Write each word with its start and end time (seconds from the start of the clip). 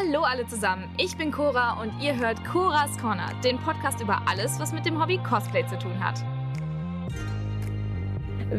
Hallo 0.00 0.22
alle 0.22 0.46
zusammen, 0.46 0.94
ich 0.96 1.16
bin 1.16 1.32
Cora 1.32 1.82
und 1.82 2.00
ihr 2.00 2.16
hört 2.16 2.44
Coras 2.44 2.96
Corner, 2.98 3.34
den 3.42 3.58
Podcast 3.58 4.00
über 4.00 4.22
alles, 4.28 4.60
was 4.60 4.72
mit 4.72 4.86
dem 4.86 5.02
Hobby 5.02 5.18
Cosplay 5.18 5.66
zu 5.66 5.76
tun 5.76 5.98
hat. 5.98 6.20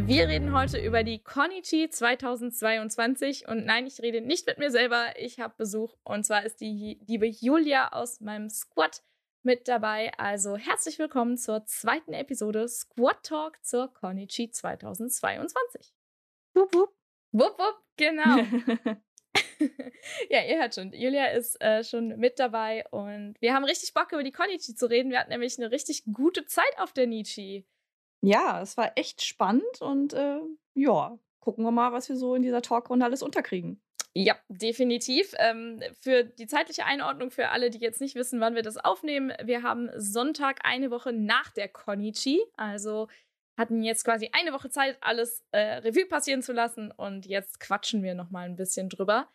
Wir 0.05 0.27
reden 0.27 0.53
heute 0.53 0.77
über 0.79 1.03
die 1.03 1.23
Konichi 1.23 1.89
2022 1.89 3.47
und 3.47 3.65
nein, 3.65 3.87
ich 3.87 4.01
rede 4.01 4.19
nicht 4.19 4.47
mit 4.47 4.57
mir 4.57 4.69
selber, 4.69 5.13
ich 5.17 5.39
habe 5.39 5.53
Besuch 5.57 5.95
und 6.03 6.25
zwar 6.25 6.43
ist 6.43 6.59
die 6.59 6.99
liebe 7.07 7.27
Julia 7.27 7.93
aus 7.93 8.19
meinem 8.19 8.49
Squad 8.49 9.01
mit 9.41 9.69
dabei. 9.69 10.11
Also 10.17 10.57
herzlich 10.57 10.99
willkommen 10.99 11.37
zur 11.37 11.65
zweiten 11.65 12.11
Episode 12.11 12.67
Squad 12.67 13.23
Talk 13.23 13.63
zur 13.63 13.93
Konichi 13.93 14.51
2022. 14.51 15.93
Wupp, 16.53 16.75
wupp. 16.75 16.93
Wupp, 17.31 17.57
wupp, 17.57 17.77
genau. 17.95 18.43
ja, 20.29 20.43
ihr 20.43 20.59
hört 20.59 20.75
schon, 20.75 20.93
Julia 20.93 21.27
ist 21.27 21.61
äh, 21.61 21.83
schon 21.83 22.17
mit 22.17 22.39
dabei 22.39 22.85
und 22.91 23.35
wir 23.39 23.53
haben 23.53 23.65
richtig 23.65 23.93
Bock 23.93 24.11
über 24.11 24.23
die 24.23 24.31
Konichi 24.31 24.75
zu 24.75 24.89
reden. 24.89 25.11
Wir 25.11 25.19
hatten 25.19 25.31
nämlich 25.31 25.57
eine 25.57 25.71
richtig 25.71 26.03
gute 26.11 26.45
Zeit 26.45 26.77
auf 26.77 26.93
der 26.93 27.07
Nietzsche. 27.07 27.63
Ja, 28.21 28.61
es 28.61 28.77
war 28.77 28.91
echt 28.95 29.23
spannend 29.23 29.81
und 29.81 30.13
äh, 30.13 30.39
ja, 30.73 31.17
gucken 31.39 31.63
wir 31.63 31.71
mal, 31.71 31.91
was 31.91 32.09
wir 32.09 32.15
so 32.15 32.35
in 32.35 32.41
dieser 32.41 32.61
Talkrunde 32.61 33.05
alles 33.05 33.21
unterkriegen. 33.21 33.81
Ja, 34.13 34.35
definitiv. 34.49 35.33
Ähm, 35.37 35.81
für 36.01 36.23
die 36.23 36.47
zeitliche 36.47 36.85
Einordnung 36.85 37.31
für 37.31 37.49
alle, 37.49 37.69
die 37.69 37.77
jetzt 37.79 38.01
nicht 38.01 38.15
wissen, 38.15 38.39
wann 38.39 38.55
wir 38.55 38.63
das 38.63 38.77
aufnehmen, 38.77 39.31
wir 39.43 39.63
haben 39.63 39.89
Sonntag 39.95 40.59
eine 40.63 40.91
Woche 40.91 41.13
nach 41.13 41.51
der 41.51 41.69
Konichi, 41.69 42.41
also 42.57 43.07
hatten 43.57 43.83
jetzt 43.83 44.05
quasi 44.05 44.29
eine 44.31 44.53
Woche 44.53 44.69
Zeit, 44.69 44.97
alles 45.01 45.45
äh, 45.51 45.59
Revue 45.59 46.05
passieren 46.05 46.41
zu 46.41 46.53
lassen 46.53 46.91
und 46.91 47.25
jetzt 47.25 47.59
quatschen 47.59 48.03
wir 48.03 48.15
noch 48.15 48.31
mal 48.31 48.45
ein 48.45 48.55
bisschen 48.55 48.89
drüber. 48.89 49.29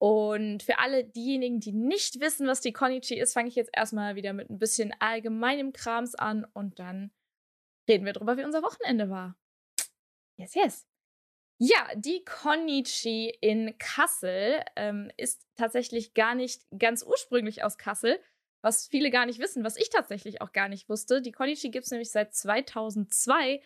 Und 0.00 0.62
für 0.62 0.78
alle 0.78 1.04
diejenigen, 1.04 1.60
die 1.60 1.72
nicht 1.72 2.20
wissen, 2.20 2.46
was 2.46 2.62
die 2.62 2.72
Konichi 2.72 3.20
ist, 3.20 3.34
fange 3.34 3.48
ich 3.48 3.54
jetzt 3.54 3.70
erstmal 3.76 4.16
wieder 4.16 4.32
mit 4.32 4.48
ein 4.48 4.58
bisschen 4.58 4.94
allgemeinem 4.98 5.74
Krams 5.74 6.14
an 6.14 6.46
und 6.54 6.78
dann 6.78 7.10
reden 7.86 8.06
wir 8.06 8.14
drüber, 8.14 8.38
wie 8.38 8.44
unser 8.44 8.62
Wochenende 8.62 9.10
war. 9.10 9.36
Yes, 10.38 10.54
yes. 10.54 10.86
Ja, 11.58 11.86
die 11.94 12.24
Konichi 12.24 13.28
in 13.42 13.76
Kassel 13.76 14.64
ähm, 14.74 15.12
ist 15.18 15.46
tatsächlich 15.56 16.14
gar 16.14 16.34
nicht 16.34 16.62
ganz 16.78 17.02
ursprünglich 17.02 17.62
aus 17.62 17.76
Kassel, 17.76 18.18
was 18.62 18.88
viele 18.88 19.10
gar 19.10 19.26
nicht 19.26 19.38
wissen, 19.38 19.64
was 19.64 19.76
ich 19.76 19.90
tatsächlich 19.90 20.40
auch 20.40 20.52
gar 20.52 20.70
nicht 20.70 20.88
wusste. 20.88 21.20
Die 21.20 21.32
Konichi 21.32 21.68
gibt 21.68 21.84
es 21.84 21.90
nämlich 21.90 22.10
seit 22.10 22.34
2002 22.34 23.60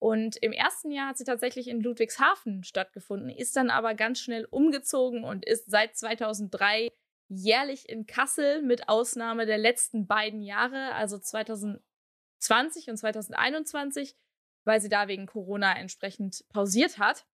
und 0.00 0.38
im 0.38 0.52
ersten 0.52 0.90
Jahr 0.90 1.08
hat 1.08 1.18
sie 1.18 1.24
tatsächlich 1.24 1.68
in 1.68 1.82
Ludwigshafen 1.82 2.64
stattgefunden, 2.64 3.28
ist 3.28 3.54
dann 3.54 3.68
aber 3.68 3.94
ganz 3.94 4.18
schnell 4.18 4.46
umgezogen 4.46 5.24
und 5.24 5.44
ist 5.44 5.70
seit 5.70 5.94
2003 5.94 6.90
jährlich 7.28 7.86
in 7.86 8.06
Kassel 8.06 8.62
mit 8.62 8.88
Ausnahme 8.88 9.44
der 9.44 9.58
letzten 9.58 10.06
beiden 10.06 10.42
Jahre, 10.42 10.94
also 10.94 11.18
2020 11.18 12.88
und 12.88 12.96
2021, 12.96 14.16
weil 14.64 14.80
sie 14.80 14.88
da 14.88 15.06
wegen 15.06 15.26
Corona 15.26 15.76
entsprechend 15.76 16.46
pausiert 16.48 16.98
hat. 16.98 17.26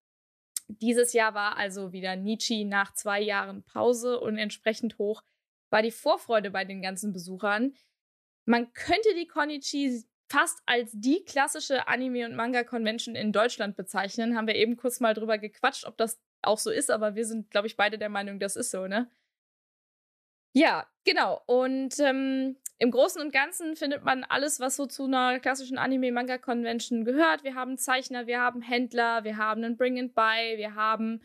Dieses 0.66 1.12
Jahr 1.12 1.34
war 1.34 1.56
also 1.56 1.92
wieder 1.92 2.16
Nietzsche 2.16 2.64
nach 2.64 2.92
zwei 2.94 3.20
Jahren 3.20 3.62
Pause 3.62 4.18
und 4.18 4.38
entsprechend 4.38 4.98
hoch 4.98 5.22
war 5.70 5.82
die 5.82 5.92
Vorfreude 5.92 6.50
bei 6.50 6.64
den 6.64 6.82
ganzen 6.82 7.12
Besuchern. 7.12 7.74
Man 8.44 8.72
könnte 8.72 9.14
die 9.14 9.28
Konichi 9.28 10.04
fast 10.28 10.60
als 10.66 10.90
die 10.92 11.24
klassische 11.24 11.88
Anime- 11.88 12.26
und 12.26 12.36
Manga-Convention 12.36 13.14
in 13.14 13.32
Deutschland 13.32 13.76
bezeichnen. 13.76 14.36
Haben 14.36 14.46
wir 14.46 14.56
eben 14.56 14.76
kurz 14.76 15.00
mal 15.00 15.14
drüber 15.14 15.38
gequatscht, 15.38 15.84
ob 15.84 15.96
das 15.96 16.20
auch 16.42 16.58
so 16.58 16.70
ist, 16.70 16.90
aber 16.90 17.14
wir 17.14 17.24
sind, 17.24 17.50
glaube 17.50 17.66
ich, 17.66 17.76
beide 17.76 17.98
der 17.98 18.08
Meinung, 18.08 18.38
das 18.38 18.56
ist 18.56 18.70
so, 18.70 18.86
ne? 18.86 19.10
Ja, 20.52 20.86
genau. 21.04 21.42
Und 21.46 21.98
ähm, 22.00 22.56
im 22.78 22.90
Großen 22.90 23.20
und 23.20 23.32
Ganzen 23.32 23.76
findet 23.76 24.04
man 24.04 24.24
alles, 24.24 24.58
was 24.58 24.76
so 24.76 24.86
zu 24.86 25.04
einer 25.04 25.38
klassischen 25.38 25.76
Anime-Manga-Convention 25.78 27.04
gehört. 27.04 27.44
Wir 27.44 27.54
haben 27.54 27.76
Zeichner, 27.78 28.26
wir 28.26 28.40
haben 28.40 28.62
Händler, 28.62 29.24
wir 29.24 29.36
haben 29.36 29.62
einen 29.62 29.76
Bring 29.76 29.98
and 29.98 30.14
Buy, 30.14 30.56
wir 30.56 30.74
haben 30.74 31.22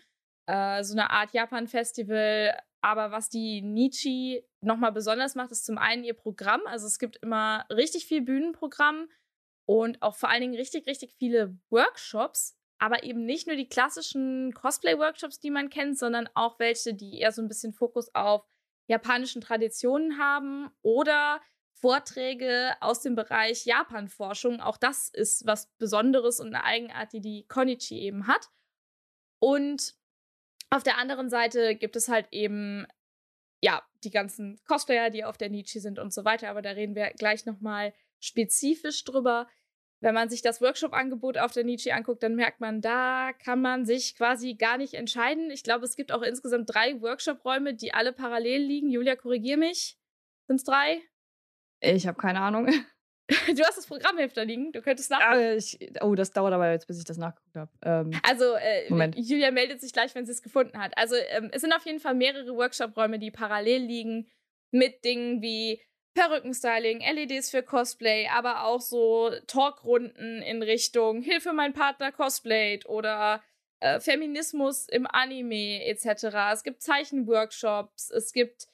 äh, 0.48 0.84
so 0.84 0.94
eine 0.94 1.12
Art 1.12 1.34
Japan-Festival, 1.34 2.58
aber 2.82 3.12
was 3.12 3.30
die 3.30 3.62
Nietzsche 3.62 4.44
nochmal 4.62 4.92
besonders 4.92 5.36
macht, 5.36 5.52
ist 5.52 5.66
zum 5.66 5.78
einen 5.78 6.04
ihr 6.04 6.16
Programm. 6.16 6.62
Also 6.66 6.88
es 6.88 7.00
gibt 7.00 7.18
immer 7.18 7.66
richtig 7.70 8.06
viel 8.06 8.22
Bühnenprogramm 8.22 9.08
und 9.66 10.02
auch 10.02 10.16
vor 10.16 10.30
allen 10.30 10.42
Dingen 10.42 10.56
richtig, 10.56 10.88
richtig 10.88 11.16
viele 11.18 11.58
Workshops. 11.70 12.58
Aber 12.80 13.04
eben 13.04 13.26
nicht 13.26 13.46
nur 13.46 13.56
die 13.56 13.70
klassischen 13.70 14.54
Cosplay-Workshops, 14.56 15.40
die 15.40 15.52
man 15.52 15.70
kennt, 15.70 16.00
sondern 16.00 16.28
auch 16.34 16.58
welche, 16.58 16.96
die 16.96 17.20
eher 17.20 17.32
so 17.32 17.44
ein 17.44 17.48
bisschen 17.48 17.74
Fokus 17.74 18.14
auf 18.16 18.44
japanischen 18.88 19.42
Traditionen 19.42 20.18
haben 20.18 20.72
oder 20.82 21.40
Vorträge 21.74 22.76
aus 22.80 23.02
dem 23.02 23.16
Bereich 23.16 23.66
Japan-Forschung. 23.66 24.62
Auch 24.62 24.78
das 24.78 25.10
ist 25.10 25.46
was 25.46 25.68
Besonderes 25.78 26.40
und 26.40 26.48
eine 26.48 26.64
Eigenart, 26.64 27.14
die 27.14 27.22
die 27.22 27.46
Konichi 27.48 28.00
eben 28.00 28.26
hat. 28.26 28.50
Und 29.40 29.96
auf 30.72 30.84
der 30.84 30.98
anderen 30.98 31.30
Seite 31.30 31.76
gibt 31.76 31.96
es 31.96 32.08
halt 32.08 32.28
eben, 32.32 32.88
ja, 33.62 33.84
die 34.04 34.10
ganzen 34.10 34.60
Cosplayer, 34.66 35.10
die 35.10 35.24
auf 35.24 35.38
der 35.38 35.50
Nietzsche 35.50 35.80
sind 35.80 36.00
und 36.00 36.14
so 36.14 36.26
weiter. 36.26 36.50
Aber 36.50 36.62
da 36.62 36.72
reden 36.72 36.96
wir 36.96 37.12
gleich 37.12 37.46
nochmal 37.46 37.94
spezifisch 38.20 39.04
drüber. 39.04 39.48
Wenn 40.00 40.16
man 40.16 40.30
sich 40.30 40.42
das 40.42 40.62
Workshop-Angebot 40.62 41.38
auf 41.38 41.52
der 41.52 41.64
Nietzsche 41.64 41.94
anguckt, 41.94 42.24
dann 42.24 42.36
merkt 42.36 42.60
man, 42.60 42.82
da 42.82 43.34
kann 43.34 43.62
man 43.62 43.86
sich 43.86 44.16
quasi 44.16 44.56
gar 44.56 44.78
nicht 44.78 44.96
entscheiden. 44.96 45.52
Ich 45.52 45.64
glaube, 45.64 45.86
es 45.86 45.96
gibt 45.96 46.12
auch 46.12 46.24
insgesamt 46.24 46.74
drei 46.74 47.00
Workshop-Räume, 47.02 47.76
die 47.76 47.94
alle 47.94 48.14
parallel 48.14 48.64
liegen. 48.64 48.90
Julia, 48.90 49.16
korrigier 49.16 49.58
mich. 49.58 50.00
Sind 50.48 50.56
es 50.56 50.64
drei? 50.64 51.02
Ich 51.82 52.08
habe 52.08 52.18
keine 52.18 52.40
Ahnung. 52.40 52.68
Du 53.56 53.64
hast 53.64 53.78
das 53.78 53.88
Programmheft 53.88 54.38
da 54.38 54.44
liegen, 54.44 54.72
du 54.72 54.82
könntest 54.82 55.10
nachgucken. 55.10 55.40
Äh, 55.80 56.04
oh, 56.04 56.16
das 56.16 56.32
dauert 56.32 56.54
aber 56.54 56.72
jetzt, 56.72 56.88
bis 56.88 57.00
ich 57.00 57.06
das 57.06 57.18
nachgeguckt 57.18 57.56
habe. 57.56 57.72
Ähm, 57.84 58.12
also, 58.24 58.54
äh, 58.56 58.90
Moment. 58.90 59.16
Julia 59.18 59.52
meldet 59.52 59.82
sich 59.82 59.94
gleich, 59.94 60.14
wenn 60.16 60.26
sie 60.26 60.32
es 60.32 60.42
gefunden 60.42 60.78
hat. 60.78 60.98
Also, 60.98 61.16
ähm, 61.16 61.50
es 61.52 61.62
sind 61.62 61.74
auf 61.74 61.86
jeden 61.86 62.00
Fall 62.00 62.16
mehrere 62.16 62.56
Workshop-Räume, 62.56 63.20
die 63.20 63.32
parallel 63.32 63.82
liegen 63.84 64.30
mit 64.72 65.04
Dingen 65.04 65.42
wie 65.42 65.82
Perückenstyling, 66.14 67.00
LEDs 67.00 67.50
für 67.50 67.64
Cosplay, 67.64 68.28
aber 68.28 68.66
auch 68.66 68.82
so 68.82 69.32
Talkrunden 69.48 70.42
in 70.42 70.62
Richtung 70.62 71.22
Hilfe, 71.22 71.54
mein 71.54 71.74
Partner 71.74 72.12
cosplayt 72.12 72.86
oder 72.86 73.42
äh, 73.80 74.00
Feminismus 74.00 74.88
im 74.90 75.08
Anime 75.08 75.86
etc. 75.86 76.26
Es 76.54 76.64
gibt 76.64 76.82
Zeichenworkshops, 76.82 78.12
es 78.12 78.34
gibt 78.34 78.68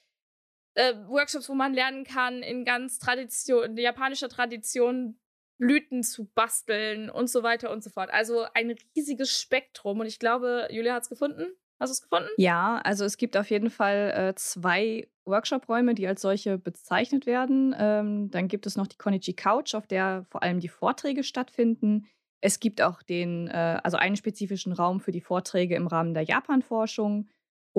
äh, 0.78 0.94
Workshops, 1.08 1.48
wo 1.48 1.54
man 1.54 1.74
lernen 1.74 2.04
kann, 2.04 2.42
in 2.42 2.64
ganz 2.64 2.98
Tradition, 2.98 3.76
japanischer 3.76 4.28
Tradition 4.28 5.18
Blüten 5.58 6.04
zu 6.04 6.26
basteln 6.26 7.10
und 7.10 7.28
so 7.28 7.42
weiter 7.42 7.72
und 7.72 7.82
so 7.82 7.90
fort. 7.90 8.10
Also 8.12 8.46
ein 8.54 8.76
riesiges 8.94 9.40
Spektrum. 9.40 9.98
Und 9.98 10.06
ich 10.06 10.20
glaube, 10.20 10.68
Julia 10.70 10.94
hat 10.94 11.02
es 11.02 11.08
gefunden. 11.08 11.46
Hast 11.80 11.90
du 11.90 11.92
es 11.94 12.02
gefunden? 12.02 12.28
Ja, 12.36 12.80
also 12.84 13.04
es 13.04 13.16
gibt 13.16 13.36
auf 13.36 13.50
jeden 13.50 13.70
Fall 13.70 14.12
äh, 14.16 14.34
zwei 14.36 15.08
Workshop-Räume, 15.24 15.94
die 15.94 16.06
als 16.06 16.22
solche 16.22 16.58
bezeichnet 16.58 17.26
werden. 17.26 17.74
Ähm, 17.76 18.30
dann 18.30 18.46
gibt 18.46 18.66
es 18.66 18.76
noch 18.76 18.86
die 18.86 18.96
Konichi 18.96 19.34
Couch, 19.34 19.74
auf 19.74 19.88
der 19.88 20.24
vor 20.30 20.44
allem 20.44 20.60
die 20.60 20.68
Vorträge 20.68 21.24
stattfinden. 21.24 22.06
Es 22.40 22.60
gibt 22.60 22.80
auch 22.80 23.02
den, 23.02 23.48
äh, 23.48 23.80
also 23.82 23.96
einen 23.96 24.16
spezifischen 24.16 24.72
Raum 24.72 25.00
für 25.00 25.12
die 25.12 25.20
Vorträge 25.20 25.74
im 25.74 25.88
Rahmen 25.88 26.14
der 26.14 26.22
Japan-Forschung 26.22 27.28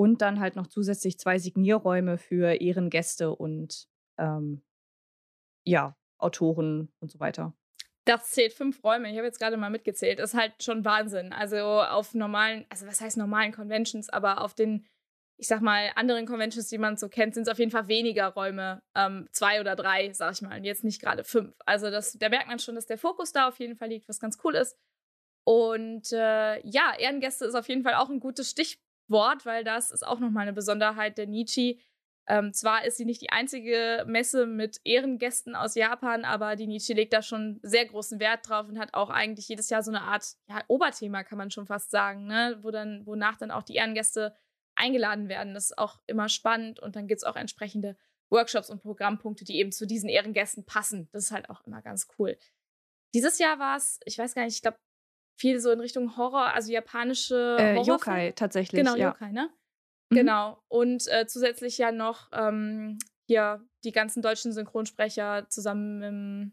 und 0.00 0.22
dann 0.22 0.40
halt 0.40 0.56
noch 0.56 0.66
zusätzlich 0.66 1.18
zwei 1.18 1.38
Signierräume 1.38 2.16
für 2.16 2.58
Ehrengäste 2.58 3.34
und 3.34 3.86
ähm, 4.16 4.62
ja, 5.66 5.94
Autoren 6.16 6.90
und 7.00 7.10
so 7.10 7.20
weiter. 7.20 7.52
Das 8.06 8.30
zählt 8.30 8.54
fünf 8.54 8.82
Räume. 8.82 9.10
Ich 9.10 9.18
habe 9.18 9.26
jetzt 9.26 9.38
gerade 9.38 9.58
mal 9.58 9.68
mitgezählt. 9.68 10.18
Das 10.18 10.32
ist 10.32 10.40
halt 10.40 10.62
schon 10.62 10.86
Wahnsinn. 10.86 11.34
Also 11.34 11.58
auf 11.82 12.14
normalen, 12.14 12.64
also 12.70 12.86
was 12.86 13.02
heißt 13.02 13.18
normalen 13.18 13.52
Conventions, 13.52 14.08
aber 14.08 14.40
auf 14.40 14.54
den, 14.54 14.86
ich 15.36 15.48
sag 15.48 15.60
mal, 15.60 15.90
anderen 15.96 16.24
Conventions, 16.24 16.68
die 16.68 16.78
man 16.78 16.96
so 16.96 17.10
kennt, 17.10 17.34
sind 17.34 17.42
es 17.42 17.52
auf 17.52 17.58
jeden 17.58 17.70
Fall 17.70 17.86
weniger 17.86 18.28
Räume. 18.28 18.82
Ähm, 18.96 19.28
zwei 19.32 19.60
oder 19.60 19.76
drei, 19.76 20.14
sag 20.14 20.32
ich 20.32 20.40
mal. 20.40 20.56
Und 20.56 20.64
jetzt 20.64 20.82
nicht 20.82 21.02
gerade 21.02 21.24
fünf. 21.24 21.54
Also 21.66 21.90
das, 21.90 22.14
da 22.14 22.30
merkt 22.30 22.48
man 22.48 22.58
schon, 22.58 22.74
dass 22.74 22.86
der 22.86 22.96
Fokus 22.96 23.32
da 23.32 23.48
auf 23.48 23.58
jeden 23.58 23.76
Fall 23.76 23.90
liegt, 23.90 24.08
was 24.08 24.18
ganz 24.18 24.38
cool 24.44 24.54
ist. 24.54 24.78
Und 25.44 26.10
äh, 26.12 26.66
ja, 26.66 26.94
Ehrengäste 26.98 27.44
ist 27.44 27.54
auf 27.54 27.68
jeden 27.68 27.82
Fall 27.82 27.96
auch 27.96 28.08
ein 28.08 28.20
gutes 28.20 28.48
Stichwort 28.50 28.89
Wort, 29.10 29.46
weil 29.46 29.64
das 29.64 29.90
ist 29.90 30.06
auch 30.06 30.20
nochmal 30.20 30.42
eine 30.42 30.52
Besonderheit 30.52 31.18
der 31.18 31.26
Nietzsche. 31.26 31.76
Ähm, 32.26 32.52
zwar 32.52 32.84
ist 32.84 32.96
sie 32.96 33.04
nicht 33.04 33.22
die 33.22 33.30
einzige 33.30 34.04
Messe 34.06 34.46
mit 34.46 34.80
Ehrengästen 34.84 35.56
aus 35.56 35.74
Japan, 35.74 36.24
aber 36.24 36.54
die 36.54 36.66
Nietzsche 36.66 36.94
legt 36.94 37.12
da 37.12 37.22
schon 37.22 37.58
sehr 37.62 37.86
großen 37.86 38.20
Wert 38.20 38.48
drauf 38.48 38.68
und 38.68 38.78
hat 38.78 38.94
auch 38.94 39.10
eigentlich 39.10 39.48
jedes 39.48 39.68
Jahr 39.68 39.82
so 39.82 39.90
eine 39.90 40.02
Art 40.02 40.24
ja, 40.48 40.62
Oberthema, 40.68 41.24
kann 41.24 41.38
man 41.38 41.50
schon 41.50 41.66
fast 41.66 41.90
sagen, 41.90 42.26
ne? 42.26 42.58
Wo 42.62 42.70
dann, 42.70 43.04
wonach 43.04 43.36
dann 43.36 43.50
auch 43.50 43.64
die 43.64 43.74
Ehrengäste 43.74 44.36
eingeladen 44.76 45.28
werden. 45.28 45.54
Das 45.54 45.66
ist 45.66 45.78
auch 45.78 45.98
immer 46.06 46.28
spannend 46.28 46.78
und 46.78 46.94
dann 46.94 47.08
gibt 47.08 47.18
es 47.18 47.24
auch 47.24 47.36
entsprechende 47.36 47.96
Workshops 48.30 48.70
und 48.70 48.80
Programmpunkte, 48.80 49.44
die 49.44 49.58
eben 49.58 49.72
zu 49.72 49.86
diesen 49.86 50.08
Ehrengästen 50.08 50.64
passen. 50.64 51.08
Das 51.12 51.24
ist 51.24 51.32
halt 51.32 51.50
auch 51.50 51.66
immer 51.66 51.82
ganz 51.82 52.06
cool. 52.18 52.38
Dieses 53.12 53.38
Jahr 53.38 53.58
war 53.58 53.76
es, 53.76 53.98
ich 54.04 54.16
weiß 54.16 54.34
gar 54.34 54.44
nicht, 54.44 54.54
ich 54.54 54.62
glaube, 54.62 54.78
viel 55.40 55.58
so 55.58 55.70
in 55.70 55.80
Richtung 55.80 56.16
Horror, 56.18 56.52
also 56.54 56.70
japanische 56.70 57.56
äh, 57.58 57.80
Yokai 57.80 58.32
tatsächlich. 58.32 58.78
Genau, 58.78 58.94
ja. 58.94 59.08
Yokai, 59.08 59.32
ne? 59.32 59.50
Mhm. 60.10 60.16
Genau. 60.16 60.62
Und 60.68 61.08
äh, 61.08 61.26
zusätzlich 61.26 61.78
ja 61.78 61.92
noch 61.92 62.28
ähm, 62.32 62.98
hier 63.26 63.66
die 63.84 63.92
ganzen 63.92 64.20
deutschen 64.20 64.52
Synchronsprecher 64.52 65.48
zusammen 65.48 66.52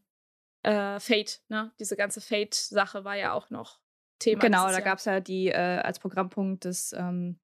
mit 0.63 0.73
äh, 0.73 0.99
Fate, 0.99 1.41
ne? 1.49 1.73
Diese 1.79 1.97
ganze 1.97 2.21
Fate-Sache 2.21 3.03
war 3.03 3.15
ja 3.15 3.33
auch 3.33 3.49
noch 3.49 3.79
Thema. 4.19 4.41
Genau, 4.41 4.67
da 4.69 4.79
gab 4.79 4.99
es 4.99 5.05
ja 5.05 5.19
die 5.19 5.49
äh, 5.49 5.79
als 5.79 5.99
Programmpunkt 5.99 6.63
des 6.63 6.93
ähm, 6.93 7.39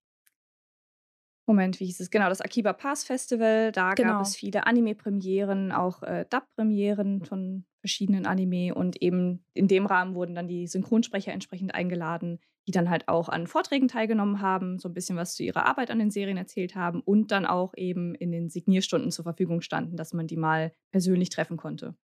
Moment, 1.46 1.80
wie 1.80 1.86
hieß 1.86 2.00
es? 2.00 2.10
Genau, 2.10 2.30
das 2.30 2.42
Akiba 2.42 2.72
Pass 2.72 3.04
Festival. 3.04 3.72
Da 3.74 3.94
genau. 3.94 4.14
gab 4.14 4.22
es 4.22 4.36
viele 4.36 4.66
Anime-Premieren, 4.66 5.72
auch 5.72 6.02
äh, 6.04 6.26
Dub-Premieren 6.30 7.26
von 7.26 7.66
verschiedenen 7.80 8.26
Anime. 8.26 8.74
Und 8.74 9.02
eben 9.02 9.44
in 9.54 9.68
dem 9.68 9.86
Rahmen 9.86 10.16
wurden 10.16 10.36
dann 10.36 10.48
die 10.48 10.68
Synchronsprecher 10.68 11.34
entsprechend 11.34 11.76
eingeladen, 11.76 12.40
die 12.66 12.72
dann 12.72 12.90
halt 12.90 13.10
auch 13.10 13.28
an 13.28 13.48
Vorträgen 13.48 13.90
teilgenommen 13.90 14.40
haben, 14.40 14.80
so 14.80 14.88
ein 14.88 14.94
bisschen 14.94 15.18
was 15.18 15.36
zu 15.36 15.44
ihrer 15.44 15.66
Arbeit 15.66 15.92
an 15.92 16.00
den 16.00 16.12
Serien 16.12 16.38
erzählt 16.38 16.76
haben 16.76 17.02
und 17.02 17.32
dann 17.32 17.46
auch 17.46 17.74
eben 17.76 18.16
in 18.16 18.32
den 18.32 18.50
Signierstunden 18.50 19.12
zur 19.12 19.24
Verfügung 19.24 19.60
standen, 19.60 19.98
dass 19.98 20.14
man 20.14 20.28
die 20.28 20.38
mal 20.38 20.72
persönlich 20.92 21.30
treffen 21.30 21.58
konnte. 21.58 21.96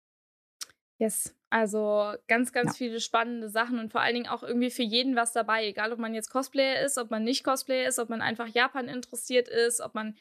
Yes, 0.97 1.33
also 1.49 2.13
ganz, 2.27 2.51
ganz 2.51 2.71
ja. 2.71 2.73
viele 2.85 2.99
spannende 2.99 3.49
Sachen 3.49 3.79
und 3.79 3.91
vor 3.91 4.01
allen 4.01 4.13
Dingen 4.13 4.27
auch 4.27 4.43
irgendwie 4.43 4.69
für 4.69 4.83
jeden 4.83 5.15
was 5.15 5.33
dabei, 5.33 5.65
egal 5.65 5.91
ob 5.91 5.99
man 5.99 6.13
jetzt 6.13 6.29
Cosplayer 6.29 6.83
ist, 6.83 6.97
ob 6.97 7.09
man 7.09 7.23
nicht 7.23 7.43
Cosplayer 7.43 7.87
ist, 7.87 7.99
ob 7.99 8.09
man 8.09 8.21
einfach 8.21 8.47
Japan 8.47 8.87
interessiert 8.87 9.47
ist, 9.47 9.81
ob 9.81 9.95
man 9.95 10.15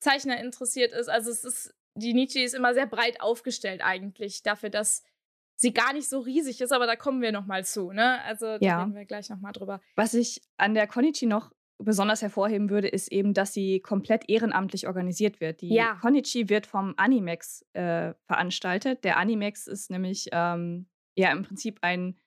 Zeichner 0.00 0.40
interessiert 0.40 0.92
ist. 0.92 1.08
Also 1.08 1.30
es 1.30 1.44
ist, 1.44 1.74
die 1.94 2.14
Nietzsche 2.14 2.40
ist 2.40 2.54
immer 2.54 2.74
sehr 2.74 2.86
breit 2.86 3.20
aufgestellt 3.20 3.80
eigentlich 3.82 4.42
dafür, 4.42 4.70
dass 4.70 5.04
sie 5.54 5.72
gar 5.72 5.92
nicht 5.92 6.08
so 6.08 6.18
riesig 6.18 6.60
ist, 6.60 6.72
aber 6.72 6.86
da 6.86 6.96
kommen 6.96 7.22
wir 7.22 7.30
noch 7.30 7.46
mal 7.46 7.64
zu, 7.64 7.92
ne? 7.92 8.20
Also 8.22 8.58
da 8.58 8.58
ja. 8.60 8.82
reden 8.82 8.96
wir 8.96 9.04
gleich 9.04 9.30
noch 9.30 9.38
mal 9.38 9.52
drüber. 9.52 9.80
Was 9.94 10.14
ich 10.14 10.42
an 10.56 10.74
der 10.74 10.88
Konichi 10.88 11.26
noch 11.26 11.52
besonders 11.78 12.22
hervorheben 12.22 12.70
würde, 12.70 12.88
ist 12.88 13.10
eben, 13.10 13.34
dass 13.34 13.52
sie 13.52 13.80
komplett 13.80 14.28
ehrenamtlich 14.28 14.86
organisiert 14.86 15.40
wird. 15.40 15.60
Die 15.60 15.74
ja. 15.74 15.94
Konichi 16.00 16.48
wird 16.48 16.66
vom 16.66 16.94
Animex 16.96 17.64
äh, 17.72 18.14
veranstaltet. 18.26 19.04
Der 19.04 19.16
Animex 19.16 19.66
ist 19.66 19.90
nämlich 19.90 20.28
ähm, 20.32 20.86
ja 21.16 21.32
im 21.32 21.42
Prinzip 21.42 21.78
ein 21.82 22.18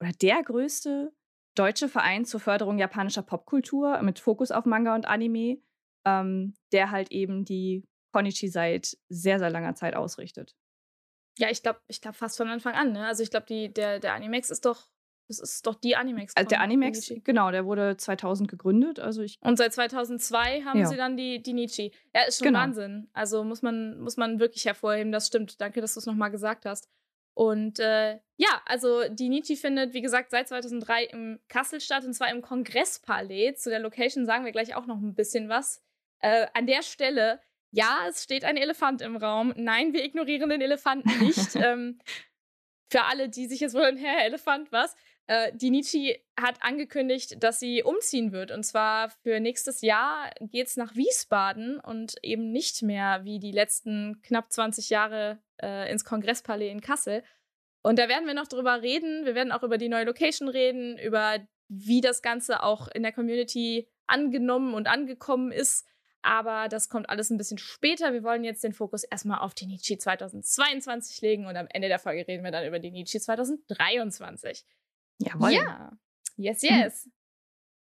oder 0.00 0.12
der 0.12 0.42
größte 0.42 1.12
deutsche 1.56 1.88
Verein 1.88 2.24
zur 2.24 2.40
Förderung 2.40 2.78
japanischer 2.78 3.22
Popkultur 3.22 4.00
mit 4.02 4.20
Fokus 4.20 4.50
auf 4.50 4.64
Manga 4.64 4.94
und 4.94 5.06
Anime, 5.06 5.58
ähm, 6.06 6.54
der 6.72 6.90
halt 6.90 7.10
eben 7.10 7.44
die 7.44 7.84
Konichi 8.12 8.48
seit 8.48 8.96
sehr, 9.08 9.38
sehr 9.38 9.50
langer 9.50 9.74
Zeit 9.74 9.96
ausrichtet. 9.96 10.56
Ja, 11.38 11.50
ich 11.50 11.62
glaube, 11.62 11.80
ich 11.88 12.00
glaube 12.00 12.16
fast 12.16 12.36
von 12.36 12.48
Anfang 12.48 12.74
an. 12.74 12.92
Ne? 12.92 13.06
Also 13.06 13.22
ich 13.22 13.30
glaube, 13.30 13.46
der, 13.46 14.00
der 14.00 14.14
Animex 14.14 14.50
ist 14.50 14.64
doch 14.64 14.88
das 15.28 15.38
ist 15.38 15.66
doch 15.66 15.74
die 15.74 15.94
Animex. 15.94 16.34
Also 16.36 16.48
der 16.48 16.60
Animex, 16.60 17.12
genau, 17.22 17.50
der 17.50 17.66
wurde 17.66 17.96
2000 17.96 18.50
gegründet. 18.50 18.98
Also 18.98 19.22
ich 19.22 19.38
und 19.42 19.56
seit 19.58 19.74
2002 19.74 20.62
haben 20.62 20.80
ja. 20.80 20.86
sie 20.86 20.96
dann 20.96 21.16
die, 21.16 21.42
die 21.42 21.52
Nietzsche. 21.52 21.90
Ja, 22.14 22.22
ist 22.26 22.38
schon 22.38 22.48
genau. 22.48 22.60
Wahnsinn. 22.60 23.08
Also 23.12 23.44
muss 23.44 23.62
man, 23.62 24.00
muss 24.00 24.16
man 24.16 24.40
wirklich 24.40 24.64
hervorheben, 24.64 25.12
das 25.12 25.26
stimmt. 25.26 25.60
Danke, 25.60 25.80
dass 25.80 25.94
du 25.94 26.00
es 26.00 26.06
nochmal 26.06 26.30
gesagt 26.30 26.64
hast. 26.64 26.88
Und 27.34 27.78
äh, 27.78 28.18
ja, 28.36 28.62
also 28.64 29.08
die 29.08 29.28
Nietzsche 29.28 29.54
findet, 29.54 29.94
wie 29.94 30.00
gesagt, 30.00 30.30
seit 30.30 30.48
2003 30.48 31.04
im 31.04 31.38
Kassel 31.48 31.80
statt 31.80 32.04
und 32.04 32.14
zwar 32.14 32.30
im 32.30 32.42
Kongresspalais. 32.42 33.54
Zu 33.58 33.70
der 33.70 33.78
Location 33.78 34.26
sagen 34.26 34.44
wir 34.44 34.52
gleich 34.52 34.74
auch 34.74 34.86
noch 34.86 34.96
ein 34.96 35.14
bisschen 35.14 35.48
was. 35.48 35.84
Äh, 36.20 36.46
an 36.54 36.66
der 36.66 36.82
Stelle, 36.82 37.40
ja, 37.70 38.06
es 38.08 38.24
steht 38.24 38.44
ein 38.44 38.56
Elefant 38.56 39.02
im 39.02 39.16
Raum. 39.16 39.52
Nein, 39.56 39.92
wir 39.92 40.04
ignorieren 40.04 40.50
den 40.50 40.62
Elefanten 40.62 41.10
nicht. 41.24 41.54
ähm, 41.54 42.00
für 42.90 43.04
alle, 43.04 43.28
die 43.28 43.46
sich 43.46 43.60
jetzt 43.60 43.74
wundern, 43.74 43.96
Herr 43.98 44.24
Elefant, 44.24 44.72
was? 44.72 44.96
Äh, 45.28 45.52
die 45.54 45.70
Nietzsche 45.70 46.18
hat 46.40 46.62
angekündigt, 46.62 47.42
dass 47.42 47.60
sie 47.60 47.82
umziehen 47.82 48.32
wird. 48.32 48.50
Und 48.50 48.64
zwar 48.64 49.10
für 49.10 49.38
nächstes 49.40 49.82
Jahr 49.82 50.30
geht 50.40 50.66
es 50.66 50.76
nach 50.76 50.96
Wiesbaden 50.96 51.78
und 51.78 52.14
eben 52.22 52.50
nicht 52.50 52.82
mehr 52.82 53.24
wie 53.24 53.38
die 53.38 53.52
letzten 53.52 54.20
knapp 54.22 54.50
20 54.50 54.88
Jahre 54.88 55.38
äh, 55.62 55.90
ins 55.92 56.04
Kongresspalais 56.04 56.70
in 56.70 56.80
Kassel. 56.80 57.22
Und 57.82 57.98
da 57.98 58.08
werden 58.08 58.26
wir 58.26 58.34
noch 58.34 58.48
drüber 58.48 58.82
reden. 58.82 59.26
Wir 59.26 59.34
werden 59.34 59.52
auch 59.52 59.62
über 59.62 59.78
die 59.78 59.90
neue 59.90 60.04
Location 60.04 60.48
reden, 60.48 60.98
über 60.98 61.38
wie 61.68 62.00
das 62.00 62.22
Ganze 62.22 62.62
auch 62.62 62.88
in 62.88 63.02
der 63.02 63.12
Community 63.12 63.86
angenommen 64.06 64.72
und 64.72 64.86
angekommen 64.86 65.52
ist. 65.52 65.86
Aber 66.22 66.68
das 66.68 66.88
kommt 66.88 67.10
alles 67.10 67.30
ein 67.30 67.36
bisschen 67.36 67.58
später. 67.58 68.14
Wir 68.14 68.24
wollen 68.24 68.44
jetzt 68.44 68.64
den 68.64 68.72
Fokus 68.72 69.04
erstmal 69.04 69.40
auf 69.40 69.54
die 69.54 69.66
Nietzsche 69.66 69.98
2022 69.98 71.20
legen 71.20 71.46
und 71.46 71.56
am 71.56 71.68
Ende 71.70 71.88
der 71.88 71.98
Folge 71.98 72.26
reden 72.26 72.44
wir 72.44 72.50
dann 72.50 72.66
über 72.66 72.78
die 72.78 72.90
Nietzsche 72.90 73.20
2023. 73.20 74.64
Jawohl. 75.18 75.52
Ja. 75.52 75.92
Yes, 76.36 76.62
hm. 76.62 76.76
yes. 76.76 77.08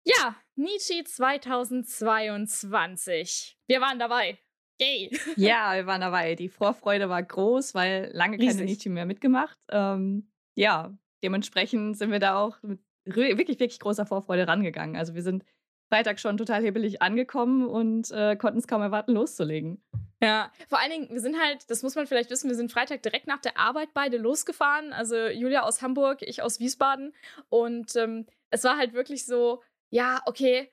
Ja, 0.05 0.37
Nietzsche 0.57 1.05
2022. 1.05 3.59
Wir 3.67 3.81
waren 3.81 3.99
dabei. 3.99 4.39
Yay. 4.81 5.11
Ja, 5.37 5.75
wir 5.75 5.87
waren 5.87 6.01
dabei. 6.01 6.35
Die 6.35 6.49
Vorfreude 6.49 7.09
war 7.09 7.23
groß, 7.23 7.75
weil 7.75 8.11
lange 8.15 8.39
Riesig. 8.39 8.57
keine 8.57 8.65
Nietzsche 8.65 8.91
mehr 8.91 9.07
mitgemacht. 9.07 9.59
Ähm, 9.71 10.31
ja, 10.55 10.97
dementsprechend 11.23 11.99
sind 11.99 12.11
wir 12.11 12.21
da 12.21 12.39
auch 12.39 12.63
mit 12.63 12.81
wirklich, 13.05 13.39
wirklich 13.39 13.81
großer 13.81 14.07
Vorfreude 14.07 14.47
rangegangen. 14.47 14.97
Also 14.97 15.15
wir 15.15 15.23
sind 15.23 15.45
Freitag 15.89 16.21
schon 16.21 16.37
total 16.37 16.63
hebelig 16.63 17.03
angekommen 17.03 17.67
und 17.67 18.11
äh, 18.11 18.37
konnten 18.37 18.59
es 18.59 18.69
kaum 18.69 18.83
erwarten, 18.83 19.13
loszulegen. 19.13 19.83
Ja, 20.21 20.53
vor 20.69 20.81
allen 20.81 20.91
Dingen, 20.91 21.09
wir 21.11 21.21
sind 21.21 21.41
halt, 21.41 21.71
das 21.71 21.83
muss 21.83 21.95
man 21.95 22.07
vielleicht 22.07 22.31
wissen, 22.31 22.49
wir 22.49 22.57
sind 22.57 22.73
Freitag 22.73 23.03
direkt 23.03 23.29
nach 23.29 23.41
der 23.41 23.57
Arbeit 23.57 23.91
beide 23.95 24.17
losgefahren. 24.17 24.93
Also 24.93 25.29
Julia 25.29 25.63
aus 25.63 25.81
Hamburg, 25.81 26.23
ich 26.23 26.43
aus 26.43 26.59
Wiesbaden. 26.59 27.15
Und 27.49 27.95
ähm, 27.95 28.27
es 28.51 28.65
war 28.65 28.77
halt 28.77 28.95
wirklich 28.95 29.25
so, 29.25 29.63
ja, 29.91 30.21
okay, 30.27 30.73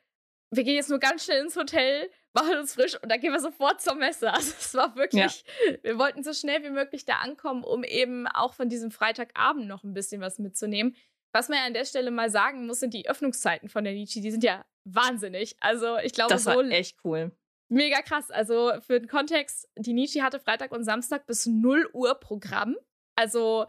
wir 0.52 0.64
gehen 0.64 0.76
jetzt 0.76 0.90
nur 0.90 1.00
ganz 1.00 1.26
schnell 1.26 1.44
ins 1.44 1.56
Hotel, 1.56 2.10
machen 2.34 2.58
uns 2.58 2.74
frisch 2.74 3.02
und 3.02 3.12
dann 3.12 3.20
gehen 3.20 3.32
wir 3.32 3.40
sofort 3.40 3.82
zur 3.82 3.96
Messe. 3.96 4.30
Also 4.34 4.54
es 4.58 4.74
war 4.74 4.96
wirklich, 4.96 5.44
ja. 5.68 5.74
wir 5.84 6.00
wollten 6.00 6.24
so 6.24 6.34
schnell 6.34 6.64
wie 6.64 6.70
möglich 6.70 7.06
da 7.06 7.16
ankommen, 7.18 7.64
um 7.64 7.84
eben 7.84 8.28
auch 8.28 8.54
von 8.54 8.68
diesem 8.70 8.92
Freitagabend 8.92 9.68
noch 9.68 9.84
ein 9.84 9.94
bisschen 9.94 10.22
was 10.22 10.40
mitzunehmen. 10.40 10.96
Was 11.34 11.50
man 11.50 11.60
ja 11.60 11.66
an 11.66 11.74
der 11.74 11.86
Stelle 11.86 12.12
mal 12.12 12.30
sagen 12.30 12.66
muss, 12.66 12.80
sind 12.80 12.94
die 12.94 13.10
Öffnungszeiten 13.10 13.70
von 13.70 13.84
der 13.84 13.94
Nietzsche. 13.94 14.22
Die 14.22 14.32
sind 14.32 14.44
ja 14.44 14.66
wahnsinnig. 14.86 15.56
Also 15.60 15.98
ich 15.98 16.14
glaube, 16.14 16.32
das 16.32 16.46
war 16.46 16.56
so 16.56 16.62
echt 16.62 16.98
cool. 17.04 17.32
Mega 17.76 18.02
krass. 18.02 18.32
Also 18.32 18.72
für 18.80 19.02
den 19.02 19.10
Kontext, 19.10 19.68
die 19.76 19.92
Nietzsche 19.92 20.24
hatte 20.24 20.40
Freitag 20.40 20.72
und 20.72 20.86
Samstag 20.86 21.28
bis 21.28 21.46
0 21.46 21.90
Uhr 21.92 22.16
Programm. 22.16 22.78
Also 23.16 23.66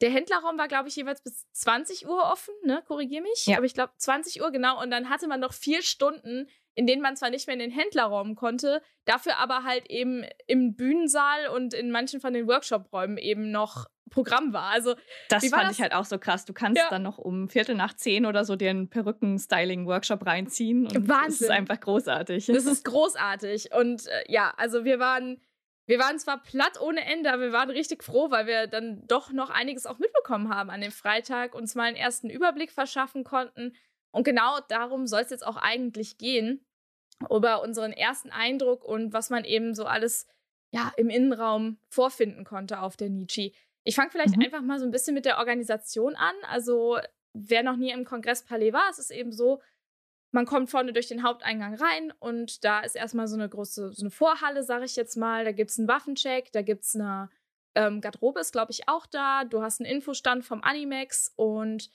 der 0.00 0.10
Händlerraum 0.10 0.58
war, 0.58 0.66
glaube 0.66 0.88
ich, 0.88 0.96
jeweils 0.96 1.22
bis 1.22 1.48
20 1.52 2.08
Uhr 2.08 2.20
offen, 2.32 2.52
ne? 2.64 2.82
Korrigier 2.84 3.22
mich. 3.22 3.46
Ja. 3.46 3.58
Aber 3.58 3.66
ich 3.66 3.74
glaube 3.74 3.92
20 3.96 4.42
Uhr 4.42 4.50
genau. 4.50 4.82
Und 4.82 4.90
dann 4.90 5.08
hatte 5.08 5.28
man 5.28 5.38
noch 5.38 5.52
vier 5.52 5.82
Stunden, 5.82 6.48
in 6.74 6.88
denen 6.88 7.00
man 7.00 7.16
zwar 7.16 7.30
nicht 7.30 7.46
mehr 7.46 7.54
in 7.54 7.60
den 7.60 7.70
Händlerraum 7.70 8.34
konnte, 8.34 8.82
dafür 9.04 9.36
aber 9.38 9.62
halt 9.62 9.88
eben 9.88 10.24
im 10.48 10.74
Bühnensaal 10.74 11.46
und 11.46 11.74
in 11.74 11.92
manchen 11.92 12.20
von 12.20 12.32
den 12.32 12.48
Workshop-Räumen 12.48 13.18
eben 13.18 13.52
noch 13.52 13.86
Programm 14.10 14.52
war. 14.52 14.70
Also 14.70 14.94
das 15.28 15.46
fand 15.48 15.64
das? 15.64 15.72
ich 15.72 15.82
halt 15.82 15.92
auch 15.92 16.04
so 16.04 16.18
krass. 16.18 16.44
Du 16.44 16.52
kannst 16.52 16.80
ja. 16.80 16.88
dann 16.90 17.02
noch 17.02 17.18
um 17.18 17.48
Viertel 17.48 17.74
nach 17.74 17.94
zehn 17.94 18.26
oder 18.26 18.44
so 18.44 18.56
den 18.56 18.88
Perücken-Styling-Workshop 18.88 20.24
reinziehen. 20.26 20.86
Und 20.86 21.08
Wahnsinn. 21.08 21.26
Das 21.26 21.40
ist 21.40 21.50
einfach 21.50 21.80
großartig. 21.80 22.46
Das 22.46 22.66
ist 22.66 22.84
großartig. 22.84 23.72
Und 23.74 24.06
äh, 24.06 24.24
ja, 24.28 24.52
also 24.56 24.84
wir 24.84 24.98
waren, 24.98 25.40
wir 25.86 25.98
waren 25.98 26.18
zwar 26.18 26.42
platt 26.42 26.80
ohne 26.80 27.04
Ende, 27.04 27.32
aber 27.32 27.42
wir 27.42 27.52
waren 27.52 27.70
richtig 27.70 28.04
froh, 28.04 28.30
weil 28.30 28.46
wir 28.46 28.66
dann 28.66 29.06
doch 29.06 29.32
noch 29.32 29.50
einiges 29.50 29.86
auch 29.86 29.98
mitbekommen 29.98 30.48
haben 30.48 30.70
an 30.70 30.80
dem 30.80 30.92
Freitag, 30.92 31.54
uns 31.54 31.74
mal 31.74 31.84
einen 31.84 31.96
ersten 31.96 32.30
Überblick 32.30 32.72
verschaffen 32.72 33.24
konnten. 33.24 33.74
Und 34.12 34.24
genau 34.24 34.60
darum 34.68 35.06
soll 35.06 35.22
es 35.22 35.30
jetzt 35.30 35.46
auch 35.46 35.56
eigentlich 35.56 36.18
gehen. 36.18 36.64
Über 37.30 37.62
unseren 37.62 37.92
ersten 37.92 38.30
Eindruck 38.30 38.84
und 38.84 39.12
was 39.12 39.30
man 39.30 39.44
eben 39.44 39.74
so 39.74 39.84
alles 39.86 40.26
ja, 40.72 40.92
im 40.96 41.08
Innenraum 41.08 41.78
vorfinden 41.88 42.44
konnte 42.44 42.80
auf 42.80 42.96
der 42.96 43.08
Nietzsche. 43.08 43.52
Ich 43.84 43.94
fange 43.94 44.10
vielleicht 44.10 44.36
mhm. 44.36 44.42
einfach 44.42 44.62
mal 44.62 44.78
so 44.78 44.84
ein 44.84 44.90
bisschen 44.90 45.14
mit 45.14 45.24
der 45.24 45.38
Organisation 45.38 46.16
an. 46.16 46.34
Also, 46.48 46.98
wer 47.34 47.62
noch 47.62 47.76
nie 47.76 47.90
im 47.90 48.04
Kongresspalais 48.04 48.72
war, 48.72 48.88
es 48.90 48.98
ist 48.98 49.10
eben 49.10 49.32
so, 49.32 49.60
man 50.32 50.46
kommt 50.46 50.70
vorne 50.70 50.92
durch 50.92 51.06
den 51.06 51.22
Haupteingang 51.22 51.74
rein 51.74 52.12
und 52.18 52.64
da 52.64 52.80
ist 52.80 52.96
erstmal 52.96 53.28
so 53.28 53.36
eine 53.36 53.48
große, 53.48 53.92
so 53.92 54.02
eine 54.02 54.10
Vorhalle, 54.10 54.64
sage 54.64 54.84
ich 54.84 54.96
jetzt 54.96 55.16
mal. 55.16 55.44
Da 55.44 55.52
gibt 55.52 55.70
es 55.70 55.78
einen 55.78 55.86
Waffencheck, 55.86 56.50
da 56.50 56.62
gibt 56.62 56.84
es 56.84 56.96
eine 56.96 57.30
ähm, 57.76 58.00
Garderobe, 58.00 58.40
ist 58.40 58.52
glaube 58.52 58.72
ich 58.72 58.88
auch 58.88 59.06
da. 59.06 59.44
Du 59.44 59.62
hast 59.62 59.80
einen 59.80 59.90
Infostand 59.90 60.44
vom 60.44 60.62
Animex 60.62 61.32
und 61.36 61.90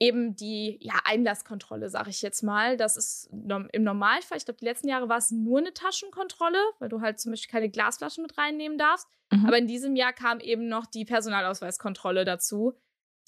eben 0.00 0.34
die 0.34 0.78
ja, 0.80 0.94
Einlasskontrolle, 1.04 1.90
sage 1.90 2.10
ich 2.10 2.22
jetzt 2.22 2.42
mal. 2.42 2.76
Das 2.78 2.96
ist 2.96 3.28
im 3.30 3.84
Normalfall, 3.84 4.38
ich 4.38 4.46
glaube, 4.46 4.58
die 4.58 4.64
letzten 4.64 4.88
Jahre 4.88 5.08
war 5.08 5.18
es 5.18 5.30
nur 5.30 5.58
eine 5.58 5.74
Taschenkontrolle, 5.74 6.58
weil 6.78 6.88
du 6.88 7.02
halt 7.02 7.20
zum 7.20 7.32
Beispiel 7.32 7.50
keine 7.50 7.68
Glasflaschen 7.68 8.22
mit 8.22 8.36
reinnehmen 8.38 8.78
darfst. 8.78 9.06
Mhm. 9.30 9.46
Aber 9.46 9.58
in 9.58 9.66
diesem 9.66 9.94
Jahr 9.96 10.14
kam 10.14 10.40
eben 10.40 10.68
noch 10.68 10.86
die 10.86 11.04
Personalausweiskontrolle 11.04 12.24
dazu, 12.24 12.72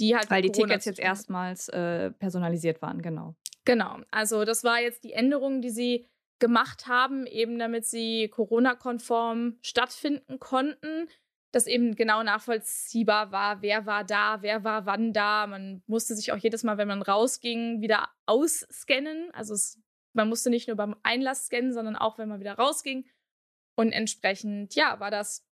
die 0.00 0.16
halt. 0.16 0.30
Weil 0.30 0.42
die 0.42 0.50
Tickets 0.50 0.86
jetzt 0.86 0.98
erstmals 0.98 1.68
äh, 1.68 2.10
personalisiert 2.10 2.80
waren, 2.80 3.02
genau. 3.02 3.36
Genau. 3.66 3.98
Also, 4.10 4.44
das 4.44 4.64
war 4.64 4.80
jetzt 4.80 5.04
die 5.04 5.12
Änderung, 5.12 5.60
die 5.60 5.70
sie 5.70 6.08
gemacht 6.38 6.88
haben, 6.88 7.26
eben 7.26 7.58
damit 7.58 7.86
sie 7.86 8.28
Corona-konform 8.28 9.58
stattfinden 9.60 10.40
konnten 10.40 11.08
dass 11.52 11.66
eben 11.66 11.94
genau 11.94 12.22
nachvollziehbar 12.22 13.30
war, 13.30 13.62
wer 13.62 13.86
war 13.86 14.04
da, 14.04 14.42
wer 14.42 14.64
war 14.64 14.86
wann 14.86 15.12
da. 15.12 15.46
Man 15.46 15.82
musste 15.86 16.14
sich 16.14 16.32
auch 16.32 16.38
jedes 16.38 16.64
Mal, 16.64 16.78
wenn 16.78 16.88
man 16.88 17.02
rausging, 17.02 17.80
wieder 17.80 18.08
ausscannen. 18.26 19.30
Also 19.32 19.54
es 19.54 19.82
man 20.14 20.28
musste 20.28 20.50
nicht 20.50 20.68
nur 20.68 20.76
beim 20.76 20.96
Einlass 21.02 21.46
scannen, 21.46 21.72
sondern 21.72 21.96
auch, 21.96 22.18
wenn 22.18 22.28
man 22.28 22.40
wieder 22.40 22.54
rausging. 22.54 23.08
Und 23.76 23.92
entsprechend, 23.92 24.74
ja, 24.74 25.00
war 25.00 25.10
das, 25.10 25.46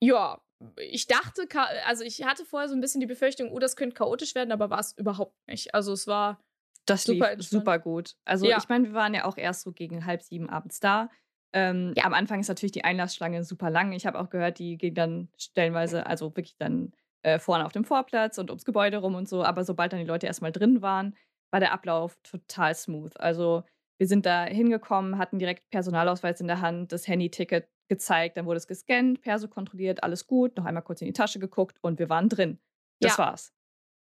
ja, 0.00 0.40
ich 0.76 1.06
dachte, 1.06 1.46
also 1.84 2.02
ich 2.02 2.24
hatte 2.24 2.44
vorher 2.44 2.68
so 2.68 2.74
ein 2.74 2.80
bisschen 2.80 3.00
die 3.00 3.06
Befürchtung, 3.06 3.52
oh, 3.52 3.58
das 3.58 3.76
könnte 3.76 3.94
chaotisch 3.94 4.34
werden, 4.34 4.52
aber 4.52 4.70
war 4.70 4.80
es 4.80 4.96
überhaupt 4.96 5.36
nicht. 5.46 5.74
Also 5.74 5.92
es 5.92 6.06
war 6.06 6.42
das 6.86 7.04
super, 7.04 7.40
super 7.40 7.78
gut. 7.78 8.16
Also 8.24 8.46
ja. 8.46 8.56
ich 8.58 8.68
meine, 8.68 8.86
wir 8.86 8.94
waren 8.94 9.14
ja 9.14 9.24
auch 9.24 9.36
erst 9.36 9.62
so 9.62 9.72
gegen 9.72 10.06
halb 10.06 10.22
sieben 10.22 10.48
abends 10.48 10.80
da. 10.80 11.10
Ähm, 11.52 11.92
ja. 11.96 12.04
Am 12.04 12.14
Anfang 12.14 12.40
ist 12.40 12.48
natürlich 12.48 12.72
die 12.72 12.84
Einlassschlange 12.84 13.42
super 13.44 13.70
lang. 13.70 13.92
Ich 13.92 14.06
habe 14.06 14.18
auch 14.18 14.30
gehört, 14.30 14.58
die 14.58 14.76
ging 14.76 14.94
dann 14.94 15.28
stellenweise, 15.36 16.06
also 16.06 16.36
wirklich 16.36 16.56
dann 16.56 16.92
äh, 17.22 17.38
vorne 17.38 17.64
auf 17.66 17.72
dem 17.72 17.84
Vorplatz 17.84 18.38
und 18.38 18.50
ums 18.50 18.64
Gebäude 18.64 18.98
rum 18.98 19.14
und 19.14 19.28
so. 19.28 19.44
Aber 19.44 19.64
sobald 19.64 19.92
dann 19.92 20.00
die 20.00 20.06
Leute 20.06 20.26
erstmal 20.26 20.52
drin 20.52 20.82
waren, 20.82 21.16
war 21.50 21.60
der 21.60 21.72
Ablauf 21.72 22.18
total 22.22 22.74
smooth. 22.74 23.18
Also 23.18 23.64
wir 23.98 24.06
sind 24.06 24.26
da 24.26 24.44
hingekommen, 24.44 25.18
hatten 25.18 25.38
direkt 25.38 25.70
Personalausweis 25.70 26.40
in 26.40 26.46
der 26.46 26.60
Hand, 26.60 26.92
das 26.92 27.08
Handy-Ticket 27.08 27.68
gezeigt, 27.88 28.36
dann 28.36 28.46
wurde 28.46 28.58
es 28.58 28.66
gescannt, 28.66 29.22
Perso 29.22 29.48
kontrolliert, 29.48 30.04
alles 30.04 30.26
gut, 30.26 30.56
noch 30.56 30.66
einmal 30.66 30.82
kurz 30.82 31.00
in 31.00 31.06
die 31.06 31.14
Tasche 31.14 31.38
geguckt 31.38 31.78
und 31.80 31.98
wir 31.98 32.08
waren 32.08 32.28
drin. 32.28 32.58
Das 33.00 33.16
ja. 33.16 33.24
war's. 33.24 33.52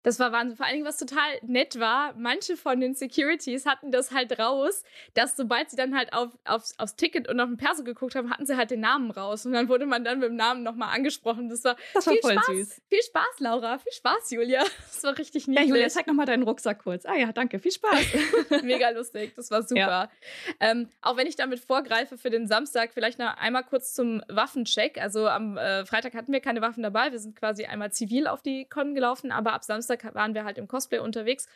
Das 0.03 0.19
war 0.19 0.33
Wahnsinn. 0.33 0.57
Vor 0.57 0.67
allen 0.67 0.77
Dingen, 0.77 0.87
was 0.87 0.97
total 0.97 1.39
nett 1.43 1.79
war, 1.79 2.15
manche 2.17 2.57
von 2.57 2.81
den 2.81 2.95
Securities 2.95 3.67
hatten 3.67 3.93
das 3.93 4.13
halt 4.13 4.39
raus, 4.39 4.83
dass 5.15 5.37
sobald 5.37 5.71
sie 5.71 5.77
dann 5.77 5.95
halt 5.97 6.13
auf, 6.15 6.31
aufs, 6.45 6.79
aufs 6.79 6.97
Ticket 6.97 7.29
und 7.29 7.39
auf 7.39 7.49
den 7.49 7.59
Perso 7.59 7.85
geguckt 7.85 8.15
haben, 8.15 8.31
hatten 8.31 8.47
sie 8.47 8.57
halt 8.57 8.71
den 8.71 8.81
Namen 8.81 9.11
raus. 9.11 9.45
Und 9.45 9.53
dann 9.53 9.69
wurde 9.69 9.85
man 9.85 10.05
dann 10.05 10.21
mit 10.21 10.31
dem 10.31 10.37
Namen 10.37 10.63
nochmal 10.63 10.95
angesprochen. 10.95 11.51
Das 11.51 11.65
war, 11.65 11.77
das 11.93 12.07
war 12.07 12.15
voll 12.23 12.33
Spaß. 12.33 12.47
süß. 12.47 12.83
Viel 12.89 13.03
Spaß, 13.03 13.41
Laura. 13.41 13.79
Viel 13.79 13.93
Spaß, 13.93 14.31
Julia. 14.31 14.65
Das 14.91 15.05
war 15.05 15.17
richtig 15.19 15.47
niedlich. 15.47 15.69
Ja, 15.69 15.75
Julia, 15.75 15.89
zeig 15.89 16.07
nochmal 16.07 16.27
deinen 16.27 16.43
Rucksack 16.43 16.83
kurz. 16.83 17.07
Ah 17.07 17.15
ja, 17.15 17.33
danke. 17.33 17.59
Viel 17.59 17.73
Spaß. 17.73 18.05
Mega 18.63 18.91
lustig. 18.91 19.33
Das 19.35 19.51
war 19.51 19.63
super. 19.63 19.81
Ja. 19.81 20.11
Ähm, 20.59 20.89
auch 21.01 21.17
wenn 21.17 21.27
ich 21.27 21.37
damit 21.37 21.61
vorgreife 21.61 22.19
für 22.19 22.29
den 22.29 22.47
Samstag, 22.47 22.91
vielleicht 22.93 23.19
noch 23.19 23.35
einmal 23.39 23.65
kurz 23.65 23.95
zum 23.95 24.23
Waffencheck. 24.29 25.01
Also 25.01 25.27
am 25.27 25.57
äh, 25.57 25.87
Freitag 25.87 26.15
hatten 26.15 26.33
wir 26.33 26.41
keine 26.41 26.61
Waffen 26.61 26.83
dabei. 26.83 27.13
Wir 27.13 27.19
sind 27.19 27.35
quasi 27.35 27.65
einmal 27.65 27.93
zivil 27.93 28.27
auf 28.27 28.43
die 28.43 28.67
Con 28.67 28.95
gelaufen, 28.95 29.33
aber 29.33 29.55
ab 29.55 29.65
Samstag 29.65 29.90
Samstag 29.91 30.15
waren 30.15 30.35
wir 30.35 30.45
halt 30.45 30.59
im 30.59 30.69
Cosplay 30.69 30.99
unterwegs 30.99 31.49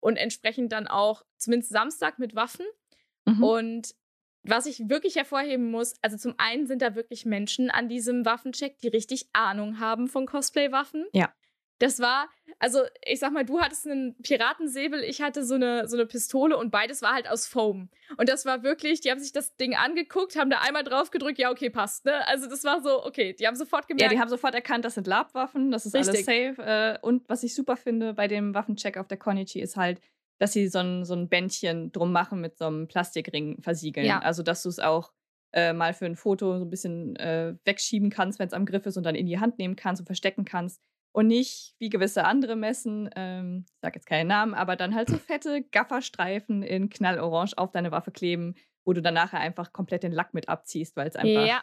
und 0.00 0.16
entsprechend 0.16 0.72
dann 0.72 0.86
auch 0.86 1.24
zumindest 1.36 1.72
Samstag 1.72 2.18
mit 2.18 2.34
Waffen. 2.34 2.66
Mhm. 3.26 3.42
Und 3.42 3.94
was 4.42 4.66
ich 4.66 4.88
wirklich 4.88 5.16
hervorheben 5.16 5.70
muss, 5.70 5.94
also 6.02 6.16
zum 6.16 6.34
einen 6.38 6.66
sind 6.66 6.82
da 6.82 6.94
wirklich 6.94 7.26
Menschen 7.26 7.70
an 7.70 7.88
diesem 7.88 8.24
Waffencheck, 8.24 8.78
die 8.78 8.88
richtig 8.88 9.28
Ahnung 9.32 9.78
haben 9.78 10.08
von 10.08 10.26
Cosplay-Waffen. 10.26 11.06
Ja. 11.12 11.32
Das 11.80 11.98
war, 11.98 12.28
also 12.58 12.80
ich 13.06 13.20
sag 13.20 13.32
mal, 13.32 13.44
du 13.44 13.58
hattest 13.58 13.86
einen 13.86 14.14
Piratensäbel, 14.22 15.02
ich 15.02 15.22
hatte 15.22 15.44
so 15.44 15.54
eine, 15.54 15.88
so 15.88 15.96
eine 15.96 16.04
Pistole 16.04 16.56
und 16.58 16.70
beides 16.70 17.00
war 17.00 17.14
halt 17.14 17.26
aus 17.26 17.46
Foam. 17.46 17.88
Und 18.18 18.28
das 18.28 18.44
war 18.44 18.62
wirklich, 18.62 19.00
die 19.00 19.10
haben 19.10 19.18
sich 19.18 19.32
das 19.32 19.56
Ding 19.56 19.74
angeguckt, 19.74 20.36
haben 20.36 20.50
da 20.50 20.58
einmal 20.60 20.84
drauf 20.84 21.10
gedrückt, 21.10 21.38
ja, 21.38 21.50
okay, 21.50 21.70
passt, 21.70 22.04
ne? 22.04 22.26
Also 22.28 22.50
das 22.50 22.64
war 22.64 22.82
so, 22.82 23.02
okay, 23.04 23.32
die 23.32 23.46
haben 23.46 23.56
sofort 23.56 23.88
gemerkt. 23.88 24.12
Ja, 24.12 24.14
die 24.14 24.20
haben 24.20 24.28
sofort 24.28 24.54
erkannt, 24.54 24.84
das 24.84 24.94
sind 24.94 25.06
Labwaffen, 25.06 25.70
das 25.70 25.86
ist 25.86 25.94
Richtig. 25.94 26.28
alles 26.28 26.56
safe. 26.56 26.62
Äh, 26.62 26.98
und 27.00 27.26
was 27.30 27.42
ich 27.44 27.54
super 27.54 27.78
finde 27.78 28.12
bei 28.12 28.28
dem 28.28 28.52
Waffencheck 28.52 28.98
auf 28.98 29.08
der 29.08 29.16
Konichi 29.16 29.60
ist 29.60 29.76
halt, 29.76 30.02
dass 30.38 30.52
sie 30.52 30.68
so 30.68 30.80
ein, 30.80 31.06
so 31.06 31.14
ein 31.14 31.30
Bändchen 31.30 31.92
drum 31.92 32.12
machen 32.12 32.42
mit 32.42 32.58
so 32.58 32.66
einem 32.66 32.88
Plastikring 32.88 33.62
versiegeln. 33.62 34.06
Ja. 34.06 34.18
Also, 34.18 34.42
dass 34.42 34.62
du 34.62 34.68
es 34.68 34.80
auch 34.80 35.12
äh, 35.52 35.72
mal 35.72 35.94
für 35.94 36.06
ein 36.06 36.16
Foto 36.16 36.58
so 36.58 36.64
ein 36.64 36.70
bisschen 36.70 37.16
äh, 37.16 37.54
wegschieben 37.64 38.10
kannst, 38.10 38.38
wenn 38.38 38.48
es 38.48 38.52
am 38.52 38.66
Griff 38.66 38.84
ist 38.84 38.98
und 38.98 39.04
dann 39.04 39.14
in 39.14 39.26
die 39.26 39.40
Hand 39.40 39.58
nehmen 39.58 39.76
kannst 39.76 40.00
und 40.00 40.06
verstecken 40.06 40.44
kannst 40.44 40.82
und 41.12 41.26
nicht 41.26 41.74
wie 41.78 41.88
gewisse 41.88 42.24
andere 42.24 42.56
Messen, 42.56 43.10
ähm, 43.16 43.64
ich 43.66 43.80
sag 43.80 43.94
jetzt 43.94 44.06
keinen 44.06 44.28
Namen, 44.28 44.54
aber 44.54 44.76
dann 44.76 44.94
halt 44.94 45.08
so 45.08 45.18
fette 45.18 45.62
Gafferstreifen 45.62 46.62
in 46.62 46.88
Knallorange 46.88 47.52
auf 47.56 47.72
deine 47.72 47.90
Waffe 47.90 48.12
kleben, 48.12 48.54
wo 48.84 48.92
du 48.92 49.02
dann 49.02 49.14
nachher 49.14 49.40
einfach 49.40 49.72
komplett 49.72 50.02
den 50.02 50.12
Lack 50.12 50.34
mit 50.34 50.48
abziehst, 50.48 50.96
weil 50.96 51.08
es 51.08 51.16
einfach 51.16 51.46
ja. 51.46 51.62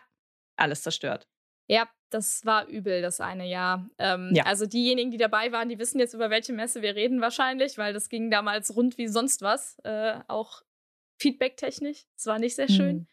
alles 0.58 0.84
zerstört. 0.84 1.28
Ja, 1.70 1.90
das 2.10 2.46
war 2.46 2.68
übel, 2.68 3.02
das 3.02 3.20
eine 3.20 3.48
Jahr. 3.48 3.90
Ähm, 3.98 4.32
ja. 4.34 4.46
Also 4.46 4.66
diejenigen, 4.66 5.12
die 5.12 5.18
dabei 5.18 5.52
waren, 5.52 5.68
die 5.68 5.80
wissen 5.80 6.00
jetzt, 6.00 6.14
über 6.14 6.30
welche 6.30 6.54
Messe 6.54 6.82
wir 6.82 6.96
reden 6.96 7.20
wahrscheinlich, 7.20 7.78
weil 7.78 7.94
das 7.94 8.10
ging 8.10 8.32
damals 8.32 8.76
rund 8.76 8.98
wie 8.98 9.08
sonst 9.08 9.42
was, 9.42 9.78
äh, 9.84 10.20
auch 10.28 10.62
feedbacktechnisch. 11.20 12.06
Es 12.16 12.26
war 12.26 12.40
nicht 12.40 12.56
sehr 12.56 12.70
schön. 12.70 12.96
Mhm. 12.96 13.08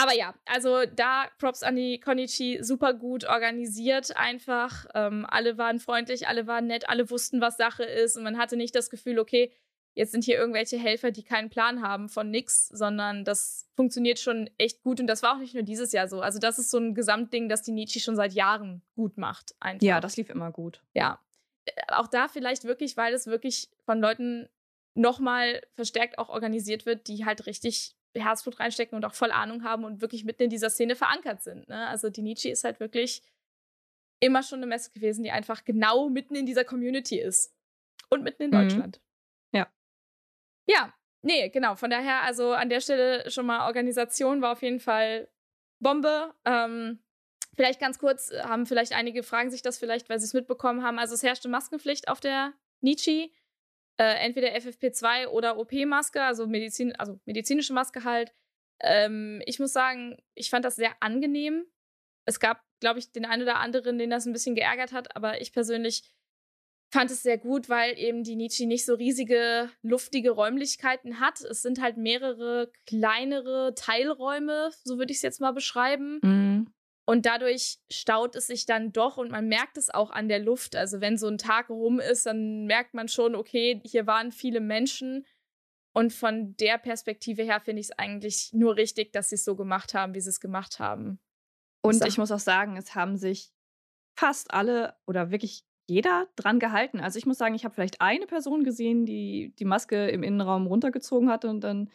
Aber 0.00 0.14
ja, 0.14 0.34
also 0.46 0.84
da 0.86 1.26
Props 1.38 1.62
an 1.62 1.74
die 1.74 1.98
Konichi, 1.98 2.58
super 2.62 2.94
gut 2.94 3.24
organisiert 3.24 4.16
einfach. 4.16 4.86
Ähm, 4.94 5.26
alle 5.28 5.58
waren 5.58 5.80
freundlich, 5.80 6.28
alle 6.28 6.46
waren 6.46 6.66
nett, 6.68 6.88
alle 6.88 7.10
wussten, 7.10 7.40
was 7.40 7.56
Sache 7.56 7.82
ist 7.82 8.16
und 8.16 8.22
man 8.22 8.38
hatte 8.38 8.56
nicht 8.56 8.74
das 8.74 8.90
Gefühl, 8.90 9.18
okay, 9.18 9.52
jetzt 9.94 10.12
sind 10.12 10.22
hier 10.22 10.36
irgendwelche 10.36 10.78
Helfer, 10.78 11.10
die 11.10 11.24
keinen 11.24 11.50
Plan 11.50 11.82
haben 11.82 12.08
von 12.08 12.30
nix, 12.30 12.68
sondern 12.68 13.24
das 13.24 13.68
funktioniert 13.74 14.20
schon 14.20 14.48
echt 14.56 14.82
gut 14.82 15.00
und 15.00 15.08
das 15.08 15.24
war 15.24 15.34
auch 15.34 15.40
nicht 15.40 15.54
nur 15.54 15.64
dieses 15.64 15.90
Jahr 15.90 16.06
so. 16.06 16.20
Also 16.20 16.38
das 16.38 16.58
ist 16.58 16.70
so 16.70 16.78
ein 16.78 16.94
Gesamtding, 16.94 17.48
das 17.48 17.62
die 17.62 17.72
Nietzsche 17.72 17.98
schon 17.98 18.14
seit 18.14 18.32
Jahren 18.32 18.82
gut 18.94 19.18
macht. 19.18 19.56
Einfach. 19.58 19.84
Ja, 19.84 20.00
das 20.00 20.16
lief 20.16 20.30
immer 20.30 20.52
gut. 20.52 20.80
Ja. 20.94 21.20
Äh, 21.64 21.72
auch 21.88 22.06
da 22.06 22.28
vielleicht 22.28 22.62
wirklich, 22.62 22.96
weil 22.96 23.12
es 23.12 23.26
wirklich 23.26 23.68
von 23.84 24.00
Leuten 24.00 24.48
nochmal 24.94 25.62
verstärkt 25.74 26.18
auch 26.18 26.28
organisiert 26.28 26.86
wird, 26.86 27.08
die 27.08 27.24
halt 27.24 27.46
richtig 27.46 27.96
Herzblut 28.14 28.58
reinstecken 28.60 28.96
und 28.96 29.04
auch 29.04 29.14
voll 29.14 29.30
Ahnung 29.30 29.64
haben 29.64 29.84
und 29.84 30.00
wirklich 30.00 30.24
mitten 30.24 30.44
in 30.44 30.50
dieser 30.50 30.70
Szene 30.70 30.96
verankert 30.96 31.42
sind. 31.42 31.68
Ne? 31.68 31.86
Also 31.88 32.10
die 32.10 32.22
Nietzsche 32.22 32.50
ist 32.50 32.64
halt 32.64 32.80
wirklich 32.80 33.22
immer 34.20 34.42
schon 34.42 34.58
eine 34.58 34.66
Messe 34.66 34.90
gewesen, 34.90 35.22
die 35.22 35.30
einfach 35.30 35.64
genau 35.64 36.08
mitten 36.08 36.34
in 36.34 36.46
dieser 36.46 36.64
Community 36.64 37.18
ist. 37.20 37.54
Und 38.10 38.22
mitten 38.22 38.44
in 38.44 38.50
mhm. 38.50 38.54
Deutschland. 38.54 39.00
Ja. 39.52 39.68
Ja, 40.66 40.94
nee, 41.22 41.48
genau. 41.50 41.74
Von 41.76 41.90
daher, 41.90 42.22
also 42.22 42.52
an 42.52 42.70
der 42.70 42.80
Stelle 42.80 43.30
schon 43.30 43.46
mal 43.46 43.66
Organisation 43.66 44.40
war 44.40 44.52
auf 44.52 44.62
jeden 44.62 44.80
Fall 44.80 45.28
Bombe. 45.78 46.34
Ähm, 46.44 47.00
vielleicht 47.54 47.80
ganz 47.80 47.98
kurz, 47.98 48.32
haben 48.42 48.66
vielleicht 48.66 48.92
einige 48.92 49.22
fragen 49.22 49.50
sich 49.50 49.62
das 49.62 49.78
vielleicht, 49.78 50.08
weil 50.08 50.18
sie 50.18 50.24
es 50.24 50.34
mitbekommen 50.34 50.82
haben. 50.82 50.98
Also 50.98 51.14
es 51.14 51.22
herrschte 51.22 51.48
Maskenpflicht 51.48 52.08
auf 52.08 52.20
der 52.20 52.54
Nietzsche 52.80 53.30
äh, 53.98 54.14
entweder 54.24 54.48
FFP2 54.48 55.26
oder 55.28 55.58
OP-Maske, 55.58 56.22
also, 56.22 56.46
Medizin, 56.46 56.94
also 56.96 57.18
medizinische 57.24 57.72
Maske 57.72 58.04
halt. 58.04 58.32
Ähm, 58.80 59.42
ich 59.44 59.58
muss 59.58 59.72
sagen, 59.72 60.16
ich 60.34 60.50
fand 60.50 60.64
das 60.64 60.76
sehr 60.76 60.92
angenehm. 61.00 61.66
Es 62.24 62.40
gab, 62.40 62.62
glaube 62.80 63.00
ich, 63.00 63.10
den 63.10 63.24
einen 63.24 63.42
oder 63.42 63.58
anderen, 63.58 63.98
den 63.98 64.10
das 64.10 64.26
ein 64.26 64.32
bisschen 64.32 64.54
geärgert 64.54 64.92
hat, 64.92 65.16
aber 65.16 65.40
ich 65.40 65.52
persönlich 65.52 66.04
fand 66.90 67.10
es 67.10 67.22
sehr 67.22 67.38
gut, 67.38 67.68
weil 67.68 67.98
eben 67.98 68.22
die 68.22 68.36
Nietzsche 68.36 68.66
nicht 68.66 68.86
so 68.86 68.94
riesige, 68.94 69.70
luftige 69.82 70.30
Räumlichkeiten 70.30 71.20
hat. 71.20 71.40
Es 71.40 71.62
sind 71.62 71.80
halt 71.80 71.96
mehrere 71.96 72.70
kleinere 72.86 73.74
Teilräume, 73.74 74.70
so 74.84 74.98
würde 74.98 75.10
ich 75.10 75.18
es 75.18 75.22
jetzt 75.22 75.40
mal 75.40 75.52
beschreiben. 75.52 76.20
Mhm. 76.22 76.72
Und 77.08 77.24
dadurch 77.24 77.78
staut 77.90 78.36
es 78.36 78.48
sich 78.48 78.66
dann 78.66 78.92
doch 78.92 79.16
und 79.16 79.30
man 79.30 79.48
merkt 79.48 79.78
es 79.78 79.88
auch 79.88 80.10
an 80.10 80.28
der 80.28 80.40
Luft. 80.40 80.76
Also 80.76 81.00
wenn 81.00 81.16
so 81.16 81.26
ein 81.26 81.38
Tag 81.38 81.70
rum 81.70 82.00
ist, 82.00 82.26
dann 82.26 82.66
merkt 82.66 82.92
man 82.92 83.08
schon, 83.08 83.34
okay, 83.34 83.80
hier 83.86 84.06
waren 84.06 84.30
viele 84.30 84.60
Menschen. 84.60 85.24
Und 85.94 86.12
von 86.12 86.54
der 86.58 86.76
Perspektive 86.76 87.44
her 87.44 87.60
finde 87.60 87.80
ich 87.80 87.86
es 87.86 87.98
eigentlich 87.98 88.50
nur 88.52 88.76
richtig, 88.76 89.10
dass 89.14 89.30
sie 89.30 89.36
es 89.36 89.44
so 89.46 89.56
gemacht 89.56 89.94
haben, 89.94 90.12
wie 90.12 90.20
sie 90.20 90.28
es 90.28 90.38
gemacht 90.38 90.80
haben. 90.80 91.18
Und 91.80 92.06
ich 92.06 92.18
muss 92.18 92.30
auch 92.30 92.38
sagen, 92.38 92.76
es 92.76 92.94
haben 92.94 93.16
sich 93.16 93.54
fast 94.14 94.52
alle 94.52 94.94
oder 95.06 95.30
wirklich 95.30 95.64
jeder 95.86 96.28
dran 96.36 96.58
gehalten. 96.58 97.00
Also 97.00 97.18
ich 97.18 97.24
muss 97.24 97.38
sagen, 97.38 97.54
ich 97.54 97.64
habe 97.64 97.74
vielleicht 97.74 98.02
eine 98.02 98.26
Person 98.26 98.64
gesehen, 98.64 99.06
die 99.06 99.54
die 99.58 99.64
Maske 99.64 100.08
im 100.10 100.22
Innenraum 100.22 100.66
runtergezogen 100.66 101.30
hatte 101.30 101.48
und 101.48 101.62
dann 101.62 101.88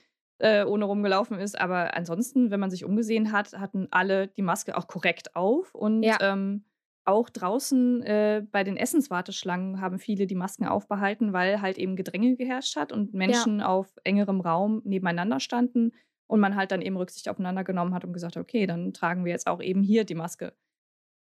äh, 0.44 0.66
ohne 0.66 0.84
rumgelaufen 0.84 1.40
ist. 1.40 1.60
Aber 1.60 1.96
ansonsten, 1.96 2.52
wenn 2.52 2.60
man 2.60 2.70
sich 2.70 2.84
umgesehen 2.84 3.32
hat, 3.32 3.54
hatten 3.54 3.88
alle 3.92 4.28
die 4.28 4.42
Maske 4.42 4.78
auch 4.78 4.88
korrekt 4.88 5.38
auf. 5.38 5.74
Und 5.74 6.04
ja. 6.04 6.18
ähm, 6.20 6.66
auch 7.06 7.30
draußen 7.30 8.04
äh, 8.04 8.46
bei 8.52 8.66
den 8.66 8.76
Essenswarteschlangen 8.76 9.80
haben 9.80 10.00
viele 10.00 10.28
die 10.28 10.36
Masken 10.36 10.66
aufbehalten, 10.66 11.32
weil 11.32 11.62
halt 11.62 11.78
eben 11.78 11.96
Gedränge 11.96 12.36
geherrscht 12.36 12.76
hat 12.76 12.92
und 12.92 13.14
Menschen 13.14 13.60
ja. 13.60 13.68
auf 13.68 13.88
engerem 14.04 14.42
Raum 14.42 14.82
nebeneinander 14.84 15.40
standen 15.40 15.94
und 16.28 16.42
man 16.42 16.58
halt 16.58 16.72
dann 16.72 16.82
eben 16.82 16.98
Rücksicht 16.98 17.30
aufeinander 17.30 17.64
genommen 17.64 17.94
hat 17.94 18.04
und 18.04 18.12
gesagt 18.12 18.36
hat, 18.36 18.44
okay, 18.44 18.66
dann 18.66 18.94
tragen 18.94 19.24
wir 19.24 19.32
jetzt 19.32 19.48
auch 19.48 19.62
eben 19.62 19.82
hier 19.82 20.04
die 20.04 20.16
Maske. 20.16 20.54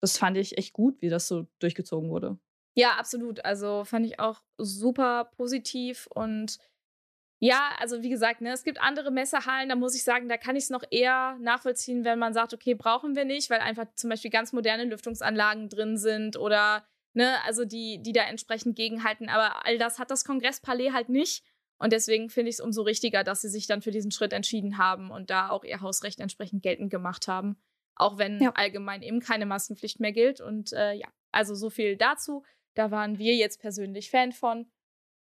Das 0.02 0.18
fand 0.18 0.36
ich 0.36 0.58
echt 0.58 0.74
gut, 0.74 1.02
wie 1.02 1.10
das 1.10 1.30
so 1.30 1.48
durchgezogen 1.60 2.10
wurde. 2.10 2.38
Ja, 2.76 2.92
absolut. 3.00 3.44
Also 3.46 3.86
fand 3.86 4.06
ich 4.06 4.20
auch 4.20 4.42
super 4.58 5.32
positiv 5.38 6.08
und 6.14 6.60
ja, 7.40 7.70
also 7.78 8.02
wie 8.02 8.10
gesagt, 8.10 8.42
ne, 8.42 8.52
es 8.52 8.64
gibt 8.64 8.82
andere 8.82 9.12
Messehallen, 9.12 9.70
da 9.70 9.76
muss 9.76 9.96
ich 9.96 10.04
sagen, 10.04 10.28
da 10.28 10.38
kann 10.38 10.56
ich 10.56 10.64
es 10.66 10.70
noch 10.72 10.84
eher 10.90 11.38
nachvollziehen, 11.40 12.04
wenn 12.04 12.18
man 12.18 12.34
sagt, 12.34 12.54
okay, 12.54 12.74
brauchen 12.74 13.16
wir 13.16 13.26
nicht, 13.26 13.50
weil 13.50 13.60
einfach 13.60 13.86
zum 13.96 14.10
Beispiel 14.10 14.32
ganz 14.32 14.54
moderne 14.54 14.86
Lüftungsanlagen 14.86 15.70
drin 15.70 15.98
sind 15.98 16.38
oder, 16.38 16.86
ne, 17.14 17.36
also 17.46 17.64
die, 17.64 18.02
die 18.02 18.12
da 18.12 18.24
entsprechend 18.24 18.76
gegenhalten. 18.76 19.30
Aber 19.30 19.66
all 19.66 19.78
das 19.78 20.00
hat 20.00 20.10
das 20.10 20.26
Kongresspalais 20.26 20.94
halt 20.94 21.10
nicht. 21.10 21.44
Und 21.80 21.94
deswegen 21.94 22.30
finde 22.30 22.50
ich 22.50 22.56
es 22.56 22.60
umso 22.60 22.82
richtiger, 22.82 23.24
dass 23.24 23.42
sie 23.42 23.50
sich 23.50 23.68
dann 23.68 23.84
für 23.84 23.92
diesen 23.92 24.10
Schritt 24.10 24.34
entschieden 24.34 24.80
haben 24.80 25.12
und 25.12 25.30
da 25.30 25.50
auch 25.50 25.64
ihr 25.64 25.82
Hausrecht 25.82 26.20
entsprechend 26.20 26.64
geltend 26.64 26.90
gemacht 26.90 27.28
haben. 27.28 27.58
Auch 27.96 28.18
wenn 28.18 28.42
ja. 28.42 28.52
allgemein 28.56 29.04
eben 29.04 29.20
keine 29.20 29.46
Maskenpflicht 29.46 30.00
mehr 30.00 30.12
gilt. 30.12 30.42
Und 30.42 30.74
äh, 30.74 30.94
ja, 30.94 31.08
also 31.32 31.54
so 31.54 31.70
viel 31.70 31.98
dazu. 31.98 32.44
Da 32.74 32.90
waren 32.90 33.20
wir 33.20 33.36
jetzt 33.36 33.62
persönlich 33.62 34.10
Fan 34.10 34.32
von. 34.32 34.72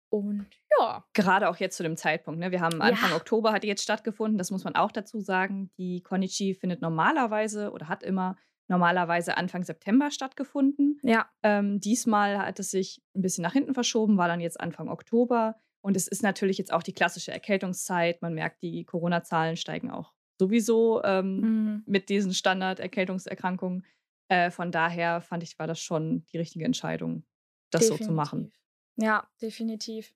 Und 0.09 0.47
ja. 0.79 1.05
Gerade 1.13 1.49
auch 1.49 1.57
jetzt 1.57 1.77
zu 1.77 1.83
dem 1.83 1.97
Zeitpunkt. 1.97 2.39
Ne? 2.39 2.51
Wir 2.51 2.61
haben 2.61 2.81
Anfang 2.81 3.09
ja. 3.09 3.15
Oktober 3.15 3.51
hat 3.51 3.63
die 3.63 3.67
jetzt 3.67 3.83
stattgefunden. 3.83 4.37
Das 4.37 4.51
muss 4.51 4.63
man 4.63 4.75
auch 4.75 4.91
dazu 4.91 5.19
sagen. 5.19 5.71
Die 5.77 6.01
Konichi 6.01 6.53
findet 6.53 6.81
normalerweise 6.81 7.71
oder 7.71 7.87
hat 7.87 8.03
immer 8.03 8.37
normalerweise 8.67 9.37
Anfang 9.37 9.63
September 9.63 10.11
stattgefunden. 10.11 10.99
Ja. 11.03 11.29
Ähm, 11.43 11.79
diesmal 11.79 12.37
hat 12.37 12.59
es 12.59 12.71
sich 12.71 13.01
ein 13.15 13.21
bisschen 13.21 13.41
nach 13.41 13.53
hinten 13.53 13.73
verschoben, 13.73 14.17
war 14.17 14.27
dann 14.27 14.41
jetzt 14.41 14.59
Anfang 14.59 14.89
Oktober. 14.89 15.55
Und 15.81 15.95
es 15.95 16.07
ist 16.07 16.21
natürlich 16.21 16.57
jetzt 16.57 16.73
auch 16.73 16.83
die 16.83 16.93
klassische 16.93 17.31
Erkältungszeit. 17.31 18.21
Man 18.21 18.33
merkt, 18.33 18.61
die 18.61 18.83
Corona-Zahlen 18.83 19.55
steigen 19.55 19.89
auch 19.89 20.13
sowieso 20.39 21.01
ähm, 21.03 21.39
mhm. 21.39 21.83
mit 21.85 22.09
diesen 22.09 22.33
Standard-Erkältungserkrankungen. 22.33 23.85
Äh, 24.27 24.51
von 24.51 24.71
daher 24.71 25.21
fand 25.21 25.43
ich, 25.43 25.57
war 25.57 25.67
das 25.67 25.79
schon 25.79 26.25
die 26.31 26.37
richtige 26.37 26.65
Entscheidung, 26.65 27.25
das 27.71 27.81
definitiv. 27.81 28.05
so 28.05 28.11
zu 28.11 28.15
machen. 28.15 28.51
Ja, 28.97 29.29
definitiv. 29.41 30.13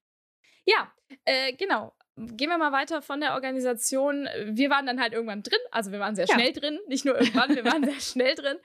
Ja, 0.65 0.91
äh, 1.25 1.53
genau. 1.53 1.93
Gehen 2.17 2.49
wir 2.49 2.57
mal 2.57 2.71
weiter 2.71 3.01
von 3.01 3.21
der 3.21 3.33
Organisation. 3.33 4.27
Wir 4.45 4.69
waren 4.69 4.85
dann 4.85 4.99
halt 4.99 5.13
irgendwann 5.13 5.43
drin. 5.43 5.59
Also 5.71 5.91
wir 5.91 5.99
waren 5.99 6.15
sehr 6.15 6.25
ja. 6.25 6.35
schnell 6.35 6.51
drin. 6.51 6.79
Nicht 6.87 7.05
nur 7.05 7.17
irgendwann, 7.19 7.55
wir 7.55 7.65
waren 7.65 7.83
sehr 7.83 7.99
schnell 7.99 8.35
drin. 8.35 8.57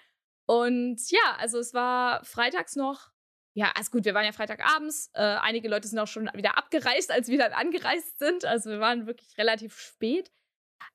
Und 0.46 1.10
ja, 1.10 1.36
also 1.38 1.58
es 1.58 1.74
war 1.74 2.24
freitags 2.24 2.76
noch. 2.76 3.10
Ja, 3.54 3.72
also 3.74 3.90
gut, 3.90 4.04
wir 4.04 4.14
waren 4.14 4.24
ja 4.24 4.32
Freitagabends. 4.32 5.10
Äh, 5.14 5.22
einige 5.22 5.68
Leute 5.68 5.88
sind 5.88 5.98
auch 5.98 6.06
schon 6.06 6.28
wieder 6.34 6.58
abgereist, 6.58 7.10
als 7.10 7.28
wir 7.28 7.38
dann 7.38 7.52
angereist 7.52 8.18
sind. 8.18 8.44
Also 8.44 8.70
wir 8.70 8.80
waren 8.80 9.06
wirklich 9.06 9.38
relativ 9.38 9.78
spät. 9.78 10.30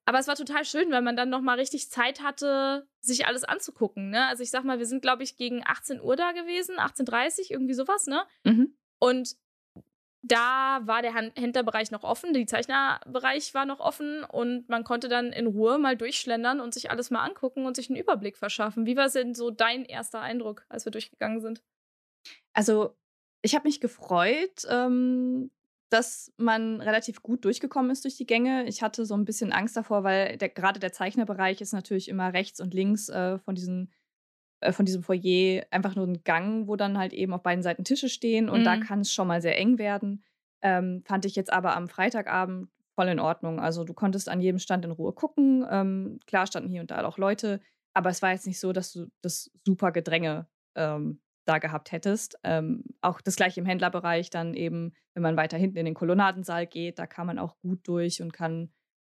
Aber 0.05 0.19
es 0.19 0.27
war 0.27 0.35
total 0.35 0.65
schön, 0.65 0.91
weil 0.91 1.01
man 1.01 1.15
dann 1.15 1.29
noch 1.29 1.41
mal 1.41 1.57
richtig 1.57 1.89
Zeit 1.89 2.21
hatte, 2.21 2.87
sich 2.99 3.25
alles 3.25 3.43
anzugucken. 3.43 4.09
Ne? 4.09 4.27
Also 4.27 4.43
ich 4.43 4.51
sag 4.51 4.63
mal, 4.63 4.79
wir 4.79 4.85
sind, 4.85 5.01
glaube 5.01 5.23
ich, 5.23 5.37
gegen 5.37 5.63
18 5.65 6.01
Uhr 6.01 6.15
da 6.15 6.31
gewesen, 6.33 6.77
18.30 6.77 7.39
Uhr, 7.39 7.51
irgendwie 7.51 7.73
sowas, 7.73 8.05
ne? 8.07 8.25
Mhm. 8.43 8.77
Und 9.01 9.35
da 10.23 10.81
war 10.83 11.01
der 11.01 11.13
Händlerbereich 11.13 11.89
noch 11.89 12.03
offen, 12.03 12.33
der 12.33 12.45
Zeichnerbereich 12.45 13.55
war 13.55 13.65
noch 13.65 13.79
offen 13.79 14.23
und 14.23 14.69
man 14.69 14.83
konnte 14.83 15.07
dann 15.07 15.33
in 15.33 15.47
Ruhe 15.47 15.79
mal 15.79 15.97
durchschlendern 15.97 16.59
und 16.59 16.75
sich 16.75 16.91
alles 16.91 17.09
mal 17.09 17.25
angucken 17.25 17.65
und 17.65 17.75
sich 17.75 17.89
einen 17.89 17.99
Überblick 17.99 18.37
verschaffen. 18.37 18.85
Wie 18.85 18.95
war 18.95 19.09
denn 19.09 19.33
so 19.33 19.49
dein 19.49 19.83
erster 19.83 20.21
Eindruck, 20.21 20.63
als 20.69 20.85
wir 20.85 20.91
durchgegangen 20.91 21.41
sind? 21.41 21.63
Also, 22.53 22.95
ich 23.41 23.55
habe 23.55 23.67
mich 23.67 23.81
gefreut, 23.81 24.67
ähm, 24.69 25.49
dass 25.89 26.31
man 26.37 26.79
relativ 26.81 27.23
gut 27.23 27.43
durchgekommen 27.43 27.89
ist 27.89 28.03
durch 28.03 28.15
die 28.15 28.27
Gänge. 28.27 28.65
Ich 28.67 28.83
hatte 28.83 29.05
so 29.05 29.15
ein 29.15 29.25
bisschen 29.25 29.51
Angst 29.51 29.75
davor, 29.75 30.03
weil 30.03 30.37
der, 30.37 30.49
gerade 30.49 30.79
der 30.79 30.93
Zeichnerbereich 30.93 31.61
ist 31.61 31.73
natürlich 31.73 32.07
immer 32.07 32.31
rechts 32.31 32.61
und 32.61 32.75
links 32.75 33.09
äh, 33.09 33.39
von, 33.39 33.55
diesen, 33.55 33.91
von 34.69 34.85
diesem 34.85 35.03
Foyer 35.03 35.63
einfach 35.71 35.95
nur 35.95 36.07
ein 36.07 36.23
Gang, 36.23 36.67
wo 36.67 36.75
dann 36.75 36.97
halt 36.97 37.13
eben 37.13 37.33
auf 37.33 37.41
beiden 37.41 37.63
Seiten 37.63 37.83
Tische 37.83 38.09
stehen 38.09 38.49
und 38.49 38.61
mhm. 38.61 38.65
da 38.65 38.77
kann 38.77 39.01
es 39.01 39.11
schon 39.11 39.27
mal 39.27 39.41
sehr 39.41 39.57
eng 39.57 39.77
werden. 39.77 40.23
Ähm, 40.61 41.03
fand 41.05 41.25
ich 41.25 41.35
jetzt 41.35 41.51
aber 41.51 41.75
am 41.75 41.89
Freitagabend 41.89 42.69
voll 42.95 43.07
in 43.07 43.19
Ordnung. 43.19 43.59
Also 43.59 43.83
du 43.83 43.93
konntest 43.93 44.29
an 44.29 44.41
jedem 44.41 44.59
Stand 44.59 44.85
in 44.85 44.91
Ruhe 44.91 45.13
gucken. 45.13 45.65
Ähm, 45.69 46.19
klar 46.27 46.45
standen 46.45 46.69
hier 46.69 46.81
und 46.81 46.91
da 46.91 47.03
auch 47.05 47.17
Leute, 47.17 47.59
aber 47.93 48.09
es 48.09 48.21
war 48.21 48.31
jetzt 48.31 48.45
nicht 48.45 48.59
so, 48.59 48.73
dass 48.73 48.91
du 48.91 49.07
das 49.21 49.51
super 49.65 49.91
Gedränge 49.91 50.47
ähm, 50.75 51.19
da 51.45 51.57
gehabt 51.57 51.91
hättest. 51.91 52.37
Ähm, 52.43 52.83
auch 53.01 53.21
das 53.21 53.35
gleiche 53.35 53.59
im 53.59 53.65
Händlerbereich 53.65 54.29
dann 54.29 54.53
eben, 54.53 54.93
wenn 55.13 55.23
man 55.23 55.37
weiter 55.37 55.57
hinten 55.57 55.77
in 55.77 55.85
den 55.85 55.95
Kolonnadensaal 55.95 56.67
geht, 56.67 56.99
da 56.99 57.07
kann 57.07 57.27
man 57.27 57.39
auch 57.39 57.57
gut 57.59 57.87
durch 57.87 58.21
und 58.21 58.33
kann 58.33 58.71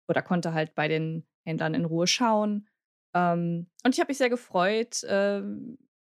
oder 0.10 0.22
konnte 0.22 0.54
halt 0.54 0.76
bei 0.76 0.88
den 0.88 1.26
Händlern 1.46 1.74
in 1.74 1.86
Ruhe 1.86 2.08
schauen. 2.08 2.68
Ähm, 3.14 3.68
und 3.84 3.94
ich 3.94 4.00
habe 4.00 4.10
mich 4.10 4.18
sehr 4.18 4.30
gefreut, 4.30 5.04
äh, 5.04 5.42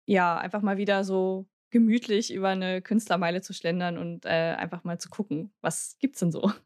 ja, 0.06 0.38
einfach 0.38 0.62
mal 0.62 0.78
wieder 0.78 1.04
so 1.04 1.48
gemütlich 1.72 2.34
über 2.34 2.50
eine 2.50 2.82
Künstlermeile 2.82 3.42
zu 3.42 3.54
schlendern 3.54 3.98
und 3.98 4.26
äh, 4.26 4.56
einfach 4.58 4.84
mal 4.84 5.00
zu 5.00 5.10
gucken, 5.10 5.54
was 5.62 5.98
gibt's 6.00 6.20
denn 6.20 6.32
so. 6.32 6.52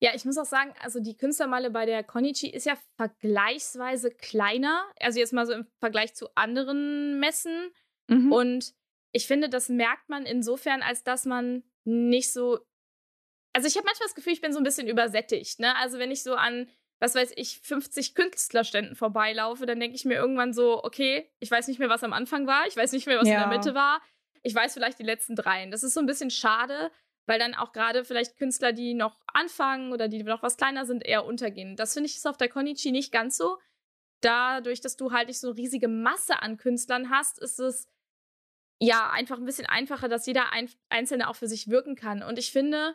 Ja, 0.00 0.12
ich 0.14 0.24
muss 0.24 0.38
auch 0.38 0.44
sagen, 0.44 0.72
also 0.80 1.00
die 1.00 1.16
Künstlermeile 1.16 1.70
bei 1.70 1.84
der 1.84 2.04
Konichi 2.04 2.48
ist 2.48 2.66
ja 2.66 2.78
vergleichsweise 2.96 4.12
kleiner. 4.12 4.86
Also 5.00 5.18
jetzt 5.18 5.32
mal 5.32 5.44
so 5.44 5.52
im 5.52 5.66
Vergleich 5.80 6.14
zu 6.14 6.28
anderen 6.36 7.18
Messen. 7.18 7.72
Mhm. 8.06 8.32
Und 8.32 8.74
ich 9.10 9.26
finde, 9.26 9.48
das 9.48 9.68
merkt 9.68 10.08
man 10.08 10.24
insofern, 10.24 10.82
als 10.82 11.02
dass 11.02 11.24
man 11.24 11.64
nicht 11.84 12.32
so. 12.32 12.60
Also 13.52 13.66
ich 13.66 13.76
habe 13.76 13.86
manchmal 13.86 14.06
das 14.06 14.14
Gefühl, 14.14 14.34
ich 14.34 14.40
bin 14.40 14.52
so 14.52 14.60
ein 14.60 14.64
bisschen 14.64 14.86
übersättigt. 14.86 15.58
Ne? 15.58 15.74
Also 15.74 15.98
wenn 15.98 16.12
ich 16.12 16.22
so 16.22 16.34
an, 16.34 16.68
was 17.00 17.14
weiß 17.14 17.32
ich, 17.36 17.60
50 17.60 18.14
Künstlerständen 18.14 18.96
vorbeilaufe, 18.96 19.66
dann 19.66 19.80
denke 19.80 19.96
ich 19.96 20.04
mir 20.04 20.14
irgendwann 20.14 20.52
so, 20.52 20.82
okay, 20.84 21.30
ich 21.38 21.50
weiß 21.50 21.68
nicht 21.68 21.78
mehr, 21.78 21.88
was 21.88 22.04
am 22.04 22.12
Anfang 22.12 22.46
war, 22.46 22.66
ich 22.66 22.76
weiß 22.76 22.92
nicht 22.92 23.06
mehr, 23.06 23.18
was 23.18 23.28
ja. 23.28 23.34
in 23.34 23.48
der 23.48 23.58
Mitte 23.58 23.74
war. 23.74 24.00
Ich 24.42 24.54
weiß 24.54 24.74
vielleicht 24.74 24.98
die 24.98 25.04
letzten 25.04 25.36
dreien. 25.36 25.70
Das 25.70 25.82
ist 25.82 25.94
so 25.94 26.00
ein 26.00 26.06
bisschen 26.06 26.30
schade, 26.30 26.90
weil 27.26 27.38
dann 27.38 27.54
auch 27.54 27.72
gerade 27.72 28.04
vielleicht 28.04 28.36
Künstler, 28.36 28.72
die 28.72 28.94
noch 28.94 29.20
anfangen 29.26 29.92
oder 29.92 30.08
die 30.08 30.22
noch 30.22 30.42
was 30.42 30.56
kleiner 30.56 30.86
sind, 30.86 31.04
eher 31.04 31.24
untergehen. 31.24 31.76
Das 31.76 31.94
finde 31.94 32.08
ich 32.08 32.16
ist 32.16 32.26
auf 32.26 32.36
der 32.36 32.48
Konichi 32.48 32.92
nicht 32.92 33.12
ganz 33.12 33.36
so. 33.36 33.58
Dadurch, 34.20 34.80
dass 34.80 34.96
du 34.96 35.12
halt 35.12 35.28
nicht 35.28 35.38
so 35.40 35.48
eine 35.48 35.56
riesige 35.56 35.88
Masse 35.88 36.40
an 36.42 36.56
Künstlern 36.56 37.10
hast, 37.10 37.38
ist 37.38 37.60
es 37.60 37.88
ja, 38.80 39.10
einfach 39.10 39.38
ein 39.38 39.44
bisschen 39.44 39.66
einfacher, 39.66 40.08
dass 40.08 40.26
jeder 40.26 40.52
ein 40.52 40.70
Einzelne 40.88 41.28
auch 41.28 41.36
für 41.36 41.48
sich 41.48 41.68
wirken 41.68 41.96
kann. 41.96 42.22
Und 42.22 42.38
ich 42.38 42.52
finde, 42.52 42.94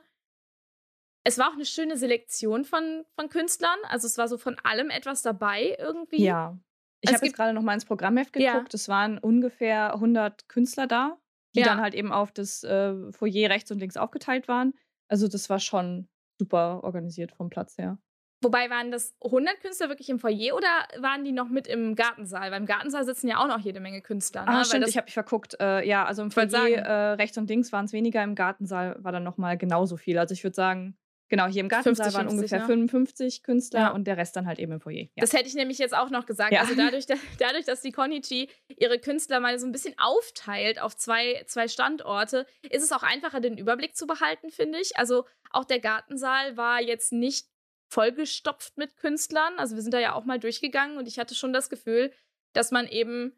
es 1.24 1.38
war 1.38 1.50
auch 1.50 1.54
eine 1.54 1.66
schöne 1.66 1.98
Selektion 1.98 2.66
von, 2.66 3.06
von 3.16 3.30
Künstlern. 3.30 3.78
Also 3.90 4.08
es 4.08 4.18
war 4.18 4.28
so 4.28 4.38
von 4.38 4.58
allem 4.64 4.90
etwas 4.90 5.22
dabei 5.22 5.76
irgendwie. 5.80 6.24
Ja. 6.24 6.58
Ich 7.02 7.14
habe 7.14 7.26
jetzt 7.26 7.36
gerade 7.36 7.54
noch 7.54 7.62
mal 7.62 7.74
ins 7.74 7.86
Programmheft 7.86 8.34
geguckt. 8.34 8.74
Ja. 8.74 8.76
Es 8.76 8.88
waren 8.88 9.18
ungefähr 9.18 9.94
100 9.94 10.48
Künstler 10.48 10.88
da, 10.88 11.18
die 11.56 11.60
ja. 11.60 11.66
dann 11.66 11.82
halt 11.82 11.94
eben 11.94 12.12
auf 12.12 12.32
das 12.32 12.64
äh, 12.64 13.12
Foyer 13.12 13.50
rechts 13.50 13.72
und 13.72 13.80
links 13.80 13.98
aufgeteilt 13.98 14.48
waren. 14.48 14.74
Also 15.10 15.28
das 15.28 15.50
war 15.50 15.60
schon 15.60 16.08
super 16.40 16.84
organisiert 16.84 17.34
vom 17.34 17.50
Platz 17.50 17.78
her. 17.78 17.98
Wobei 18.42 18.70
waren 18.70 18.92
das 18.92 19.16
100 19.24 19.62
Künstler 19.62 19.88
wirklich 19.88 20.10
im 20.10 20.20
Foyer 20.20 20.56
oder 20.56 20.68
waren 21.00 21.24
die 21.24 21.32
noch 21.32 21.48
mit 21.48 21.68
im 21.68 21.96
Gartensaal? 21.96 22.52
Weil 22.52 22.60
im 22.60 22.66
Gartensaal 22.66 23.06
sitzen 23.06 23.30
ja 23.30 23.38
auch 23.38 23.48
noch 23.48 23.60
jede 23.60 23.80
Menge 23.80 24.02
Künstler. 24.02 24.42
Ne? 24.42 24.50
Ah, 24.50 24.66
stimmt, 24.66 24.88
ich 24.88 24.98
habe 24.98 25.06
mich 25.06 25.14
verguckt. 25.14 25.56
Äh, 25.62 25.88
ja, 25.88 26.06
also 26.06 26.24
im 26.24 26.32
Foyer 26.32 26.50
äh, 26.52 27.14
rechts 27.14 27.38
und 27.38 27.50
links 27.50 27.72
waren 27.72 27.86
es 27.86 27.94
weniger, 27.94 28.22
im 28.24 28.36
Gartensaal 28.36 28.98
war 29.02 29.14
dann 29.14 29.24
noch 29.24 29.38
mal 29.38 29.58
genauso 29.58 29.96
viel. 29.96 30.18
Also 30.18 30.34
ich 30.34 30.44
würde 30.44 30.56
sagen, 30.56 30.98
genau, 31.34 31.48
hier 31.48 31.62
im 31.62 31.70
Gartensaal 31.70 32.12
50, 32.12 32.18
waren 32.18 32.30
50, 32.30 32.38
ungefähr 32.38 32.60
ne? 32.60 32.66
55 32.66 33.44
Künstler 33.44 33.80
ja. 33.80 33.92
und 33.92 34.06
der 34.06 34.18
Rest 34.18 34.36
dann 34.36 34.46
halt 34.46 34.60
eben 34.60 34.72
im 34.74 34.80
Foyer. 34.80 35.02
Ja. 35.02 35.08
Das 35.18 35.34
hätte 35.34 35.48
ich 35.48 35.56
nämlich 35.56 35.80
jetzt 35.80 35.96
auch 35.96 36.12
noch 36.12 36.28
gesagt. 36.28 36.52
Ja. 36.52 36.62
Also 36.62 36.76
dadurch, 36.76 37.08
da, 37.08 37.16
dadurch, 37.40 37.66
dass 37.66 37.82
die 37.82 37.92
Konichi 37.92 38.50
ihre 38.68 39.00
Künstler 39.00 39.40
mal 39.40 39.58
so 39.58 39.66
ein 39.66 39.72
bisschen 39.72 39.96
aufteilt 39.98 40.80
auf 40.80 40.96
zwei, 40.96 41.44
zwei 41.48 41.68
Standorte, 41.68 42.46
ist 42.70 42.84
es 42.84 42.92
auch 42.92 43.02
einfacher, 43.02 43.40
den 43.40 43.58
Überblick 43.58 43.96
zu 43.96 44.06
behalten, 44.06 44.52
finde 44.52 44.80
ich. 44.80 44.96
Also 44.96 45.26
auch 45.50 45.66
der 45.66 45.80
Gartensaal 45.80 46.56
war 46.56 46.82
jetzt 46.82 47.12
nicht 47.12 47.48
vollgestopft 47.90 48.78
mit 48.78 48.96
Künstlern. 48.98 49.58
Also 49.58 49.76
wir 49.76 49.82
sind 49.82 49.94
da 49.94 50.00
ja 50.00 50.14
auch 50.14 50.26
mal 50.26 50.40
durchgegangen 50.40 50.98
und 50.98 51.08
ich 51.08 51.18
hatte 51.18 51.34
schon 51.34 51.52
das 51.52 51.72
Gefühl, 51.72 52.14
dass 52.54 52.70
man 52.70 52.88
eben 52.88 53.34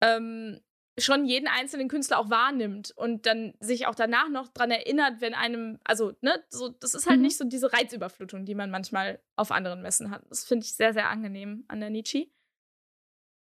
ähm, 0.00 0.60
schon 0.98 1.26
jeden 1.26 1.46
einzelnen 1.46 1.88
Künstler 1.88 2.18
auch 2.18 2.30
wahrnimmt 2.30 2.92
und 2.96 3.26
dann 3.26 3.54
sich 3.60 3.86
auch 3.86 3.94
danach 3.94 4.28
noch 4.28 4.48
dran 4.48 4.70
erinnert, 4.70 5.20
wenn 5.20 5.34
einem, 5.34 5.78
also, 5.84 6.12
ne, 6.22 6.42
so, 6.48 6.68
das 6.68 6.94
ist 6.94 7.06
halt 7.06 7.18
mhm. 7.18 7.24
nicht 7.24 7.36
so 7.36 7.44
diese 7.44 7.72
Reizüberflutung, 7.72 8.46
die 8.46 8.54
man 8.54 8.70
manchmal 8.70 9.20
auf 9.36 9.50
anderen 9.50 9.82
Messen 9.82 10.10
hat. 10.10 10.22
Das 10.30 10.44
finde 10.44 10.64
ich 10.64 10.74
sehr, 10.74 10.94
sehr 10.94 11.08
angenehm 11.08 11.64
an 11.68 11.80
der 11.80 11.90
Nietzsche. 11.90 12.28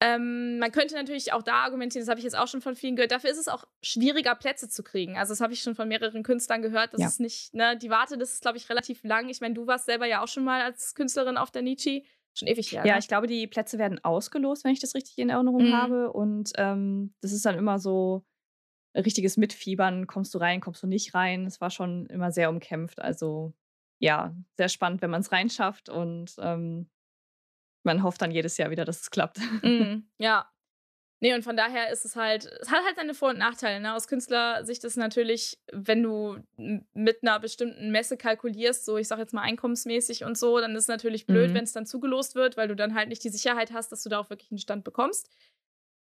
Ähm, 0.01 0.59
man 0.59 0.71
könnte 0.71 0.95
natürlich 0.95 1.33
auch 1.33 1.43
da 1.43 1.55
argumentieren, 1.55 2.05
das 2.05 2.09
habe 2.09 2.19
ich 2.19 2.23
jetzt 2.23 2.37
auch 2.37 2.47
schon 2.47 2.61
von 2.61 2.75
vielen 2.75 2.95
gehört, 2.95 3.11
dafür 3.11 3.31
ist 3.31 3.37
es 3.37 3.49
auch 3.49 3.65
schwieriger, 3.81 4.33
Plätze 4.33 4.69
zu 4.69 4.81
kriegen. 4.81 5.17
Also, 5.17 5.31
das 5.31 5.41
habe 5.41 5.51
ich 5.51 5.61
schon 5.61 5.75
von 5.75 5.89
mehreren 5.89 6.23
Künstlern 6.23 6.61
gehört. 6.61 6.93
Das 6.93 7.01
ja. 7.01 7.07
ist 7.07 7.19
nicht, 7.19 7.53
ne, 7.53 7.75
die 7.75 7.89
Warte, 7.89 8.17
das 8.17 8.33
ist, 8.33 8.41
glaube 8.41 8.57
ich, 8.57 8.69
relativ 8.69 9.03
lang. 9.03 9.27
Ich 9.27 9.41
meine, 9.41 9.55
du 9.55 9.67
warst 9.67 9.87
selber 9.87 10.05
ja 10.05 10.23
auch 10.23 10.27
schon 10.27 10.45
mal 10.45 10.61
als 10.61 10.95
Künstlerin 10.95 11.35
auf 11.35 11.51
der 11.51 11.63
Nietzsche. 11.63 12.03
Schon 12.33 12.47
ewig 12.47 12.71
her. 12.71 12.85
Ja, 12.85 12.93
ne? 12.93 12.99
ich 12.99 13.07
glaube, 13.07 13.27
die 13.27 13.47
Plätze 13.47 13.77
werden 13.77 14.03
ausgelost, 14.03 14.63
wenn 14.63 14.71
ich 14.71 14.79
das 14.79 14.95
richtig 14.95 15.17
in 15.17 15.29
Erinnerung 15.29 15.67
mhm. 15.67 15.73
habe. 15.73 16.13
Und 16.13 16.51
ähm, 16.57 17.13
das 17.21 17.31
ist 17.31 17.45
dann 17.45 17.57
immer 17.57 17.79
so 17.79 18.25
richtiges 18.95 19.37
Mitfiebern. 19.37 20.07
Kommst 20.07 20.33
du 20.33 20.37
rein, 20.37 20.61
kommst 20.61 20.83
du 20.83 20.87
nicht 20.87 21.13
rein? 21.13 21.45
Es 21.45 21.61
war 21.61 21.69
schon 21.69 22.05
immer 22.07 22.31
sehr 22.31 22.49
umkämpft. 22.49 23.01
Also, 23.01 23.53
ja, 23.99 24.35
sehr 24.57 24.69
spannend, 24.69 25.01
wenn 25.01 25.11
man 25.11 25.21
es 25.21 25.31
reinschafft. 25.31 25.89
Und 25.89 26.35
ähm, 26.39 26.89
man 27.83 28.03
hofft 28.03 28.21
dann 28.21 28.31
jedes 28.31 28.57
Jahr 28.57 28.71
wieder, 28.71 28.85
dass 28.85 29.01
es 29.01 29.11
klappt. 29.11 29.39
Mm, 29.63 30.03
ja. 30.17 30.49
Nee, 31.21 31.33
und 31.33 31.43
von 31.43 31.57
daher 31.57 31.91
ist 31.91 32.05
es 32.05 32.15
halt, 32.15 32.45
es 32.45 32.71
hat 32.71 32.85
halt 32.85 32.95
seine 32.95 33.13
Vor- 33.13 33.31
und 33.31 33.37
Nachteile. 33.37 33.81
Ne? 33.81 33.93
Aus 33.93 34.07
Künstlersicht 34.07 34.83
ist 34.85 34.95
natürlich, 34.95 35.59
wenn 35.71 36.01
du 36.01 36.37
mit 36.93 37.23
einer 37.23 37.39
bestimmten 37.41 37.91
Messe 37.91 38.15
kalkulierst, 38.15 38.85
so 38.85 38.97
ich 38.97 39.09
sag 39.09 39.19
jetzt 39.19 39.33
mal 39.33 39.41
einkommensmäßig 39.41 40.23
und 40.23 40.37
so, 40.37 40.59
dann 40.59 40.75
ist 40.75 40.83
es 40.83 40.87
natürlich 40.87 41.25
blöd, 41.25 41.49
mhm. 41.49 41.55
wenn 41.55 41.63
es 41.65 41.73
dann 41.73 41.85
zugelost 41.85 42.35
wird, 42.35 42.55
weil 42.55 42.69
du 42.69 42.75
dann 42.75 42.95
halt 42.95 43.09
nicht 43.09 43.23
die 43.23 43.29
Sicherheit 43.29 43.73
hast, 43.73 43.91
dass 43.91 44.03
du 44.03 44.09
da 44.09 44.19
auch 44.19 44.29
wirklich 44.29 44.51
einen 44.51 44.59
Stand 44.59 44.85
bekommst. 44.85 45.29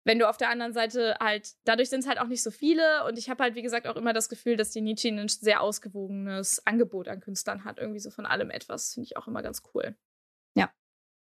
Wenn 0.08 0.20
du 0.20 0.28
auf 0.28 0.38
der 0.38 0.50
anderen 0.50 0.74
Seite 0.74 1.18
halt, 1.20 1.54
dadurch 1.66 1.90
sind 1.90 2.00
es 2.00 2.08
halt 2.08 2.20
auch 2.20 2.28
nicht 2.28 2.44
so 2.44 2.52
viele 2.52 3.06
und 3.06 3.18
ich 3.18 3.30
habe 3.30 3.44
halt, 3.44 3.56
wie 3.56 3.64
gesagt, 3.64 3.88
auch 3.88 3.96
immer 3.96 4.14
das 4.14 4.30
Gefühl, 4.30 4.56
dass 4.56 4.72
die 4.72 4.82
Nietzsche 4.82 5.10
ein 5.10 5.28
sehr 5.28 5.62
ausgewogenes 5.62 6.66
Angebot 6.66 7.08
an 7.08 7.20
Künstlern 7.20 7.64
hat, 7.64 7.80
irgendwie 7.80 8.00
so 8.00 8.10
von 8.10 8.26
allem 8.26 8.50
etwas, 8.50 8.94
finde 8.94 9.06
ich 9.06 9.18
auch 9.18 9.28
immer 9.28 9.44
ganz 9.44 9.62
cool. 9.74 9.96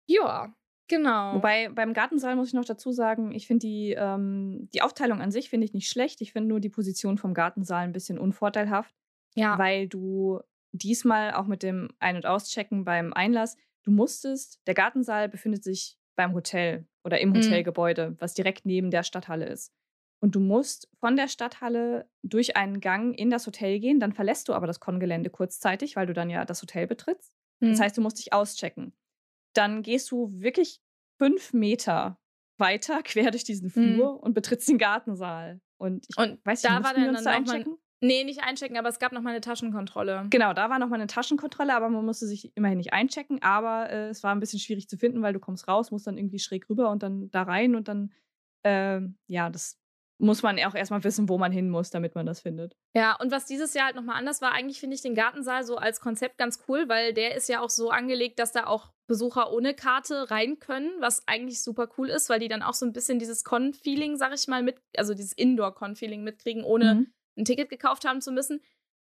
Ja, 0.07 0.55
genau. 0.91 1.35
Wobei 1.35 1.69
beim 1.69 1.93
Gartensaal 1.93 2.35
muss 2.35 2.49
ich 2.49 2.53
noch 2.53 2.65
dazu 2.65 2.91
sagen, 2.91 3.31
ich 3.31 3.47
finde 3.47 3.65
die, 3.65 3.95
ähm, 3.97 4.69
die 4.73 4.81
Aufteilung 4.81 5.21
an 5.21 5.31
sich 5.31 5.49
finde 5.49 5.65
ich 5.65 5.73
nicht 5.73 5.89
schlecht. 5.89 6.21
Ich 6.21 6.33
finde 6.33 6.49
nur 6.49 6.59
die 6.59 6.69
Position 6.69 7.17
vom 7.17 7.33
Gartensaal 7.33 7.83
ein 7.83 7.93
bisschen 7.93 8.19
unvorteilhaft, 8.19 8.93
ja. 9.33 9.57
weil 9.57 9.87
du 9.87 10.41
diesmal 10.73 11.33
auch 11.33 11.47
mit 11.47 11.63
dem 11.63 11.89
Ein- 11.99 12.17
und 12.17 12.25
Auschecken 12.25 12.83
beim 12.83 13.13
Einlass, 13.13 13.57
du 13.83 13.91
musstest, 13.91 14.61
der 14.67 14.73
Gartensaal 14.73 15.29
befindet 15.29 15.63
sich 15.63 15.97
beim 16.15 16.33
Hotel 16.33 16.85
oder 17.03 17.19
im 17.19 17.29
mhm. 17.29 17.37
Hotelgebäude, 17.37 18.15
was 18.19 18.33
direkt 18.33 18.65
neben 18.65 18.91
der 18.91 19.03
Stadthalle 19.03 19.45
ist. 19.45 19.73
Und 20.19 20.35
du 20.35 20.39
musst 20.39 20.87
von 20.99 21.15
der 21.15 21.27
Stadthalle 21.27 22.07
durch 22.21 22.55
einen 22.55 22.79
Gang 22.79 23.17
in 23.17 23.31
das 23.31 23.47
Hotel 23.47 23.79
gehen, 23.79 23.99
dann 23.99 24.13
verlässt 24.13 24.49
du 24.49 24.53
aber 24.53 24.67
das 24.67 24.79
Kongelände 24.79 25.31
kurzzeitig, 25.31 25.95
weil 25.95 26.05
du 26.05 26.13
dann 26.13 26.29
ja 26.29 26.45
das 26.45 26.61
Hotel 26.61 26.85
betrittst. 26.85 27.33
Mhm. 27.59 27.71
Das 27.71 27.79
heißt, 27.79 27.97
du 27.97 28.01
musst 28.01 28.19
dich 28.19 28.31
auschecken. 28.31 28.93
Dann 29.53 29.83
gehst 29.83 30.11
du 30.11 30.31
wirklich 30.33 30.81
fünf 31.17 31.53
Meter 31.53 32.19
weiter 32.57 33.01
quer 33.03 33.31
durch 33.31 33.43
diesen 33.43 33.69
Flur 33.69 34.13
mhm. 34.13 34.19
und 34.19 34.33
betrittst 34.33 34.69
den 34.69 34.77
Gartensaal. 34.77 35.61
Und 35.77 36.05
ich 36.07 36.17
und 36.17 36.45
weiß 36.45 36.63
nicht, 36.63 36.71
da 36.71 36.83
war 36.83 36.93
dann, 36.93 37.13
dann 37.13 37.27
einchecken? 37.27 37.77
Nee, 38.03 38.23
nicht 38.23 38.41
einchecken, 38.41 38.77
aber 38.77 38.89
es 38.89 38.97
gab 38.97 39.11
noch 39.11 39.21
mal 39.21 39.29
eine 39.29 39.41
Taschenkontrolle. 39.41 40.25
Genau, 40.31 40.53
da 40.53 40.71
war 40.71 40.79
noch 40.79 40.89
mal 40.89 40.95
eine 40.95 41.05
Taschenkontrolle, 41.05 41.75
aber 41.75 41.87
man 41.89 42.03
musste 42.03 42.25
sich 42.25 42.51
immerhin 42.55 42.79
nicht 42.79 42.93
einchecken. 42.93 43.43
Aber 43.43 43.91
äh, 43.91 44.09
es 44.09 44.23
war 44.23 44.33
ein 44.33 44.39
bisschen 44.39 44.59
schwierig 44.59 44.89
zu 44.89 44.97
finden, 44.97 45.21
weil 45.21 45.33
du 45.33 45.39
kommst 45.39 45.67
raus, 45.67 45.91
musst 45.91 46.07
dann 46.07 46.17
irgendwie 46.17 46.39
schräg 46.39 46.67
rüber 46.67 46.89
und 46.89 47.03
dann 47.03 47.29
da 47.29 47.43
rein 47.43 47.75
und 47.75 47.87
dann, 47.87 48.11
äh, 48.63 49.01
ja, 49.27 49.51
das 49.51 49.79
muss 50.17 50.41
man 50.43 50.59
auch 50.59 50.75
erstmal 50.75 51.03
wissen, 51.03 51.29
wo 51.29 51.37
man 51.37 51.51
hin 51.51 51.69
muss, 51.69 51.89
damit 51.89 52.15
man 52.15 52.25
das 52.25 52.41
findet. 52.41 52.75
Ja, 52.95 53.15
und 53.19 53.31
was 53.31 53.45
dieses 53.45 53.73
Jahr 53.73 53.87
halt 53.87 53.95
nochmal 53.95 54.17
anders 54.17 54.41
war, 54.41 54.51
eigentlich 54.51 54.79
finde 54.79 54.95
ich 54.95 55.01
den 55.01 55.15
Gartensaal 55.15 55.63
so 55.63 55.77
als 55.77 55.99
Konzept 55.99 56.37
ganz 56.37 56.63
cool, 56.67 56.87
weil 56.87 57.13
der 57.13 57.35
ist 57.35 57.49
ja 57.49 57.61
auch 57.61 57.69
so 57.69 57.89
angelegt, 57.89 58.39
dass 58.39 58.51
da 58.51 58.67
auch 58.67 58.93
Besucher 59.11 59.51
ohne 59.51 59.73
Karte 59.73 60.31
rein 60.31 60.59
können, 60.59 60.89
was 60.99 61.27
eigentlich 61.27 61.61
super 61.61 61.89
cool 61.97 62.09
ist, 62.09 62.29
weil 62.29 62.39
die 62.39 62.47
dann 62.47 62.61
auch 62.61 62.73
so 62.73 62.85
ein 62.85 62.93
bisschen 62.93 63.19
dieses 63.19 63.43
Con-Feeling, 63.43 64.15
sag 64.15 64.33
ich 64.33 64.47
mal, 64.47 64.63
mit, 64.63 64.77
also 64.95 65.13
dieses 65.13 65.33
Indoor-Con-Feeling 65.33 66.23
mitkriegen, 66.23 66.63
ohne 66.63 66.95
mhm. 66.95 67.13
ein 67.37 67.43
Ticket 67.43 67.69
gekauft 67.69 68.05
haben 68.05 68.21
zu 68.21 68.31
müssen. 68.31 68.61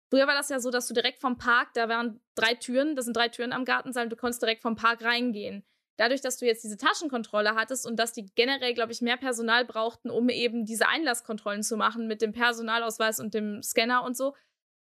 Früher 0.09 0.25
war 0.25 0.35
das 0.35 0.47
ja 0.47 0.61
so, 0.61 0.71
dass 0.71 0.87
du 0.87 0.93
direkt 0.93 1.19
vom 1.19 1.37
Park, 1.37 1.73
da 1.73 1.89
waren 1.89 2.21
drei 2.35 2.53
Türen, 2.53 2.95
das 2.95 3.03
sind 3.03 3.17
drei 3.17 3.27
Türen 3.27 3.51
am 3.51 3.65
Gartensaal, 3.65 4.05
und 4.05 4.09
du 4.11 4.15
konntest 4.15 4.41
direkt 4.41 4.61
vom 4.61 4.77
Park 4.77 5.03
reingehen 5.03 5.65
dadurch, 5.97 6.21
dass 6.21 6.37
du 6.37 6.45
jetzt 6.45 6.63
diese 6.63 6.77
Taschenkontrolle 6.77 7.55
hattest 7.55 7.85
und 7.85 7.97
dass 7.97 8.13
die 8.13 8.27
generell, 8.35 8.73
glaube 8.73 8.91
ich, 8.91 9.01
mehr 9.01 9.17
Personal 9.17 9.65
brauchten, 9.65 10.09
um 10.09 10.29
eben 10.29 10.63
diese 10.63 10.87
Einlasskontrollen 10.87 11.63
zu 11.63 11.75
machen 11.75 12.07
mit 12.07 12.21
dem 12.21 12.31
Personalausweis 12.31 13.19
und 13.19 13.33
dem 13.33 13.61
Scanner 13.63 14.03
und 14.03 14.15
so, 14.15 14.35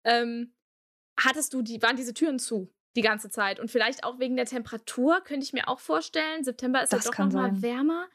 ähm, 0.04 0.56
hattest 1.18 1.54
du 1.54 1.62
die, 1.62 1.82
waren 1.82 1.96
diese 1.96 2.14
Türen 2.14 2.40
zu 2.40 2.74
die 2.96 3.02
ganze 3.02 3.30
Zeit. 3.30 3.60
Und 3.60 3.72
vielleicht 3.72 4.04
auch 4.04 4.20
wegen 4.20 4.36
der 4.36 4.46
Temperatur, 4.46 5.22
könnte 5.22 5.46
ich 5.46 5.54
mir 5.54 5.68
auch 5.68 5.80
vorstellen. 5.80 6.44
September 6.44 6.84
ist 6.84 6.94
das 6.94 7.06
ja 7.06 7.12
doch 7.12 7.18
nochmal 7.18 7.62
wärmer. 7.62 8.08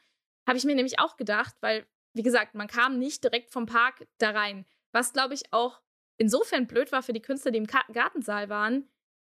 Habe 0.47 0.57
ich 0.57 0.63
mir 0.63 0.75
nämlich 0.75 0.99
auch 0.99 1.17
gedacht, 1.17 1.55
weil, 1.61 1.85
wie 2.13 2.23
gesagt, 2.23 2.55
man 2.55 2.67
kam 2.67 2.97
nicht 2.97 3.23
direkt 3.23 3.51
vom 3.51 3.65
Park 3.65 4.07
da 4.17 4.31
rein. 4.31 4.65
Was, 4.91 5.13
glaube 5.13 5.33
ich, 5.33 5.43
auch 5.51 5.81
insofern 6.17 6.67
blöd 6.67 6.91
war 6.91 7.03
für 7.03 7.13
die 7.13 7.21
Künstler, 7.21 7.51
die 7.51 7.59
im 7.59 7.67
Gartensaal 7.67 8.49
waren, 8.49 8.89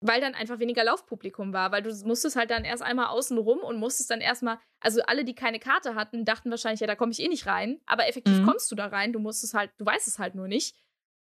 weil 0.00 0.20
dann 0.20 0.34
einfach 0.34 0.58
weniger 0.58 0.84
Laufpublikum 0.84 1.52
war, 1.52 1.72
weil 1.72 1.82
du 1.82 1.90
musstest 2.06 2.36
halt 2.36 2.50
dann 2.50 2.64
erst 2.64 2.82
einmal 2.82 3.06
außen 3.06 3.36
rum 3.36 3.58
und 3.58 3.78
musstest 3.78 4.10
dann 4.10 4.20
erstmal, 4.20 4.58
also 4.80 5.02
alle, 5.02 5.24
die 5.24 5.34
keine 5.34 5.58
Karte 5.58 5.94
hatten, 5.94 6.24
dachten 6.24 6.50
wahrscheinlich, 6.50 6.80
ja, 6.80 6.86
da 6.86 6.96
komme 6.96 7.12
ich 7.12 7.20
eh 7.20 7.28
nicht 7.28 7.46
rein, 7.46 7.80
aber 7.86 8.08
effektiv 8.08 8.38
mhm. 8.38 8.46
kommst 8.46 8.70
du 8.72 8.76
da 8.76 8.86
rein, 8.86 9.12
du 9.12 9.18
musst 9.18 9.44
es 9.44 9.52
halt, 9.52 9.70
du 9.76 9.84
weißt 9.84 10.06
es 10.06 10.18
halt 10.18 10.34
nur 10.34 10.48
nicht. 10.48 10.74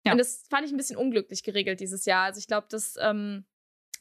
Ja. 0.05 0.13
Und 0.13 0.17
das 0.17 0.45
fand 0.49 0.65
ich 0.65 0.71
ein 0.71 0.77
bisschen 0.77 0.97
unglücklich 0.97 1.43
geregelt 1.43 1.79
dieses 1.79 2.05
Jahr. 2.05 2.23
Also 2.23 2.39
ich 2.39 2.47
glaube, 2.47 2.67
dass, 2.69 2.95
ähm, 2.99 3.45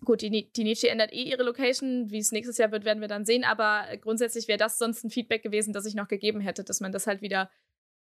gut, 0.05 0.23
die, 0.23 0.51
die 0.53 0.65
Nietzsche 0.65 0.89
ändert 0.89 1.13
eh 1.13 1.23
ihre 1.23 1.43
Location, 1.43 2.11
wie 2.11 2.19
es 2.19 2.33
nächstes 2.33 2.59
Jahr 2.59 2.73
wird, 2.73 2.85
werden 2.85 3.01
wir 3.01 3.09
dann 3.09 3.25
sehen, 3.25 3.45
aber 3.45 3.87
grundsätzlich 4.01 4.49
wäre 4.49 4.59
das 4.59 4.79
sonst 4.79 5.05
ein 5.05 5.11
Feedback 5.11 5.43
gewesen, 5.43 5.73
das 5.73 5.87
ich 5.87 5.95
noch 5.95 6.09
gegeben 6.09 6.41
hätte, 6.41 6.65
dass 6.65 6.81
man 6.81 6.93
das 6.93 7.07
halt 7.07 7.23
wieder 7.23 7.51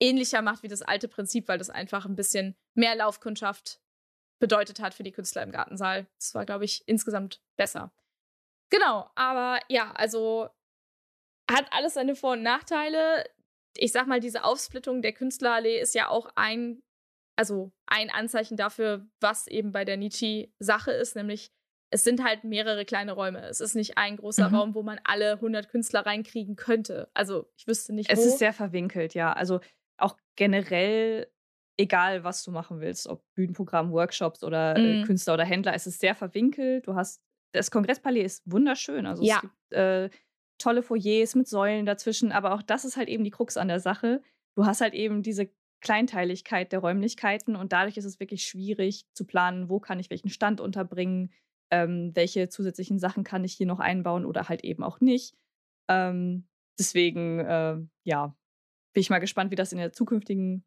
ähnlicher 0.01 0.43
macht 0.43 0.63
wie 0.63 0.69
das 0.69 0.83
alte 0.83 1.09
Prinzip, 1.09 1.49
weil 1.49 1.59
das 1.59 1.71
einfach 1.71 2.05
ein 2.05 2.17
bisschen 2.17 2.57
mehr 2.75 2.95
Laufkundschaft 2.95 3.81
bedeutet 4.39 4.81
hat 4.81 4.95
für 4.95 5.03
die 5.03 5.13
Künstler 5.13 5.43
im 5.43 5.53
Gartensaal. 5.53 6.07
Das 6.19 6.35
war, 6.35 6.45
glaube 6.45 6.65
ich, 6.65 6.87
insgesamt 6.87 7.41
besser. 7.57 7.93
Genau, 8.71 9.09
aber 9.15 9.61
ja, 9.69 9.93
also 9.93 10.51
hat 11.51 11.67
alles 11.71 11.95
seine 11.95 12.17
Vor- 12.17 12.33
und 12.33 12.43
Nachteile. 12.43 13.25
Ich 13.77 13.93
sag 13.93 14.07
mal, 14.07 14.21
diese 14.21 14.45
Aufsplittung 14.45 15.03
der 15.03 15.13
Künstlerallee 15.13 15.81
ist 15.81 15.95
ja 15.95 16.09
auch 16.09 16.31
ein, 16.35 16.83
also 17.37 17.73
ein 17.87 18.11
Anzeichen 18.11 18.57
dafür, 18.57 19.07
was 19.21 19.47
eben 19.47 19.73
bei 19.73 19.85
der 19.85 19.97
Nietzsche 19.97 20.53
Sache 20.59 20.91
ist, 20.91 21.15
nämlich 21.15 21.53
es 21.91 22.05
sind 22.05 22.25
halt 22.25 22.45
mehrere 22.45 22.85
kleine 22.85 23.13
Räume. 23.13 23.47
Es 23.47 23.61
ist 23.61 23.75
nicht 23.75 23.97
ein 23.97 24.17
großer 24.17 24.49
mhm. 24.49 24.55
Raum, 24.55 24.75
wo 24.75 24.83
man 24.83 25.01
alle 25.05 25.35
100 25.35 25.69
Künstler 25.69 26.05
reinkriegen 26.05 26.57
könnte. 26.57 27.09
Also 27.15 27.49
ich 27.57 27.67
wüsste 27.67 27.95
nicht, 27.95 28.11
es 28.11 28.19
wo. 28.19 28.23
Es 28.23 28.27
ist 28.29 28.39
sehr 28.39 28.53
verwinkelt, 28.53 29.15
ja. 29.15 29.33
Also 29.33 29.61
auch 29.99 30.17
generell 30.35 31.29
egal 31.77 32.25
was 32.25 32.43
du 32.43 32.51
machen 32.51 32.81
willst, 32.81 33.07
ob 33.07 33.23
Bühnenprogramm, 33.35 33.93
Workshops 33.93 34.43
oder 34.43 34.77
äh, 34.77 34.99
mhm. 35.01 35.05
Künstler 35.05 35.35
oder 35.35 35.45
Händler, 35.45 35.75
es 35.75 35.87
ist 35.87 36.01
sehr 36.01 36.15
verwinkelt. 36.15 36.87
Du 36.87 36.95
hast, 36.95 37.23
das 37.53 37.71
Kongresspalais 37.71 38.25
ist 38.25 38.43
wunderschön. 38.51 39.07
Also 39.07 39.23
ja. 39.23 39.37
es 39.37 39.41
gibt 39.43 39.73
äh, 39.73 40.11
tolle 40.59 40.83
Foyers 40.83 41.35
mit 41.35 41.49
Säulen 41.49 41.87
dazwischen, 41.87 42.33
aber 42.33 42.55
auch 42.55 42.63
das 42.63 42.85
ist 42.85 42.97
halt 42.97 43.09
eben 43.09 43.25
die 43.25 43.31
Krux 43.31 43.57
an 43.57 43.69
der 43.69 43.81
Sache. 43.81 44.23
Du 44.57 44.65
hast 44.65 44.81
halt 44.81 44.95
eben 44.95 45.23
diese 45.23 45.51
Kleinteiligkeit 45.83 46.73
der 46.73 46.79
Räumlichkeiten 46.79 47.55
und 47.57 47.73
dadurch 47.73 47.99
ist 47.99 48.07
es 48.07 48.19
wirklich 48.19 48.45
schwierig 48.45 49.05
zu 49.13 49.27
planen, 49.27 49.69
wo 49.69 49.79
kann 49.79 50.01
ich 50.01 50.09
welchen 50.09 50.31
Stand 50.31 50.61
unterbringen, 50.61 51.33
ähm, 51.71 52.13
welche 52.15 52.49
zusätzlichen 52.49 52.99
Sachen 52.99 53.25
kann 53.25 53.45
ich 53.45 53.55
hier 53.55 53.67
noch 53.67 53.81
einbauen 53.81 54.25
oder 54.25 54.49
halt 54.49 54.65
eben 54.65 54.83
auch 54.83 55.01
nicht. 55.01 55.37
Ähm, 55.89 56.47
deswegen, 56.79 57.41
äh, 57.41 57.77
ja, 58.05 58.37
bin 58.93 59.01
ich 59.01 59.11
mal 59.11 59.19
gespannt, 59.19 59.51
wie 59.51 59.57
das 59.57 59.73
in 59.73 59.79
der 59.79 59.93
zukünftigen 59.93 60.65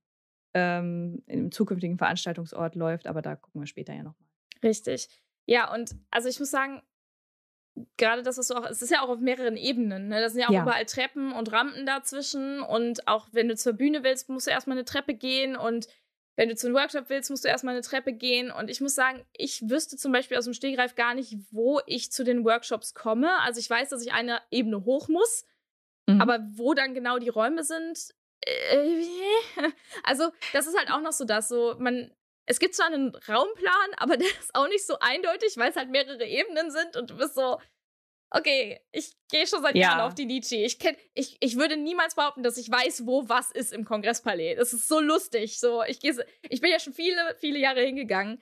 ähm, 0.53 1.21
im 1.27 1.51
zukünftigen 1.51 1.97
Veranstaltungsort 1.97 2.75
läuft, 2.75 3.07
aber 3.07 3.21
da 3.21 3.35
gucken 3.35 3.61
wir 3.61 3.67
später 3.67 3.93
ja 3.93 4.03
nochmal. 4.03 4.29
Richtig. 4.63 5.07
Ja, 5.45 5.73
und 5.73 5.95
also 6.11 6.27
ich 6.27 6.39
muss 6.39 6.51
sagen, 6.51 6.81
gerade 7.97 8.23
das, 8.23 8.37
was 8.37 8.47
du 8.47 8.55
auch, 8.55 8.65
es 8.65 8.81
ist 8.81 8.89
ja 8.89 9.01
auch 9.01 9.09
auf 9.09 9.19
mehreren 9.19 9.57
Ebenen. 9.57 10.07
Ne? 10.07 10.21
Da 10.21 10.29
sind 10.29 10.41
ja 10.41 10.47
auch 10.47 10.53
ja. 10.53 10.63
überall 10.63 10.85
Treppen 10.85 11.31
und 11.31 11.51
Rampen 11.51 11.85
dazwischen. 11.85 12.61
Und 12.61 13.07
auch 13.07 13.27
wenn 13.31 13.47
du 13.47 13.55
zur 13.55 13.73
Bühne 13.73 14.03
willst, 14.03 14.29
musst 14.29 14.47
du 14.47 14.51
erstmal 14.51 14.77
eine 14.77 14.85
Treppe 14.85 15.13
gehen. 15.13 15.55
Und 15.55 15.87
wenn 16.35 16.49
du 16.49 16.55
zu 16.55 16.67
einem 16.67 16.75
Workshop 16.75 17.09
willst, 17.09 17.29
musst 17.29 17.43
du 17.43 17.49
erstmal 17.49 17.73
eine 17.73 17.83
Treppe 17.83 18.13
gehen. 18.13 18.51
Und 18.51 18.69
ich 18.69 18.79
muss 18.81 18.95
sagen, 18.95 19.25
ich 19.33 19.69
wüsste 19.69 19.97
zum 19.97 20.11
Beispiel 20.11 20.37
aus 20.37 20.45
dem 20.45 20.53
Stegreif 20.53 20.95
gar 20.95 21.13
nicht, 21.13 21.35
wo 21.51 21.81
ich 21.85 22.11
zu 22.11 22.23
den 22.23 22.45
Workshops 22.45 22.93
komme. 22.93 23.39
Also 23.41 23.59
ich 23.59 23.69
weiß, 23.69 23.89
dass 23.89 24.01
ich 24.01 24.13
eine 24.13 24.41
Ebene 24.49 24.85
hoch 24.85 25.09
muss. 25.09 25.45
Mhm. 26.07 26.21
Aber 26.21 26.39
wo 26.53 26.73
dann 26.73 26.93
genau 26.93 27.19
die 27.19 27.29
Räume 27.29 27.63
sind, 27.63 28.13
äh, 28.45 29.03
also, 30.03 30.31
das 30.53 30.67
ist 30.67 30.77
halt 30.77 30.91
auch 30.91 31.01
noch 31.01 31.11
so 31.11 31.25
das, 31.25 31.49
so, 31.49 31.75
man, 31.77 32.11
es 32.45 32.59
gibt 32.59 32.75
zwar 32.75 32.87
einen 32.87 33.15
Raumplan, 33.15 33.93
aber 33.97 34.17
der 34.17 34.27
ist 34.27 34.53
auch 34.53 34.67
nicht 34.67 34.85
so 34.85 34.97
eindeutig, 34.99 35.57
weil 35.57 35.69
es 35.69 35.75
halt 35.75 35.89
mehrere 35.89 36.25
Ebenen 36.25 36.71
sind 36.71 36.97
und 36.97 37.09
du 37.09 37.17
bist 37.17 37.35
so, 37.35 37.59
okay, 38.31 38.79
ich 38.91 39.15
gehe 39.29 39.47
schon 39.47 39.61
seit 39.61 39.75
ja. 39.75 39.81
Jahren 39.81 40.01
auf 40.01 40.15
die 40.15 40.25
Nietzsche. 40.25 40.57
Ich, 40.57 40.79
kenn, 40.79 40.95
ich, 41.13 41.37
ich 41.39 41.57
würde 41.57 41.77
niemals 41.77 42.15
behaupten, 42.15 42.43
dass 42.43 42.57
ich 42.57 42.69
weiß, 42.69 43.05
wo 43.05 43.27
was 43.27 43.51
ist 43.51 43.73
im 43.73 43.85
Kongresspalais. 43.85 44.55
Das 44.55 44.73
ist 44.73 44.87
so 44.87 44.99
lustig. 44.99 45.59
So, 45.59 45.83
ich, 45.83 45.99
geh, 45.99 46.13
ich 46.49 46.61
bin 46.61 46.71
ja 46.71 46.79
schon 46.79 46.93
viele, 46.93 47.35
viele 47.39 47.59
Jahre 47.59 47.81
hingegangen, 47.81 48.41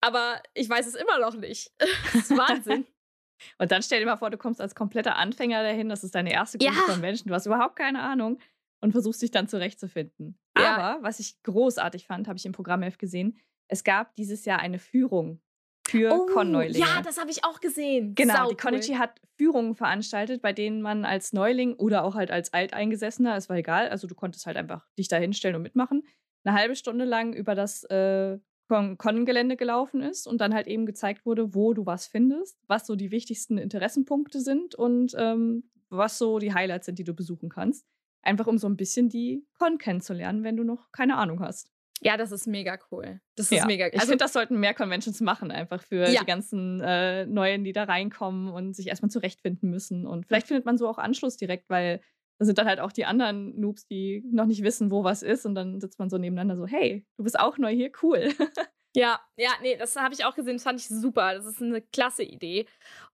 aber 0.00 0.42
ich 0.54 0.68
weiß 0.68 0.86
es 0.86 0.94
immer 0.94 1.18
noch 1.18 1.34
nicht. 1.34 1.70
das 1.78 2.14
ist 2.14 2.36
Wahnsinn. 2.36 2.86
Und 3.58 3.70
dann 3.70 3.82
stell 3.82 4.00
dir 4.00 4.06
mal 4.06 4.16
vor, 4.16 4.30
du 4.30 4.38
kommst 4.38 4.60
als 4.60 4.74
kompletter 4.74 5.16
Anfänger 5.16 5.62
dahin, 5.62 5.88
das 5.88 6.02
ist 6.02 6.14
deine 6.14 6.32
erste 6.32 6.58
Gruppe 6.58 6.74
ja. 6.74 6.92
von 6.92 7.00
Menschen, 7.00 7.28
du 7.28 7.34
hast 7.34 7.46
überhaupt 7.46 7.76
keine 7.76 8.02
Ahnung 8.02 8.40
und 8.80 8.90
versuchst 8.90 9.22
dich 9.22 9.30
dann 9.30 9.46
zurechtzufinden. 9.46 10.40
Ja. 10.58 10.74
Aber 10.74 11.02
was 11.04 11.20
ich 11.20 11.40
großartig 11.44 12.06
fand, 12.06 12.26
habe 12.26 12.36
ich 12.36 12.46
im 12.46 12.52
Programmheft 12.52 12.98
gesehen, 12.98 13.38
es 13.68 13.84
gab 13.84 14.16
dieses 14.16 14.44
Jahr 14.44 14.58
eine 14.58 14.80
Führung 14.80 15.40
für 15.88 16.12
oh, 16.12 16.26
Con-Neulinge. 16.26 16.78
Ja, 16.78 17.02
das 17.02 17.18
habe 17.18 17.30
ich 17.30 17.44
auch 17.44 17.60
gesehen. 17.60 18.14
Genau, 18.14 18.34
Sau 18.34 18.50
die 18.50 18.56
Konichi 18.56 18.92
cool. 18.92 18.98
hat 18.98 19.20
Führungen 19.36 19.74
veranstaltet, 19.74 20.42
bei 20.42 20.52
denen 20.52 20.82
man 20.82 21.04
als 21.04 21.32
Neuling 21.32 21.74
oder 21.74 22.04
auch 22.04 22.14
halt 22.14 22.30
als 22.30 22.52
Alteingesessener, 22.52 23.36
es 23.36 23.48
war 23.48 23.56
egal, 23.56 23.88
also 23.88 24.06
du 24.06 24.14
konntest 24.14 24.46
halt 24.46 24.56
einfach 24.56 24.86
dich 24.98 25.08
da 25.08 25.16
hinstellen 25.16 25.56
und 25.56 25.62
mitmachen, 25.62 26.02
eine 26.44 26.56
halbe 26.56 26.76
Stunde 26.76 27.04
lang 27.04 27.32
über 27.32 27.54
das 27.54 27.84
äh, 27.84 28.38
Con-Gelände 28.68 29.56
gelaufen 29.56 30.02
ist 30.02 30.26
und 30.26 30.40
dann 30.40 30.52
halt 30.52 30.66
eben 30.66 30.84
gezeigt 30.84 31.24
wurde, 31.24 31.54
wo 31.54 31.72
du 31.72 31.86
was 31.86 32.06
findest, 32.06 32.58
was 32.66 32.86
so 32.86 32.96
die 32.96 33.10
wichtigsten 33.10 33.56
Interessenpunkte 33.56 34.40
sind 34.40 34.74
und 34.74 35.14
ähm, 35.16 35.70
was 35.88 36.18
so 36.18 36.38
die 36.38 36.52
Highlights 36.52 36.86
sind, 36.86 36.98
die 36.98 37.04
du 37.04 37.14
besuchen 37.14 37.48
kannst. 37.48 37.86
Einfach 38.22 38.46
um 38.46 38.58
so 38.58 38.68
ein 38.68 38.76
bisschen 38.76 39.08
die 39.08 39.46
Con 39.58 39.78
kennenzulernen, 39.78 40.44
wenn 40.44 40.56
du 40.56 40.64
noch 40.64 40.92
keine 40.92 41.16
Ahnung 41.16 41.40
hast. 41.40 41.70
Ja, 42.02 42.16
das 42.16 42.32
ist 42.32 42.46
mega 42.46 42.78
cool. 42.90 43.20
Das 43.36 43.46
ist 43.46 43.58
ja. 43.58 43.66
mega 43.66 43.86
cool. 43.86 43.92
Also, 43.94 44.04
ich 44.04 44.08
finde, 44.10 44.24
das 44.24 44.32
sollten 44.32 44.58
mehr 44.58 44.74
Conventions 44.74 45.20
machen, 45.20 45.50
einfach 45.50 45.82
für 45.82 46.08
ja. 46.08 46.20
die 46.20 46.26
ganzen 46.26 46.80
äh, 46.80 47.26
Neuen, 47.26 47.64
die 47.64 47.72
da 47.72 47.84
reinkommen 47.84 48.48
und 48.48 48.74
sich 48.74 48.88
erstmal 48.88 49.10
zurechtfinden 49.10 49.70
müssen. 49.70 50.06
Und 50.06 50.26
vielleicht 50.26 50.46
findet 50.46 50.64
man 50.64 50.78
so 50.78 50.88
auch 50.88 50.98
Anschluss 50.98 51.36
direkt, 51.36 51.68
weil 51.68 52.00
da 52.38 52.46
sind 52.46 52.58
dann 52.58 52.66
halt 52.66 52.80
auch 52.80 52.92
die 52.92 53.04
anderen 53.04 53.58
Noobs, 53.58 53.86
die 53.86 54.22
noch 54.30 54.46
nicht 54.46 54.62
wissen, 54.62 54.90
wo 54.90 55.02
was 55.02 55.22
ist. 55.22 55.44
Und 55.44 55.54
dann 55.54 55.80
sitzt 55.80 55.98
man 55.98 56.08
so 56.08 56.18
nebeneinander 56.18 56.56
so, 56.56 56.66
hey, 56.66 57.04
du 57.16 57.24
bist 57.24 57.38
auch 57.38 57.58
neu 57.58 57.74
hier, 57.74 57.90
cool. 58.02 58.28
Ja, 58.94 59.20
ja, 59.36 59.50
nee, 59.62 59.76
das 59.76 59.96
habe 59.96 60.14
ich 60.14 60.24
auch 60.24 60.34
gesehen, 60.34 60.54
das 60.56 60.62
fand 60.62 60.80
ich 60.80 60.88
super. 60.88 61.34
Das 61.34 61.44
ist 61.46 61.60
eine 61.60 61.82
klasse 61.82 62.22
Idee. 62.22 62.66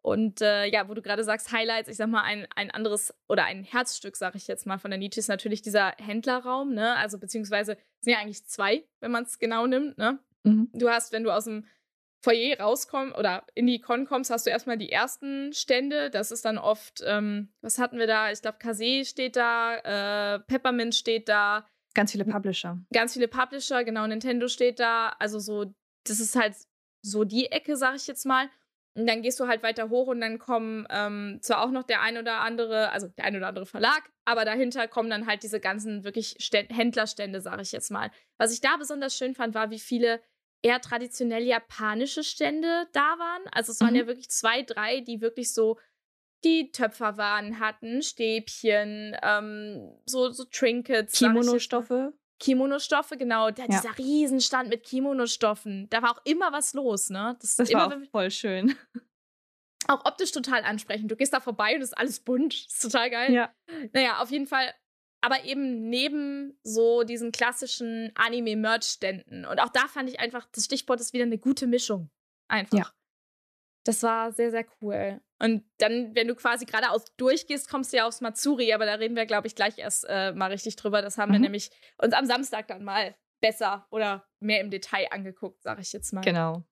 Und 0.03 0.41
äh, 0.41 0.67
ja, 0.67 0.89
wo 0.89 0.95
du 0.95 1.03
gerade 1.03 1.25
sagst, 1.25 1.51
Highlights, 1.53 1.89
ich 1.89 1.97
sag 1.97 2.09
mal, 2.09 2.23
ein, 2.23 2.47
ein 2.55 2.71
anderes 2.71 3.15
oder 3.29 3.45
ein 3.45 3.65
Herzstück, 3.65 4.17
sage 4.17 4.37
ich 4.37 4.47
jetzt 4.47 4.67
mal, 4.67 4.79
von 4.79 4.91
der 4.91 4.99
Nietzsche 4.99 5.21
ist 5.21 5.29
natürlich 5.29 5.63
dieser 5.63 5.95
Händlerraum, 5.99 6.75
ne? 6.75 6.95
Also 6.97 7.19
beziehungsweise 7.19 7.77
sind 8.01 8.13
ja 8.13 8.19
eigentlich 8.19 8.45
zwei, 8.47 8.85
wenn 9.01 9.11
man 9.11 9.25
es 9.25 9.39
genau 9.39 9.67
nimmt, 9.67 9.99
ne? 9.99 10.19
Mhm. 10.45 10.71
Du 10.73 10.89
hast, 10.89 11.13
wenn 11.13 11.25
du 11.25 11.31
aus 11.31 11.45
dem 11.45 11.67
Foyer 12.25 12.59
rauskommst 12.59 13.19
oder 13.19 13.45
in 13.55 13.67
die 13.67 13.81
Con 13.81 14.07
kommst, 14.07 14.31
hast 14.31 14.47
du 14.47 14.51
erstmal 14.51 14.79
die 14.79 14.91
ersten 14.91 15.53
Stände. 15.53 16.11
Das 16.11 16.31
ist 16.31 16.45
dann 16.45 16.57
oft, 16.57 17.03
ähm, 17.07 17.53
was 17.61 17.79
hatten 17.79 17.99
wir 17.99 18.07
da? 18.07 18.31
Ich 18.31 18.41
glaube, 18.41 18.59
Kase 18.59 19.05
steht 19.05 19.37
da, 19.37 20.37
äh, 20.37 20.41
Peppermint 20.41 20.95
steht 20.95 21.29
da. 21.29 21.67
Ganz 21.95 22.13
viele 22.13 22.25
Publisher. 22.25 22.79
Ganz 22.93 23.15
viele 23.15 23.29
Publisher, 23.29 23.85
genau. 23.85 24.07
Nintendo 24.07 24.49
steht 24.49 24.81
da. 24.81 25.15
Also 25.19 25.39
so, 25.39 25.75
das 26.05 26.21
ist 26.21 26.37
halt 26.37 26.55
so 27.03 27.25
die 27.25 27.47
Ecke, 27.47 27.77
sag 27.77 27.97
ich 27.97 28.07
jetzt 28.07 28.27
mal. 28.27 28.49
Und 28.97 29.09
dann 29.09 29.23
gehst 29.23 29.41
du 29.41 29.49
halt 29.49 29.63
weiter 29.63 29.91
hoch 29.91 30.07
und 30.07 30.21
dann 30.21 30.39
kommen 30.39 30.87
ähm, 30.89 31.39
zwar 31.43 31.63
auch 31.65 31.71
noch 31.71 31.83
der 31.83 32.01
ein 32.01 32.17
oder 32.17 32.41
andere, 32.41 32.91
also 32.91 33.09
der 33.09 33.25
ein 33.25 33.37
oder 33.37 33.49
andere 33.49 33.67
Verlag, 33.67 34.03
aber 34.25 34.45
dahinter 34.45 34.87
kommen 34.87 35.11
dann 35.11 35.27
halt 35.27 35.43
diese 35.43 35.59
ganzen 35.59 36.05
wirklich 36.05 36.37
Ständ 36.39 36.71
Händlerstände, 36.71 37.41
sag 37.41 37.61
ich 37.61 37.73
jetzt 37.73 37.91
mal. 37.91 38.13
Was 38.39 38.53
ich 38.53 38.61
da 38.61 38.77
besonders 38.77 39.17
schön 39.17 39.35
fand, 39.35 39.55
war, 39.55 39.71
wie 39.71 39.81
viele 39.81 40.21
eher 40.63 40.81
traditionell 40.81 41.43
japanische 41.43 42.23
Stände 42.23 42.87
da 42.93 43.19
waren. 43.19 43.43
Also 43.51 43.73
es 43.73 43.81
waren 43.81 43.91
mhm. 43.91 43.97
ja 43.97 44.07
wirklich 44.07 44.31
zwei, 44.31 44.63
drei, 44.63 45.01
die 45.01 45.21
wirklich 45.21 45.53
so 45.53 45.79
die 46.45 46.71
Töpferwaren 46.71 47.59
hatten, 47.61 48.03
Stäbchen, 48.03 49.17
ähm, 49.23 49.93
so, 50.07 50.31
so 50.31 50.45
Trinkets. 50.45 51.19
Kimono-Stoffe. 51.19 52.13
Kimono-Stoffe, 52.41 53.17
genau. 53.17 53.51
Der, 53.51 53.67
ja. 53.67 53.81
Dieser 53.81 53.97
Riesenstand 53.97 54.69
mit 54.69 54.85
Kimono-Stoffen. 54.85 55.89
Da 55.91 56.03
war 56.03 56.13
auch 56.13 56.25
immer 56.25 56.53
was 56.53 56.75
los, 56.75 57.11
ne? 57.11 57.37
Das, 57.41 57.57
das 57.57 57.73
war 57.73 57.99
voll 58.11 58.31
schön. 58.31 58.77
Auch 59.87 60.05
optisch 60.07 60.33
total 60.33 60.63
ansprechend. 60.65 61.11
Du 61.11 61.17
gehst 61.17 61.35
da 61.35 61.41
vorbei 61.41 61.75
und 61.75 61.83
es 61.83 61.89
ist 61.89 61.99
alles 61.99 62.21
bunt. 62.21 62.55
Das 62.55 62.73
ist 62.73 62.83
total 62.83 63.11
geil. 63.11 63.33
Ja. 63.33 63.55
Naja, 63.93 64.19
auf 64.21 64.31
jeden 64.31 64.47
Fall. 64.47 64.73
Aber 65.21 65.45
eben 65.45 65.89
neben 65.89 66.59
so 66.63 67.03
diesen 67.03 67.33
klassischen 67.33 68.11
Anime-Merch-Ständen. 68.15 69.45
Und 69.45 69.61
auch 69.61 69.69
da 69.69 69.87
fand 69.89 70.09
ich 70.09 70.21
einfach, 70.21 70.47
das 70.53 70.67
Stichwort 70.67 71.01
ist 71.01 71.13
wieder 71.13 71.25
eine 71.25 71.39
gute 71.39 71.67
Mischung. 71.67 72.11
Einfach. 72.49 72.79
Ja. 72.79 72.93
Das 73.85 74.03
war 74.03 74.33
sehr, 74.33 74.51
sehr 74.51 74.67
cool. 74.81 75.21
Und 75.41 75.65
dann, 75.79 76.15
wenn 76.15 76.29
du 76.29 76.35
quasi 76.35 76.65
geradeaus 76.65 77.05
durchgehst, 77.17 77.69
kommst 77.69 77.93
du 77.93 77.99
ja 77.99 78.07
aufs 78.07 78.21
Matsuri, 78.21 78.73
aber 78.73 78.87
da 78.87 78.95
reden 78.95 79.17
wir, 79.17 79.27
glaube 79.27 79.47
ich, 79.47 79.57
gleich 79.57 79.79
erst 79.79 80.07
äh, 80.09 80.33
mal 80.33 80.51
richtig 80.51 80.77
drüber. 80.77 81.03
Das 81.03 81.19
haben 81.19 81.31
mhm. 81.31 81.35
wir 81.35 81.41
nämlich 81.41 81.71
uns 81.99 82.15
am 82.15 82.27
Samstag 82.27 82.69
dann 82.69 82.85
mal 82.85 83.15
besser 83.41 83.87
oder 83.91 84.27
mehr 84.41 84.61
im 84.61 84.71
Detail 84.71 85.09
angeguckt, 85.11 85.63
sage 85.63 85.83
ich 85.83 85.93
jetzt 85.93 86.13
mal. 86.13 86.23
Genau. 86.23 86.65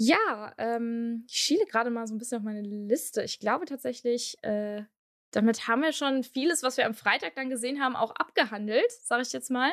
Ja, 0.00 0.54
ähm, 0.58 1.24
ich 1.28 1.36
schiele 1.36 1.66
gerade 1.66 1.90
mal 1.90 2.06
so 2.06 2.14
ein 2.14 2.18
bisschen 2.18 2.38
auf 2.38 2.44
meine 2.44 2.62
Liste. 2.62 3.24
Ich 3.24 3.40
glaube 3.40 3.66
tatsächlich, 3.66 4.42
äh, 4.42 4.84
damit 5.32 5.66
haben 5.66 5.82
wir 5.82 5.92
schon 5.92 6.22
vieles, 6.22 6.62
was 6.62 6.76
wir 6.76 6.86
am 6.86 6.94
Freitag 6.94 7.34
dann 7.34 7.50
gesehen 7.50 7.82
haben, 7.82 7.96
auch 7.96 8.12
abgehandelt, 8.12 8.90
sage 8.92 9.22
ich 9.22 9.32
jetzt 9.32 9.50
mal. 9.50 9.72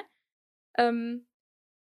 Ähm, 0.78 1.28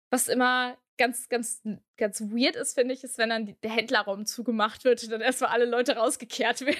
was 0.09 0.27
immer 0.27 0.77
ganz, 1.01 1.29
ganz, 1.29 1.63
ganz 1.97 2.21
weird 2.21 2.55
ist, 2.55 2.75
finde 2.75 2.93
ich, 2.93 3.03
ist, 3.03 3.17
wenn 3.17 3.29
dann 3.29 3.55
der 3.63 3.71
Händlerraum 3.71 4.27
zugemacht 4.27 4.83
wird 4.83 5.03
und 5.03 5.11
dann 5.11 5.21
erstmal 5.21 5.49
alle 5.49 5.65
Leute 5.65 5.95
rausgekehrt 5.95 6.61
werden. 6.61 6.77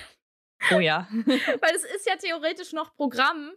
Oh 0.72 0.80
ja. 0.80 1.08
Weil 1.26 1.76
es 1.76 1.84
ist 1.84 2.06
ja 2.06 2.16
theoretisch 2.18 2.72
noch 2.72 2.94
Programm 2.94 3.52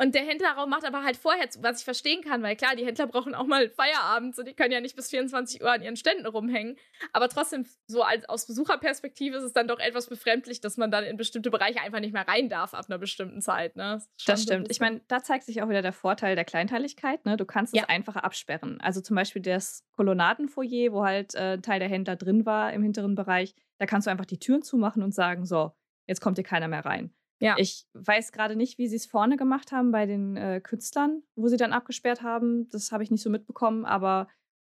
und 0.00 0.14
der 0.14 0.22
Händlerraum 0.22 0.70
macht 0.70 0.86
aber 0.86 1.04
halt 1.04 1.18
vorher 1.18 1.50
zu, 1.50 1.62
was 1.62 1.80
ich 1.80 1.84
verstehen 1.84 2.22
kann, 2.22 2.42
weil 2.42 2.56
klar, 2.56 2.74
die 2.74 2.86
Händler 2.86 3.06
brauchen 3.06 3.34
auch 3.34 3.46
mal 3.46 3.68
Feierabend, 3.68 4.34
so 4.34 4.42
die 4.42 4.54
können 4.54 4.72
ja 4.72 4.80
nicht 4.80 4.96
bis 4.96 5.10
24 5.10 5.62
Uhr 5.62 5.70
an 5.70 5.82
ihren 5.82 5.96
Ständen 5.96 6.24
rumhängen. 6.24 6.76
Aber 7.12 7.28
trotzdem, 7.28 7.66
so 7.86 8.02
als, 8.02 8.26
aus 8.26 8.46
Besucherperspektive 8.46 9.36
ist 9.36 9.42
es 9.42 9.52
dann 9.52 9.68
doch 9.68 9.78
etwas 9.78 10.06
befremdlich, 10.06 10.62
dass 10.62 10.78
man 10.78 10.90
dann 10.90 11.04
in 11.04 11.18
bestimmte 11.18 11.50
Bereiche 11.50 11.82
einfach 11.82 12.00
nicht 12.00 12.14
mehr 12.14 12.26
rein 12.26 12.48
darf 12.48 12.72
ab 12.72 12.86
einer 12.88 12.96
bestimmten 12.96 13.42
Zeit. 13.42 13.76
Ne? 13.76 14.00
Das, 14.00 14.24
das 14.24 14.42
stimmt. 14.44 14.70
Ich 14.70 14.80
meine, 14.80 15.02
da 15.08 15.22
zeigt 15.22 15.44
sich 15.44 15.60
auch 15.62 15.68
wieder 15.68 15.82
der 15.82 15.92
Vorteil 15.92 16.34
der 16.34 16.46
Kleinteiligkeit. 16.46 17.26
Ne? 17.26 17.36
Du 17.36 17.44
kannst 17.44 17.76
es 17.76 17.84
einfacher 17.84 18.24
absperren. 18.24 18.80
Also 18.80 19.02
zum 19.02 19.16
Beispiel 19.16 19.42
das 19.42 19.84
Kolonnadenfoyer, 19.92 20.92
wo 20.92 21.04
halt 21.04 21.34
äh, 21.34 21.54
ein 21.54 21.62
Teil 21.62 21.78
der 21.78 21.90
Händler 21.90 22.16
drin 22.16 22.46
war 22.46 22.72
im 22.72 22.82
hinteren 22.82 23.16
Bereich, 23.16 23.54
da 23.78 23.84
kannst 23.84 24.06
du 24.06 24.10
einfach 24.10 24.24
die 24.24 24.38
Türen 24.38 24.62
zumachen 24.62 25.02
und 25.02 25.12
sagen, 25.14 25.44
so, 25.44 25.72
jetzt 26.06 26.22
kommt 26.22 26.38
hier 26.38 26.44
keiner 26.44 26.68
mehr 26.68 26.86
rein. 26.86 27.12
Ja. 27.40 27.56
Ich 27.58 27.86
weiß 27.94 28.32
gerade 28.32 28.54
nicht, 28.54 28.78
wie 28.78 28.86
sie 28.86 28.96
es 28.96 29.06
vorne 29.06 29.36
gemacht 29.36 29.72
haben 29.72 29.92
bei 29.92 30.06
den 30.06 30.36
äh, 30.36 30.60
Künstlern, 30.62 31.22
wo 31.36 31.48
sie 31.48 31.56
dann 31.56 31.72
abgesperrt 31.72 32.22
haben. 32.22 32.68
Das 32.68 32.92
habe 32.92 33.02
ich 33.02 33.10
nicht 33.10 33.22
so 33.22 33.30
mitbekommen, 33.30 33.86
aber 33.86 34.28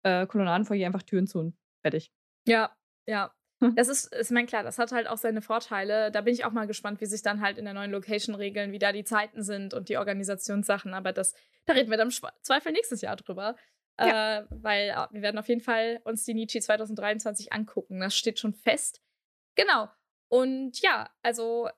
äh, 0.05 0.27
Kolonnadenfoyer 0.27 0.87
einfach 0.87 1.03
Türen 1.03 1.27
zu 1.27 1.41
und 1.41 1.57
fertig. 1.83 2.13
Ja, 2.47 2.71
ja. 3.07 3.35
Das 3.77 3.87
ist, 3.87 4.13
ist 4.13 4.33
mein 4.33 4.47
klar, 4.47 4.65
das 4.65 4.79
hat 4.79 4.91
halt 4.91 5.07
auch 5.07 5.19
seine 5.19 5.41
Vorteile. 5.41 6.11
Da 6.11 6.23
bin 6.23 6.35
ich 6.35 6.45
auch 6.45 6.51
mal 6.51 6.67
gespannt, 6.67 7.01
wie 7.01 7.07
sich 7.07 7.23
dann 7.23 7.41
halt 7.41 7.59
in 7.59 7.65
der 7.65 7.75
neuen 7.75 7.93
Location 7.93 8.35
regeln, 8.35 8.73
wie 8.73 8.81
da 8.81 8.91
die 8.91 9.05
Zeiten 9.05 9.43
sind 9.43 9.73
und 9.73 9.89
die 9.89 9.99
Organisationssachen. 9.99 10.95
Aber 10.95 11.13
das, 11.13 11.33
da 11.65 11.75
reden 11.75 11.89
wir 11.89 11.97
dann 11.97 12.09
im 12.09 12.31
Zweifel 12.43 12.73
nächstes 12.73 13.03
Jahr 13.03 13.15
drüber. 13.15 13.55
Ja. 14.01 14.39
Äh, 14.39 14.47
weil 14.51 14.89
äh, 14.89 15.07
wir 15.13 15.23
werden 15.23 15.39
auf 15.39 15.49
jeden 15.49 15.61
Fall 15.61 16.01
uns 16.03 16.25
die 16.25 16.35
Nietzsche 16.35 16.61
2023 16.61 17.53
angucken. 17.53 18.01
Das 18.01 18.17
steht 18.17 18.41
schon 18.41 18.53
fest. 18.53 19.01
Genau. 19.55 19.89
Und 20.29 20.81
ja, 20.81 21.11
also 21.23 21.69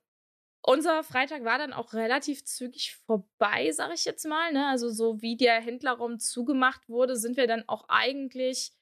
unser 0.66 1.05
Freitag 1.05 1.44
war 1.44 1.59
dann 1.59 1.72
auch 1.72 1.92
relativ 1.92 2.44
zügig 2.44 2.96
vorbei, 3.07 3.70
sag 3.72 3.92
ich 3.92 4.05
jetzt 4.05 4.27
mal. 4.27 4.53
Ne? 4.53 4.66
Also 4.66 4.88
so 4.88 5.20
wie 5.20 5.37
der 5.37 5.61
Händlerraum 5.61 6.18
zugemacht 6.18 6.88
wurde, 6.88 7.16
sind 7.16 7.37
wir 7.37 7.46
dann 7.46 7.64
auch 7.66 7.85
eigentlich 7.88 8.72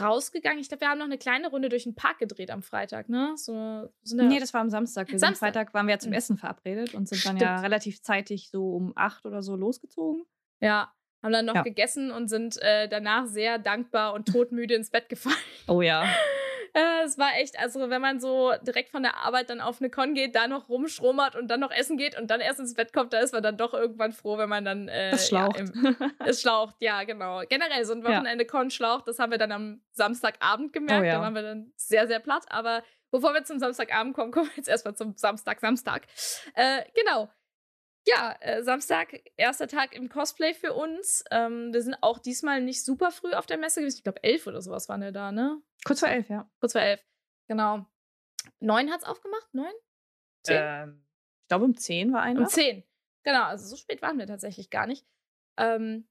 rausgegangen. 0.00 0.58
Ich 0.58 0.68
glaube, 0.68 0.80
wir 0.80 0.88
haben 0.88 0.98
noch 0.98 1.04
eine 1.04 1.18
kleine 1.18 1.50
Runde 1.50 1.68
durch 1.68 1.84
den 1.84 1.94
Park 1.94 2.18
gedreht 2.18 2.50
am 2.50 2.62
Freitag, 2.62 3.08
ne? 3.08 3.34
So, 3.36 3.88
sind 4.02 4.26
nee, 4.26 4.40
das 4.40 4.52
war 4.52 4.60
am 4.60 4.70
Samstag. 4.70 5.08
Wir 5.08 5.18
Samstag. 5.18 5.48
Freitag 5.48 5.74
waren 5.74 5.86
wir 5.86 5.94
ja 5.94 5.98
zum 6.00 6.10
hm. 6.10 6.18
Essen 6.18 6.36
verabredet 6.36 6.94
und 6.94 7.08
sind 7.08 7.24
dann 7.24 7.36
Stimmt. 7.36 7.42
ja 7.42 7.60
relativ 7.60 8.02
zeitig 8.02 8.50
so 8.50 8.74
um 8.74 8.92
acht 8.96 9.24
oder 9.24 9.42
so 9.42 9.54
losgezogen. 9.54 10.24
Ja, 10.60 10.92
haben 11.22 11.32
dann 11.32 11.46
noch 11.46 11.54
ja. 11.54 11.62
gegessen 11.62 12.10
und 12.10 12.28
sind 12.28 12.60
äh, 12.60 12.88
danach 12.88 13.26
sehr 13.26 13.58
dankbar 13.58 14.14
und 14.14 14.26
todmüde 14.26 14.74
ins 14.74 14.90
Bett 14.90 15.08
gefallen. 15.08 15.36
Oh 15.68 15.80
ja. 15.80 16.04
Äh, 16.74 17.04
es 17.04 17.18
war 17.18 17.36
echt, 17.36 17.58
also 17.58 17.88
wenn 17.88 18.02
man 18.02 18.18
so 18.18 18.52
direkt 18.62 18.90
von 18.90 19.04
der 19.04 19.16
Arbeit 19.18 19.48
dann 19.48 19.60
auf 19.60 19.80
eine 19.80 19.90
Con 19.90 20.14
geht, 20.14 20.34
da 20.34 20.48
noch 20.48 20.68
rumschrummert 20.68 21.36
und 21.36 21.46
dann 21.46 21.60
noch 21.60 21.70
essen 21.70 21.96
geht 21.96 22.18
und 22.18 22.30
dann 22.30 22.40
erst 22.40 22.58
ins 22.58 22.74
Bett 22.74 22.92
kommt, 22.92 23.12
da 23.12 23.20
ist 23.20 23.32
man 23.32 23.44
dann 23.44 23.56
doch 23.56 23.74
irgendwann 23.74 24.12
froh, 24.12 24.38
wenn 24.38 24.48
man 24.48 24.64
dann. 24.64 24.88
Äh, 24.88 25.10
es 25.10 25.28
schlaucht. 25.28 25.56
Ja, 25.58 25.64
im, 25.64 25.96
es 26.26 26.42
schlaucht, 26.42 26.74
ja, 26.80 27.04
genau. 27.04 27.42
Generell 27.48 27.84
so 27.84 27.92
ein 27.92 28.02
Wochenende 28.02 28.44
Con 28.44 28.70
schlaucht, 28.70 29.06
das 29.06 29.20
haben 29.20 29.30
wir 29.30 29.38
dann 29.38 29.52
am 29.52 29.82
Samstagabend 29.92 30.72
gemerkt. 30.72 31.02
Oh, 31.02 31.06
ja. 31.06 31.14
Da 31.14 31.20
waren 31.20 31.34
wir 31.34 31.42
dann 31.42 31.72
sehr, 31.76 32.08
sehr 32.08 32.18
platt. 32.18 32.44
Aber 32.48 32.82
bevor 33.12 33.34
wir 33.34 33.44
zum 33.44 33.60
Samstagabend 33.60 34.14
kommen, 34.14 34.32
kommen 34.32 34.48
wir 34.48 34.56
jetzt 34.56 34.68
erstmal 34.68 34.96
zum 34.96 35.16
Samstag, 35.16 35.60
Samstag. 35.60 36.06
Äh, 36.54 36.82
genau. 36.94 37.30
Ja, 38.06 38.36
äh, 38.40 38.62
Samstag, 38.62 39.18
erster 39.36 39.66
Tag 39.66 39.94
im 39.94 40.08
Cosplay 40.08 40.52
für 40.52 40.74
uns. 40.74 41.24
Ähm, 41.30 41.72
wir 41.72 41.80
sind 41.80 41.96
auch 42.02 42.18
diesmal 42.18 42.60
nicht 42.60 42.84
super 42.84 43.10
früh 43.10 43.32
auf 43.32 43.46
der 43.46 43.56
Messe 43.56 43.80
gewesen. 43.80 43.98
Ich 43.98 44.04
glaube, 44.04 44.22
elf 44.22 44.46
oder 44.46 44.60
sowas 44.60 44.88
waren 44.88 45.00
wir 45.00 45.12
da, 45.12 45.32
ne? 45.32 45.62
Kurz 45.84 46.00
vor 46.00 46.08
elf, 46.08 46.28
ja. 46.28 46.50
Kurz 46.60 46.72
vor 46.72 46.82
elf, 46.82 47.00
genau. 47.48 47.86
Neun 48.60 48.90
hat 48.90 49.00
es 49.00 49.06
aufgemacht? 49.06 49.54
Neun? 49.54 49.72
Zehn? 50.42 50.60
Ähm, 50.60 51.06
ich 51.42 51.48
glaube, 51.48 51.64
um 51.64 51.76
zehn 51.76 52.12
war 52.12 52.22
einer. 52.22 52.40
Um 52.40 52.46
zehn. 52.46 52.84
Genau, 53.24 53.44
also 53.44 53.66
so 53.66 53.76
spät 53.76 54.02
waren 54.02 54.18
wir 54.18 54.26
tatsächlich 54.26 54.68
gar 54.68 54.86
nicht. 54.86 55.06
Ähm, 55.56 56.06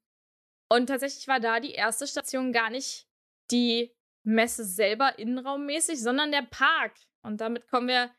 und 0.70 0.88
tatsächlich 0.88 1.28
war 1.28 1.40
da 1.40 1.60
die 1.60 1.74
erste 1.74 2.08
Station 2.08 2.52
gar 2.52 2.72
nicht 2.72 3.08
die 3.52 3.96
Messe 4.24 4.66
selber 4.66 5.20
innenraummäßig, 5.20 6.02
sondern 6.02 6.32
der 6.32 6.42
Park. 6.44 6.96
Und 7.22 7.40
damit 7.42 7.68
kommen 7.68 7.88
wir 7.88 8.10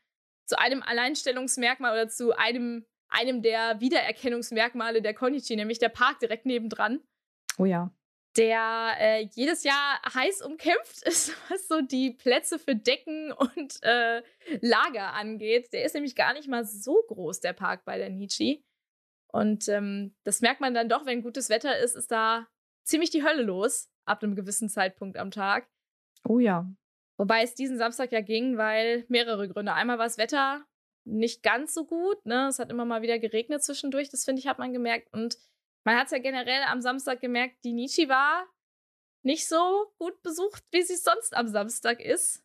zu 0.45 0.57
einem 0.57 0.81
Alleinstellungsmerkmal 0.81 1.91
oder 1.91 2.07
zu 2.07 2.31
einem 2.37 2.85
einem 3.09 3.41
der 3.41 3.79
Wiedererkennungsmerkmale 3.79 5.01
der 5.01 5.13
Konichi, 5.13 5.55
nämlich 5.55 5.79
der 5.79 5.89
Park 5.89 6.19
direkt 6.19 6.45
nebendran. 6.45 7.01
Oh 7.57 7.65
ja. 7.65 7.91
Der 8.37 8.95
äh, 8.99 9.29
jedes 9.33 9.63
Jahr 9.63 10.01
heiß 10.13 10.41
umkämpft 10.41 11.03
ist, 11.03 11.33
was 11.49 11.67
so 11.67 11.81
die 11.81 12.11
Plätze 12.11 12.59
für 12.59 12.75
Decken 12.75 13.31
und 13.31 13.81
äh, 13.83 14.21
Lager 14.61 15.13
angeht. 15.13 15.71
Der 15.71 15.85
ist 15.85 15.93
nämlich 15.93 16.15
gar 16.15 16.33
nicht 16.33 16.47
mal 16.47 16.65
so 16.65 17.01
groß, 17.07 17.39
der 17.39 17.53
Park 17.53 17.85
bei 17.85 17.97
der 17.97 18.09
Nietzsche. 18.09 18.61
Und 19.31 19.67
ähm, 19.69 20.15
das 20.23 20.41
merkt 20.41 20.61
man 20.61 20.73
dann 20.73 20.89
doch, 20.89 21.05
wenn 21.05 21.21
gutes 21.21 21.49
Wetter 21.49 21.77
ist, 21.79 21.95
ist 21.95 22.11
da 22.11 22.47
ziemlich 22.83 23.09
die 23.09 23.23
Hölle 23.23 23.43
los, 23.43 23.89
ab 24.05 24.23
einem 24.23 24.35
gewissen 24.35 24.69
Zeitpunkt 24.69 25.17
am 25.17 25.31
Tag. 25.31 25.67
Oh 26.27 26.39
ja. 26.39 26.69
Wobei 27.17 27.43
es 27.43 27.55
diesen 27.55 27.77
Samstag 27.77 28.11
ja 28.11 28.21
ging, 28.21 28.57
weil 28.57 29.05
mehrere 29.07 29.47
Gründe. 29.47 29.73
Einmal 29.73 29.97
war 29.97 30.05
das 30.05 30.17
Wetter 30.17 30.65
nicht 31.05 31.43
ganz 31.43 31.73
so 31.73 31.85
gut. 31.85 32.25
Ne? 32.25 32.47
Es 32.47 32.59
hat 32.59 32.69
immer 32.69 32.85
mal 32.85 33.01
wieder 33.01 33.19
geregnet 33.19 33.63
zwischendurch, 33.63 34.09
das 34.09 34.25
finde 34.25 34.39
ich, 34.39 34.47
hat 34.47 34.59
man 34.59 34.73
gemerkt. 34.73 35.13
Und 35.13 35.37
man 35.83 35.97
hat 35.97 36.05
es 36.05 36.11
ja 36.11 36.19
generell 36.19 36.63
am 36.63 36.81
Samstag 36.81 37.21
gemerkt, 37.21 37.63
die 37.63 37.73
Nietzsche 37.73 38.09
war 38.09 38.45
nicht 39.23 39.47
so 39.47 39.91
gut 39.97 40.21
besucht, 40.21 40.63
wie 40.71 40.83
sie 40.83 40.95
sonst 40.95 41.35
am 41.35 41.47
Samstag 41.47 41.99
ist. 41.99 42.43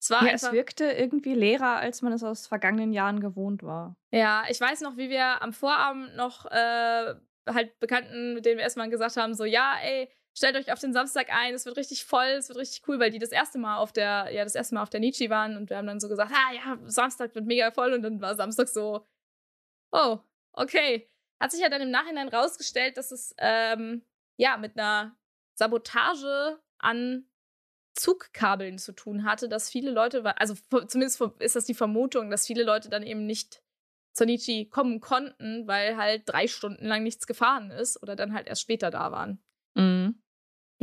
Es, 0.00 0.10
war 0.10 0.24
ja, 0.24 0.32
einfach, 0.32 0.48
es 0.48 0.52
wirkte 0.52 0.84
irgendwie 0.84 1.34
leerer, 1.34 1.76
als 1.76 2.02
man 2.02 2.12
es 2.12 2.22
aus 2.22 2.46
vergangenen 2.46 2.92
Jahren 2.92 3.20
gewohnt 3.20 3.62
war. 3.62 3.96
Ja, 4.10 4.44
ich 4.48 4.60
weiß 4.60 4.82
noch, 4.82 4.96
wie 4.96 5.08
wir 5.08 5.42
am 5.42 5.52
Vorabend 5.52 6.14
noch 6.16 6.44
äh, 6.46 7.14
halt 7.48 7.78
Bekannten, 7.78 8.34
mit 8.34 8.44
denen 8.44 8.58
wir 8.58 8.64
erstmal 8.64 8.90
gesagt 8.90 9.16
haben, 9.16 9.34
so, 9.34 9.44
ja, 9.44 9.76
ey, 9.82 10.10
stellt 10.34 10.56
euch 10.56 10.72
auf 10.72 10.80
den 10.80 10.92
Samstag 10.92 11.28
ein, 11.30 11.54
es 11.54 11.64
wird 11.64 11.76
richtig 11.76 12.04
voll, 12.04 12.26
es 12.26 12.48
wird 12.48 12.58
richtig 12.58 12.86
cool, 12.88 12.98
weil 12.98 13.10
die 13.10 13.18
das 13.18 13.30
erste 13.30 13.58
Mal 13.58 13.78
auf 13.78 13.92
der, 13.92 14.30
ja, 14.32 14.44
das 14.44 14.54
erste 14.54 14.74
Mal 14.74 14.82
auf 14.82 14.90
der 14.90 15.00
Nietzsche 15.00 15.30
waren 15.30 15.56
und 15.56 15.70
wir 15.70 15.76
haben 15.76 15.86
dann 15.86 16.00
so 16.00 16.08
gesagt, 16.08 16.32
ah 16.34 16.52
ja, 16.52 16.78
Samstag 16.86 17.34
wird 17.34 17.46
mega 17.46 17.70
voll 17.70 17.92
und 17.92 18.02
dann 18.02 18.20
war 18.20 18.34
Samstag 18.34 18.68
so, 18.68 19.06
oh, 19.92 20.18
okay. 20.52 21.08
Hat 21.40 21.50
sich 21.50 21.60
ja 21.60 21.68
dann 21.68 21.82
im 21.82 21.90
Nachhinein 21.90 22.28
rausgestellt, 22.28 22.96
dass 22.96 23.10
es, 23.10 23.34
ähm, 23.38 24.04
ja, 24.36 24.56
mit 24.56 24.78
einer 24.78 25.16
Sabotage 25.54 26.58
an 26.78 27.26
Zugkabeln 27.94 28.78
zu 28.78 28.92
tun 28.92 29.24
hatte, 29.24 29.48
dass 29.48 29.70
viele 29.70 29.90
Leute, 29.90 30.24
also 30.38 30.54
zumindest 30.88 31.20
ist 31.38 31.54
das 31.54 31.64
die 31.64 31.74
Vermutung, 31.74 32.30
dass 32.30 32.46
viele 32.46 32.64
Leute 32.64 32.88
dann 32.88 33.04
eben 33.04 33.24
nicht 33.24 33.62
zur 34.12 34.26
Nietzsche 34.26 34.66
kommen 34.66 35.00
konnten, 35.00 35.66
weil 35.66 35.96
halt 35.96 36.22
drei 36.26 36.46
Stunden 36.48 36.86
lang 36.86 37.02
nichts 37.02 37.26
gefahren 37.26 37.70
ist 37.70 38.02
oder 38.02 38.16
dann 38.16 38.32
halt 38.32 38.48
erst 38.48 38.62
später 38.62 38.90
da 38.90 39.12
waren. 39.12 39.42
Mhm. 39.74 40.20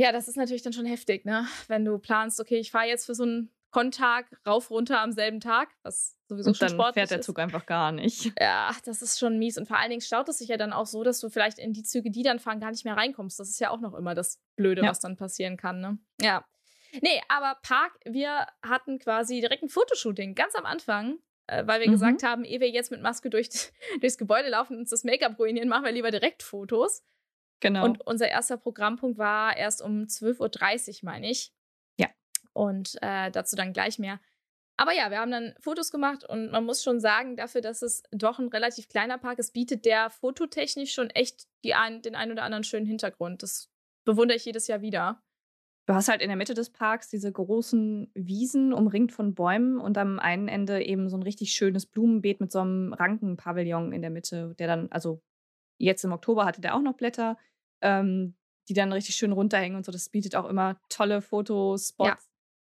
Ja, 0.02 0.10
das 0.10 0.26
ist 0.26 0.36
natürlich 0.36 0.62
dann 0.62 0.72
schon 0.72 0.84
heftig, 0.84 1.24
ne? 1.24 1.46
Wenn 1.68 1.84
du 1.84 1.96
planst, 1.96 2.40
okay, 2.40 2.58
ich 2.58 2.72
fahre 2.72 2.88
jetzt 2.88 3.06
für 3.06 3.14
so 3.14 3.22
einen 3.22 3.52
Kontag 3.70 4.26
rauf, 4.44 4.68
runter 4.68 5.00
am 5.00 5.12
selben 5.12 5.38
Tag, 5.38 5.68
was 5.84 6.18
sowieso 6.26 6.48
und 6.48 6.56
schon 6.56 6.66
dann 6.66 6.76
sportlich 6.76 6.94
fährt 6.94 7.10
der 7.12 7.20
Zug 7.20 7.38
ist. 7.38 7.42
einfach 7.44 7.66
gar 7.66 7.92
nicht. 7.92 8.32
Ja, 8.40 8.74
das 8.84 9.00
ist 9.00 9.20
schon 9.20 9.38
mies. 9.38 9.58
Und 9.58 9.68
vor 9.68 9.78
allen 9.78 9.90
Dingen 9.90 10.00
staut 10.00 10.28
es 10.28 10.38
sich 10.38 10.48
ja 10.48 10.56
dann 10.56 10.72
auch 10.72 10.86
so, 10.86 11.04
dass 11.04 11.20
du 11.20 11.28
vielleicht 11.28 11.60
in 11.60 11.72
die 11.72 11.84
Züge, 11.84 12.10
die 12.10 12.24
dann 12.24 12.40
fahren, 12.40 12.58
gar 12.58 12.72
nicht 12.72 12.84
mehr 12.84 12.96
reinkommst. 12.96 13.38
Das 13.38 13.48
ist 13.48 13.60
ja 13.60 13.70
auch 13.70 13.78
noch 13.78 13.94
immer 13.94 14.16
das 14.16 14.40
Blöde, 14.56 14.82
ja. 14.82 14.90
was 14.90 14.98
dann 14.98 15.14
passieren 15.14 15.56
kann, 15.56 15.80
ne? 15.80 15.98
Ja. 16.20 16.44
Nee, 17.00 17.22
aber 17.28 17.60
Park, 17.62 17.92
wir 18.04 18.48
hatten 18.60 18.98
quasi 18.98 19.38
direkt 19.38 19.62
ein 19.62 19.68
Fotoshooting 19.68 20.34
ganz 20.34 20.56
am 20.56 20.66
Anfang, 20.66 21.20
äh, 21.46 21.64
weil 21.64 21.78
wir 21.80 21.86
mhm. 21.86 21.92
gesagt 21.92 22.24
haben, 22.24 22.44
ehe 22.44 22.58
wir 22.58 22.70
jetzt 22.70 22.90
mit 22.90 23.02
Maske 23.02 23.30
durch, 23.30 23.48
durchs 24.00 24.18
Gebäude 24.18 24.48
laufen 24.48 24.72
und 24.72 24.80
uns 24.80 24.90
das 24.90 25.04
Make-up 25.04 25.38
ruinieren, 25.38 25.68
machen 25.68 25.84
wir 25.84 25.92
lieber 25.92 26.10
direkt 26.10 26.42
Fotos. 26.42 27.04
Genau. 27.62 27.84
Und 27.84 28.04
unser 28.04 28.28
erster 28.28 28.56
Programmpunkt 28.56 29.18
war 29.18 29.56
erst 29.56 29.82
um 29.82 30.02
12.30 30.02 30.88
Uhr, 30.88 31.10
meine 31.10 31.30
ich. 31.30 31.54
Ja. 31.96 32.08
Und 32.52 32.98
äh, 33.00 33.30
dazu 33.30 33.54
dann 33.54 33.72
gleich 33.72 34.00
mehr. 34.00 34.20
Aber 34.76 34.92
ja, 34.92 35.10
wir 35.10 35.20
haben 35.20 35.30
dann 35.30 35.54
Fotos 35.60 35.92
gemacht 35.92 36.24
und 36.24 36.50
man 36.50 36.64
muss 36.64 36.82
schon 36.82 36.98
sagen, 36.98 37.36
dafür, 37.36 37.60
dass 37.60 37.82
es 37.82 38.02
doch 38.10 38.40
ein 38.40 38.48
relativ 38.48 38.88
kleiner 38.88 39.16
Park 39.16 39.38
ist, 39.38 39.52
bietet 39.52 39.84
der 39.84 40.10
fototechnisch 40.10 40.92
schon 40.92 41.08
echt 41.10 41.46
ein, 41.72 42.02
den 42.02 42.16
einen 42.16 42.32
oder 42.32 42.42
anderen 42.42 42.64
schönen 42.64 42.86
Hintergrund. 42.86 43.44
Das 43.44 43.70
bewundere 44.04 44.36
ich 44.36 44.44
jedes 44.44 44.66
Jahr 44.66 44.80
wieder. 44.80 45.22
Du 45.86 45.94
hast 45.94 46.08
halt 46.08 46.20
in 46.20 46.28
der 46.28 46.36
Mitte 46.36 46.54
des 46.54 46.70
Parks 46.70 47.08
diese 47.08 47.30
großen 47.30 48.10
Wiesen 48.14 48.72
umringt 48.72 49.12
von 49.12 49.34
Bäumen 49.34 49.78
und 49.78 49.98
am 49.98 50.18
einen 50.18 50.48
Ende 50.48 50.82
eben 50.82 51.08
so 51.08 51.16
ein 51.16 51.22
richtig 51.22 51.52
schönes 51.52 51.86
Blumenbeet 51.86 52.40
mit 52.40 52.50
so 52.50 52.60
einem 52.60 52.92
Rankenpavillon 52.92 53.92
in 53.92 54.02
der 54.02 54.10
Mitte, 54.10 54.56
der 54.58 54.66
dann, 54.66 54.90
also 54.90 55.22
jetzt 55.78 56.04
im 56.04 56.12
Oktober 56.12 56.44
hatte 56.44 56.60
der 56.60 56.74
auch 56.74 56.80
noch 56.80 56.94
Blätter, 56.94 57.36
ähm, 57.82 58.34
die 58.68 58.74
dann 58.74 58.92
richtig 58.92 59.16
schön 59.16 59.32
runterhängen 59.32 59.76
und 59.76 59.84
so. 59.84 59.92
Das 59.92 60.08
bietet 60.08 60.36
auch 60.36 60.48
immer 60.48 60.80
tolle 60.88 61.20
Fotospots. 61.20 62.08
Ja. 62.08 62.18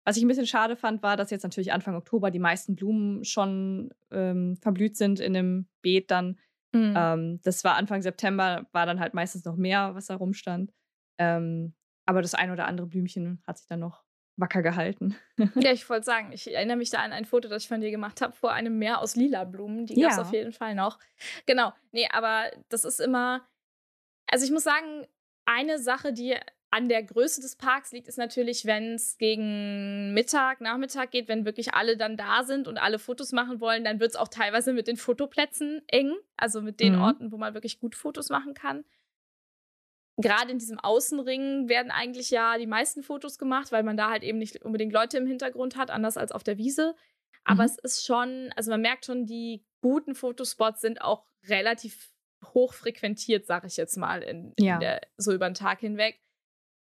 Was 0.04 0.18
ich 0.18 0.24
ein 0.24 0.28
bisschen 0.28 0.48
schade 0.48 0.76
fand, 0.76 1.04
war, 1.04 1.16
dass 1.16 1.30
jetzt 1.30 1.44
natürlich 1.44 1.72
Anfang 1.72 1.96
Oktober 1.96 2.32
die 2.32 2.40
meisten 2.40 2.76
Blumen 2.76 3.24
schon 3.24 3.94
ähm, 4.10 4.58
verblüht 4.58 4.98
sind 4.98 5.20
in 5.20 5.34
dem 5.34 5.68
Beet 5.82 6.10
dann. 6.10 6.40
Mhm. 6.72 6.94
Ähm, 6.96 7.40
das 7.44 7.64
war 7.64 7.76
Anfang 7.76 8.02
September, 8.02 8.68
war 8.72 8.86
dann 8.86 9.00
halt 9.00 9.14
meistens 9.14 9.46
noch 9.46 9.58
mehr, 9.58 9.94
was 9.94 10.08
da 10.08 10.16
rumstand. 10.16 10.74
Ähm, 11.20 11.76
aber 12.06 12.22
das 12.22 12.34
ein 12.34 12.50
oder 12.50 12.66
andere 12.66 12.88
Blümchen 12.88 13.44
hat 13.46 13.60
sich 13.60 13.68
dann 13.68 13.82
noch 13.82 14.04
wacker 14.38 14.62
gehalten. 14.64 15.16
ja, 15.38 15.38
ich 15.72 15.88
wollte 15.90 16.06
sagen, 16.06 16.32
ich 16.32 16.52
erinnere 16.54 16.78
mich 16.78 16.90
da 16.90 17.00
an 17.00 17.12
ein 17.12 17.26
Foto, 17.26 17.48
das 17.48 17.64
ich 17.64 17.70
von 17.70 17.82
dir 17.82 17.92
gemacht 17.92 18.22
habe, 18.22 18.34
vor 18.34 18.54
einem 18.54 18.80
Meer 18.80 19.00
aus 19.00 19.16
lila 19.16 19.44
Blumen. 19.44 19.86
Die 19.86 20.00
ja. 20.00 20.10
gab 20.10 20.18
es 20.18 20.20
auf 20.20 20.34
jeden 20.34 20.54
Fall 20.54 20.74
noch. 20.74 20.98
Genau. 21.46 21.74
Nee, 21.92 22.08
aber 22.12 22.46
das 22.70 22.86
ist 22.86 23.00
immer. 23.00 23.48
Also 24.32 24.46
ich 24.46 24.52
muss 24.52 24.64
sagen, 24.64 25.06
eine 25.46 25.78
Sache, 25.78 26.14
die 26.14 26.36
an 26.72 26.88
der 26.88 27.04
Größe 27.04 27.42
des 27.42 27.58
Parks 27.58 27.92
liegt, 27.92 28.08
ist 28.08 28.18
natürlich, 28.18 28.66
wenn 28.66 28.94
es 28.94 29.18
gegen 29.18 30.14
Mittag, 30.14 30.62
Nachmittag 30.62 31.12
geht, 31.12 31.28
wenn 31.28 31.46
wirklich 31.46 31.74
alle 31.74 31.98
dann 31.98 32.18
da 32.18 32.44
sind 32.44 32.68
und 32.68 32.78
alle 32.78 32.98
Fotos 32.98 33.34
machen 33.34 33.60
wollen, 33.60 33.84
dann 33.84 34.00
wird 34.00 34.12
es 34.12 34.16
auch 34.16 34.30
teilweise 34.30 34.74
mit 34.74 34.88
den 34.88 34.98
Fotoplätzen 34.98 35.84
eng, 35.88 36.16
also 36.38 36.62
mit 36.62 36.80
den 36.80 36.96
mhm. 36.96 37.02
Orten, 37.02 37.32
wo 37.32 37.38
man 37.38 37.54
wirklich 37.54 37.80
gut 37.80 37.94
Fotos 37.94 38.30
machen 38.30 38.54
kann 38.54 38.86
gerade 40.22 40.52
in 40.52 40.60
diesem 40.60 40.80
Außenring 40.80 41.70
werden 41.70 41.92
eigentlich 41.92 42.30
ja 42.32 42.58
die 42.58 42.68
meisten 42.68 43.04
Fotos 43.04 43.38
gemacht, 43.38 43.72
weil 43.72 43.84
man 43.84 43.98
da 43.98 44.10
halt 44.10 44.24
eben 44.24 44.38
nicht 44.38 44.64
unbedingt 44.64 44.94
Leute 44.94 45.18
im 45.18 45.28
Hintergrund 45.28 45.76
hat, 45.76 45.92
anders 45.92 46.18
als 46.18 46.32
auf 46.32 46.44
der 46.44 46.58
Wiese. 46.58 46.96
Aber 47.44 47.64
mhm. 47.64 47.70
es 47.70 47.78
ist 47.80 48.06
schon, 48.06 48.52
also 48.56 48.72
man 48.72 48.82
merkt 48.82 49.06
schon, 49.06 49.26
die 49.26 49.64
guten 49.82 50.16
Fotospots 50.16 50.82
sind 50.82 51.02
auch 51.02 51.26
relativ 51.48 52.12
hoch 52.44 52.74
frequentiert, 52.74 53.46
sag 53.46 53.66
ich 53.66 53.78
jetzt 53.78 53.98
mal, 53.98 54.24
in, 54.24 54.54
ja. 54.60 54.76
in 54.76 54.80
der, 54.80 55.02
so 55.18 55.34
über 55.34 55.50
den 55.50 55.56
Tag 55.56 55.80
hinweg. 55.80 56.20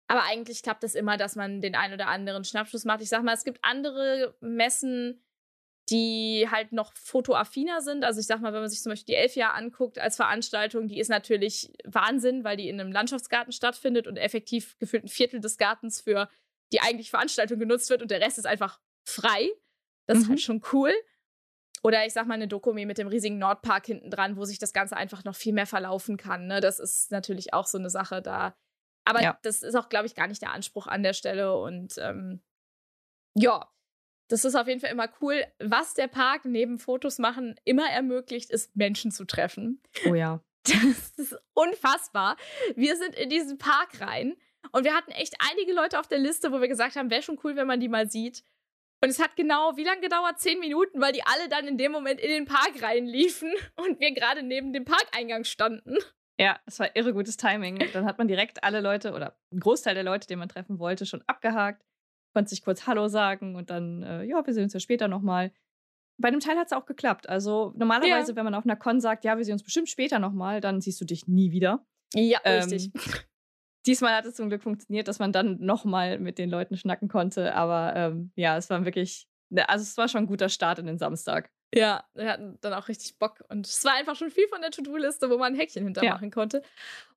Aber 0.08 0.24
eigentlich 0.24 0.64
klappt 0.64 0.84
es 0.84 0.96
immer, 0.96 1.18
dass 1.18 1.36
man 1.36 1.62
den 1.62 1.76
einen 1.76 1.94
oder 1.94 2.08
anderen 2.08 2.44
Schnappschuss 2.44 2.86
macht. 2.86 3.02
Ich 3.02 3.10
sag 3.10 3.24
mal, 3.24 3.34
es 3.34 3.46
gibt 3.46 3.60
andere 3.64 4.36
Messen, 4.42 5.24
die 5.90 6.48
halt 6.50 6.72
noch 6.72 6.94
fotoaffiner 6.94 7.82
sind. 7.82 8.04
Also 8.04 8.20
ich 8.20 8.28
sag 8.28 8.42
mal, 8.42 8.54
wenn 8.54 8.62
man 8.62 8.70
sich 8.70 8.82
zum 8.82 8.92
Beispiel 8.92 9.16
die 9.16 9.20
Elfjahr 9.22 9.54
anguckt 9.54 10.00
als 10.00 10.16
Veranstaltung, 10.16 10.88
die 10.88 11.00
ist 11.00 11.10
natürlich 11.10 11.74
Wahnsinn, 11.84 12.44
weil 12.44 12.58
die 12.58 12.70
in 12.70 12.80
einem 12.80 12.92
Landschaftsgarten 12.92 13.52
stattfindet 13.52 14.08
und 14.08 14.18
effektiv 14.18 14.78
gefühlt 14.78 15.04
ein 15.04 15.10
Viertel 15.10 15.40
des 15.42 15.58
Gartens 15.58 16.02
für 16.02 16.30
die 16.72 16.82
eigentliche 16.82 17.10
Veranstaltung 17.10 17.60
genutzt 17.60 17.90
wird 17.90 18.02
und 18.02 18.12
der 18.12 18.22
Rest 18.22 18.38
ist 18.38 18.46
einfach 18.46 18.80
frei. 19.06 19.50
Das 20.08 20.18
mhm. 20.18 20.22
ist 20.22 20.30
halt 20.30 20.40
mhm. 20.40 20.42
schon 20.42 20.62
cool. 20.72 20.94
Oder 21.84 22.06
ich 22.06 22.14
sag 22.14 22.28
mal 22.28 22.36
eine 22.36 22.48
Dokumi 22.48 22.86
mit 22.86 22.98
dem 22.98 23.08
riesigen 23.08 23.38
Nordpark 23.38 23.86
hinten 23.86 24.10
dran, 24.10 24.38
wo 24.38 24.46
sich 24.46 24.58
das 24.58 24.72
Ganze 24.72 24.96
einfach 24.96 25.26
noch 25.26 25.36
viel 25.36 25.54
mehr 25.54 25.68
verlaufen 25.68 26.16
kann. 26.16 26.48
Ne? 26.48 26.62
Das 26.62 26.80
ist 26.80 27.12
natürlich 27.12 27.54
auch 27.54 27.68
so 27.68 27.78
eine 27.78 27.90
Sache 27.90 28.22
da. 28.22 28.56
Aber 29.06 29.22
ja. 29.22 29.38
das 29.44 29.64
ist 29.64 29.76
auch, 29.76 29.90
glaube 29.90 30.06
ich, 30.06 30.16
gar 30.16 30.28
nicht 30.28 30.42
der 30.42 30.54
Anspruch 30.54 30.88
an 30.88 31.04
der 31.04 31.12
Stelle. 31.12 31.58
Und 31.58 31.96
ähm, 31.98 32.42
ja, 33.36 33.70
das 34.30 34.46
ist 34.46 34.56
auf 34.56 34.68
jeden 34.68 34.80
Fall 34.80 34.92
immer 34.92 35.10
cool. 35.22 35.44
Was 35.60 35.94
der 35.94 36.08
Park 36.08 36.46
neben 36.46 36.80
Fotos 36.80 37.20
machen 37.20 37.56
immer 37.66 37.90
ermöglicht, 37.90 38.50
ist 38.50 38.76
Menschen 38.76 39.12
zu 39.12 39.26
treffen. 39.26 39.82
Oh 40.08 40.16
ja. 40.16 40.42
Das 40.66 41.10
ist 41.18 41.38
unfassbar. 41.54 42.38
Wir 42.78 42.96
sind 42.96 43.16
in 43.16 43.30
diesen 43.30 43.58
Park 43.58 44.00
rein 44.00 44.38
und 44.72 44.86
wir 44.86 44.96
hatten 44.96 45.12
echt 45.12 45.36
einige 45.52 45.74
Leute 45.74 46.00
auf 46.00 46.08
der 46.08 46.20
Liste, 46.20 46.54
wo 46.54 46.62
wir 46.62 46.70
gesagt 46.70 46.96
haben, 46.96 47.10
wäre 47.10 47.22
schon 47.22 47.38
cool, 47.44 47.58
wenn 47.58 47.68
man 47.68 47.82
die 47.82 47.90
mal 47.90 48.10
sieht. 48.10 48.46
Und 49.04 49.10
es 49.10 49.20
hat 49.20 49.36
genau, 49.36 49.76
wie 49.76 49.84
lange 49.84 50.02
gedauert? 50.02 50.40
Zehn 50.40 50.60
Minuten, 50.60 51.02
weil 51.02 51.12
die 51.12 51.24
alle 51.24 51.50
dann 51.50 51.68
in 51.68 51.78
dem 51.78 51.92
Moment 51.92 52.22
in 52.22 52.30
den 52.30 52.46
Park 52.46 52.82
reinliefen 52.82 53.52
und 53.76 54.00
wir 54.00 54.14
gerade 54.14 54.44
neben 54.44 54.72
dem 54.74 54.86
Parkeingang 54.86 55.44
standen. 55.44 55.98
Ja, 56.40 56.60
das 56.66 56.80
war 56.80 56.96
irre 56.96 57.14
gutes 57.14 57.38
Timing. 57.38 57.84
Dann 57.94 58.06
hat 58.06 58.18
man 58.18 58.28
direkt 58.28 58.64
alle 58.64 58.82
Leute 58.82 59.14
oder 59.14 59.38
einen 59.52 59.60
Großteil 59.60 59.94
der 59.94 60.04
Leute, 60.04 60.28
den 60.28 60.40
man 60.40 60.50
treffen 60.50 60.80
wollte, 60.80 61.06
schon 61.06 61.22
abgehakt 61.28 61.84
konnte 62.34 62.50
sich 62.50 62.64
kurz 62.64 62.88
Hallo 62.88 63.08
sagen 63.08 63.56
und 63.56 63.70
dann, 63.70 64.04
äh, 64.04 64.24
ja, 64.24 64.46
wir 64.46 64.54
sehen 64.54 64.64
uns 64.64 64.74
ja 64.74 64.80
später 64.80 65.08
nochmal. 65.08 65.52
Bei 66.18 66.30
dem 66.32 66.40
Teil 66.40 66.58
hat 66.58 66.68
es 66.68 66.74
auch 66.74 66.86
geklappt. 66.86 67.30
Also 67.30 67.74
normalerweise, 67.76 68.32
ja. 68.32 68.36
wenn 68.36 68.46
man 68.46 68.56
auf 68.56 68.66
einer 68.66 68.76
Con 68.76 69.00
sagt, 69.00 69.24
ja, 69.24 69.38
wir 69.38 69.46
sehen 69.46 69.54
uns 69.54 69.64
bestimmt 69.64 69.90
später 69.90 70.20
nochmal, 70.20 70.62
dann 70.62 70.82
siehst 70.82 71.00
du 71.00 71.06
dich 71.06 71.28
nie 71.28 71.52
wieder. 71.52 71.86
Ja, 72.14 72.40
ähm, 72.44 72.64
richtig. 72.64 72.92
Diesmal 73.86 74.16
hat 74.16 74.26
es 74.26 74.36
zum 74.36 74.50
Glück 74.50 74.64
funktioniert, 74.64 75.08
dass 75.08 75.20
man 75.20 75.32
dann 75.32 75.58
nochmal 75.60 76.20
mit 76.20 76.38
den 76.38 76.50
Leuten 76.50 76.78
schnacken 76.78 77.10
konnte. 77.10 77.54
Aber 77.56 77.94
ähm, 77.96 78.32
ja, 78.36 78.58
es 78.58 78.70
war 78.70 78.86
wirklich, 78.86 79.28
ne, 79.50 79.68
also 79.68 79.84
es 79.84 79.98
war 79.98 80.08
schon 80.08 80.24
ein 80.24 80.28
guter 80.28 80.50
Start 80.50 80.80
in 80.80 80.86
den 80.86 80.98
Samstag. 80.98 81.50
Ja, 81.76 82.04
wir 82.14 82.32
hatten 82.32 82.60
dann 82.62 82.74
auch 82.74 82.88
richtig 82.88 83.18
Bock. 83.18 83.44
Und 83.50 83.68
es 83.68 83.84
war 83.84 83.94
einfach 83.94 84.16
schon 84.16 84.30
viel 84.30 84.48
von 84.48 84.62
der 84.62 84.70
To-Do-Liste, 84.72 85.30
wo 85.30 85.38
man 85.38 85.54
ein 85.54 85.60
Häkchen 85.60 85.84
hintermachen 85.84 86.30
ja. 86.30 86.34
konnte. 86.34 86.62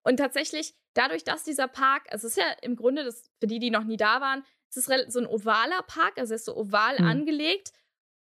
Und 0.02 0.16
tatsächlich, 0.16 0.74
dadurch, 0.94 1.24
dass 1.24 1.44
dieser 1.44 1.68
Park, 1.68 2.05
also 2.11 2.26
es 2.26 2.37
ist 2.37 2.42
ja 2.42 2.50
im 2.62 2.74
Grunde, 2.74 3.05
das, 3.05 3.31
für 3.38 3.46
die, 3.46 3.59
die 3.59 3.70
noch 3.70 3.85
nie 3.85 3.98
da 3.98 4.20
waren, 4.20 4.42
es 4.70 4.76
ist 4.79 5.12
so 5.12 5.20
ein 5.20 5.26
ovaler 5.26 5.83
Park, 5.87 6.18
also 6.18 6.33
er 6.33 6.37
ist 6.37 6.46
so 6.46 6.57
oval 6.57 6.98
mhm. 6.98 7.07
angelegt. 7.07 7.72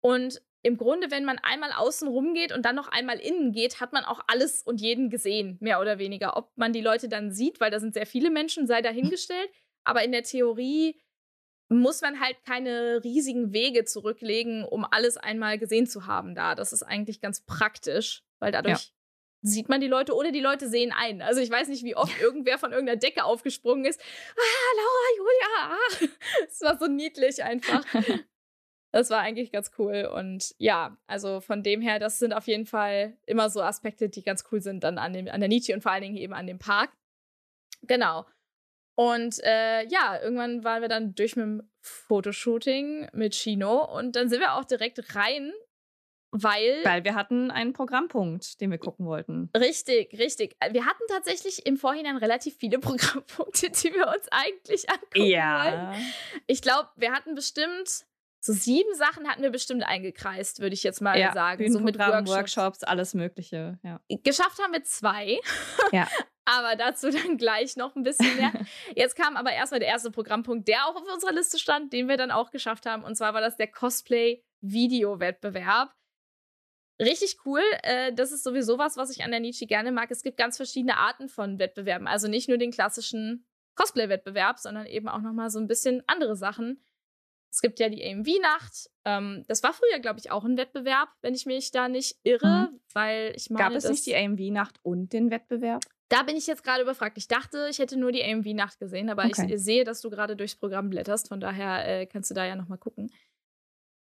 Und 0.01 0.41
im 0.65 0.77
Grunde, 0.77 1.11
wenn 1.11 1.25
man 1.25 1.37
einmal 1.37 1.71
außen 1.71 2.07
rum 2.07 2.33
geht 2.33 2.51
und 2.51 2.65
dann 2.65 2.75
noch 2.75 2.87
einmal 2.87 3.19
innen 3.19 3.51
geht, 3.51 3.79
hat 3.79 3.93
man 3.93 4.03
auch 4.03 4.21
alles 4.25 4.63
und 4.63 4.81
jeden 4.81 5.11
gesehen, 5.11 5.57
mehr 5.59 5.79
oder 5.79 5.99
weniger. 5.99 6.35
Ob 6.37 6.51
man 6.57 6.73
die 6.73 6.81
Leute 6.81 7.07
dann 7.07 7.31
sieht, 7.31 7.59
weil 7.59 7.69
da 7.69 7.79
sind 7.79 7.93
sehr 7.93 8.07
viele 8.07 8.31
Menschen, 8.31 8.65
sei 8.65 8.81
dahingestellt. 8.81 9.49
Aber 9.83 10.03
in 10.03 10.11
der 10.11 10.23
Theorie 10.23 10.99
muss 11.69 12.01
man 12.01 12.19
halt 12.19 12.37
keine 12.43 13.03
riesigen 13.03 13.53
Wege 13.53 13.85
zurücklegen, 13.85 14.65
um 14.65 14.85
alles 14.89 15.17
einmal 15.17 15.59
gesehen 15.59 15.85
zu 15.85 16.07
haben 16.07 16.33
da. 16.33 16.55
Das 16.55 16.73
ist 16.73 16.81
eigentlich 16.81 17.21
ganz 17.21 17.45
praktisch, 17.45 18.23
weil 18.39 18.51
dadurch 18.51 18.91
sieht 19.43 19.69
man 19.69 19.81
die 19.81 19.87
Leute 19.87 20.15
oder 20.15 20.31
die 20.31 20.41
Leute 20.41 20.67
sehen 20.67 20.91
ein. 20.91 21.21
Also 21.21 21.41
ich 21.41 21.51
weiß 21.51 21.67
nicht, 21.67 21.83
wie 21.83 21.95
oft 21.95 22.19
irgendwer 22.19 22.57
von 22.57 22.71
irgendeiner 22.71 22.99
Decke 22.99 23.23
aufgesprungen 23.23 23.85
ist. 23.85 24.01
Ah, 24.35 24.75
Laura, 24.77 25.17
Julia. 25.17 26.07
Ah. 26.09 26.47
Es 26.49 26.61
war 26.61 26.79
so 26.79 26.87
niedlich 26.87 27.43
einfach. 27.43 27.85
Das 28.95 29.09
war 29.09 29.19
eigentlich 29.19 29.51
ganz 29.51 29.71
cool. 29.77 30.05
Und 30.05 30.55
ja, 30.57 30.97
also 31.05 31.41
von 31.41 31.63
dem 31.63 31.81
her, 31.81 31.99
das 31.99 32.17
sind 32.17 32.31
auf 32.31 32.47
jeden 32.47 32.65
Fall 32.65 33.17
immer 33.25 33.49
so 33.49 33.61
Aspekte, 33.61 34.07
die 34.07 34.23
ganz 34.23 34.45
cool 34.51 34.61
sind 34.61 34.85
dann 34.85 34.97
an, 34.97 35.11
dem, 35.11 35.27
an 35.27 35.41
der 35.41 35.49
Nietzsche 35.49 35.73
und 35.73 35.81
vor 35.81 35.91
allen 35.91 36.03
Dingen 36.03 36.15
eben 36.15 36.33
an 36.33 36.47
dem 36.47 36.59
Park. 36.59 36.91
Genau. 37.81 38.25
Und 38.95 39.43
äh, 39.43 39.85
ja, 39.87 40.17
irgendwann 40.21 40.63
waren 40.63 40.81
wir 40.81 40.87
dann 40.87 41.13
durch 41.13 41.35
mit 41.35 41.43
dem 41.43 41.69
Fotoshooting 41.81 43.09
mit 43.11 43.33
Chino 43.33 43.83
und 43.83 44.15
dann 44.15 44.29
sind 44.29 44.39
wir 44.39 44.53
auch 44.53 44.63
direkt 44.63 45.13
rein 45.13 45.51
weil. 46.31 46.83
Weil 46.83 47.03
wir 47.03 47.15
hatten 47.15 47.51
einen 47.51 47.73
Programmpunkt, 47.73 48.59
den 48.61 48.71
wir 48.71 48.77
gucken 48.77 49.05
wollten. 49.05 49.49
Richtig, 49.57 50.17
richtig. 50.19 50.55
Wir 50.71 50.85
hatten 50.85 51.03
tatsächlich 51.09 51.65
im 51.65 51.77
Vorhinein 51.77 52.17
relativ 52.17 52.55
viele 52.57 52.79
Programmpunkte, 52.79 53.69
die 53.69 53.93
wir 53.93 54.07
uns 54.07 54.27
eigentlich 54.31 54.89
angucken 54.89 55.25
ja. 55.25 55.65
wollen. 55.65 56.05
Ich 56.47 56.61
glaube, 56.61 56.89
wir 56.95 57.11
hatten 57.11 57.35
bestimmt. 57.35 58.05
So 58.45 58.53
sieben 58.53 58.93
Sachen 58.93 59.27
hatten 59.27 59.41
wir 59.41 59.49
bestimmt 59.49 59.83
eingekreist, 59.83 60.59
würde 60.59 60.75
ich 60.75 60.83
jetzt 60.83 61.01
mal 61.01 61.19
ja, 61.19 61.33
sagen. 61.33 61.71
So 61.71 61.79
mit 61.79 61.97
Workshops. 61.97 62.29
Workshops, 62.29 62.83
alles 62.83 63.15
Mögliche. 63.15 63.79
Ja. 63.81 63.99
Geschafft 64.07 64.61
haben 64.61 64.71
wir 64.71 64.83
zwei. 64.83 65.39
Ja. 65.91 66.07
aber 66.45 66.75
dazu 66.75 67.09
dann 67.09 67.37
gleich 67.37 67.75
noch 67.75 67.95
ein 67.95 68.03
bisschen 68.03 68.35
mehr. 68.35 68.53
Jetzt 68.95 69.15
kam 69.15 69.35
aber 69.35 69.51
erstmal 69.51 69.79
der 69.79 69.89
erste 69.89 70.11
Programmpunkt, 70.11 70.67
der 70.67 70.85
auch 70.85 70.95
auf 70.95 71.11
unserer 71.11 71.31
Liste 71.31 71.57
stand, 71.57 71.91
den 71.91 72.07
wir 72.07 72.17
dann 72.17 72.29
auch 72.29 72.51
geschafft 72.51 72.85
haben. 72.85 73.03
Und 73.03 73.15
zwar 73.15 73.33
war 73.33 73.41
das 73.41 73.57
der 73.57 73.65
Cosplay-Video-Wettbewerb. 73.65 75.95
Richtig 77.01 77.37
cool. 77.47 77.63
Äh, 77.81 78.13
das 78.13 78.31
ist 78.31 78.43
sowieso 78.43 78.77
was, 78.77 78.95
was 78.95 79.09
ich 79.09 79.23
an 79.23 79.31
der 79.31 79.39
Nietzsche 79.39 79.65
gerne 79.65 79.91
mag. 79.91 80.11
Es 80.11 80.21
gibt 80.21 80.37
ganz 80.37 80.57
verschiedene 80.57 80.97
Arten 80.97 81.29
von 81.29 81.57
Wettbewerben. 81.57 82.05
Also 82.05 82.27
nicht 82.27 82.47
nur 82.47 82.59
den 82.59 82.69
klassischen 82.69 83.47
Cosplay-Wettbewerb, 83.73 84.59
sondern 84.59 84.85
eben 84.85 85.07
auch 85.07 85.21
nochmal 85.21 85.49
so 85.49 85.57
ein 85.57 85.65
bisschen 85.65 86.03
andere 86.05 86.35
Sachen. 86.35 86.79
Es 87.51 87.61
gibt 87.61 87.79
ja 87.79 87.89
die 87.89 88.03
AMV-Nacht. 88.03 88.89
Ähm, 89.05 89.45
das 89.47 89.63
war 89.63 89.73
früher, 89.73 89.99
glaube 89.99 90.19
ich, 90.19 90.31
auch 90.31 90.43
ein 90.43 90.57
Wettbewerb, 90.57 91.09
wenn 91.21 91.33
ich 91.33 91.45
mich 91.45 91.71
da 91.71 91.87
nicht 91.87 92.17
irre, 92.23 92.69
mhm. 92.71 92.79
weil 92.93 93.33
ich 93.35 93.49
meine. 93.49 93.69
Gab 93.69 93.73
es 93.75 93.89
nicht 93.89 94.05
die 94.05 94.15
AMV-Nacht 94.15 94.79
und 94.83 95.13
den 95.13 95.31
Wettbewerb? 95.31 95.83
Da 96.09 96.23
bin 96.23 96.35
ich 96.35 96.47
jetzt 96.47 96.63
gerade 96.63 96.83
überfragt. 96.83 97.17
Ich 97.17 97.27
dachte, 97.27 97.67
ich 97.69 97.79
hätte 97.79 97.97
nur 97.97 98.11
die 98.11 98.23
AMV-Nacht 98.23 98.79
gesehen, 98.79 99.09
aber 99.09 99.25
okay. 99.25 99.47
ich 99.49 99.61
sehe, 99.61 99.83
dass 99.83 100.01
du 100.01 100.09
gerade 100.09 100.35
durchs 100.35 100.55
Programm 100.55 100.89
blätterst. 100.89 101.29
Von 101.29 101.39
daher 101.39 101.87
äh, 101.87 102.05
kannst 102.05 102.29
du 102.29 102.35
da 102.35 102.45
ja 102.45 102.55
nochmal 102.55 102.77
gucken. 102.77 103.09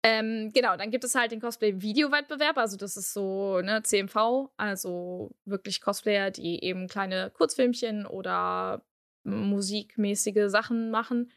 Ähm, 0.04 0.52
genau, 0.54 0.78
dann 0.78 0.92
gibt 0.92 1.04
es 1.04 1.16
halt 1.16 1.32
den 1.32 1.42
Cosplay-Video-Wettbewerb. 1.42 2.58
Also, 2.58 2.78
das 2.78 2.98
ist 2.98 3.14
so 3.14 3.62
ne, 3.62 3.82
CMV, 3.82 4.50
also 4.56 5.32
wirklich 5.46 5.82
Cosplayer, 5.82 6.32
die 6.32 6.64
eben 6.64 6.88
kleine 6.88 7.32
Kurzfilmchen 7.32 8.06
oder 8.06 8.86
musikmäßige 9.24 10.50
Sachen 10.50 10.92
machen. 10.92 11.32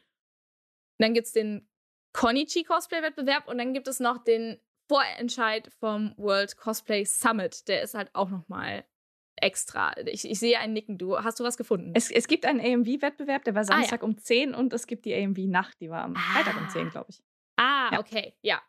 Dann 0.99 1.13
gibt 1.13 1.27
es 1.27 1.33
den 1.33 1.67
Konichi 2.13 2.63
Cosplay-Wettbewerb 2.63 3.47
und 3.47 3.57
dann 3.57 3.73
gibt 3.73 3.87
es 3.87 3.99
noch 3.99 4.23
den 4.23 4.59
Vorentscheid 4.87 5.71
vom 5.79 6.13
World 6.17 6.57
Cosplay 6.57 7.05
Summit. 7.05 7.67
Der 7.67 7.81
ist 7.81 7.93
halt 7.93 8.09
auch 8.13 8.29
nochmal 8.29 8.83
extra. 9.37 9.95
Ich, 10.05 10.29
ich 10.29 10.39
sehe 10.39 10.59
ein 10.59 10.73
Nicken. 10.73 10.97
Du, 10.97 11.17
hast 11.17 11.39
du 11.39 11.43
was 11.43 11.57
gefunden? 11.57 11.91
Es, 11.95 12.11
es 12.11 12.27
gibt 12.27 12.45
einen 12.45 12.59
AMV-Wettbewerb, 12.59 13.43
der 13.43 13.55
war 13.55 13.63
Samstag 13.63 14.01
ah, 14.01 14.05
ja. 14.05 14.09
um 14.09 14.17
10 14.17 14.53
und 14.53 14.73
es 14.73 14.87
gibt 14.87 15.05
die 15.05 15.15
AMV-Nacht, 15.15 15.79
die 15.79 15.89
war 15.89 16.03
am 16.03 16.15
ah. 16.15 16.19
Freitag 16.19 16.57
um 16.59 16.69
10, 16.69 16.89
glaube 16.89 17.07
ich. 17.09 17.23
Ah, 17.57 17.89
ja. 17.93 17.99
okay, 17.99 18.33
ja. 18.41 18.61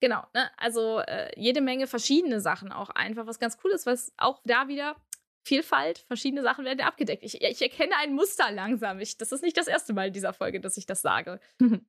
Genau, 0.00 0.22
ne? 0.34 0.50
also 0.56 1.00
äh, 1.00 1.30
jede 1.38 1.60
Menge 1.60 1.86
verschiedene 1.86 2.40
Sachen 2.40 2.72
auch 2.72 2.88
einfach, 2.90 3.26
was 3.26 3.38
ganz 3.38 3.58
cool 3.62 3.70
ist, 3.72 3.84
was 3.84 4.12
auch 4.16 4.40
da 4.44 4.68
wieder 4.68 4.96
Vielfalt, 5.42 5.98
verschiedene 6.06 6.42
Sachen 6.42 6.64
werden 6.64 6.80
abgedeckt. 6.80 7.22
Ich, 7.22 7.42
ich 7.42 7.62
erkenne 7.62 7.96
ein 7.96 8.14
Muster 8.14 8.50
langsam. 8.50 9.00
Ich, 9.00 9.16
das 9.16 9.32
ist 9.32 9.42
nicht 9.42 9.56
das 9.56 9.68
erste 9.68 9.92
Mal 9.92 10.08
in 10.08 10.12
dieser 10.12 10.32
Folge, 10.32 10.60
dass 10.60 10.76
ich 10.76 10.86
das 10.86 11.02
sage. 11.02 11.40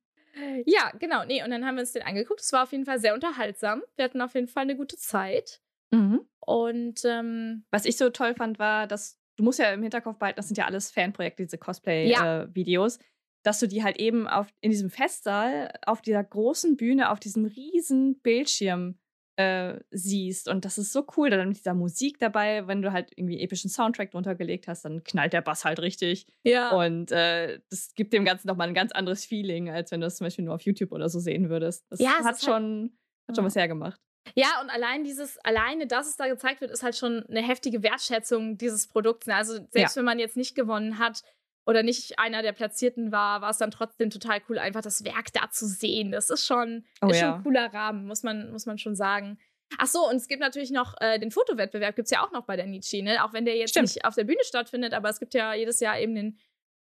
Ja, 0.66 0.92
genau. 0.98 1.24
Nee, 1.24 1.42
und 1.42 1.50
dann 1.50 1.64
haben 1.64 1.76
wir 1.76 1.80
uns 1.82 1.92
den 1.92 2.02
angeguckt. 2.02 2.40
Es 2.40 2.52
war 2.52 2.62
auf 2.62 2.72
jeden 2.72 2.84
Fall 2.84 2.98
sehr 2.98 3.14
unterhaltsam. 3.14 3.82
Wir 3.96 4.04
hatten 4.04 4.20
auf 4.20 4.34
jeden 4.34 4.48
Fall 4.48 4.62
eine 4.62 4.76
gute 4.76 4.96
Zeit. 4.96 5.60
Mhm. 5.90 6.26
Und 6.40 7.04
ähm, 7.04 7.64
was 7.70 7.84
ich 7.84 7.96
so 7.96 8.10
toll 8.10 8.34
fand, 8.34 8.58
war, 8.58 8.86
dass 8.86 9.20
du 9.36 9.44
musst 9.44 9.58
ja 9.58 9.72
im 9.72 9.82
Hinterkopf 9.82 10.18
behalten, 10.18 10.36
das 10.36 10.48
sind 10.48 10.58
ja 10.58 10.66
alles 10.66 10.90
Fanprojekte, 10.90 11.44
diese 11.44 11.58
Cosplay-Videos, 11.58 12.96
ja. 12.96 13.00
äh, 13.00 13.06
dass 13.44 13.60
du 13.60 13.68
die 13.68 13.82
halt 13.82 13.98
eben 13.98 14.28
auf, 14.28 14.48
in 14.60 14.70
diesem 14.70 14.90
Festsaal 14.90 15.72
auf 15.84 16.00
dieser 16.02 16.22
großen 16.22 16.76
Bühne, 16.76 17.10
auf 17.10 17.20
diesem 17.20 17.44
riesen 17.44 18.20
Bildschirm 18.20 18.98
äh, 19.42 19.80
siehst. 19.90 20.48
Und 20.48 20.64
das 20.64 20.78
ist 20.78 20.92
so 20.92 21.06
cool, 21.16 21.30
dann 21.30 21.48
mit 21.48 21.58
dieser 21.58 21.74
Musik 21.74 22.18
dabei, 22.18 22.66
wenn 22.66 22.82
du 22.82 22.92
halt 22.92 23.10
irgendwie 23.16 23.40
epischen 23.40 23.70
Soundtrack 23.70 24.10
drunter 24.10 24.34
gelegt 24.34 24.68
hast, 24.68 24.84
dann 24.84 25.02
knallt 25.04 25.32
der 25.32 25.42
Bass 25.42 25.64
halt 25.64 25.80
richtig. 25.80 26.26
Ja. 26.42 26.70
Und 26.70 27.12
äh, 27.12 27.60
das 27.70 27.94
gibt 27.94 28.12
dem 28.12 28.24
Ganzen 28.24 28.48
nochmal 28.48 28.68
ein 28.68 28.74
ganz 28.74 28.92
anderes 28.92 29.24
Feeling, 29.24 29.70
als 29.70 29.90
wenn 29.90 30.00
du 30.00 30.06
das 30.06 30.16
zum 30.16 30.26
Beispiel 30.26 30.44
nur 30.44 30.54
auf 30.54 30.62
YouTube 30.62 30.92
oder 30.92 31.08
so 31.08 31.18
sehen 31.18 31.50
würdest. 31.50 31.84
Das 31.90 32.00
ja, 32.00 32.10
hat, 32.10 32.24
halt 32.24 32.40
schon, 32.40 32.52
halt, 32.52 32.92
hat 33.28 33.36
schon 33.36 33.44
was 33.44 33.56
hergemacht. 33.56 34.00
Ja, 34.34 34.60
und 34.62 34.70
allein 34.70 35.04
dieses, 35.04 35.38
alleine, 35.38 35.86
dass 35.86 36.08
es 36.08 36.16
da 36.16 36.28
gezeigt 36.28 36.60
wird, 36.60 36.70
ist 36.70 36.82
halt 36.82 36.96
schon 36.96 37.24
eine 37.26 37.42
heftige 37.42 37.82
Wertschätzung 37.82 38.56
dieses 38.56 38.86
Produkts. 38.86 39.26
Ne? 39.26 39.34
Also 39.34 39.54
selbst 39.70 39.96
ja. 39.96 39.96
wenn 39.96 40.04
man 40.04 40.18
jetzt 40.18 40.36
nicht 40.36 40.54
gewonnen 40.54 40.98
hat, 40.98 41.22
oder 41.66 41.82
nicht 41.82 42.18
einer 42.18 42.42
der 42.42 42.52
Platzierten 42.52 43.12
war, 43.12 43.40
war 43.40 43.50
es 43.50 43.58
dann 43.58 43.70
trotzdem 43.70 44.10
total 44.10 44.40
cool, 44.48 44.58
einfach 44.58 44.82
das 44.82 45.04
Werk 45.04 45.32
da 45.32 45.50
zu 45.50 45.66
sehen. 45.66 46.10
Das 46.10 46.30
ist 46.30 46.46
schon, 46.46 46.84
oh, 47.00 47.08
ist 47.08 47.20
ja. 47.20 47.26
schon 47.26 47.34
ein 47.34 47.42
cooler 47.44 47.72
Rahmen, 47.72 48.06
muss 48.06 48.22
man, 48.22 48.50
muss 48.50 48.66
man 48.66 48.78
schon 48.78 48.96
sagen. 48.96 49.38
Ach 49.78 49.86
so, 49.86 50.08
und 50.08 50.16
es 50.16 50.28
gibt 50.28 50.40
natürlich 50.40 50.70
noch 50.70 50.94
äh, 51.00 51.18
den 51.18 51.30
Fotowettbewerb, 51.30 51.96
gibt 51.96 52.06
es 52.06 52.10
ja 52.10 52.24
auch 52.24 52.32
noch 52.32 52.44
bei 52.44 52.56
der 52.56 52.66
Nietzsche, 52.66 53.02
ne? 53.02 53.24
Auch 53.24 53.32
wenn 53.32 53.44
der 53.44 53.56
jetzt 53.56 53.70
Stimmt. 53.70 53.88
nicht 53.88 54.04
auf 54.04 54.14
der 54.14 54.24
Bühne 54.24 54.42
stattfindet, 54.42 54.92
aber 54.92 55.08
es 55.08 55.18
gibt 55.18 55.34
ja 55.34 55.54
jedes 55.54 55.80
Jahr 55.80 55.98
eben 55.98 56.14
den 56.14 56.38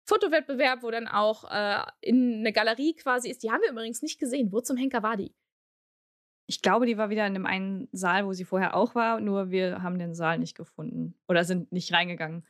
Fotowettbewerb, 0.08 0.84
wo 0.84 0.92
dann 0.92 1.08
auch 1.08 1.50
äh, 1.52 1.84
in 2.02 2.40
eine 2.40 2.52
Galerie 2.52 2.96
quasi 2.96 3.30
ist. 3.30 3.44
Die 3.44 3.52
haben 3.52 3.62
wir 3.62 3.72
übrigens 3.72 4.02
nicht 4.02 4.20
gesehen. 4.20 4.52
Wo 4.52 4.60
zum 4.60 4.78
Henker 4.78 5.04
war 5.04 5.16
die? 5.16 5.34
Ich 6.48 6.62
glaube, 6.62 6.86
die 6.86 6.98
war 6.98 7.10
wieder 7.10 7.26
in 7.28 7.34
dem 7.34 7.46
einen 7.46 7.88
Saal, 7.94 8.26
wo 8.26 8.34
sie 8.34 8.44
vorher 8.44 8.76
auch 8.76 8.94
war, 8.94 9.22
nur 9.22 9.52
wir 9.52 9.84
haben 9.84 10.00
den 10.00 10.14
Saal 10.14 10.38
nicht 10.38 10.58
gefunden 10.58 11.16
oder 11.30 11.46
sind 11.46 11.72
nicht 11.72 11.94
reingegangen. 11.94 12.46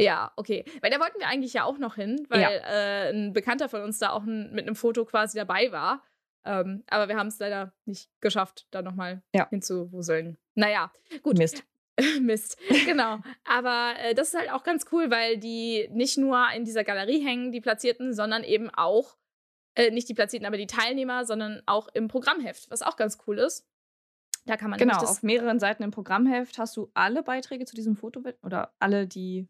Ja, 0.00 0.32
okay. 0.36 0.64
Weil 0.80 0.90
da 0.90 1.00
wollten 1.00 1.18
wir 1.18 1.26
eigentlich 1.26 1.52
ja 1.52 1.64
auch 1.64 1.78
noch 1.78 1.96
hin, 1.96 2.24
weil 2.28 2.40
ja. 2.40 2.50
äh, 2.50 3.10
ein 3.10 3.32
Bekannter 3.32 3.68
von 3.68 3.82
uns 3.82 3.98
da 3.98 4.10
auch 4.10 4.22
ein, 4.22 4.52
mit 4.52 4.66
einem 4.66 4.76
Foto 4.76 5.04
quasi 5.04 5.36
dabei 5.36 5.72
war. 5.72 6.02
Ähm, 6.44 6.84
aber 6.88 7.08
wir 7.08 7.16
haben 7.16 7.28
es 7.28 7.38
leider 7.38 7.72
nicht 7.84 8.08
geschafft, 8.20 8.66
da 8.70 8.80
nochmal 8.80 9.22
ja. 9.34 9.48
hinzuwuseln. 9.50 10.38
Naja, 10.54 10.92
gut. 11.22 11.36
Mist. 11.36 11.64
Mist, 12.20 12.58
genau. 12.86 13.18
Aber 13.44 13.94
äh, 13.98 14.14
das 14.14 14.28
ist 14.28 14.38
halt 14.38 14.52
auch 14.52 14.62
ganz 14.62 14.86
cool, 14.92 15.10
weil 15.10 15.36
die 15.36 15.88
nicht 15.90 16.16
nur 16.16 16.46
in 16.54 16.64
dieser 16.64 16.84
Galerie 16.84 17.24
hängen, 17.24 17.50
die 17.50 17.60
Platzierten, 17.60 18.14
sondern 18.14 18.44
eben 18.44 18.70
auch, 18.70 19.16
äh, 19.74 19.90
nicht 19.90 20.08
die 20.08 20.14
Platzierten, 20.14 20.46
aber 20.46 20.56
die 20.56 20.68
Teilnehmer, 20.68 21.24
sondern 21.24 21.60
auch 21.66 21.88
im 21.88 22.06
Programmheft, 22.06 22.70
was 22.70 22.82
auch 22.82 22.96
ganz 22.96 23.18
cool 23.26 23.38
ist. 23.38 23.66
Da 24.46 24.56
kann 24.56 24.70
man 24.70 24.78
genau 24.78 24.96
auf 24.98 25.22
mehreren 25.22 25.58
Seiten 25.58 25.82
im 25.82 25.90
Programmheft 25.90 26.56
hast 26.58 26.76
du 26.76 26.90
alle 26.94 27.22
Beiträge 27.22 27.66
zu 27.66 27.74
diesem 27.74 27.96
Foto 27.96 28.22
oder 28.42 28.72
alle, 28.78 29.06
die 29.06 29.46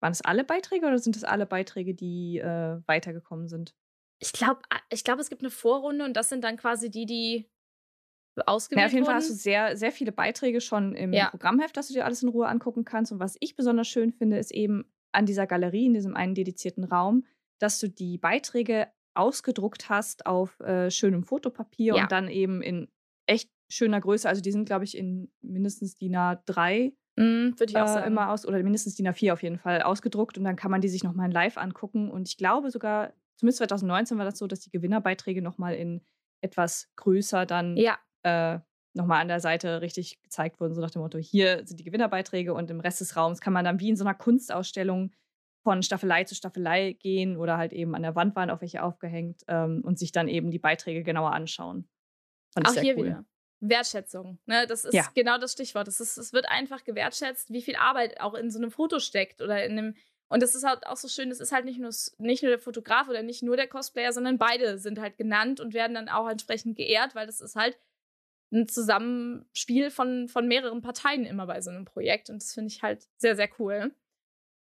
waren 0.00 0.12
es 0.12 0.22
alle 0.22 0.44
Beiträge 0.44 0.86
oder 0.86 0.98
sind 0.98 1.16
es 1.16 1.24
alle 1.24 1.46
Beiträge, 1.46 1.94
die 1.94 2.38
äh, 2.38 2.80
weitergekommen 2.86 3.48
sind? 3.48 3.74
Ich 4.20 4.32
glaube, 4.32 4.60
ich 4.90 5.04
glaub, 5.04 5.18
es 5.18 5.28
gibt 5.28 5.42
eine 5.42 5.50
Vorrunde 5.50 6.04
und 6.04 6.16
das 6.16 6.28
sind 6.28 6.42
dann 6.42 6.56
quasi 6.56 6.90
die, 6.90 7.06
die 7.06 7.50
ausgewählt 8.46 8.80
ja, 8.82 8.86
auf 8.86 8.92
jeden 8.92 9.06
wurden. 9.06 9.12
Fall 9.12 9.20
hast 9.20 9.30
du 9.30 9.34
sehr, 9.34 9.76
sehr 9.76 9.92
viele 9.92 10.12
Beiträge 10.12 10.60
schon 10.60 10.94
im 10.94 11.12
ja. 11.12 11.30
Programmheft, 11.30 11.76
dass 11.76 11.88
du 11.88 11.94
dir 11.94 12.04
alles 12.04 12.22
in 12.22 12.28
Ruhe 12.28 12.48
angucken 12.48 12.84
kannst. 12.84 13.12
Und 13.12 13.20
was 13.20 13.36
ich 13.40 13.56
besonders 13.56 13.88
schön 13.88 14.12
finde, 14.12 14.38
ist 14.38 14.52
eben 14.52 14.84
an 15.12 15.26
dieser 15.26 15.46
Galerie, 15.46 15.86
in 15.86 15.94
diesem 15.94 16.16
einen 16.16 16.34
dedizierten 16.34 16.84
Raum, 16.84 17.24
dass 17.58 17.80
du 17.80 17.88
die 17.88 18.18
Beiträge 18.18 18.88
ausgedruckt 19.14 19.88
hast 19.88 20.26
auf 20.26 20.60
äh, 20.60 20.90
schönem 20.90 21.24
Fotopapier 21.24 21.96
ja. 21.96 22.02
und 22.02 22.12
dann 22.12 22.28
eben 22.28 22.62
in 22.62 22.88
echt 23.26 23.50
schöner 23.68 24.00
Größe. 24.00 24.28
Also 24.28 24.42
die 24.42 24.52
sind, 24.52 24.66
glaube 24.66 24.84
ich, 24.84 24.96
in 24.96 25.30
mindestens 25.40 25.96
DIN 25.96 26.16
A3 26.16 26.92
Mm, 27.18 27.58
Würde 27.58 27.70
ich 27.70 27.76
auch 27.76 27.82
äh, 27.82 27.94
sagen. 27.94 28.06
Immer 28.06 28.30
aus, 28.30 28.46
oder 28.46 28.62
mindestens 28.62 28.94
DIN 28.94 29.08
A4 29.08 29.32
auf 29.32 29.42
jeden 29.42 29.58
Fall 29.58 29.82
ausgedruckt 29.82 30.38
und 30.38 30.44
dann 30.44 30.54
kann 30.54 30.70
man 30.70 30.80
die 30.80 30.88
sich 30.88 31.02
nochmal 31.02 31.30
live 31.32 31.58
angucken. 31.58 32.10
Und 32.10 32.28
ich 32.28 32.36
glaube 32.36 32.70
sogar, 32.70 33.12
zumindest 33.34 33.58
2019 33.58 34.18
war 34.18 34.24
das 34.24 34.38
so, 34.38 34.46
dass 34.46 34.60
die 34.60 34.70
Gewinnerbeiträge 34.70 35.42
nochmal 35.42 35.74
in 35.74 36.00
etwas 36.40 36.88
größer 36.94 37.44
dann 37.44 37.76
ja. 37.76 37.98
äh, 38.22 38.60
nochmal 38.94 39.20
an 39.20 39.28
der 39.28 39.40
Seite 39.40 39.80
richtig 39.80 40.22
gezeigt 40.22 40.60
wurden, 40.60 40.74
so 40.74 40.80
nach 40.80 40.92
dem 40.92 41.02
Motto, 41.02 41.18
hier 41.18 41.66
sind 41.66 41.80
die 41.80 41.84
Gewinnerbeiträge 41.84 42.54
und 42.54 42.70
im 42.70 42.78
Rest 42.78 43.00
des 43.00 43.16
Raums 43.16 43.40
kann 43.40 43.52
man 43.52 43.64
dann 43.64 43.80
wie 43.80 43.88
in 43.88 43.96
so 43.96 44.04
einer 44.04 44.14
Kunstausstellung 44.14 45.10
von 45.64 45.82
Staffelei 45.82 46.22
zu 46.22 46.36
Staffelei 46.36 46.92
gehen 46.92 47.36
oder 47.36 47.58
halt 47.58 47.72
eben 47.72 47.96
an 47.96 48.02
der 48.02 48.14
Wand 48.14 48.36
waren 48.36 48.50
auf 48.50 48.60
welche 48.60 48.82
aufgehängt 48.82 49.42
ähm, 49.48 49.82
und 49.84 49.98
sich 49.98 50.12
dann 50.12 50.28
eben 50.28 50.52
die 50.52 50.60
Beiträge 50.60 51.02
genauer 51.02 51.32
anschauen. 51.32 51.88
Fand 52.54 52.68
auch 52.68 52.80
hier 52.80 52.96
cool. 52.96 53.06
wieder. 53.06 53.24
Wertschätzung. 53.60 54.38
Ne? 54.46 54.66
Das 54.66 54.84
ist 54.84 54.94
ja. 54.94 55.06
genau 55.14 55.38
das 55.38 55.52
Stichwort. 55.52 55.88
Es 55.88 56.00
ist, 56.00 56.16
es 56.16 56.32
wird 56.32 56.48
einfach 56.48 56.84
gewertschätzt, 56.84 57.52
wie 57.52 57.62
viel 57.62 57.76
Arbeit 57.76 58.20
auch 58.20 58.34
in 58.34 58.50
so 58.50 58.58
einem 58.58 58.70
Foto 58.70 59.00
steckt 59.00 59.40
oder 59.40 59.64
in 59.64 59.72
einem. 59.72 59.96
Und 60.28 60.42
das 60.42 60.54
ist 60.54 60.64
halt 60.64 60.86
auch 60.86 60.96
so 60.96 61.08
schön, 61.08 61.30
es 61.30 61.40
ist 61.40 61.52
halt 61.52 61.64
nicht 61.64 61.80
nur, 61.80 61.90
nicht 62.18 62.42
nur 62.42 62.50
der 62.50 62.58
Fotograf 62.58 63.08
oder 63.08 63.22
nicht 63.22 63.42
nur 63.42 63.56
der 63.56 63.66
Cosplayer, 63.66 64.12
sondern 64.12 64.36
beide 64.36 64.78
sind 64.78 65.00
halt 65.00 65.16
genannt 65.16 65.58
und 65.58 65.72
werden 65.72 65.94
dann 65.94 66.08
auch 66.08 66.28
entsprechend 66.28 66.76
geehrt, 66.76 67.14
weil 67.14 67.26
das 67.26 67.40
ist 67.40 67.56
halt 67.56 67.78
ein 68.52 68.68
Zusammenspiel 68.68 69.90
von, 69.90 70.28
von 70.28 70.46
mehreren 70.46 70.82
Parteien 70.82 71.24
immer 71.24 71.46
bei 71.46 71.60
so 71.60 71.70
einem 71.70 71.84
Projekt. 71.84 72.30
Und 72.30 72.42
das 72.42 72.52
finde 72.52 72.68
ich 72.68 72.82
halt 72.82 73.08
sehr, 73.16 73.36
sehr 73.36 73.48
cool. 73.58 73.94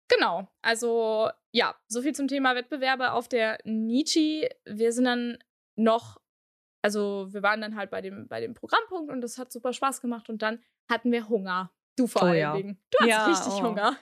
Genau, 0.07 0.47
also 0.61 1.29
ja, 1.51 1.75
so 1.87 2.01
viel 2.01 2.13
zum 2.13 2.27
Thema 2.27 2.55
Wettbewerbe 2.55 3.11
auf 3.11 3.27
der 3.27 3.59
Nietzsche. 3.63 4.49
Wir 4.65 4.91
sind 4.91 5.05
dann 5.05 5.37
noch 5.75 6.18
also 6.81 7.27
wir 7.31 7.43
waren 7.43 7.61
dann 7.61 7.75
halt 7.75 7.89
bei 7.89 8.01
dem, 8.01 8.27
bei 8.27 8.39
dem 8.39 8.53
Programmpunkt 8.53 9.11
und 9.11 9.21
das 9.21 9.37
hat 9.37 9.51
super 9.51 9.73
Spaß 9.73 10.01
gemacht 10.01 10.29
und 10.29 10.41
dann 10.41 10.59
hatten 10.89 11.11
wir 11.11 11.27
Hunger. 11.29 11.71
Du 11.97 12.07
vor 12.07 12.23
oh, 12.23 12.25
allen 12.25 12.39
ja. 12.39 12.55
Dingen. 12.55 12.81
Du 12.91 12.99
hast 12.99 13.07
ja, 13.07 13.25
richtig 13.25 13.53
oh. 13.53 13.63
Hunger. 13.63 13.97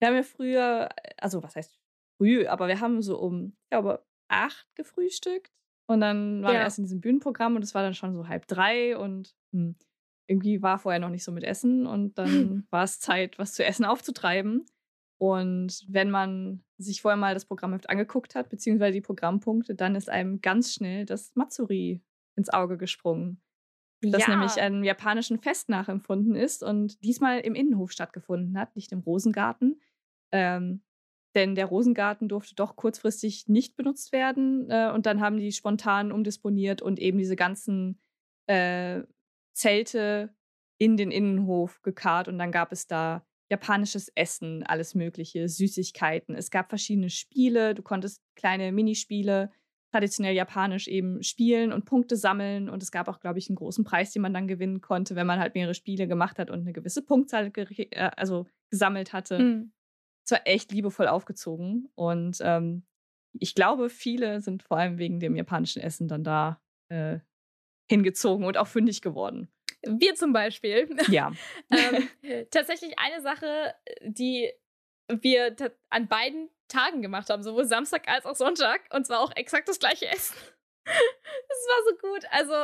Wir 0.00 0.08
haben 0.08 0.16
ja 0.16 0.22
früher, 0.22 0.88
also 1.18 1.42
was 1.42 1.56
heißt 1.56 1.78
früh, 2.16 2.46
aber 2.46 2.68
wir 2.68 2.80
haben 2.80 3.02
so 3.02 3.18
um, 3.18 3.56
ich 3.64 3.70
glaube, 3.70 4.04
acht 4.28 4.66
gefrühstückt. 4.74 5.52
Und 5.86 6.00
dann 6.00 6.42
waren 6.42 6.54
ja. 6.54 6.60
wir 6.60 6.64
erst 6.64 6.78
in 6.78 6.84
diesem 6.84 7.00
Bühnenprogramm 7.00 7.56
und 7.56 7.62
es 7.62 7.74
war 7.74 7.82
dann 7.82 7.94
schon 7.94 8.14
so 8.14 8.28
halb 8.28 8.46
drei 8.46 8.96
und 8.96 9.34
hm, 9.52 9.74
irgendwie 10.28 10.62
war 10.62 10.78
vorher 10.78 11.00
noch 11.00 11.08
nicht 11.08 11.24
so 11.24 11.32
mit 11.32 11.42
Essen 11.42 11.86
und 11.86 12.16
dann 12.16 12.66
war 12.70 12.84
es 12.84 13.00
Zeit, 13.00 13.38
was 13.38 13.54
zu 13.54 13.64
essen 13.64 13.84
aufzutreiben. 13.84 14.66
Und 15.20 15.84
wenn 15.86 16.10
man 16.10 16.64
sich 16.78 17.02
vorher 17.02 17.18
mal 17.18 17.34
das 17.34 17.44
Programmheft 17.44 17.90
angeguckt 17.90 18.34
hat, 18.34 18.48
beziehungsweise 18.48 18.94
die 18.94 19.02
Programmpunkte, 19.02 19.74
dann 19.74 19.94
ist 19.94 20.08
einem 20.08 20.40
ganz 20.40 20.72
schnell 20.72 21.04
das 21.04 21.36
Matsuri 21.36 22.00
ins 22.36 22.48
Auge 22.48 22.78
gesprungen. 22.78 23.42
Das 24.00 24.26
ja. 24.26 24.30
nämlich 24.30 24.58
einem 24.58 24.82
japanischen 24.82 25.38
Fest 25.38 25.68
nachempfunden 25.68 26.34
ist 26.34 26.62
und 26.62 27.04
diesmal 27.04 27.40
im 27.40 27.54
Innenhof 27.54 27.92
stattgefunden 27.92 28.58
hat, 28.58 28.74
nicht 28.76 28.92
im 28.92 29.00
Rosengarten. 29.00 29.78
Ähm, 30.32 30.82
denn 31.34 31.54
der 31.54 31.66
Rosengarten 31.66 32.26
durfte 32.26 32.54
doch 32.54 32.76
kurzfristig 32.76 33.46
nicht 33.46 33.76
benutzt 33.76 34.12
werden. 34.12 34.70
Äh, 34.70 34.90
und 34.90 35.04
dann 35.04 35.20
haben 35.20 35.36
die 35.36 35.52
spontan 35.52 36.12
umdisponiert 36.12 36.80
und 36.80 36.98
eben 36.98 37.18
diese 37.18 37.36
ganzen 37.36 38.00
äh, 38.46 39.02
Zelte 39.52 40.34
in 40.78 40.96
den 40.96 41.10
Innenhof 41.10 41.82
gekarrt. 41.82 42.26
Und 42.26 42.38
dann 42.38 42.52
gab 42.52 42.72
es 42.72 42.86
da 42.86 43.22
japanisches 43.50 44.10
Essen, 44.14 44.62
alles 44.62 44.94
Mögliche, 44.94 45.48
Süßigkeiten. 45.48 46.34
Es 46.34 46.50
gab 46.50 46.68
verschiedene 46.68 47.10
Spiele. 47.10 47.74
Du 47.74 47.82
konntest 47.82 48.22
kleine 48.36 48.72
Minispiele 48.72 49.50
traditionell 49.92 50.34
japanisch 50.34 50.86
eben 50.86 51.22
spielen 51.22 51.72
und 51.72 51.84
Punkte 51.84 52.16
sammeln. 52.16 52.68
Und 52.68 52.82
es 52.82 52.92
gab 52.92 53.08
auch, 53.08 53.18
glaube 53.20 53.38
ich, 53.38 53.48
einen 53.48 53.56
großen 53.56 53.84
Preis, 53.84 54.12
den 54.12 54.22
man 54.22 54.32
dann 54.32 54.46
gewinnen 54.46 54.80
konnte, 54.80 55.16
wenn 55.16 55.26
man 55.26 55.40
halt 55.40 55.54
mehrere 55.54 55.74
Spiele 55.74 56.06
gemacht 56.06 56.38
hat 56.38 56.50
und 56.50 56.60
eine 56.60 56.72
gewisse 56.72 57.02
Punktzahl 57.02 57.50
äh, 57.56 58.10
also 58.16 58.46
gesammelt 58.70 59.12
hatte. 59.12 59.38
Mhm. 59.38 59.72
Es 60.24 60.30
war 60.30 60.40
echt 60.44 60.70
liebevoll 60.70 61.08
aufgezogen. 61.08 61.88
Und 61.96 62.38
ähm, 62.40 62.84
ich 63.32 63.54
glaube, 63.54 63.90
viele 63.90 64.40
sind 64.40 64.62
vor 64.62 64.78
allem 64.78 64.98
wegen 64.98 65.18
dem 65.18 65.34
japanischen 65.34 65.82
Essen 65.82 66.06
dann 66.06 66.22
da 66.22 66.60
äh, 66.88 67.18
hingezogen 67.88 68.46
und 68.46 68.56
auch 68.56 68.68
fündig 68.68 69.02
geworden. 69.02 69.48
Wir 69.82 70.14
zum 70.14 70.32
Beispiel. 70.32 70.88
Ja. 71.10 71.32
ähm, 71.70 72.08
tatsächlich 72.50 72.98
eine 72.98 73.20
Sache, 73.22 73.74
die 74.02 74.52
wir 75.08 75.56
an 75.88 76.08
beiden 76.08 76.50
Tagen 76.68 77.02
gemacht 77.02 77.30
haben, 77.30 77.42
sowohl 77.42 77.64
Samstag 77.64 78.08
als 78.08 78.26
auch 78.26 78.36
Sonntag. 78.36 78.82
Und 78.94 79.06
zwar 79.06 79.20
auch 79.20 79.32
exakt 79.34 79.68
das 79.68 79.78
gleiche 79.78 80.06
Essen. 80.08 80.36
das 80.84 80.94
war 81.68 81.84
so 81.88 82.08
gut. 82.08 82.24
Also, 82.30 82.54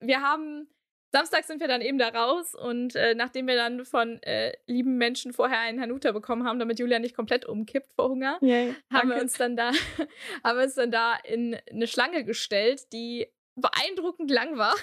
wir 0.00 0.20
haben. 0.20 0.68
Samstag 1.12 1.44
sind 1.44 1.60
wir 1.60 1.68
dann 1.68 1.80
eben 1.80 1.98
da 1.98 2.08
raus 2.08 2.54
und 2.54 2.94
äh, 2.94 3.14
nachdem 3.14 3.46
wir 3.46 3.54
dann 3.54 3.86
von 3.86 4.20
äh, 4.24 4.52
lieben 4.66 4.98
Menschen 4.98 5.32
vorher 5.32 5.60
einen 5.60 5.80
Hanuta 5.80 6.12
bekommen 6.12 6.46
haben, 6.46 6.58
damit 6.58 6.78
Julia 6.78 6.98
nicht 6.98 7.14
komplett 7.14 7.46
umkippt 7.46 7.94
vor 7.94 8.10
Hunger, 8.10 8.38
yeah, 8.42 8.74
haben 8.92 9.08
wir 9.08 9.22
uns 9.22 9.32
dann 9.34 9.56
da, 9.56 9.70
haben 10.44 10.58
wir 10.58 10.64
uns 10.64 10.74
dann 10.74 10.90
da 10.90 11.14
in 11.24 11.56
eine 11.70 11.86
Schlange 11.86 12.24
gestellt, 12.24 12.92
die 12.92 13.28
beeindruckend 13.54 14.30
lang 14.30 14.58
war 14.58 14.74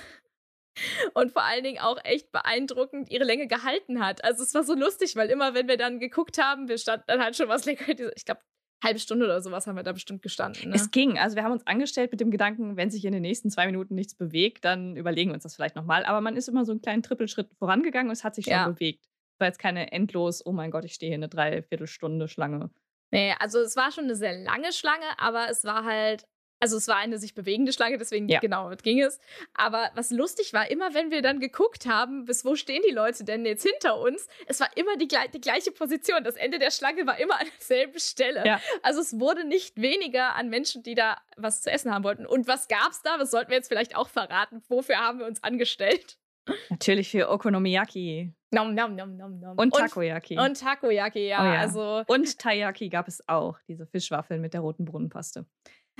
und 1.14 1.32
vor 1.32 1.44
allen 1.44 1.64
Dingen 1.64 1.80
auch 1.80 1.98
echt 2.04 2.32
beeindruckend 2.32 3.12
ihre 3.12 3.24
Länge 3.24 3.48
gehalten 3.48 4.00
hat. 4.00 4.24
Also 4.24 4.44
es 4.44 4.54
war 4.54 4.64
so 4.64 4.74
lustig, 4.74 5.16
weil 5.16 5.30
immer, 5.30 5.54
wenn 5.54 5.68
wir 5.68 5.78
dann 5.78 6.00
geguckt 6.00 6.38
haben, 6.38 6.68
wir 6.68 6.78
standen 6.78 7.06
dann 7.08 7.22
halt 7.22 7.36
schon 7.36 7.50
was 7.50 7.66
länger. 7.66 7.82
Ich 8.16 8.26
glaube, 8.26 8.42
halbe 8.84 9.00
Stunde 9.00 9.26
oder 9.26 9.42
sowas 9.42 9.66
haben 9.66 9.76
wir 9.76 9.84
da 9.84 9.94
bestimmt 9.94 10.22
gestanden. 10.22 10.70
Ne? 10.70 10.76
Es 10.76 10.92
ging. 10.92 11.18
Also 11.18 11.36
wir 11.36 11.44
haben 11.44 11.54
uns 11.54 11.66
angestellt 11.66 12.12
mit 12.12 12.20
dem 12.20 12.32
Gedanken, 12.32 12.76
wenn 12.76 12.92
sich 12.92 13.06
in 13.06 13.14
den 13.14 13.22
nächsten 13.22 13.50
zwei 13.50 13.66
Minuten 13.66 13.96
nichts 13.96 14.14
bewegt, 14.14 14.66
dann 14.66 14.96
überlegen 14.96 15.32
wir 15.32 15.36
uns 15.36 15.44
das 15.44 15.56
vielleicht 15.56 15.76
nochmal. 15.76 16.06
Aber 16.06 16.22
man 16.22 16.36
ist 16.36 16.50
immer 16.50 16.66
so 16.66 16.72
einen 16.72 16.82
kleinen 16.82 17.02
Trippelschritt 17.02 17.50
vorangegangen 17.58 18.10
und 18.10 18.14
es 18.14 18.24
hat 18.24 18.36
sich 18.36 18.46
schon 18.46 18.54
ja. 18.54 18.68
bewegt. 18.68 19.06
Es 19.36 19.40
war 19.40 19.48
jetzt 19.48 19.60
keine 19.60 19.92
endlos, 19.92 20.46
oh 20.46 20.52
mein 20.52 20.70
Gott, 20.70 20.86
ich 20.86 20.94
stehe 20.94 21.10
hier 21.10 21.18
eine 21.18 21.30
Dreiviertelstunde 21.30 22.28
Schlange. 22.28 22.70
Nee, 23.12 23.34
also 23.40 23.60
es 23.60 23.76
war 23.76 23.92
schon 23.92 24.06
eine 24.06 24.16
sehr 24.16 24.38
lange 24.38 24.74
Schlange, 24.74 25.06
aber 25.18 25.48
es 25.50 25.64
war 25.64 25.86
halt 25.86 26.26
also 26.64 26.78
es 26.78 26.88
war 26.88 26.96
eine 26.96 27.18
sich 27.18 27.36
bewegende 27.36 27.74
Schlange, 27.74 27.98
deswegen 27.98 28.30
ja. 28.30 28.40
genau 28.40 28.72
ging 28.82 29.02
es. 29.02 29.20
Aber 29.54 29.92
was 29.96 30.12
lustig 30.12 30.54
war, 30.54 30.72
immer 30.72 30.94
wenn 30.94 31.12
wir 31.12 31.22
dann 31.22 31.42
geguckt 31.42 31.86
haben, 31.86 32.24
bis 32.24 32.46
wo 32.46 32.56
stehen 32.56 32.82
die 32.88 32.94
Leute 32.94 33.26
denn 33.26 33.46
jetzt 33.46 33.68
hinter 33.68 34.00
uns, 34.00 34.30
es 34.48 34.62
war 34.62 34.70
immer 34.78 34.96
die, 34.96 35.10
die 35.34 35.42
gleiche 35.42 35.74
Position. 35.74 36.24
Das 36.24 36.38
Ende 36.38 36.60
der 36.60 36.72
Schlange 36.72 37.06
war 37.06 37.20
immer 37.20 37.38
an 37.38 37.48
derselben 37.60 38.00
Stelle. 38.00 38.46
Ja. 38.46 38.62
Also 38.82 39.02
es 39.02 39.20
wurde 39.20 39.46
nicht 39.46 39.76
weniger 39.76 40.36
an 40.36 40.48
Menschen, 40.48 40.84
die 40.84 40.96
da 40.96 41.18
was 41.36 41.64
zu 41.64 41.70
essen 41.70 41.94
haben 41.94 42.06
wollten. 42.06 42.26
Und 42.26 42.48
was 42.48 42.70
gab 42.70 42.92
es 42.92 43.02
da? 43.02 43.20
Was 43.20 43.32
sollten 43.32 43.50
wir 43.50 43.58
jetzt 43.58 43.68
vielleicht 43.68 43.98
auch 43.98 44.08
verraten? 44.08 44.64
Wofür 44.70 44.96
haben 44.96 45.20
wir 45.20 45.26
uns 45.26 45.44
angestellt? 45.44 46.18
Natürlich 46.70 47.12
für 47.12 47.30
Okonomiyaki. 47.30 48.34
Nom, 48.52 48.74
nom, 48.74 48.96
nom, 48.96 49.18
nom, 49.18 49.38
nom. 49.38 49.58
Und 49.58 49.74
Takoyaki. 49.74 50.38
Und, 50.38 50.46
und 50.46 50.60
Takoyaki, 50.60 51.28
ja, 51.28 51.42
oh 51.42 51.54
ja. 51.54 51.60
Also 51.60 52.04
und 52.08 52.40
Taiyaki 52.40 52.88
gab 52.88 53.10
es 53.10 53.28
auch, 53.28 53.58
diese 53.68 53.86
Fischwaffeln 53.86 54.40
mit 54.40 54.54
der 54.54 54.62
roten 54.62 54.86
Brunnenpaste. 54.86 55.46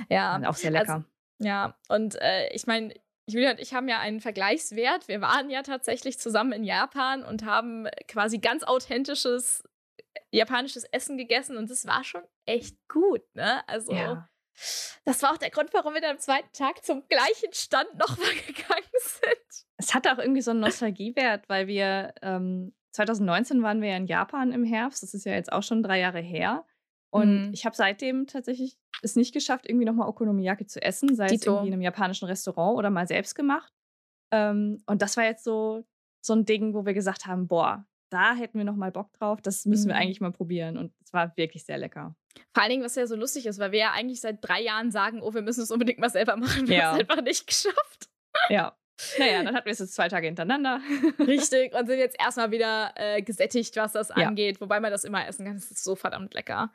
Ja. 0.08 0.40
auch 0.46 0.54
sehr 0.54 0.70
lecker. 0.70 0.94
Also, 0.94 1.04
ja, 1.38 1.76
und 1.88 2.16
äh, 2.20 2.52
ich 2.52 2.66
meine, 2.66 2.94
Julia 3.26 3.52
und 3.52 3.60
ich 3.60 3.72
haben 3.72 3.88
ja 3.88 4.00
einen 4.00 4.20
Vergleichswert. 4.20 5.08
Wir 5.08 5.20
waren 5.20 5.50
ja 5.50 5.62
tatsächlich 5.62 6.18
zusammen 6.18 6.52
in 6.52 6.64
Japan 6.64 7.24
und 7.24 7.44
haben 7.44 7.88
quasi 8.06 8.38
ganz 8.38 8.62
authentisches 8.64 9.64
äh, 9.96 10.20
japanisches 10.30 10.84
Essen 10.84 11.16
gegessen 11.16 11.56
und 11.56 11.70
das 11.70 11.86
war 11.86 12.04
schon 12.04 12.22
echt 12.44 12.76
gut, 12.88 13.22
ne? 13.34 13.66
Also 13.68 13.92
ja. 13.92 14.28
das 15.04 15.22
war 15.22 15.32
auch 15.32 15.38
der 15.38 15.50
Grund, 15.50 15.72
warum 15.72 15.94
wir 15.94 16.00
dann 16.00 16.12
am 16.12 16.18
zweiten 16.18 16.52
Tag 16.52 16.84
zum 16.84 17.06
gleichen 17.08 17.52
Stand 17.52 17.94
nochmal 17.94 18.34
gegangen 18.46 18.90
sind. 19.00 19.66
Es 19.76 19.94
hatte 19.94 20.12
auch 20.12 20.18
irgendwie 20.18 20.42
so 20.42 20.50
einen 20.50 20.60
Nostalgiewert, 20.60 21.48
weil 21.48 21.66
wir 21.66 22.14
ähm, 22.22 22.74
2019 22.92 23.62
waren 23.62 23.80
wir 23.80 23.90
ja 23.90 23.96
in 23.96 24.06
Japan 24.06 24.52
im 24.52 24.64
Herbst. 24.64 25.02
Das 25.02 25.14
ist 25.14 25.24
ja 25.24 25.32
jetzt 25.32 25.52
auch 25.52 25.62
schon 25.62 25.82
drei 25.82 25.98
Jahre 25.98 26.20
her. 26.20 26.64
Und 27.14 27.46
mhm. 27.46 27.52
ich 27.52 27.64
habe 27.64 27.76
seitdem 27.76 28.26
tatsächlich 28.26 28.76
es 29.02 29.14
nicht 29.14 29.32
geschafft, 29.32 29.68
irgendwie 29.68 29.84
nochmal 29.84 30.08
Okonomiyaki 30.08 30.66
zu 30.66 30.82
essen, 30.82 31.14
sei 31.14 31.28
Dito. 31.28 31.36
es 31.36 31.46
irgendwie 31.46 31.68
in 31.68 31.74
einem 31.74 31.82
japanischen 31.82 32.26
Restaurant 32.26 32.76
oder 32.76 32.90
mal 32.90 33.06
selbst 33.06 33.36
gemacht. 33.36 33.72
Ähm, 34.32 34.82
und 34.86 35.00
das 35.00 35.16
war 35.16 35.22
jetzt 35.22 35.44
so, 35.44 35.84
so 36.20 36.32
ein 36.32 36.44
Ding, 36.44 36.74
wo 36.74 36.84
wir 36.84 36.92
gesagt 36.92 37.26
haben, 37.26 37.46
boah, 37.46 37.86
da 38.10 38.34
hätten 38.34 38.58
wir 38.58 38.64
nochmal 38.64 38.90
Bock 38.90 39.12
drauf, 39.12 39.40
das 39.40 39.64
müssen 39.64 39.84
mhm. 39.84 39.88
wir 39.90 39.96
eigentlich 39.96 40.20
mal 40.20 40.32
probieren. 40.32 40.76
Und 40.76 40.92
es 41.04 41.12
war 41.12 41.36
wirklich 41.36 41.64
sehr 41.64 41.78
lecker. 41.78 42.16
Vor 42.52 42.64
allen 42.64 42.70
Dingen, 42.70 42.84
was 42.84 42.96
ja 42.96 43.06
so 43.06 43.14
lustig 43.14 43.46
ist, 43.46 43.60
weil 43.60 43.70
wir 43.70 43.78
ja 43.78 43.92
eigentlich 43.92 44.20
seit 44.20 44.38
drei 44.40 44.60
Jahren 44.60 44.90
sagen, 44.90 45.22
oh, 45.22 45.32
wir 45.34 45.42
müssen 45.42 45.62
es 45.62 45.70
unbedingt 45.70 46.00
mal 46.00 46.10
selber 46.10 46.34
machen. 46.34 46.66
Wir 46.66 46.78
ja. 46.78 46.84
haben 46.86 47.00
es 47.00 47.08
einfach 47.08 47.22
nicht 47.22 47.46
geschafft. 47.46 48.08
Ja. 48.48 48.76
Naja, 49.20 49.42
dann 49.44 49.54
hatten 49.54 49.66
wir 49.66 49.72
es 49.72 49.78
jetzt 49.78 49.94
zwei 49.94 50.08
Tage 50.08 50.26
hintereinander. 50.26 50.80
Richtig, 51.20 51.74
und 51.78 51.86
sind 51.86 52.00
jetzt 52.00 52.16
erstmal 52.20 52.50
wieder 52.50 52.92
äh, 52.96 53.22
gesättigt, 53.22 53.76
was 53.76 53.92
das 53.92 54.08
ja. 54.08 54.26
angeht. 54.26 54.60
Wobei 54.60 54.80
man 54.80 54.90
das 54.90 55.04
immer 55.04 55.24
essen 55.28 55.46
kann. 55.46 55.54
Es 55.54 55.70
ist 55.70 55.84
so 55.84 55.94
verdammt 55.94 56.34
lecker. 56.34 56.72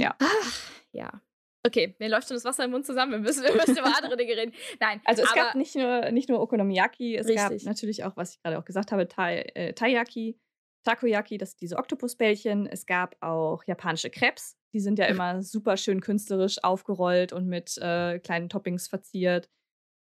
Ja. 0.00 0.16
Ach, 0.18 0.70
ja. 0.92 1.22
Okay, 1.62 1.94
mir 1.98 2.08
läuft 2.08 2.28
schon 2.28 2.36
das 2.36 2.44
Wasser 2.46 2.64
im 2.64 2.70
Mund 2.70 2.86
zusammen. 2.86 3.12
Wir 3.12 3.18
müssen, 3.18 3.44
wir 3.44 3.54
müssen 3.54 3.76
über 3.76 3.94
andere 3.94 4.16
Dinge 4.16 4.34
reden. 4.34 4.54
Nein. 4.80 5.00
Also 5.04 5.22
es 5.22 5.32
gab 5.34 5.54
nicht 5.54 5.76
nur, 5.76 6.10
nicht 6.10 6.30
nur 6.30 6.40
Okonomiyaki, 6.40 7.16
es 7.16 7.26
richtig. 7.26 7.64
gab 7.64 7.64
natürlich 7.64 8.04
auch, 8.04 8.16
was 8.16 8.34
ich 8.34 8.42
gerade 8.42 8.58
auch 8.58 8.64
gesagt 8.64 8.92
habe, 8.92 9.08
tai, 9.08 9.42
äh, 9.54 9.74
Taiyaki, 9.74 10.38
Takoyaki, 10.84 11.36
das 11.36 11.50
sind 11.50 11.60
diese 11.60 11.76
Oktopusbällchen. 11.76 12.66
Es 12.66 12.86
gab 12.86 13.14
auch 13.20 13.62
japanische 13.64 14.08
Crepes. 14.08 14.56
Die 14.72 14.80
sind 14.80 14.98
ja 14.98 15.06
immer 15.06 15.42
super 15.42 15.76
schön 15.76 16.00
künstlerisch 16.00 16.64
aufgerollt 16.64 17.34
und 17.34 17.46
mit 17.46 17.76
äh, 17.78 18.18
kleinen 18.20 18.48
Toppings 18.48 18.88
verziert. 18.88 19.50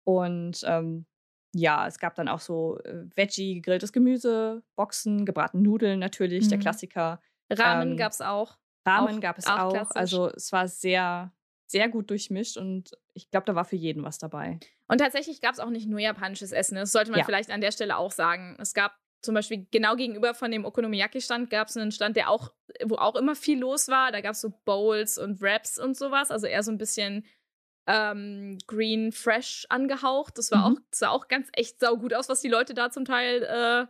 Und 0.05 0.63
ähm, 0.65 1.05
ja, 1.53 1.85
es 1.87 1.99
gab 1.99 2.15
dann 2.15 2.27
auch 2.27 2.39
so 2.39 2.79
äh, 2.79 3.05
Veggie, 3.15 3.55
gegrilltes 3.55 3.93
Gemüse, 3.93 4.63
Boxen, 4.75 5.25
gebratene 5.25 5.61
Nudeln 5.61 5.99
natürlich, 5.99 6.45
mhm. 6.45 6.49
der 6.49 6.59
Klassiker. 6.59 7.21
Ramen 7.51 7.91
ähm, 7.91 7.97
gab 7.97 8.11
es 8.11 8.21
auch. 8.21 8.57
Ramen 8.85 9.17
auch, 9.17 9.21
gab 9.21 9.37
es 9.37 9.47
auch. 9.47 9.73
auch. 9.73 9.91
Also 9.91 10.29
es 10.29 10.51
war 10.51 10.67
sehr, 10.67 11.33
sehr 11.67 11.89
gut 11.89 12.09
durchmischt 12.09 12.57
und 12.57 12.91
ich 13.13 13.29
glaube, 13.29 13.45
da 13.45 13.55
war 13.55 13.65
für 13.65 13.75
jeden 13.75 14.03
was 14.03 14.17
dabei. 14.17 14.59
Und 14.87 14.97
tatsächlich 14.99 15.41
gab 15.41 15.53
es 15.53 15.59
auch 15.59 15.69
nicht 15.69 15.87
nur 15.87 15.99
japanisches 15.99 16.51
Essen. 16.51 16.75
Das 16.75 16.91
sollte 16.91 17.11
man 17.11 17.19
ja. 17.19 17.25
vielleicht 17.25 17.51
an 17.51 17.61
der 17.61 17.71
Stelle 17.71 17.97
auch 17.97 18.11
sagen. 18.11 18.57
Es 18.59 18.73
gab 18.73 18.95
zum 19.21 19.35
Beispiel 19.35 19.65
genau 19.71 19.95
gegenüber 19.95 20.33
von 20.33 20.51
dem 20.51 20.65
Okonomiyaki-Stand 20.65 21.49
gab 21.49 21.69
es 21.69 21.77
einen 21.77 21.91
Stand, 21.91 22.17
der 22.17 22.29
auch, 22.29 22.51
wo 22.83 22.95
auch 22.95 23.15
immer 23.15 23.35
viel 23.35 23.59
los 23.59 23.87
war. 23.87 24.11
Da 24.11 24.21
gab 24.21 24.33
es 24.33 24.41
so 24.41 24.49
Bowls 24.65 25.17
und 25.17 25.41
Wraps 25.41 25.79
und 25.79 25.95
sowas. 25.95 26.29
Also 26.29 26.45
eher 26.45 26.61
so 26.61 26.71
ein 26.71 26.77
bisschen 26.77 27.25
ähm, 27.87 28.57
green, 28.67 29.11
fresh 29.11 29.65
angehaucht. 29.69 30.37
Das 30.37 30.51
war 30.51 30.69
mhm. 30.69 30.77
auch, 30.77 30.81
sah 30.91 31.09
auch 31.09 31.27
ganz 31.27 31.47
echt 31.53 31.79
saugut 31.79 32.13
aus, 32.13 32.27
was 32.27 32.41
die 32.41 32.49
Leute 32.49 32.73
da 32.73 32.89
zum 32.91 33.05
Teil 33.05 33.43
äh, 33.43 33.87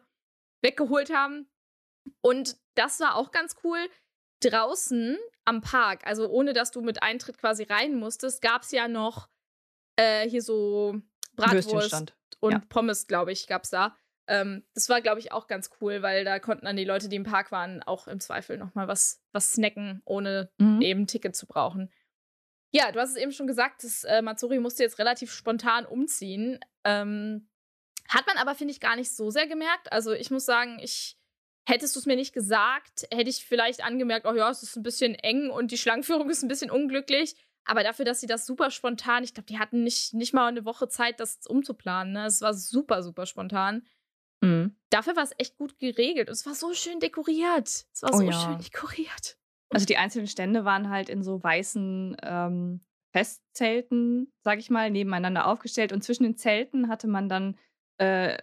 weggeholt 0.62 1.12
haben. 1.12 1.50
Und 2.22 2.58
das 2.76 3.00
war 3.00 3.16
auch 3.16 3.32
ganz 3.32 3.56
cool 3.64 3.80
draußen 4.44 5.18
am 5.46 5.62
Park, 5.62 6.06
also 6.06 6.30
ohne 6.30 6.54
dass 6.54 6.72
du 6.72 6.82
mit 6.82 7.04
Eintritt 7.04 7.38
quasi 7.38 7.64
rein 7.64 7.96
musstest, 7.96 8.42
gab 8.42 8.64
es 8.64 8.72
ja 8.72 8.88
noch 8.88 9.30
äh, 9.98 10.30
hier 10.30 10.42
so 10.42 11.02
Bratwurst 11.36 12.14
und 12.40 12.52
ja. 12.52 12.62
Pommes, 12.70 13.08
glaube 13.08 13.32
ich, 13.32 13.48
gab 13.48 13.64
es 13.64 13.70
da. 13.70 13.96
Ähm, 14.28 14.66
das 14.74 14.88
war, 14.88 15.02
glaube 15.02 15.20
ich, 15.20 15.32
auch 15.32 15.48
ganz 15.48 15.70
cool, 15.82 16.02
weil 16.02 16.24
da 16.24 16.40
konnten 16.40 16.66
dann 16.66 16.78
die 16.78 16.86
Leute, 16.86 17.10
die 17.10 17.18
im 17.18 17.24
Park 17.24 17.52
waren, 17.52 17.84
auch 17.84 18.08
im 18.08 18.20
Zweifel 18.20 18.58
nochmal 18.58 18.88
was, 18.88 19.22
was 19.34 19.52
snacken, 19.52 20.02
ohne 20.06 20.50
mhm. 20.58 20.82
eben 20.82 21.02
ein 21.02 21.08
Ticket 21.08 21.36
zu 21.36 21.46
brauchen. 21.46 21.92
Ja, 22.72 22.92
du 22.92 23.00
hast 23.00 23.12
es 23.12 23.18
eben 23.18 23.32
schon 23.32 23.48
gesagt, 23.48 23.84
dass 23.84 24.04
äh, 24.04 24.22
Matsuri 24.22 24.60
musste 24.60 24.84
jetzt 24.84 24.98
relativ 24.98 25.32
spontan 25.32 25.86
umziehen. 25.86 26.60
Ähm, 26.84 27.50
hat 28.10 28.26
man 28.26 28.38
aber, 28.38 28.56
finde 28.56 28.72
ich, 28.72 28.80
gar 28.80 28.96
nicht 28.96 29.14
so 29.16 29.30
sehr 29.30 29.48
gemerkt. 29.48 29.92
Also 29.92 30.14
ich 30.14 30.32
muss 30.32 30.46
sagen, 30.46 30.80
ich 30.82 31.18
Hättest 31.66 31.96
du 31.96 32.00
es 32.00 32.06
mir 32.06 32.16
nicht 32.16 32.34
gesagt, 32.34 33.08
hätte 33.12 33.30
ich 33.30 33.46
vielleicht 33.46 33.84
angemerkt, 33.84 34.26
oh 34.26 34.34
ja, 34.34 34.50
es 34.50 34.64
ist 34.64 34.76
ein 34.76 34.84
bisschen 34.84 35.16
eng 35.16 35.50
und 35.50 35.72
die 35.72 35.78
Schlangenführung 35.78 36.30
ist 36.30 36.44
ein 36.44 36.50
bisschen 36.50 36.70
unglücklich. 36.70 37.36
Aber 37.66 37.84
dafür, 37.84 38.04
dass 38.04 38.20
sie 38.20 38.28
das 38.28 38.46
super 38.46 38.72
spontan, 38.72 39.24
ich 39.24 39.34
glaube, 39.34 39.48
die 39.48 39.60
hatten 39.60 39.84
nicht, 39.84 40.14
nicht 40.14 40.34
mal 40.34 40.48
eine 40.48 40.66
Woche 40.66 40.90
Zeit, 40.90 41.20
das 41.20 41.48
umzuplanen. 41.48 42.14
Ne? 42.14 42.26
Es 42.26 42.42
war 42.42 42.54
super, 42.54 43.02
super 43.02 43.26
spontan. 43.26 43.86
Mhm. 44.42 44.76
Dafür 44.90 45.16
war 45.16 45.24
es 45.24 45.32
echt 45.38 45.56
gut 45.56 45.80
geregelt. 45.80 46.28
Und 46.28 46.34
es 46.34 46.46
war 46.46 46.56
so 46.56 46.74
schön 46.74 47.00
dekoriert. 47.00 47.68
Es 47.68 48.02
war 48.02 48.14
oh, 48.14 48.18
so 48.18 48.24
ja. 48.24 48.34
schön 48.34 48.60
dekoriert. 48.60 49.38
Also 49.70 49.86
die 49.86 49.98
einzelnen 49.98 50.28
Stände 50.28 50.66
waren 50.66 50.90
halt 50.90 51.10
in 51.10 51.24
so 51.24 51.42
weißen 51.42 52.18
ähm, 52.22 52.82
Festzelten, 53.14 54.32
sag 54.42 54.60
ich 54.60 54.70
mal, 54.70 54.92
nebeneinander 54.92 55.48
aufgestellt. 55.48 55.94
Und 55.94 56.04
zwischen 56.04 56.24
den 56.24 56.36
Zelten 56.36 56.90
hatte 56.90 57.08
man 57.08 57.30
dann 57.30 57.58
äh, 57.98 58.38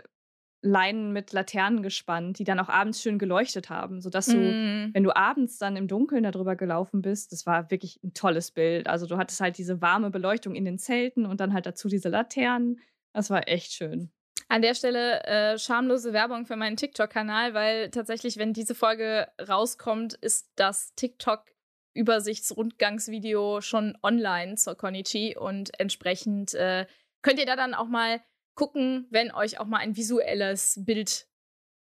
Leinen 0.63 1.13
mit 1.13 1.33
Laternen 1.33 1.83
gespannt, 1.83 2.39
die 2.39 2.45
dann 2.45 2.61
auch 2.61 2.69
abends 2.69 3.01
schön 3.01 3.19
geleuchtet 3.19 3.71
haben, 3.71 4.03
sodass 4.03 4.27
du, 4.27 4.37
Mm. 4.37 4.91
wenn 4.93 5.03
du 5.05 5.17
abends 5.17 5.57
dann 5.59 5.75
im 5.77 5.89
Dunkeln 5.89 6.23
darüber 6.23 6.55
gelaufen 6.55 7.01
bist, 7.01 7.33
das 7.33 7.47
war 7.47 7.71
wirklich 7.71 7.99
ein 8.05 8.13
tolles 8.13 8.51
Bild. 8.51 8.87
Also 8.87 9.07
du 9.07 9.17
hattest 9.17 9.41
halt 9.41 9.57
diese 9.57 9.81
warme 9.81 10.11
Beleuchtung 10.11 10.55
in 10.55 10.67
den 10.67 10.79
Zelten 10.79 11.25
und 11.25 11.41
dann 11.41 11.55
halt 11.55 11.65
dazu 11.67 11.89
diese 11.89 12.11
Laternen. 12.11 12.79
Das 13.15 13.31
war 13.31 13.49
echt 13.49 13.73
schön. 13.73 14.11
An 14.49 14.61
der 14.63 14.75
Stelle 14.75 15.23
äh, 15.25 15.59
schamlose 15.59 16.13
Werbung 16.13 16.45
für 16.45 16.57
meinen 16.57 16.77
TikTok-Kanal, 16.77 17.55
weil 17.55 17.89
tatsächlich, 17.91 18.37
wenn 18.37 18.53
diese 18.53 18.75
Folge 18.75 19.29
rauskommt, 19.49 20.15
ist 20.15 20.51
das 20.57 20.93
TikTok-Übersichtsrundgangsvideo 20.97 23.61
schon 23.61 23.97
online 24.03 24.57
zur 24.57 24.75
Konichi 24.77 25.37
und 25.39 25.71
entsprechend 25.79 26.55
äh, 26.55 26.87
könnt 27.23 27.39
ihr 27.39 27.47
da 27.47 27.57
dann 27.57 27.75
auch 27.75 27.89
mal 27.89 28.21
gucken, 28.61 29.07
wenn 29.09 29.33
euch 29.33 29.59
auch 29.59 29.65
mal 29.65 29.79
ein 29.79 29.97
visuelles 29.97 30.85
Bild 30.85 31.27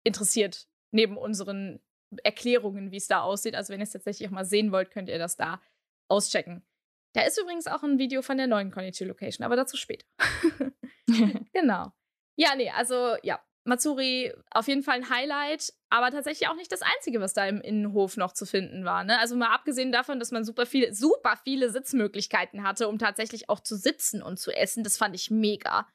interessiert, 0.04 0.68
neben 0.92 1.16
unseren 1.16 1.80
Erklärungen, 2.22 2.92
wie 2.92 2.96
es 2.96 3.08
da 3.08 3.22
aussieht. 3.22 3.56
Also 3.56 3.72
wenn 3.72 3.80
ihr 3.80 3.84
es 3.84 3.90
tatsächlich 3.90 4.28
auch 4.28 4.32
mal 4.32 4.44
sehen 4.44 4.70
wollt, 4.70 4.92
könnt 4.92 5.08
ihr 5.08 5.18
das 5.18 5.36
da 5.36 5.60
auschecken. 6.08 6.64
Da 7.12 7.22
ist 7.22 7.40
übrigens 7.40 7.66
auch 7.66 7.82
ein 7.82 7.98
Video 7.98 8.22
von 8.22 8.36
der 8.36 8.46
neuen 8.46 8.70
Konichi 8.70 9.02
Location, 9.04 9.44
aber 9.44 9.56
dazu 9.56 9.76
später. 9.76 10.06
genau. 11.52 11.90
Ja, 12.36 12.54
nee, 12.54 12.70
also 12.70 13.16
ja, 13.24 13.40
Matsuri 13.64 14.32
auf 14.52 14.68
jeden 14.68 14.84
Fall 14.84 14.98
ein 14.98 15.10
Highlight, 15.10 15.72
aber 15.88 16.12
tatsächlich 16.12 16.48
auch 16.48 16.54
nicht 16.54 16.70
das 16.70 16.82
einzige, 16.82 17.20
was 17.20 17.34
da 17.34 17.48
im 17.48 17.60
Innenhof 17.60 18.16
noch 18.16 18.32
zu 18.32 18.46
finden 18.46 18.84
war. 18.84 19.02
Ne? 19.02 19.18
Also 19.18 19.34
mal 19.34 19.52
abgesehen 19.52 19.90
davon, 19.90 20.20
dass 20.20 20.30
man 20.30 20.44
super 20.44 20.66
viele, 20.66 20.94
super 20.94 21.36
viele 21.42 21.70
Sitzmöglichkeiten 21.70 22.62
hatte, 22.62 22.86
um 22.86 22.98
tatsächlich 22.98 23.48
auch 23.48 23.58
zu 23.58 23.74
sitzen 23.74 24.22
und 24.22 24.38
zu 24.38 24.52
essen, 24.52 24.84
das 24.84 24.96
fand 24.96 25.16
ich 25.16 25.32
mega. 25.32 25.88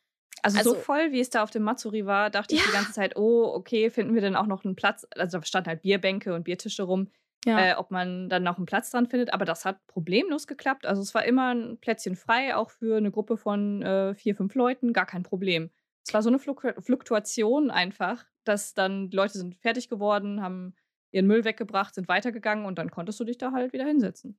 Also, 0.45 0.57
Also- 0.59 0.69
so 0.75 0.79
voll, 0.79 1.11
wie 1.11 1.19
es 1.19 1.29
da 1.29 1.43
auf 1.43 1.49
dem 1.49 1.63
Matsuri 1.63 2.05
war, 2.05 2.29
dachte 2.29 2.55
ich 2.55 2.61
Ja. 2.61 2.67
die 2.67 2.73
ganze 2.73 2.93
Zeit, 2.93 3.15
oh, 3.17 3.51
okay, 3.53 3.89
finden 3.89 4.13
wir 4.13 4.21
denn 4.21 4.35
auch 4.35 4.45
noch 4.47 4.63
einen 4.63 4.75
Platz? 4.75 5.05
Also 5.15 5.39
da 5.39 5.45
standen 5.45 5.69
halt 5.69 5.81
Bierbänke 5.81 6.33
und 6.33 6.43
Biertische 6.43 6.83
rum, 6.83 7.09
äh, 7.47 7.75
ob 7.75 7.91
man 7.91 8.29
dann 8.29 8.43
noch 8.43 8.57
einen 8.57 8.65
Platz 8.65 8.89
dran 8.91 9.07
findet. 9.07 9.33
Aber 9.33 9.45
das 9.45 9.65
hat 9.65 9.85
problemlos 9.87 10.47
geklappt. 10.47 10.85
Also 10.85 11.01
es 11.01 11.13
war 11.13 11.25
immer 11.25 11.53
ein 11.53 11.77
Plätzchen 11.79 12.15
frei, 12.15 12.55
auch 12.55 12.69
für 12.71 12.97
eine 12.97 13.11
Gruppe 13.11 13.37
von 13.37 13.81
äh, 13.83 14.15
vier, 14.15 14.35
fünf 14.35 14.55
Leuten, 14.55 14.93
gar 14.93 15.05
kein 15.05 15.23
Problem. 15.23 15.69
Es 16.07 16.13
war 16.13 16.21
so 16.21 16.29
eine 16.29 16.37
Fluk 16.39 16.61
Fluktuation 16.79 17.71
einfach, 17.71 18.25
dass 18.43 18.73
dann 18.73 19.09
die 19.09 19.17
Leute 19.17 19.37
sind 19.37 19.55
fertig 19.55 19.89
geworden, 19.89 20.41
haben 20.41 20.75
ihren 21.11 21.27
Müll 21.27 21.43
weggebracht, 21.45 21.95
sind 21.95 22.07
weitergegangen 22.07 22.65
und 22.65 22.77
dann 22.77 22.91
konntest 22.91 23.19
du 23.19 23.23
dich 23.23 23.37
da 23.37 23.51
halt 23.51 23.73
wieder 23.73 23.85
hinsetzen. 23.85 24.37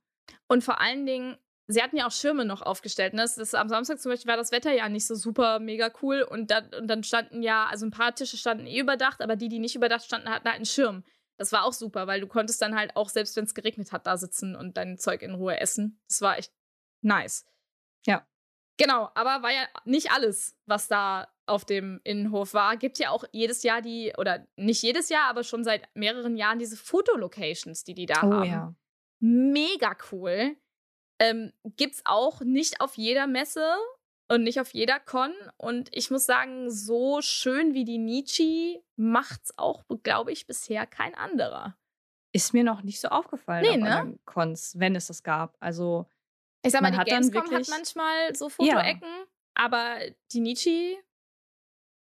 Und 0.48 0.62
vor 0.64 0.80
allen 0.80 1.07
Dingen, 1.07 1.36
sie 1.66 1.82
hatten 1.82 1.96
ja 1.96 2.06
auch 2.06 2.12
Schirme 2.12 2.44
noch 2.44 2.62
aufgestellt. 2.62 3.14
Ne? 3.14 3.22
Das, 3.22 3.34
das, 3.34 3.54
am 3.54 3.68
Samstag 3.68 3.98
zum 3.98 4.10
Beispiel 4.10 4.30
war 4.30 4.36
das 4.36 4.52
Wetter 4.52 4.72
ja 4.72 4.88
nicht 4.88 5.06
so 5.06 5.14
super 5.14 5.58
mega 5.58 5.90
cool. 6.02 6.22
Und 6.22 6.50
dann, 6.50 6.72
und 6.74 6.88
dann 6.88 7.02
standen 7.02 7.42
ja, 7.42 7.66
also 7.66 7.86
ein 7.86 7.90
paar 7.90 8.14
Tische 8.14 8.36
standen 8.36 8.66
eh 8.66 8.80
überdacht, 8.80 9.20
aber 9.20 9.36
die, 9.36 9.48
die 9.48 9.58
nicht 9.58 9.76
überdacht 9.76 10.04
standen, 10.04 10.30
hatten 10.30 10.46
halt 10.46 10.56
einen 10.56 10.66
Schirm. 10.66 11.04
Das 11.38 11.52
war 11.52 11.64
auch 11.64 11.72
super, 11.72 12.06
weil 12.06 12.20
du 12.20 12.26
konntest 12.26 12.62
dann 12.62 12.76
halt 12.76 12.96
auch, 12.96 13.08
selbst 13.08 13.36
wenn 13.36 13.44
es 13.44 13.54
geregnet 13.54 13.92
hat, 13.92 14.06
da 14.06 14.16
sitzen 14.16 14.56
und 14.56 14.76
dein 14.76 14.98
Zeug 14.98 15.22
in 15.22 15.34
Ruhe 15.34 15.60
essen. 15.60 16.00
Das 16.08 16.22
war 16.22 16.38
echt 16.38 16.52
nice. 17.02 17.44
Ja. 18.06 18.26
Genau, 18.78 19.10
aber 19.14 19.42
war 19.42 19.52
ja 19.52 19.66
nicht 19.84 20.12
alles, 20.12 20.56
was 20.66 20.88
da 20.88 21.28
auf 21.46 21.64
dem 21.64 22.00
Innenhof 22.04 22.54
war. 22.54 22.76
Gibt 22.76 22.98
ja 22.98 23.10
auch 23.10 23.24
jedes 23.32 23.62
Jahr 23.62 23.82
die, 23.82 24.12
oder 24.16 24.46
nicht 24.56 24.82
jedes 24.82 25.08
Jahr, 25.08 25.28
aber 25.28 25.44
schon 25.44 25.64
seit 25.64 25.88
mehreren 25.94 26.36
Jahren 26.36 26.58
diese 26.58 26.76
Fotolocations, 26.76 27.84
die 27.84 27.94
die 27.94 28.06
da 28.06 28.22
Oh 28.22 28.32
haben 28.32 28.76
mega 29.20 29.96
cool. 30.12 30.56
Ähm, 31.18 31.52
gibt's 31.76 32.02
auch 32.04 32.40
nicht 32.40 32.80
auf 32.80 32.96
jeder 32.96 33.26
Messe 33.26 33.74
und 34.28 34.42
nicht 34.42 34.60
auf 34.60 34.74
jeder 34.74 35.00
Con. 35.00 35.32
Und 35.56 35.88
ich 35.92 36.10
muss 36.10 36.26
sagen, 36.26 36.70
so 36.70 37.20
schön 37.22 37.74
wie 37.74 37.84
die 37.84 37.98
Nietzsche 37.98 38.82
macht's 38.96 39.56
auch, 39.56 39.84
glaube 40.02 40.32
ich, 40.32 40.46
bisher 40.46 40.86
kein 40.86 41.14
anderer. 41.14 41.76
Ist 42.32 42.52
mir 42.52 42.64
noch 42.64 42.82
nicht 42.82 43.00
so 43.00 43.08
aufgefallen 43.08 43.62
Nee, 43.62 43.88
auf 43.88 44.04
ne? 44.04 44.18
Cons, 44.26 44.78
wenn 44.78 44.94
es 44.94 45.06
das 45.06 45.22
gab. 45.22 45.56
Also 45.60 46.06
Ich 46.62 46.72
sag 46.72 46.82
mal, 46.82 46.90
die 46.90 46.98
hat 46.98 47.06
Gamescom 47.08 47.42
hat 47.44 47.50
wirklich- 47.50 47.68
manchmal 47.68 48.34
so 48.34 48.48
Ja. 48.60 48.74
Fotoecken, 48.76 49.08
aber 49.54 49.98
die 50.32 50.40
Nietzsche, 50.40 50.96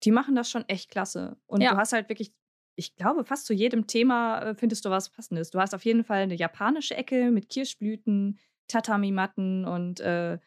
die 0.03 0.11
machen 0.11 0.33
das 0.35 0.49
schon 0.49 0.67
echt 0.69 0.89
klasse. 0.89 1.37
Und 1.45 1.61
Ja. 1.61 1.71
du 1.71 1.77
hast 1.77 1.93
halt 1.93 2.09
wirklich, 2.09 2.31
ich 2.75 2.95
glaube, 2.95 3.25
fast 3.25 3.45
zu 3.45 3.53
jedem 3.53 3.85
Thema 3.87 4.39
äh, 4.41 4.55
findest 4.55 4.85
du 4.85 4.89
was 4.89 5.09
Passendes. 5.09 5.51
Du 5.51 5.59
hast 5.59 5.75
auf 5.75 5.85
jeden 5.85 6.03
Fall 6.03 6.21
eine 6.23 6.35
japanische 6.35 6.95
Ecke 6.95 7.29
mit 7.31 7.49
Kirschblüten, 7.49 8.39
Tatami-Matten 8.67 9.65
und 9.65 9.99
äh, 9.99 10.39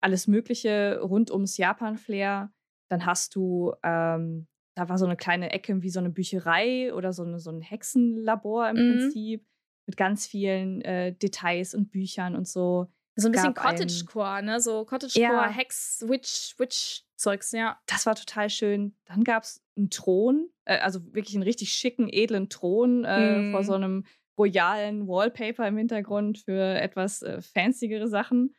alles 0.00 0.26
Mögliche 0.26 1.00
rund 1.02 1.30
ums 1.30 1.56
Japan-Flair. 1.56 2.52
Dann 2.88 3.06
hast 3.06 3.34
du, 3.34 3.74
ähm, 3.82 4.46
da 4.76 4.88
war 4.88 4.98
so 4.98 5.06
eine 5.06 5.16
kleine 5.16 5.50
Ecke 5.50 5.82
wie 5.82 5.90
so 5.90 5.98
eine 5.98 6.10
Bücherei 6.10 6.92
oder 6.94 7.12
so, 7.12 7.24
eine, 7.24 7.38
so 7.40 7.50
ein 7.50 7.60
Hexenlabor 7.62 8.68
im 8.70 8.76
Mhm. 8.76 8.98
Prinzip 9.00 9.46
mit 9.86 9.96
ganz 9.96 10.26
vielen 10.26 10.80
äh, 10.82 11.12
Details 11.14 11.74
und 11.74 11.90
Büchern 11.90 12.36
und 12.36 12.46
so. 12.46 12.88
so 13.16 13.28
ein 13.28 13.32
bisschen 13.32 13.54
Cottagecore, 13.54 14.42
ne? 14.42 14.60
So 14.60 14.84
Cottagecore, 14.84 15.20
Ja. 15.22 15.48
Hex, 15.48 16.04
Witch, 16.06 16.54
Witch-Zeugs, 16.58 17.52
ja. 17.52 17.80
Das 17.86 18.04
war 18.06 18.14
total 18.14 18.50
schön. 18.50 18.94
Dann 19.06 19.24
gab 19.24 19.44
es 19.44 19.62
einen 19.76 19.90
Thron, 19.90 20.50
äh, 20.66 20.78
also 20.78 21.00
wirklich 21.14 21.34
einen 21.34 21.44
richtig 21.44 21.72
schicken, 21.72 22.08
edlen 22.10 22.48
Thron 22.50 23.04
äh, 23.04 23.42
Mhm. 23.42 23.50
vor 23.52 23.64
so 23.64 23.72
einem 23.74 24.04
royalen 24.38 25.06
Wallpaper 25.08 25.66
im 25.68 25.76
Hintergrund 25.76 26.38
für 26.38 26.62
etwas 26.80 27.22
äh, 27.22 27.40
fancigere 27.40 28.08
Sachen. 28.08 28.54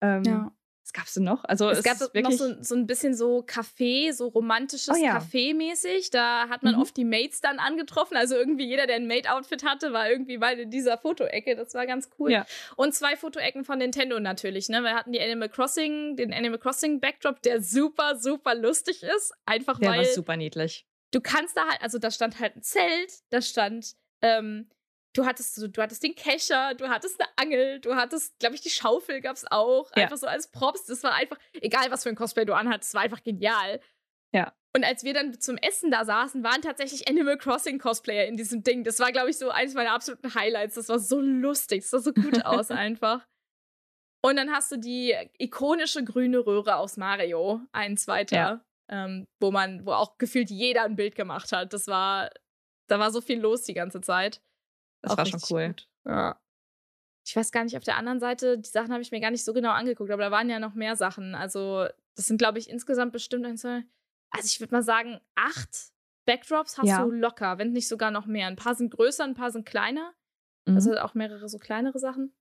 Ähm, 0.00 0.22
Ja. 0.24 0.52
Was 0.86 0.92
gab's 0.92 1.14
denn 1.14 1.24
noch? 1.24 1.44
Also 1.44 1.70
Es 1.70 1.78
es, 1.78 1.84
gab 1.84 2.14
noch 2.14 2.30
so, 2.32 2.62
so 2.62 2.74
ein 2.74 2.86
bisschen 2.86 3.14
so 3.14 3.38
Café, 3.46 4.12
so 4.12 4.28
romantisches 4.28 4.90
Oh 4.94 5.02
ja. 5.02 5.16
Café-mäßig. 5.16 6.10
Da 6.10 6.50
hat 6.50 6.62
man 6.62 6.74
Mhm. 6.74 6.82
oft 6.82 6.94
die 6.98 7.06
Mates 7.06 7.40
dann 7.40 7.58
angetroffen. 7.58 8.18
Also 8.18 8.34
irgendwie 8.34 8.66
jeder, 8.66 8.86
der 8.86 8.96
ein 8.96 9.06
Mate-Outfit 9.06 9.64
hatte, 9.64 9.94
war 9.94 10.10
irgendwie 10.10 10.36
mal 10.36 10.58
in 10.60 10.70
dieser 10.70 10.98
Fotoecke. 10.98 11.56
Das 11.56 11.72
war 11.72 11.86
ganz 11.86 12.10
cool. 12.18 12.32
Ja. 12.32 12.44
Und 12.76 12.94
zwei 12.94 13.16
Fotoecken 13.16 13.64
von 13.64 13.78
Nintendo 13.78 14.20
natürlich. 14.20 14.68
Ne? 14.68 14.82
Wir 14.82 14.94
hatten 14.94 15.12
die 15.12 15.22
Animal 15.22 15.48
Crossing, 15.48 16.16
den 16.16 16.34
Animal 16.34 16.58
Crossing 16.58 17.00
Backdrop, 17.00 17.40
der 17.40 17.62
super, 17.62 18.18
super 18.18 18.54
lustig 18.54 19.02
ist. 19.02 19.32
Einfach 19.46 19.78
der 19.78 19.88
weil 19.90 19.98
war 20.00 20.04
super 20.04 20.36
niedlich. 20.36 20.86
du 21.12 21.22
kannst 21.22 21.56
da 21.56 21.66
halt, 21.66 21.80
also 21.80 21.98
da 21.98 22.10
stand 22.10 22.40
halt 22.40 22.56
ein 22.56 22.62
Zelt, 22.62 23.10
da 23.30 23.40
stand, 23.40 23.94
ähm, 24.20 24.68
du 25.14 25.24
hattest 25.24 25.54
so, 25.54 25.66
du 25.68 25.80
hattest 25.80 26.02
den 26.02 26.14
Kescher, 26.14 26.74
du 26.74 26.88
hattest 26.88 27.20
eine 27.20 27.28
Angel, 27.36 27.80
du 27.80 27.94
hattest, 27.94 28.38
glaube 28.38 28.54
ich, 28.54 28.60
die 28.60 28.70
Schaufel 28.70 29.20
gab's 29.20 29.44
auch, 29.50 29.90
Ja. 29.96 30.04
einfach 30.04 30.16
so 30.18 30.26
als 30.26 30.50
Props. 30.50 30.86
Das 30.86 31.02
war 31.02 31.14
einfach, 31.14 31.38
egal 31.54 31.90
was 31.90 32.02
für 32.02 32.10
ein 32.10 32.16
Cosplay 32.16 32.44
du 32.44 32.54
anhattest, 32.54 32.92
war 32.94 33.02
einfach 33.02 33.22
genial. 33.22 33.80
Ja. 34.32 34.52
Und 34.76 34.82
als 34.84 35.04
wir 35.04 35.14
dann 35.14 35.40
zum 35.40 35.56
Essen 35.56 35.92
da 35.92 36.04
saßen, 36.04 36.42
waren 36.42 36.60
tatsächlich 36.60 37.08
Animal 37.08 37.38
Crossing 37.38 37.78
Cosplayer 37.78 38.26
in 38.26 38.36
diesem 38.36 38.64
Ding. 38.64 38.82
Das 38.82 38.98
war, 38.98 39.12
glaube 39.12 39.30
ich, 39.30 39.38
so 39.38 39.50
eines 39.50 39.74
meiner 39.74 39.92
absoluten 39.92 40.34
Highlights. 40.34 40.74
Das 40.74 40.88
war 40.88 40.98
so 40.98 41.20
lustig, 41.20 41.82
das 41.82 41.90
sah 41.90 41.98
so 42.00 42.12
gut 42.12 42.44
aus 42.44 42.70
einfach. 42.72 43.24
Und 44.24 44.36
dann 44.36 44.50
hast 44.50 44.72
du 44.72 44.76
die 44.78 45.14
ikonische 45.38 46.02
grüne 46.02 46.38
Röhre 46.44 46.76
aus 46.76 46.96
Mario, 46.96 47.60
ein 47.72 47.96
zweiter, 47.96 48.36
Ja. 48.36 48.64
ähm, 48.88 49.28
wo 49.40 49.52
man, 49.52 49.86
wo 49.86 49.92
auch 49.92 50.18
gefühlt 50.18 50.50
jeder 50.50 50.82
ein 50.84 50.96
Bild 50.96 51.14
gemacht 51.14 51.52
hat. 51.52 51.72
Das 51.72 51.86
war, 51.86 52.30
da 52.88 52.98
war 52.98 53.12
so 53.12 53.20
viel 53.20 53.38
los 53.38 53.62
die 53.62 53.74
ganze 53.74 54.00
Zeit. 54.00 54.40
Das 55.04 55.12
Auch 55.12 55.16
war 55.18 55.26
schon 55.26 55.40
cool. 55.50 55.66
gut. 55.68 55.88
Ja. 56.06 56.40
Ich 57.26 57.36
weiß 57.36 57.52
gar 57.52 57.64
nicht, 57.64 57.76
auf 57.76 57.84
der 57.84 57.96
anderen 57.96 58.20
Seite, 58.20 58.58
die 58.58 58.68
Sachen 58.68 58.90
habe 58.92 59.02
ich 59.02 59.10
mir 59.10 59.20
gar 59.20 59.30
nicht 59.30 59.44
so 59.44 59.52
genau 59.52 59.70
angeguckt, 59.70 60.10
aber 60.10 60.24
da 60.24 60.30
waren 60.30 60.48
ja 60.50 60.58
noch 60.58 60.74
mehr 60.74 60.96
Sachen. 60.96 61.34
Also, 61.34 61.86
das 62.16 62.26
sind, 62.26 62.38
glaube 62.38 62.58
ich, 62.58 62.68
insgesamt 62.68 63.12
bestimmt 63.12 63.44
ein, 63.46 63.56
zwei, 63.56 63.84
also 64.30 64.46
ich 64.46 64.60
würde 64.60 64.74
mal 64.74 64.82
sagen, 64.82 65.20
acht 65.34 65.92
Backdrops 66.26 66.78
hast 66.78 66.86
Ja. 66.88 67.02
du 67.04 67.10
locker, 67.10 67.58
wenn 67.58 67.72
nicht 67.72 67.88
sogar 67.88 68.10
noch 68.10 68.26
mehr. 68.26 68.46
Ein 68.46 68.56
paar 68.56 68.74
sind 68.74 68.90
größer, 68.94 69.24
ein 69.24 69.34
paar 69.34 69.50
sind 69.50 69.66
kleiner. 69.66 70.12
Mhm. 70.66 70.74
Also 70.76 70.96
auch 70.98 71.14
mehrere 71.14 71.48
so 71.48 71.58
kleinere 71.58 71.98
Sachen. 71.98 72.34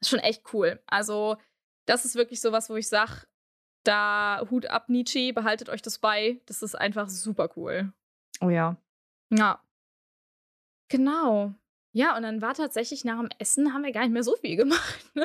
Ist 0.00 0.10
schon 0.10 0.18
echt 0.20 0.52
cool. 0.52 0.80
Also, 0.86 1.36
das 1.86 2.04
ist 2.04 2.14
wirklich 2.14 2.40
sowas, 2.40 2.70
wo 2.70 2.76
ich 2.76 2.88
sage, 2.88 3.26
da 3.84 4.44
Hut 4.50 4.66
ab, 4.66 4.88
Nietzsche, 4.88 5.32
behaltet 5.32 5.68
euch 5.68 5.82
das 5.82 5.98
bei. 5.98 6.40
Das 6.46 6.62
ist 6.62 6.74
einfach 6.76 7.08
super 7.08 7.50
cool. 7.56 7.92
oh 8.40 8.50
ja. 8.50 8.76
Ja. 9.30 9.60
Genau. 10.88 11.54
Ja, 11.92 12.16
und 12.16 12.22
dann 12.22 12.40
war 12.42 12.54
tatsächlich 12.54 13.04
nach 13.04 13.18
dem 13.20 13.28
Essen 13.38 13.72
haben 13.74 13.84
wir 13.84 13.92
gar 13.92 14.02
nicht 14.02 14.12
mehr 14.12 14.22
so 14.22 14.36
viel 14.36 14.56
gemacht. 14.56 15.10
Ne? 15.14 15.24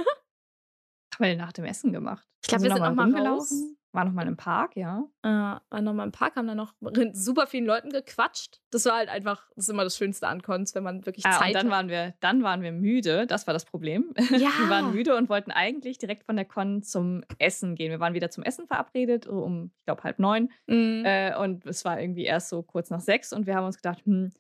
Haben 1.16 1.24
wir 1.24 1.28
denn 1.30 1.38
nach 1.40 1.54
dem 1.54 1.66
Essen 1.66 1.94
gemacht? 1.94 2.28
Ich 2.44 2.50
glaub, 2.50 2.62
wir 2.62 2.66
wir 2.70 2.76
sind 2.76 2.82
noch 2.84 2.90
noch 2.90 2.96
mal 2.96 3.04
rumgelaufen. 3.06 3.78
War 3.94 4.06
noch 4.06 4.12
mal 4.12 4.28
im 4.28 4.38
Park, 4.38 4.76
ja. 4.76 5.06
Äh, 5.24 5.28
waren 5.30 5.84
nochmal 5.84 6.06
im 6.06 6.12
Park, 6.12 6.36
haben 6.36 6.46
dann 6.46 6.58
noch 6.58 6.74
mit 6.82 7.18
super 7.18 7.48
vielen 7.48 7.66
Leuten 7.66 7.90
gequatscht. 7.90 8.60
Das 8.70 8.86
war 8.86 8.98
halt 8.98 9.10
einfach, 9.10 9.48
das 9.56 9.64
ist 9.66 9.70
immer 9.70 9.86
das 9.86 9.98
Schönste 9.98 10.28
an 10.28 10.44
Cons, 10.44 10.76
wenn 10.76 10.84
man 10.84 11.06
wirklich 11.08 11.26
Ah, 11.26 11.40
Zeit 11.40 11.48
und 11.48 11.54
dann 11.56 11.66
hat. 11.68 11.72
waren 11.72 11.88
wir, 11.90 12.14
dann 12.20 12.44
waren 12.44 12.62
wir 12.62 12.72
müde. 12.74 13.26
Das 13.26 13.48
war 13.48 13.54
das 13.54 13.66
Problem. 13.66 14.14
Ja. 14.30 14.50
Wir 14.60 14.70
waren 14.70 14.92
müde 14.94 15.16
und 15.16 15.30
wollten 15.30 15.50
eigentlich 15.50 15.98
direkt 15.98 16.26
von 16.26 16.36
der 16.36 16.46
Con 16.46 16.84
zum 16.84 17.24
Essen 17.40 17.74
gehen. 17.76 17.90
Wir 17.90 18.00
waren 18.00 18.14
wieder 18.14 18.30
zum 18.30 18.44
Essen 18.44 18.68
verabredet 18.68 19.26
um, 19.26 19.72
ich 19.80 19.86
glaube, 19.86 20.04
halb 20.04 20.20
neun. 20.20 20.52
Mhm. 20.68 21.04
Äh, 21.06 21.36
und 21.38 21.66
es 21.66 21.84
war 21.86 22.00
irgendwie 22.00 22.26
erst 22.26 22.50
so 22.50 22.62
kurz 22.62 22.92
nach 22.92 23.02
sechs 23.02 23.34
und 23.34 23.48
wir 23.48 23.56
haben 23.56 23.66
uns 23.66 23.78
gedacht, 23.78 24.06
hm, 24.06 24.34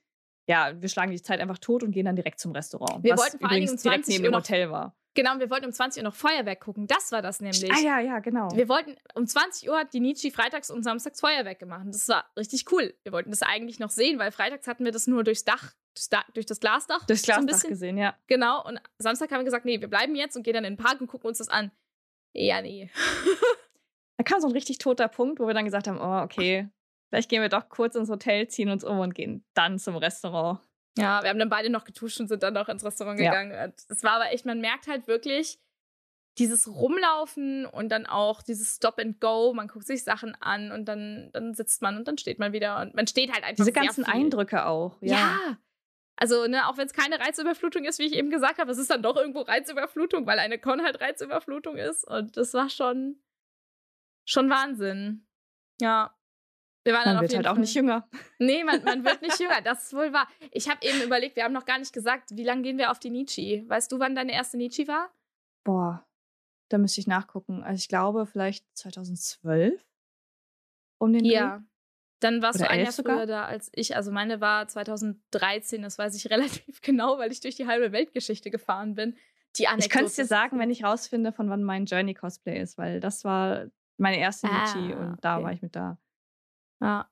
ja, 0.47 0.81
wir 0.81 0.89
schlagen 0.89 1.11
die 1.11 1.21
Zeit 1.21 1.39
einfach 1.39 1.57
tot 1.57 1.83
und 1.83 1.91
gehen 1.91 2.05
dann 2.05 2.15
direkt 2.15 2.39
zum 2.39 2.53
Restaurant. 2.53 3.03
Wir 3.03 3.13
was 3.13 3.19
wollten 3.19 3.39
vor 3.39 3.49
allen 3.49 3.61
Dingen 3.61 3.73
übrigens 3.73 3.85
um 3.85 3.89
direkt 3.89 4.05
20 4.05 4.15
neben 4.15 4.23
dem 4.23 4.33
Uhr 4.33 4.39
Hotel 4.39 4.71
war. 4.71 4.95
Genau, 5.13 5.39
wir 5.39 5.49
wollten 5.49 5.65
um 5.65 5.71
20 5.71 6.01
Uhr 6.01 6.09
noch 6.09 6.15
Feuerwerk 6.15 6.59
gucken. 6.59 6.85
Das 6.85 7.11
war 7.11 7.23
das 7.23 7.41
nämlich. 7.41 7.73
Ah 7.73 7.79
ja, 7.79 7.99
ja, 7.99 8.19
genau. 8.19 8.49
Wir 8.53 8.69
wollten 8.69 8.95
um 9.15 9.25
20 9.25 9.67
Uhr 9.67 9.75
hat 9.75 9.93
die 9.93 9.99
Nietzsche 9.99 10.29
freitags 10.29 10.69
und 10.69 10.83
samstags 10.83 11.19
Feuerwerk 11.19 11.57
gemacht. 11.57 11.85
Das 11.87 12.07
war 12.07 12.25
richtig 12.37 12.71
cool. 12.71 12.93
Wir 13.03 13.11
wollten 13.11 13.31
das 13.31 13.41
eigentlich 13.41 13.79
noch 13.79 13.89
sehen, 13.89 14.19
weil 14.19 14.31
freitags 14.31 14.67
hatten 14.67 14.85
wir 14.85 14.91
das 14.91 15.07
nur 15.07 15.23
durchs 15.23 15.43
Dach, 15.43 15.73
durch 16.35 16.45
das 16.45 16.59
Glasdach. 16.59 17.03
Durchs 17.07 17.23
Glasdach 17.23 17.57
so 17.57 17.67
gesehen, 17.67 17.97
ja. 17.97 18.15
Genau. 18.27 18.63
Und 18.63 18.79
Samstag 18.99 19.31
haben 19.31 19.39
wir 19.39 19.45
gesagt, 19.45 19.65
nee, 19.65 19.81
wir 19.81 19.87
bleiben 19.87 20.15
jetzt 20.15 20.37
und 20.37 20.43
gehen 20.43 20.53
dann 20.53 20.65
in 20.65 20.75
den 20.75 20.83
Park 20.83 21.01
und 21.01 21.07
gucken 21.07 21.27
uns 21.27 21.39
das 21.39 21.49
an. 21.49 21.71
Ja, 22.33 22.61
nee. 22.61 22.91
da 24.17 24.23
kam 24.23 24.39
so 24.39 24.47
ein 24.47 24.53
richtig 24.53 24.77
toter 24.77 25.07
Punkt, 25.07 25.39
wo 25.39 25.47
wir 25.47 25.55
dann 25.55 25.65
gesagt 25.65 25.87
haben, 25.87 25.99
oh, 25.99 26.23
okay, 26.23 26.69
vielleicht 27.09 27.29
gehen 27.29 27.41
wir 27.41 27.49
doch 27.49 27.69
kurz 27.69 27.95
ins 27.95 28.09
Hotel, 28.09 28.47
ziehen 28.47 28.69
uns 28.69 28.83
um 28.83 28.99
und 28.99 29.15
gehen 29.15 29.45
dann 29.53 29.79
zum 29.79 29.95
Restaurant. 29.95 30.59
Ja, 30.97 31.21
wir 31.21 31.29
haben 31.29 31.39
dann 31.39 31.49
beide 31.49 31.69
noch 31.69 31.83
getuscht 31.83 32.19
und 32.19 32.27
sind 32.27 32.41
dann 32.43 32.53
noch 32.53 32.69
ins 32.69 32.83
Restaurant 32.83 33.17
gegangen. 33.17 33.51
Ja. 33.51 33.67
Das 33.87 34.03
war 34.03 34.13
aber 34.13 34.31
echt, 34.31 34.45
man 34.45 34.59
merkt 34.61 34.87
halt 34.87 35.07
wirklich 35.07 35.59
dieses 36.37 36.67
Rumlaufen 36.67 37.65
und 37.65 37.89
dann 37.89 38.05
auch 38.05 38.41
dieses 38.41 38.75
Stop 38.75 38.99
and 38.99 39.19
Go. 39.19 39.53
Man 39.53 39.67
guckt 39.67 39.87
sich 39.87 40.03
Sachen 40.03 40.35
an 40.35 40.71
und 40.71 40.85
dann, 40.85 41.29
dann 41.33 41.53
sitzt 41.53 41.81
man 41.81 41.97
und 41.97 42.07
dann 42.07 42.17
steht 42.17 42.39
man 42.39 42.53
wieder 42.53 42.79
und 42.81 42.93
man 42.95 43.07
steht 43.07 43.31
halt 43.31 43.43
einfach. 43.43 43.57
Diese 43.63 43.71
ganzen 43.71 44.05
viel. 44.05 44.13
Eindrücke 44.13 44.65
auch. 44.65 44.97
Ja. 45.01 45.15
ja. 45.15 45.57
Also, 46.15 46.47
ne, 46.47 46.67
auch 46.67 46.77
wenn 46.77 46.87
es 46.87 46.93
keine 46.93 47.19
Reizüberflutung 47.19 47.85
ist, 47.85 47.99
wie 47.99 48.05
ich 48.05 48.13
eben 48.13 48.31
gesagt 48.31 48.57
habe, 48.57 48.71
es 48.71 48.79
ist 48.79 48.89
dann 48.89 49.03
doch 49.03 49.15
irgendwo 49.15 49.41
Reizüberflutung, 49.41 50.25
weil 50.25 50.39
eine 50.39 50.57
Con 50.57 50.81
halt 50.81 50.99
Reizüberflutung 50.99 51.77
ist. 51.77 52.07
Und 52.07 52.37
das 52.37 52.53
war 52.55 52.69
schon, 52.69 53.21
schon 54.25 54.49
Wahnsinn. 54.49 55.27
Ja. 55.79 56.16
Wir 56.87 56.93
waren 56.93 57.15
man 57.15 57.21
wird 57.21 57.35
halt 57.35 57.45
Fall. 57.45 57.53
auch 57.53 57.59
nicht 57.59 57.73
jünger. 57.73 58.07
Nee, 58.39 58.63
man, 58.63 58.81
man 58.81 59.03
wird 59.03 59.21
nicht 59.21 59.37
jünger. 59.41 59.59
Das 59.61 59.83
ist 59.83 59.93
wohl 59.93 60.13
wahr. 60.13 60.25
Ich 60.51 60.69
habe 60.69 60.79
eben 60.87 61.01
überlegt, 61.01 61.35
wir 61.35 61.43
haben 61.43 61.51
noch 61.51 61.65
gar 61.65 61.79
nicht 61.79 61.91
gesagt, 61.91 62.29
wie 62.31 62.45
lange 62.45 62.61
gehen 62.61 62.77
wir 62.77 62.91
auf 62.91 62.99
die 62.99 63.09
Nietzsche? 63.09 63.65
Weißt 63.67 63.91
du, 63.91 63.99
wann 63.99 64.15
deine 64.15 64.31
erste 64.31 64.55
Nietzsche 64.55 64.87
war? 64.87 65.11
Boah, 65.65 66.07
da 66.69 66.77
müsste 66.77 67.01
ich 67.01 67.07
nachgucken. 67.07 67.61
Also 67.61 67.75
ich 67.75 67.89
glaube 67.89 68.25
vielleicht 68.25 68.65
2012 68.77 69.85
um 70.97 71.11
den 71.11 71.25
Ja. 71.25 71.57
Dreh. 71.57 71.63
Dann 72.21 72.41
warst 72.41 72.59
Oder 72.61 72.69
du 72.69 72.71
ein 72.71 72.79
Jahr 72.79 72.91
sogar? 72.93 73.17
früher 73.17 73.25
da 73.25 73.45
als 73.45 73.69
ich. 73.73 73.97
Also 73.97 74.13
meine 74.13 74.39
war 74.39 74.69
2013, 74.69 75.81
das 75.81 75.97
weiß 75.97 76.15
ich 76.15 76.29
relativ 76.31 76.81
genau, 76.81 77.17
weil 77.17 77.33
ich 77.33 77.41
durch 77.41 77.55
die 77.55 77.67
halbe 77.67 77.91
Weltgeschichte 77.91 78.49
gefahren 78.49 78.95
bin. 78.95 79.17
Die 79.57 79.67
Anekdote 79.67 79.85
ich 79.85 79.91
könnte 79.91 80.07
es 80.07 80.15
dir 80.15 80.25
sagen, 80.25 80.57
wenn 80.57 80.69
ich 80.69 80.85
rausfinde, 80.85 81.33
von 81.33 81.49
wann 81.49 81.63
mein 81.63 81.83
Journey 81.83 82.13
Cosplay 82.13 82.61
ist, 82.61 82.77
weil 82.77 83.01
das 83.01 83.25
war 83.25 83.65
meine 83.97 84.19
erste 84.19 84.47
ah, 84.47 84.61
Nietzsche 84.61 84.97
und 84.97 85.17
da 85.21 85.35
okay. 85.35 85.43
war 85.43 85.51
ich 85.51 85.61
mit 85.61 85.75
da. 85.75 85.97
Ja. 86.81 87.09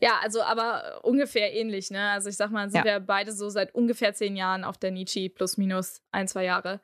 Ja, 0.00 0.18
also 0.20 0.42
aber 0.42 1.04
ungefähr 1.04 1.54
ähnlich, 1.54 1.90
ne? 1.90 2.10
Also 2.10 2.28
ich 2.28 2.36
sag 2.36 2.50
mal, 2.50 2.68
sind 2.68 2.84
ja. 2.84 2.84
wir 2.84 3.00
beide 3.00 3.32
so 3.32 3.48
seit 3.48 3.74
ungefähr 3.74 4.12
zehn 4.12 4.36
Jahren 4.36 4.64
auf 4.64 4.76
der 4.76 4.90
Nietzsche, 4.90 5.28
plus 5.28 5.56
minus 5.56 6.02
ein, 6.10 6.26
zwei 6.26 6.44
Jahre. 6.44 6.80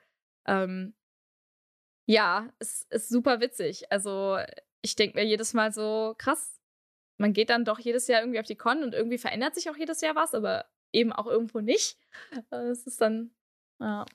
Ähm, 0.47 0.93
ja, 2.05 2.49
es 2.59 2.83
ist 2.89 3.09
super 3.09 3.41
witzig. 3.41 3.91
Also 3.91 4.37
ich 4.81 4.95
denke 4.95 5.17
mir 5.17 5.25
jedes 5.25 5.53
Mal 5.53 5.73
so, 5.73 6.15
krass, 6.17 6.61
man 7.17 7.33
geht 7.33 7.49
dann 7.49 7.65
doch 7.65 7.79
jedes 7.79 8.07
Jahr 8.07 8.21
irgendwie 8.21 8.39
auf 8.39 8.45
die 8.45 8.55
Con 8.55 8.83
und 8.83 8.93
irgendwie 8.93 9.17
verändert 9.17 9.55
sich 9.55 9.69
auch 9.69 9.77
jedes 9.77 10.01
Jahr 10.01 10.15
was, 10.15 10.33
aber 10.33 10.65
eben 10.91 11.11
auch 11.11 11.27
irgendwo 11.27 11.59
nicht. 11.59 11.97
Äh, 12.51 12.67
es 12.67 12.85
ist 12.87 13.01
dann, 13.01 13.31
ja. 13.79 14.05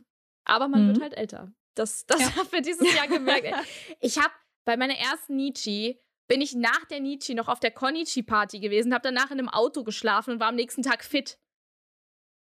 Aber 0.45 0.69
man 0.69 0.85
mhm. 0.85 0.89
wird 0.89 1.03
halt 1.03 1.15
älter. 1.15 1.53
Das, 1.75 2.07
das 2.07 2.21
ja. 2.21 2.27
haben 2.37 2.53
wir 2.53 2.63
dieses 2.63 2.95
Jahr 2.95 3.09
gemerkt. 3.09 3.49
ich 4.01 4.19
habe 4.19 4.33
bei 4.65 4.77
meiner 4.77 4.97
ersten 4.97 5.37
Nietzsche 5.37 5.99
bin 6.31 6.41
ich 6.41 6.55
nach 6.55 6.85
der 6.85 7.01
Nietzsche 7.01 7.35
noch 7.35 7.49
auf 7.49 7.59
der 7.59 7.73
Konichi-Party 7.73 8.61
gewesen, 8.61 8.95
habe 8.95 9.03
danach 9.03 9.33
in 9.33 9.41
einem 9.41 9.49
Auto 9.49 9.83
geschlafen 9.83 10.35
und 10.35 10.41
war 10.41 10.47
am 10.47 10.55
nächsten 10.55 10.85
Tag 10.85 11.03
fit. 11.03 11.41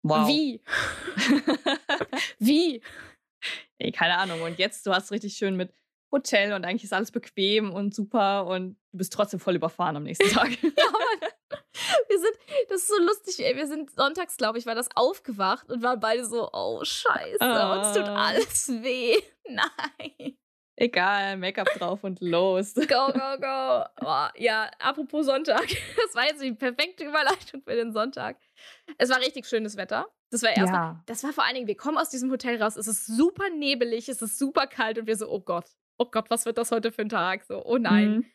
Wow. 0.03 0.27
Wie? 0.27 0.61
Wie? 2.39 2.83
Ey, 3.79 3.91
keine 3.91 4.19
Ahnung. 4.19 4.43
Und 4.43 4.59
jetzt, 4.59 4.85
du 4.85 4.93
hast 4.93 5.11
richtig 5.11 5.33
schön 5.33 5.55
mit 5.55 5.73
Hotel 6.11 6.53
und 6.53 6.65
eigentlich 6.65 6.83
ist 6.83 6.93
alles 6.93 7.09
bequem 7.09 7.73
und 7.73 7.95
super 7.95 8.45
und 8.45 8.77
du 8.91 8.99
bist 8.99 9.11
trotzdem 9.11 9.39
voll 9.39 9.55
überfahren 9.55 9.95
am 9.95 10.03
nächsten 10.03 10.29
Tag. 10.29 10.51
ja, 10.61 10.69
Mann. 10.91 11.31
Wir 12.09 12.19
sind, 12.19 12.37
das 12.69 12.81
ist 12.81 12.89
so 12.89 13.01
lustig, 13.01 13.43
ey. 13.43 13.55
Wir 13.55 13.65
sind 13.65 13.89
sonntags, 13.89 14.37
glaube 14.37 14.59
ich, 14.59 14.67
war 14.67 14.75
das 14.75 14.89
aufgewacht 14.93 15.67
und 15.71 15.81
waren 15.81 15.99
beide 15.99 16.25
so, 16.25 16.47
oh, 16.53 16.83
scheiße, 16.83 17.41
ah. 17.41 17.79
uns 17.79 17.97
tut 17.97 18.07
alles 18.07 18.67
weh. 18.83 19.15
Nein. 19.49 20.37
Egal, 20.81 21.35
Make-up 21.35 21.67
drauf 21.77 22.05
und 22.05 22.21
los. 22.21 22.73
Go, 22.73 22.83
go, 23.11 23.37
go. 23.37 23.83
Oh, 24.01 24.27
ja, 24.37 24.71
apropos 24.79 25.25
Sonntag. 25.25 25.67
Das 25.95 26.15
war 26.15 26.25
jetzt 26.25 26.41
die 26.41 26.53
perfekte 26.53 27.03
Überleitung 27.03 27.61
für 27.61 27.75
den 27.75 27.91
Sonntag. 27.91 28.37
Es 28.97 29.09
war 29.09 29.19
richtig 29.19 29.45
schönes 29.45 29.75
Wetter. 29.75 30.07
Das 30.31 30.41
war 30.41 30.55
erstmal, 30.55 30.93
ja. 30.93 31.03
das 31.05 31.23
war 31.23 31.33
vor 31.33 31.43
allen 31.43 31.55
Dingen, 31.55 31.67
wir 31.67 31.75
kommen 31.75 31.97
aus 31.97 32.09
diesem 32.09 32.31
Hotel 32.31 32.61
raus, 32.61 32.77
es 32.77 32.87
ist 32.87 33.05
super 33.05 33.49
nebelig, 33.49 34.07
es 34.09 34.21
ist 34.21 34.39
super 34.39 34.67
kalt 34.67 34.97
und 34.97 35.07
wir 35.07 35.17
so, 35.17 35.29
oh 35.29 35.41
Gott, 35.41 35.65
oh 35.97 36.05
Gott, 36.05 36.29
was 36.29 36.45
wird 36.45 36.57
das 36.57 36.71
heute 36.71 36.91
für 36.91 37.01
ein 37.01 37.09
Tag? 37.09 37.43
So, 37.43 37.63
oh 37.65 37.77
nein. 37.77 38.09
Mhm. 38.09 38.25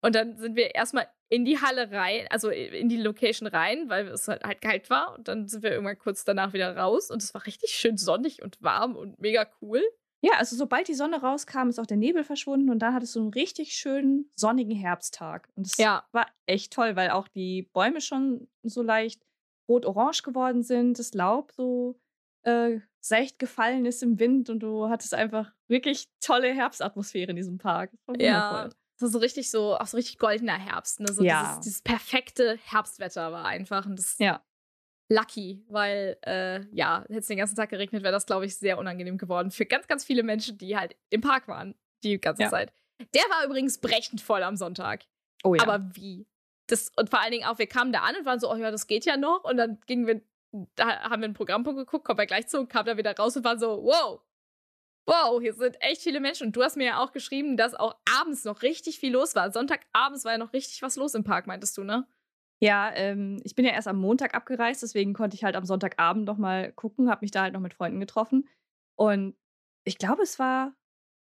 Und 0.00 0.14
dann 0.14 0.38
sind 0.38 0.56
wir 0.56 0.74
erstmal 0.74 1.08
in 1.28 1.44
die 1.44 1.60
Halle 1.60 1.90
rein, 1.90 2.26
also 2.30 2.50
in 2.50 2.88
die 2.88 2.96
Location 2.98 3.48
rein, 3.48 3.88
weil 3.88 4.08
es 4.08 4.28
halt, 4.28 4.44
halt 4.44 4.60
kalt 4.60 4.90
war. 4.90 5.14
Und 5.18 5.28
dann 5.28 5.48
sind 5.48 5.62
wir 5.62 5.72
irgendwann 5.72 5.98
kurz 5.98 6.24
danach 6.24 6.52
wieder 6.52 6.76
raus 6.76 7.10
und 7.10 7.22
es 7.22 7.34
war 7.34 7.44
richtig 7.46 7.70
schön 7.70 7.96
sonnig 7.96 8.42
und 8.42 8.62
warm 8.62 8.96
und 8.96 9.18
mega 9.18 9.46
cool. 9.60 9.82
Ja, 10.22 10.34
also 10.36 10.54
sobald 10.54 10.88
die 10.88 10.94
Sonne 10.94 11.20
rauskam, 11.20 11.68
ist 11.68 11.78
auch 11.78 11.86
der 11.86 11.96
Nebel 11.96 12.24
verschwunden 12.24 12.70
und 12.70 12.80
dann 12.80 12.94
hattest 12.94 13.16
du 13.16 13.20
einen 13.20 13.30
richtig 13.30 13.72
schönen 13.74 14.30
sonnigen 14.36 14.76
Herbsttag. 14.76 15.48
Und 15.54 15.66
das 15.66 15.78
ja. 15.78 16.04
war 16.12 16.26
echt 16.46 16.72
toll, 16.72 16.94
weil 16.96 17.10
auch 17.10 17.28
die 17.28 17.62
Bäume 17.72 18.00
schon 18.00 18.48
so 18.62 18.82
leicht 18.82 19.22
rot-orange 19.68 20.22
geworden 20.22 20.62
sind, 20.62 20.98
das 20.98 21.14
Laub 21.14 21.52
so 21.52 21.98
äh, 22.42 22.80
seicht 23.00 23.38
gefallen 23.38 23.86
ist 23.86 24.02
im 24.02 24.18
Wind 24.18 24.50
und 24.50 24.60
du 24.60 24.88
hattest 24.88 25.14
einfach 25.14 25.52
wirklich 25.68 26.08
tolle 26.20 26.52
Herbstatmosphäre 26.52 27.30
in 27.30 27.36
diesem 27.36 27.58
Park. 27.58 27.92
ja. 28.18 28.68
Das 28.98 29.06
war 29.06 29.12
so 29.12 29.18
richtig 29.20 29.50
so, 29.50 29.78
auch 29.78 29.86
so 29.86 29.96
richtig 29.96 30.18
goldener 30.18 30.58
Herbst. 30.58 31.00
Ne? 31.00 31.10
So 31.10 31.22
ja. 31.22 31.40
dieses, 31.42 31.60
dieses 31.60 31.82
perfekte 31.82 32.58
Herbstwetter 32.64 33.32
war 33.32 33.46
einfach. 33.46 33.86
Und 33.86 33.98
das 33.98 34.18
ja 34.18 34.42
lucky, 35.10 35.62
weil 35.68 36.16
äh, 36.24 36.64
ja, 36.72 37.02
hätte 37.02 37.18
es 37.18 37.26
den 37.26 37.36
ganzen 37.36 37.56
Tag 37.56 37.68
geregnet, 37.68 38.02
wäre 38.02 38.12
das, 38.12 38.26
glaube 38.26 38.46
ich, 38.46 38.56
sehr 38.56 38.78
unangenehm 38.78 39.18
geworden 39.18 39.50
für 39.50 39.66
ganz, 39.66 39.86
ganz 39.86 40.04
viele 40.04 40.22
Menschen, 40.22 40.56
die 40.56 40.76
halt 40.76 40.96
im 41.10 41.20
Park 41.20 41.48
waren 41.48 41.74
die 42.02 42.18
ganze 42.18 42.44
ja. 42.44 42.48
Zeit. 42.48 42.72
Der 43.14 43.22
war 43.24 43.44
übrigens 43.44 43.78
brechend 43.78 44.20
voll 44.20 44.42
am 44.42 44.56
Sonntag. 44.56 45.04
Oh 45.42 45.54
ja. 45.54 45.62
Aber 45.62 45.90
wie? 45.94 46.26
Das, 46.66 46.92
und 46.96 47.10
vor 47.10 47.20
allen 47.20 47.32
Dingen 47.32 47.46
auch, 47.46 47.58
wir 47.58 47.66
kamen 47.66 47.92
da 47.92 48.00
an 48.00 48.16
und 48.16 48.24
waren 48.24 48.40
so, 48.40 48.50
oh 48.50 48.56
ja, 48.56 48.70
das 48.70 48.86
geht 48.86 49.04
ja 49.04 49.16
noch. 49.16 49.44
Und 49.44 49.56
dann 49.56 49.80
gingen 49.86 50.06
wir, 50.06 50.22
da 50.76 51.00
haben 51.00 51.20
wir 51.20 51.26
einen 51.26 51.34
Programmpunkt 51.34 51.78
geguckt, 51.78 52.04
kommen 52.04 52.18
wir 52.18 52.26
gleich 52.26 52.46
zu 52.48 52.60
und 52.60 52.68
kamen 52.68 52.86
da 52.86 52.96
wieder 52.96 53.16
raus 53.16 53.36
und 53.36 53.44
waren 53.44 53.58
so, 53.58 53.82
wow, 53.82 54.20
wow, 55.06 55.40
hier 55.40 55.54
sind 55.54 55.76
echt 55.80 56.02
viele 56.02 56.20
Menschen. 56.20 56.48
Und 56.48 56.56
du 56.56 56.62
hast 56.62 56.76
mir 56.76 56.86
ja 56.86 57.02
auch 57.02 57.12
geschrieben, 57.12 57.56
dass 57.56 57.74
auch 57.74 57.96
abends 58.20 58.44
noch 58.44 58.62
richtig 58.62 59.00
viel 59.00 59.12
los 59.12 59.34
war. 59.34 59.50
Sonntagabends 59.50 60.24
war 60.24 60.32
ja 60.32 60.38
noch 60.38 60.52
richtig 60.52 60.82
was 60.82 60.96
los 60.96 61.14
im 61.14 61.24
Park, 61.24 61.46
meintest 61.46 61.76
du, 61.76 61.84
ne? 61.84 62.06
Ja, 62.62 62.90
ähm, 62.94 63.40
ich 63.44 63.54
bin 63.54 63.64
ja 63.64 63.72
erst 63.72 63.88
am 63.88 63.98
Montag 63.98 64.34
abgereist, 64.34 64.82
deswegen 64.82 65.14
konnte 65.14 65.34
ich 65.34 65.44
halt 65.44 65.56
am 65.56 65.64
Sonntagabend 65.64 66.26
noch 66.26 66.36
mal 66.36 66.72
gucken, 66.72 67.10
habe 67.10 67.24
mich 67.24 67.30
da 67.30 67.42
halt 67.42 67.54
noch 67.54 67.60
mit 67.60 67.74
Freunden 67.74 68.00
getroffen. 68.00 68.48
Und 68.96 69.34
ich 69.84 69.96
glaube, 69.96 70.22
es 70.22 70.38
war, 70.38 70.74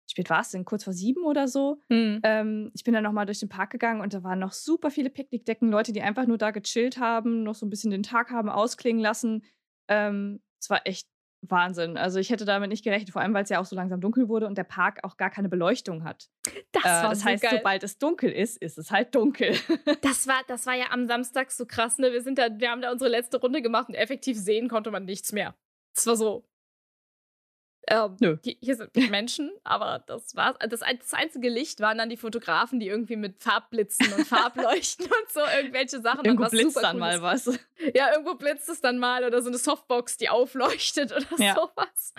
wie 0.07 0.11
spät 0.11 0.29
war 0.31 0.41
es 0.41 0.49
denn? 0.51 0.65
Kurz 0.65 0.85
vor 0.85 0.93
sieben 0.93 1.23
oder 1.23 1.47
so. 1.47 1.81
Mhm. 1.89 2.21
Ähm, 2.23 2.71
ich 2.73 2.83
bin 2.83 2.95
dann 2.95 3.03
noch 3.03 3.11
mal 3.11 3.25
durch 3.25 3.39
den 3.39 3.49
Park 3.49 3.71
gegangen 3.71 4.01
und 4.01 4.13
da 4.13 4.23
waren 4.23 4.39
noch 4.39 4.53
super 4.53 4.89
viele 4.91 5.11
Picknickdecken, 5.11 5.69
Leute, 5.69 5.93
die 5.93 6.01
einfach 6.01 6.25
nur 6.25 6.39
da 6.39 6.51
gechillt 6.51 6.99
haben, 6.99 7.43
noch 7.43 7.55
so 7.55 7.65
ein 7.65 7.69
bisschen 7.69 7.91
den 7.91 8.03
Tag 8.03 8.31
haben 8.31 8.49
ausklingen 8.49 9.01
lassen. 9.01 9.43
Ähm, 9.87 10.41
es 10.59 10.69
war 10.69 10.81
echt 10.85 11.07
Wahnsinn. 11.41 11.97
Also 11.97 12.19
ich 12.19 12.29
hätte 12.29 12.45
damit 12.45 12.69
nicht 12.69 12.83
gerechnet, 12.83 13.11
vor 13.11 13.21
allem 13.21 13.33
weil 13.33 13.43
es 13.43 13.49
ja 13.49 13.59
auch 13.59 13.65
so 13.65 13.75
langsam 13.75 14.01
dunkel 14.01 14.27
wurde 14.27 14.47
und 14.47 14.57
der 14.57 14.63
Park 14.63 14.99
auch 15.03 15.17
gar 15.17 15.29
keine 15.29 15.49
Beleuchtung 15.49 16.03
hat. 16.03 16.29
Das, 16.71 16.83
äh, 16.83 17.09
das 17.09 17.19
so 17.19 17.25
heißt, 17.25 17.43
geil. 17.43 17.57
sobald 17.57 17.83
es 17.83 17.97
dunkel 17.97 18.31
ist, 18.31 18.57
ist 18.57 18.77
es 18.77 18.91
halt 18.91 19.15
dunkel. 19.15 19.55
das 20.01 20.27
war, 20.27 20.41
das 20.47 20.65
war 20.65 20.75
ja 20.75 20.87
am 20.91 21.07
Samstag 21.07 21.51
so 21.51 21.65
krass. 21.65 21.97
Ne? 21.97 22.11
Wir 22.11 22.21
sind 22.21 22.37
da, 22.37 22.49
wir 22.51 22.69
haben 22.69 22.81
da 22.81 22.91
unsere 22.91 23.09
letzte 23.09 23.39
Runde 23.39 23.61
gemacht 23.61 23.89
und 23.89 23.95
effektiv 23.95 24.37
sehen 24.37 24.67
konnte 24.67 24.91
man 24.91 25.05
nichts 25.05 25.31
mehr. 25.31 25.55
Es 25.95 26.05
war 26.05 26.15
so, 26.15 26.45
ähm, 27.87 28.17
Nö. 28.19 28.37
Die, 28.37 28.57
hier 28.61 28.75
sind 28.75 28.95
Menschen, 29.09 29.51
aber 29.63 30.03
das 30.05 30.35
war's. 30.35 30.57
Das, 30.59 30.81
das 30.81 31.13
einzige 31.13 31.49
Licht 31.49 31.79
waren 31.79 31.97
dann 31.97 32.09
die 32.09 32.17
Fotografen, 32.17 32.79
die 32.79 32.87
irgendwie 32.87 33.15
mit 33.15 33.41
Farbblitzen 33.41 34.13
und 34.13 34.25
Farbleuchten 34.27 35.05
und 35.05 35.31
so 35.31 35.39
irgendwelche 35.57 35.99
Sachen. 36.01 36.25
Irgendwo 36.25 36.45
was 36.45 36.51
blitzt 36.51 36.77
dann 36.77 36.99
mal 36.99 37.21
was. 37.21 37.45
Ja, 37.95 38.11
irgendwo 38.11 38.35
blitzt 38.35 38.69
es 38.69 38.81
dann 38.81 38.99
mal 38.99 39.23
oder 39.23 39.41
so 39.41 39.47
eine 39.47 39.57
Softbox, 39.57 40.17
die 40.17 40.29
aufleuchtet 40.29 41.11
oder 41.11 41.43
ja. 41.43 41.55
sowas. 41.55 42.13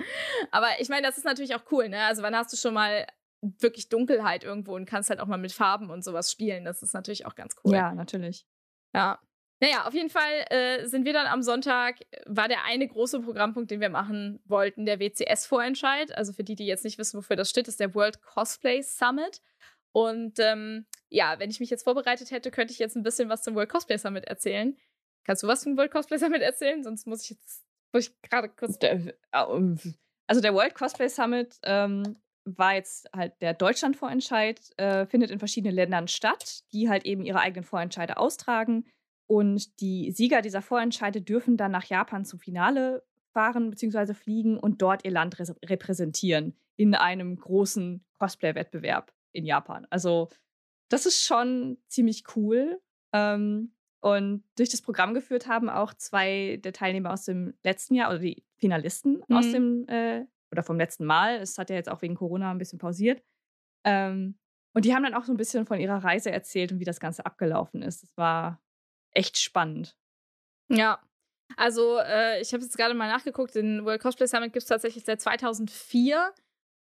Aber 0.50 0.68
ich 0.80 0.88
meine, 0.88 1.06
das 1.06 1.18
ist 1.18 1.24
natürlich 1.24 1.54
auch 1.54 1.62
cool, 1.70 1.88
ne? 1.88 2.04
Also 2.04 2.22
wann 2.22 2.34
hast 2.34 2.52
du 2.52 2.56
schon 2.56 2.74
mal 2.74 3.06
wirklich 3.42 3.88
Dunkelheit 3.88 4.44
irgendwo 4.44 4.74
und 4.74 4.86
kannst 4.86 5.10
halt 5.10 5.20
auch 5.20 5.26
mal 5.26 5.38
mit 5.38 5.52
Farben 5.52 5.90
und 5.90 6.04
sowas 6.04 6.30
spielen. 6.30 6.64
Das 6.64 6.82
ist 6.82 6.94
natürlich 6.94 7.26
auch 7.26 7.34
ganz 7.34 7.56
cool. 7.64 7.74
Ja, 7.74 7.94
natürlich. 7.94 8.46
Ja. 8.94 9.20
Naja, 9.62 9.86
auf 9.86 9.92
jeden 9.92 10.08
Fall 10.08 10.44
äh, 10.48 10.86
sind 10.86 11.04
wir 11.04 11.12
dann 11.12 11.26
am 11.26 11.42
Sonntag, 11.42 11.96
war 12.26 12.48
der 12.48 12.64
eine 12.64 12.88
große 12.88 13.20
Programmpunkt, 13.20 13.70
den 13.70 13.80
wir 13.80 13.90
machen 13.90 14.40
wollten, 14.46 14.86
der 14.86 15.00
WCS-Vorentscheid. 15.00 16.16
Also 16.16 16.32
für 16.32 16.44
die, 16.44 16.54
die 16.54 16.66
jetzt 16.66 16.84
nicht 16.84 16.98
wissen, 16.98 17.18
wofür 17.18 17.36
das 17.36 17.50
steht, 17.50 17.68
ist 17.68 17.78
der 17.78 17.94
World 17.94 18.22
Cosplay 18.22 18.80
Summit. 18.82 19.42
Und 19.92 20.38
ähm, 20.38 20.86
ja, 21.10 21.38
wenn 21.38 21.50
ich 21.50 21.60
mich 21.60 21.68
jetzt 21.68 21.82
vorbereitet 21.82 22.30
hätte, 22.30 22.50
könnte 22.50 22.72
ich 22.72 22.78
jetzt 22.78 22.96
ein 22.96 23.02
bisschen 23.02 23.28
was 23.28 23.42
zum 23.42 23.54
World 23.54 23.68
Cosplay 23.68 23.98
Summit 23.98 24.24
erzählen. 24.24 24.76
Kannst 25.24 25.42
du 25.42 25.46
was 25.46 25.60
zum 25.60 25.76
World 25.76 25.90
Cosplay 25.90 26.16
Summit 26.16 26.40
erzählen? 26.40 26.82
Sonst 26.82 27.06
muss 27.06 27.24
ich 27.24 27.30
jetzt, 27.30 27.62
muss 27.92 28.08
ich 28.08 28.22
gerade 28.22 28.48
kurz. 28.48 28.78
Äh, 28.80 29.12
Also 30.26 30.40
der 30.40 30.54
World 30.54 30.74
Cosplay 30.74 31.08
Summit 31.08 31.58
ähm, 31.64 32.16
war 32.44 32.74
jetzt 32.74 33.08
halt 33.14 33.34
der 33.42 33.52
Deutschland-Vorentscheid, 33.52 34.60
äh, 34.78 35.04
findet 35.06 35.30
in 35.30 35.38
verschiedenen 35.38 35.74
Ländern 35.74 36.08
statt, 36.08 36.62
die 36.72 36.88
halt 36.88 37.04
eben 37.04 37.24
ihre 37.24 37.40
eigenen 37.40 37.64
Vorentscheide 37.64 38.16
austragen. 38.16 38.86
Und 39.30 39.80
die 39.80 40.10
Sieger 40.10 40.42
dieser 40.42 40.60
Vorentscheide 40.60 41.22
dürfen 41.22 41.56
dann 41.56 41.70
nach 41.70 41.84
Japan 41.84 42.24
zum 42.24 42.40
Finale 42.40 43.04
fahren 43.32 43.70
bzw. 43.70 44.12
fliegen 44.12 44.58
und 44.58 44.82
dort 44.82 45.04
ihr 45.04 45.12
Land 45.12 45.38
repräsentieren 45.38 46.56
in 46.74 46.96
einem 46.96 47.38
großen 47.38 48.04
Cosplay-Wettbewerb 48.18 49.12
in 49.30 49.46
Japan. 49.46 49.86
Also 49.88 50.30
das 50.88 51.06
ist 51.06 51.22
schon 51.22 51.78
ziemlich 51.86 52.24
cool. 52.34 52.80
Ähm, 53.12 53.72
und 54.00 54.42
durch 54.58 54.70
das 54.70 54.82
Programm 54.82 55.14
geführt 55.14 55.46
haben 55.46 55.70
auch 55.70 55.94
zwei 55.94 56.58
der 56.64 56.72
Teilnehmer 56.72 57.12
aus 57.12 57.24
dem 57.24 57.54
letzten 57.62 57.94
Jahr 57.94 58.10
oder 58.10 58.18
die 58.18 58.42
Finalisten 58.56 59.22
mhm. 59.28 59.36
aus 59.36 59.52
dem 59.52 59.86
äh, 59.86 60.24
oder 60.50 60.64
vom 60.64 60.76
letzten 60.76 61.04
Mal. 61.04 61.36
Es 61.36 61.56
hat 61.56 61.70
ja 61.70 61.76
jetzt 61.76 61.88
auch 61.88 62.02
wegen 62.02 62.16
Corona 62.16 62.50
ein 62.50 62.58
bisschen 62.58 62.80
pausiert. 62.80 63.22
Ähm, 63.84 64.40
und 64.74 64.84
die 64.84 64.92
haben 64.92 65.04
dann 65.04 65.14
auch 65.14 65.24
so 65.24 65.32
ein 65.32 65.36
bisschen 65.36 65.66
von 65.66 65.78
ihrer 65.78 66.02
Reise 66.02 66.32
erzählt 66.32 66.72
und 66.72 66.80
wie 66.80 66.84
das 66.84 66.98
Ganze 66.98 67.24
abgelaufen 67.24 67.82
ist. 67.82 68.02
Das 68.02 68.16
war 68.16 68.60
echt 69.12 69.38
spannend. 69.38 69.96
Ja. 70.68 71.00
Also, 71.56 71.98
äh, 71.98 72.40
ich 72.40 72.52
habe 72.52 72.62
jetzt 72.62 72.76
gerade 72.76 72.94
mal 72.94 73.08
nachgeguckt. 73.08 73.54
Den 73.54 73.84
World 73.84 74.00
Cosplay 74.00 74.26
Summit 74.26 74.52
gibt 74.52 74.62
es 74.62 74.68
tatsächlich 74.68 75.04
seit 75.04 75.20
2004. 75.20 76.32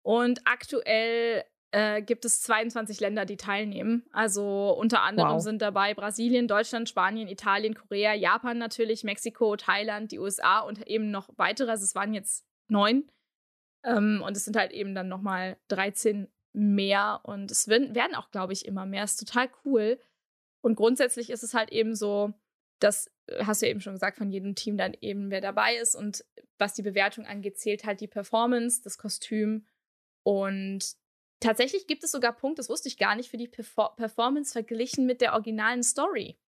Und 0.04 0.42
aktuell 0.46 1.44
äh, 1.72 2.02
gibt 2.02 2.26
es 2.26 2.42
22 2.42 3.00
Länder, 3.00 3.26
die 3.26 3.38
teilnehmen. 3.38 4.06
Also 4.12 4.76
unter 4.78 5.02
anderem 5.02 5.34
wow. 5.34 5.42
sind 5.42 5.62
dabei 5.62 5.94
Brasilien, 5.94 6.48
Deutschland, 6.48 6.90
Spanien, 6.90 7.28
Italien, 7.28 7.76
Korea, 7.76 8.14
Japan 8.14 8.58
natürlich, 8.58 9.04
Mexiko, 9.04 9.56
Thailand, 9.56 10.12
die 10.12 10.20
USA 10.20 10.60
und 10.60 10.88
eben 10.88 11.12
noch 11.12 11.30
weitere. 11.38 11.72
Also 11.72 11.84
es 11.84 11.96
waren 11.96 12.14
jetzt 12.14 12.46
neun. 12.70 13.12
Ähm, 13.84 14.24
und 14.26 14.36
es 14.36 14.46
sind 14.46 14.56
halt 14.56 14.72
eben 14.72 14.96
dann 14.96 15.08
nochmal 15.08 15.58
13 15.70 16.28
mehr. 16.54 17.22
Und 17.24 17.52
es 17.52 17.68
werden, 17.68 17.96
werden 17.96 18.16
auch, 18.16 18.32
glaube 18.32 18.54
ich, 18.54 18.66
immer 18.66 18.86
mehr. 18.86 19.04
Ist 19.04 19.18
total 19.18 19.50
cool. 19.66 20.00
Und 20.62 20.76
grundsätzlich 20.76 21.30
ist 21.30 21.44
es 21.44 21.54
halt 21.54 21.72
eben 21.72 21.96
so, 21.96 22.34
das 22.80 23.12
äh, 23.28 23.44
hast 23.46 23.62
du 23.62 23.68
eben 23.68 23.82
schon 23.82 23.94
gesagt, 23.94 24.18
von 24.18 24.30
jedem 24.30 24.56
Team 24.56 24.78
dann 24.78 24.96
eben, 25.02 25.32
wer 25.32 25.42
dabei 25.42 25.78
ist. 25.78 25.96
Und 25.96 26.26
was 26.58 26.74
die 26.74 26.82
Bewertung 26.82 27.26
angeht, 27.26 27.58
zählt 27.58 27.86
halt 27.86 28.02
die 28.02 28.08
Performance, 28.08 28.82
das 28.84 28.98
Kostüm 28.98 29.66
und 30.24 30.96
tatsächlich 31.40 31.88
gibt 31.88 32.04
es 32.04 32.12
sogar 32.12 32.34
Punkte, 32.34 32.60
das 32.60 32.70
wusste 32.70 32.88
ich 32.88 32.98
gar 32.98 33.16
nicht, 33.16 33.30
für 33.30 33.38
die 33.38 33.48
Perfor 33.48 33.96
Performance 33.96 34.52
verglichen 34.52 35.06
mit 35.06 35.22
der 35.22 35.34
originalen 35.34 35.84
Story. 35.84 36.40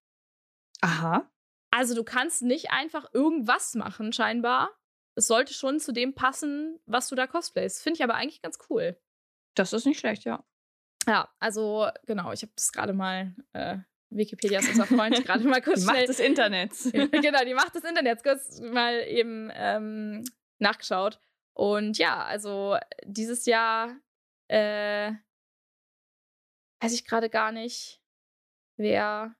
Aha. 0.80 1.30
Also 1.70 1.94
du 1.94 2.04
kannst 2.04 2.42
nicht 2.42 2.70
einfach 2.70 3.12
irgendwas 3.14 3.74
machen, 3.74 4.12
scheinbar. 4.12 4.70
Es 5.14 5.26
sollte 5.26 5.54
schon 5.54 5.80
zu 5.80 5.92
dem 5.92 6.14
passen, 6.14 6.78
was 6.86 7.08
du 7.08 7.14
da 7.14 7.26
cosplayst. 7.26 7.82
Finde 7.82 7.98
ich 7.98 8.04
aber 8.04 8.14
eigentlich 8.14 8.42
ganz 8.42 8.58
cool. 8.68 8.98
Das 9.54 9.72
ist 9.72 9.86
nicht 9.86 9.98
schlecht, 9.98 10.24
ja. 10.24 10.44
Ja, 11.06 11.28
also 11.38 11.88
genau, 12.06 12.32
ich 12.32 12.42
habe 12.42 12.52
das 12.54 12.72
gerade 12.72 12.92
mal, 12.92 13.34
äh, 13.52 13.78
Wikipedia 14.16 14.60
ist 14.60 14.68
unser 14.68 14.86
Freund, 14.86 15.14
gerade 15.24 15.44
mal 15.44 15.62
kurz 15.62 15.80
die 15.80 15.86
schnell. 15.86 15.96
Macht 16.00 16.08
des 16.08 16.20
Internets. 16.20 16.90
genau, 16.92 17.44
die 17.44 17.54
Macht 17.54 17.74
des 17.74 17.84
Internets, 17.84 18.22
kurz 18.22 18.60
mal 18.60 19.02
eben 19.08 19.50
ähm, 19.54 20.24
nachgeschaut. 20.58 21.18
Und 21.54 21.98
ja, 21.98 22.24
also 22.24 22.76
dieses 23.04 23.46
Jahr 23.46 23.96
äh, 24.48 25.12
weiß 26.80 26.92
ich 26.94 27.04
gerade 27.04 27.28
gar 27.28 27.52
nicht, 27.52 28.00
wer 28.76 29.34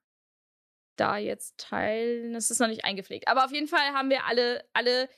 da 0.96 1.16
jetzt 1.16 1.58
teil. 1.58 2.32
Das 2.32 2.50
ist 2.50 2.60
noch 2.60 2.68
nicht 2.68 2.84
eingepflegt. 2.84 3.28
Aber 3.28 3.44
auf 3.44 3.52
jeden 3.52 3.68
Fall 3.68 3.92
haben 3.92 4.10
wir 4.10 4.26
alle, 4.26 4.64
alle 4.72 5.08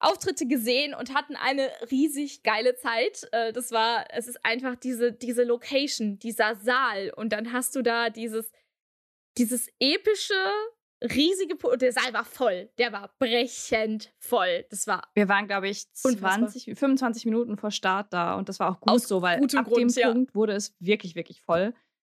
Auftritte 0.00 0.46
gesehen 0.46 0.94
und 0.94 1.12
hatten 1.12 1.34
eine 1.34 1.70
riesig 1.90 2.42
geile 2.44 2.76
Zeit. 2.76 3.28
Äh, 3.32 3.52
das 3.52 3.72
war, 3.72 4.06
es 4.10 4.28
ist 4.28 4.44
einfach 4.44 4.76
diese, 4.76 5.12
diese 5.12 5.42
Location, 5.42 6.18
dieser 6.18 6.54
Saal. 6.56 7.10
Und 7.10 7.32
dann 7.32 7.52
hast 7.52 7.74
du 7.74 7.82
da 7.82 8.10
dieses, 8.10 8.52
dieses 9.38 9.68
epische 9.78 10.34
riesige 11.02 11.56
po 11.56 11.76
der 11.76 11.92
Saal 11.92 12.12
war 12.12 12.24
voll. 12.24 12.70
Der 12.78 12.92
war 12.92 13.10
brechend 13.18 14.12
voll. 14.18 14.64
Das 14.70 14.86
war. 14.86 15.02
Wir 15.14 15.28
waren, 15.28 15.46
glaube 15.46 15.68
ich, 15.68 15.92
20, 15.92 16.76
25 16.76 17.24
Minuten 17.24 17.56
vor 17.56 17.70
Start 17.70 18.12
da 18.12 18.34
und 18.34 18.48
das 18.48 18.58
war 18.58 18.70
auch 18.70 18.80
gut 18.80 18.92
Aus 18.92 19.08
so, 19.08 19.22
weil 19.22 19.42
ab 19.42 19.66
Grund, 19.66 19.96
dem 19.96 20.02
ja. 20.02 20.12
Punkt 20.12 20.34
wurde 20.34 20.54
es 20.54 20.74
wirklich, 20.80 21.14
wirklich 21.14 21.42
voll. 21.42 21.74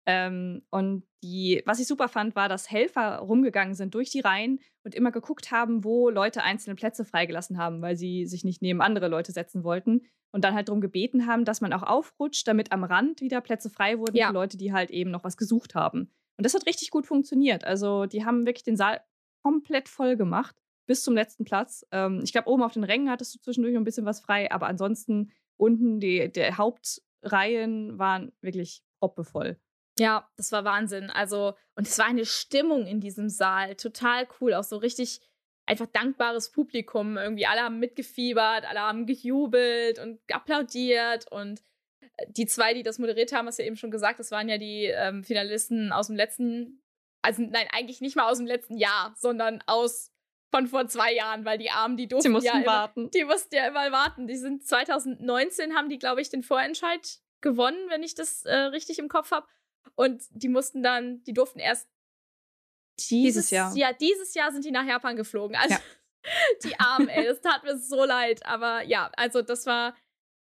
Ähm, 0.08 0.64
und 0.72 1.04
die, 1.24 1.62
was 1.68 1.80
ich 1.80 1.86
super 1.86 2.08
fand, 2.08 2.36
war, 2.36 2.50
dass 2.50 2.72
Helfer 2.72 3.18
rumgegangen 3.18 3.76
sind 3.76 3.94
durch 3.94 4.10
die 4.10 4.22
Reihen 4.22 4.60
und 4.84 4.96
immer 4.96 5.12
geguckt 5.12 5.52
haben, 5.52 5.84
wo 5.84 6.10
Leute 6.10 6.42
einzelne 6.42 6.76
Plätze 6.76 7.06
freigelassen 7.06 7.60
haben, 7.60 7.84
weil 7.84 7.96
sie 7.96 8.26
sich 8.26 8.44
nicht 8.44 8.64
neben 8.64 8.82
andere 8.82 9.08
Leute 9.08 9.32
setzen 9.32 9.64
wollten. 9.64 10.02
Und 10.34 10.46
dann 10.46 10.56
halt 10.56 10.70
darum 10.70 10.80
gebeten 10.82 11.28
haben, 11.28 11.44
dass 11.44 11.60
man 11.60 11.74
auch 11.74 11.84
aufrutscht, 11.84 12.48
damit 12.48 12.72
am 12.72 12.86
Rand 12.86 13.20
wieder 13.20 13.42
Plätze 13.42 13.70
frei 13.70 14.00
wurden 14.00 14.16
ja. 14.16 14.28
für 14.28 14.34
Leute, 14.34 14.58
die 14.58 14.72
halt 14.72 14.90
eben 14.90 15.12
noch 15.12 15.26
was 15.26 15.36
gesucht 15.36 15.76
haben. 15.76 16.10
Und 16.42 16.46
das 16.46 16.56
hat 16.56 16.66
richtig 16.66 16.90
gut 16.90 17.06
funktioniert. 17.06 17.66
Also 17.66 18.08
die 18.08 18.26
haben 18.26 18.48
wirklich 18.48 18.64
den 18.64 18.76
Saal 18.76 19.00
komplett 19.44 19.88
voll 19.88 20.18
gemacht, 20.18 20.56
bis 20.88 21.04
zum 21.04 21.14
letzten 21.14 21.46
Platz. 21.46 21.86
Ähm, 21.92 22.22
ich 22.24 22.32
glaube, 22.32 22.50
oben 22.50 22.64
auf 22.64 22.74
den 22.74 22.84
Rängen 22.84 23.12
hattest 23.12 23.36
du 23.36 23.40
zwischendurch 23.40 23.76
noch 23.76 23.82
ein 23.82 23.84
bisschen 23.84 24.08
was 24.08 24.22
frei, 24.22 24.52
aber 24.52 24.66
ansonsten 24.66 25.32
unten 25.58 26.00
die, 26.00 26.32
die 26.32 26.52
Hauptreihen 26.52 28.00
waren 28.00 28.32
wirklich 28.42 28.82
proppevoll. 29.00 29.60
Ja, 30.00 30.32
das 30.36 30.52
war 30.52 30.66
Wahnsinn. 30.66 31.12
Also, 31.12 31.54
und 31.76 31.86
es 31.86 32.00
war 32.00 32.08
eine 32.08 32.26
Stimmung 32.26 32.88
in 32.88 33.02
diesem 33.02 33.30
Saal. 33.30 33.76
Total 33.76 34.28
cool. 34.40 34.56
Auch 34.56 34.64
so 34.64 34.78
richtig 34.78 35.22
einfach 35.68 35.86
dankbares 35.94 36.52
Publikum. 36.52 37.18
Irgendwie 37.18 37.46
alle 37.46 37.62
haben 37.62 37.78
mitgefiebert, 37.78 38.66
alle 38.68 38.80
haben 38.80 39.06
gejubelt 39.06 40.00
und 40.00 40.20
applaudiert 40.34 41.32
und 41.32 41.62
die 42.30 42.46
zwei, 42.46 42.74
die 42.74 42.84
das 42.84 43.00
moderiert 43.00 43.34
haben, 43.34 43.48
hast 43.48 43.60
du 43.60 43.64
ja 43.64 43.68
eben 43.68 43.78
schon 43.78 43.92
gesagt, 43.92 44.20
das 44.20 44.32
waren 44.32 44.50
ja 44.50 44.58
die 44.58 44.86
ähm, 44.86 45.24
Finalisten 45.24 45.92
aus 45.92 46.08
dem 46.08 46.16
letzten, 46.16 46.82
also 47.22 47.42
nein, 47.42 47.68
eigentlich 47.72 48.02
nicht 48.02 48.16
mal 48.16 48.30
aus 48.30 48.38
dem 48.38 48.48
letzten 48.48 48.78
Jahr, 48.78 49.14
sondern 49.18 49.64
aus 49.66 50.12
von 50.52 50.68
vor 50.68 50.88
zwei 50.88 51.14
Jahren, 51.14 51.46
weil 51.46 51.58
die 51.58 51.72
Armen, 51.72 51.96
die 51.96 52.08
durften 52.08 52.28
die 52.28 52.34
mussten 52.34 52.48
ja 52.48 52.56
immer, 52.56 52.66
warten. 52.66 53.10
Die 53.12 53.24
mussten 53.24 53.56
ja 53.56 53.68
immer 53.68 53.92
warten. 53.92 54.28
Die 54.28 54.36
sind 54.36 54.68
2019 54.68 55.76
haben 55.76 55.90
die, 55.90 55.98
glaube 55.98 56.22
ich, 56.22 56.30
den 56.30 56.44
Vorentscheid 56.44 57.20
gewonnen, 57.40 57.90
wenn 57.90 58.04
ich 58.04 58.16
das 58.16 58.44
äh, 58.44 58.54
richtig 58.54 59.00
im 59.00 59.08
Kopf 59.08 59.32
habe. 59.32 59.48
Und 59.96 60.24
die 60.30 60.50
mussten 60.50 60.84
dann, 60.84 61.24
die 61.24 61.34
durften 61.34 61.60
erst 61.60 61.88
dieses, 63.00 63.48
dieses 63.48 63.52
Jahr. 63.52 63.76
Ja, 63.76 63.94
dieses 63.94 64.34
Jahr 64.34 64.52
sind 64.52 64.66
die 64.66 64.72
nach 64.72 64.86
Japan 64.86 65.16
geflogen. 65.16 65.56
Also 65.56 65.76
ja. 65.76 65.82
die 66.66 66.80
Armen, 66.80 67.08
ey, 67.08 67.26
das 67.26 67.42
tat 67.42 67.64
mir 67.64 67.78
so 67.78 68.04
leid. 68.04 68.46
Aber 68.46 68.84
ja, 68.84 69.10
also 69.16 69.42
das 69.42 69.66
war 69.66 69.96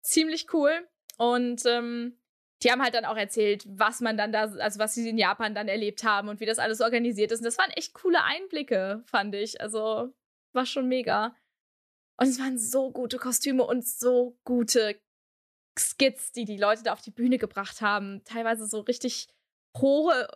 ziemlich 0.01 0.53
cool. 0.53 0.87
Und 1.17 1.65
ähm, 1.65 2.17
die 2.63 2.71
haben 2.71 2.81
halt 2.81 2.95
dann 2.95 3.05
auch 3.05 3.17
erzählt, 3.17 3.65
was 3.67 4.01
man 4.01 4.17
dann 4.17 4.31
da, 4.31 4.43
also 4.43 4.79
was 4.79 4.93
sie 4.95 5.07
in 5.07 5.17
Japan 5.17 5.53
dann 5.53 5.67
erlebt 5.67 6.03
haben 6.03 6.29
und 6.29 6.39
wie 6.39 6.45
das 6.45 6.59
alles 6.59 6.81
organisiert 6.81 7.31
ist. 7.31 7.39
Und 7.39 7.45
das 7.45 7.57
waren 7.57 7.71
echt 7.71 7.93
coole 7.93 8.23
Einblicke, 8.23 9.03
fand 9.05 9.35
ich. 9.35 9.61
Also 9.61 10.13
war 10.53 10.65
schon 10.65 10.87
mega. 10.87 11.35
Und 12.17 12.27
es 12.27 12.39
waren 12.39 12.57
so 12.57 12.91
gute 12.91 13.17
Kostüme 13.17 13.63
und 13.63 13.85
so 13.85 14.37
gute 14.45 14.99
Skits, 15.77 16.31
die 16.31 16.45
die 16.45 16.57
Leute 16.57 16.83
da 16.83 16.93
auf 16.93 17.01
die 17.01 17.11
Bühne 17.11 17.37
gebracht 17.37 17.81
haben. 17.81 18.23
Teilweise 18.23 18.65
so 18.65 18.79
richtig 18.79 19.27
hohe, 19.77 20.27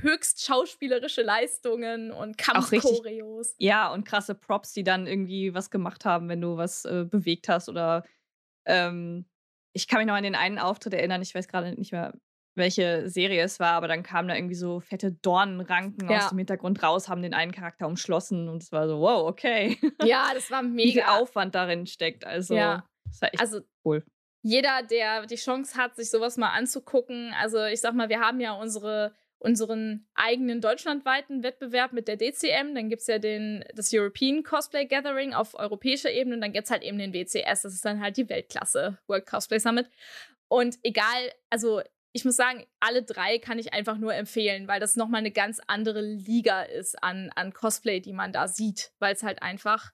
höchst 0.00 0.44
schauspielerische 0.44 1.22
Leistungen 1.22 2.10
und 2.10 2.36
Kampfchoreos. 2.36 3.54
Ja, 3.58 3.92
und 3.92 4.04
krasse 4.04 4.34
Props, 4.34 4.74
die 4.74 4.84
dann 4.84 5.06
irgendwie 5.06 5.54
was 5.54 5.70
gemacht 5.70 6.04
haben, 6.04 6.28
wenn 6.28 6.42
du 6.42 6.58
was 6.58 6.84
äh, 6.84 7.06
bewegt 7.08 7.48
hast 7.48 7.70
oder 7.70 8.04
ähm, 8.66 9.24
ich 9.72 9.88
kann 9.88 9.98
mich 9.98 10.06
noch 10.06 10.14
an 10.14 10.22
den 10.22 10.34
einen 10.34 10.58
Auftritt 10.58 10.94
erinnern, 10.94 11.22
ich 11.22 11.34
weiß 11.34 11.48
gerade 11.48 11.72
nicht 11.72 11.92
mehr, 11.92 12.12
welche 12.54 13.08
Serie 13.08 13.42
es 13.42 13.60
war, 13.60 13.72
aber 13.72 13.88
dann 13.88 14.02
kamen 14.02 14.28
da 14.28 14.34
irgendwie 14.34 14.54
so 14.54 14.80
fette 14.80 15.12
Dornenranken 15.12 16.10
ja. 16.10 16.18
aus 16.18 16.28
dem 16.28 16.38
Hintergrund 16.38 16.82
raus, 16.82 17.08
haben 17.08 17.22
den 17.22 17.34
einen 17.34 17.52
Charakter 17.52 17.86
umschlossen 17.86 18.48
und 18.48 18.62
es 18.62 18.72
war 18.72 18.88
so, 18.88 19.00
wow, 19.00 19.28
okay. 19.28 19.78
Ja, 20.04 20.30
das 20.34 20.50
war 20.50 20.62
mega. 20.62 20.88
Wie 20.88 20.92
viel 20.92 21.02
Aufwand 21.02 21.54
darin 21.54 21.86
steckt. 21.86 22.26
Also, 22.26 22.54
ja. 22.54 22.84
das 23.06 23.22
war 23.22 23.28
echt 23.28 23.40
also, 23.40 23.60
cool. 23.84 24.04
Jeder, 24.42 24.82
der 24.82 25.26
die 25.26 25.36
Chance 25.36 25.76
hat, 25.76 25.96
sich 25.96 26.10
sowas 26.10 26.36
mal 26.36 26.50
anzugucken, 26.50 27.32
also 27.40 27.64
ich 27.64 27.80
sag 27.80 27.94
mal, 27.94 28.08
wir 28.08 28.20
haben 28.20 28.40
ja 28.40 28.52
unsere 28.52 29.14
unseren 29.42 30.06
eigenen 30.14 30.60
deutschlandweiten 30.60 31.42
Wettbewerb 31.42 31.92
mit 31.92 32.06
der 32.06 32.16
DCM. 32.16 32.74
Dann 32.74 32.88
gibt 32.88 33.02
es 33.02 33.08
ja 33.08 33.18
den, 33.18 33.64
das 33.74 33.90
European 33.92 34.44
Cosplay 34.44 34.86
Gathering 34.86 35.34
auf 35.34 35.54
europäischer 35.54 36.12
Ebene 36.12 36.36
und 36.36 36.40
dann 36.40 36.52
gibt 36.52 36.66
es 36.66 36.70
halt 36.70 36.82
eben 36.82 36.98
den 36.98 37.12
WCS. 37.12 37.62
Das 37.62 37.74
ist 37.74 37.84
dann 37.84 38.00
halt 38.00 38.16
die 38.16 38.28
Weltklasse 38.28 38.98
World 39.08 39.26
Cosplay 39.26 39.58
Summit. 39.58 39.90
Und 40.48 40.78
egal, 40.84 41.32
also 41.50 41.82
ich 42.12 42.24
muss 42.24 42.36
sagen, 42.36 42.64
alle 42.78 43.02
drei 43.02 43.38
kann 43.38 43.58
ich 43.58 43.72
einfach 43.72 43.96
nur 43.96 44.14
empfehlen, 44.14 44.68
weil 44.68 44.78
das 44.78 44.96
nochmal 44.96 45.20
eine 45.20 45.32
ganz 45.32 45.60
andere 45.66 46.02
Liga 46.02 46.62
ist 46.62 47.02
an, 47.02 47.30
an 47.34 47.52
Cosplay, 47.52 48.00
die 48.00 48.12
man 48.12 48.32
da 48.32 48.46
sieht, 48.46 48.92
weil 49.00 49.14
es 49.14 49.22
halt 49.24 49.42
einfach 49.42 49.90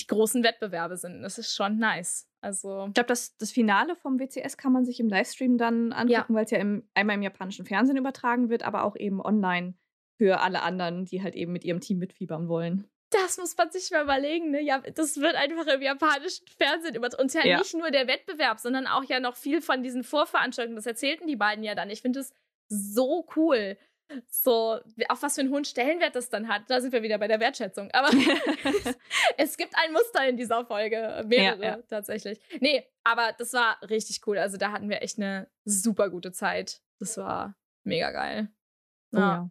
die 0.00 0.06
großen 0.06 0.42
Wettbewerbe 0.42 0.96
sind. 0.96 1.22
Das 1.22 1.36
ist 1.38 1.54
schon 1.54 1.78
nice. 1.78 2.26
Also 2.42 2.86
ich 2.88 2.94
glaube, 2.94 3.06
das, 3.06 3.36
das 3.36 3.52
Finale 3.52 3.94
vom 3.94 4.18
WCS 4.18 4.56
kann 4.56 4.72
man 4.72 4.84
sich 4.84 4.98
im 4.98 5.08
Livestream 5.08 5.58
dann 5.58 5.92
angucken, 5.92 6.10
ja. 6.10 6.26
weil 6.28 6.44
es 6.44 6.50
ja 6.50 6.58
im, 6.58 6.88
einmal 6.92 7.16
im 7.16 7.22
japanischen 7.22 7.64
Fernsehen 7.64 7.96
übertragen 7.96 8.50
wird, 8.50 8.64
aber 8.64 8.82
auch 8.84 8.96
eben 8.96 9.20
online 9.20 9.74
für 10.18 10.40
alle 10.40 10.62
anderen, 10.62 11.04
die 11.04 11.22
halt 11.22 11.36
eben 11.36 11.52
mit 11.52 11.64
ihrem 11.64 11.80
Team 11.80 11.98
mitfiebern 11.98 12.48
wollen. 12.48 12.88
Das 13.10 13.38
muss 13.38 13.56
man 13.56 13.70
sich 13.70 13.90
mal 13.90 14.02
überlegen, 14.02 14.50
ne? 14.50 14.60
Ja, 14.60 14.80
das 14.80 15.18
wird 15.18 15.36
einfach 15.36 15.66
im 15.66 15.82
japanischen 15.82 16.46
Fernsehen 16.56 16.94
über 16.96 17.10
und 17.18 17.32
ja, 17.32 17.44
ja, 17.44 17.58
nicht 17.58 17.74
nur 17.74 17.90
der 17.90 18.06
Wettbewerb, 18.08 18.58
sondern 18.58 18.86
auch 18.86 19.04
ja 19.04 19.20
noch 19.20 19.36
viel 19.36 19.60
von 19.60 19.82
diesen 19.82 20.02
Vorveranstaltungen. 20.02 20.76
Das 20.76 20.86
erzählten 20.86 21.26
die 21.26 21.36
beiden 21.36 21.62
ja 21.62 21.74
dann. 21.74 21.90
Ich 21.90 22.02
finde 22.02 22.20
es 22.20 22.32
so 22.68 23.26
cool. 23.36 23.76
So, 24.28 24.80
auf 25.08 25.22
was 25.22 25.34
für 25.34 25.40
einen 25.40 25.50
hohen 25.50 25.64
Stellenwert 25.64 26.14
das 26.14 26.28
dann 26.28 26.48
hat. 26.48 26.62
Da 26.68 26.80
sind 26.80 26.92
wir 26.92 27.02
wieder 27.02 27.18
bei 27.18 27.28
der 27.28 27.40
Wertschätzung. 27.40 27.90
Aber 27.92 28.08
es 29.36 29.56
gibt 29.56 29.74
ein 29.76 29.92
Muster 29.92 30.28
in 30.28 30.36
dieser 30.36 30.64
Folge. 30.64 31.24
Mehrere 31.26 31.62
ja, 31.62 31.76
ja. 31.76 31.82
tatsächlich. 31.88 32.40
Nee, 32.60 32.86
aber 33.04 33.32
das 33.36 33.52
war 33.52 33.78
richtig 33.88 34.20
cool. 34.26 34.38
Also 34.38 34.56
da 34.56 34.72
hatten 34.72 34.88
wir 34.88 35.02
echt 35.02 35.18
eine 35.18 35.48
super 35.64 36.10
gute 36.10 36.32
Zeit. 36.32 36.80
Das 36.98 37.16
war 37.16 37.56
mega 37.84 38.10
geil. 38.10 38.48
Oh, 39.12 39.18
ja. 39.18 39.20
ja. 39.20 39.50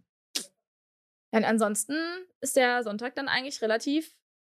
Und 1.32 1.46
ansonsten 1.46 1.96
ist 2.42 2.56
der 2.56 2.84
Sonntag 2.84 3.16
dann 3.16 3.30
eigentlich 3.30 3.62
relativ, 3.62 4.16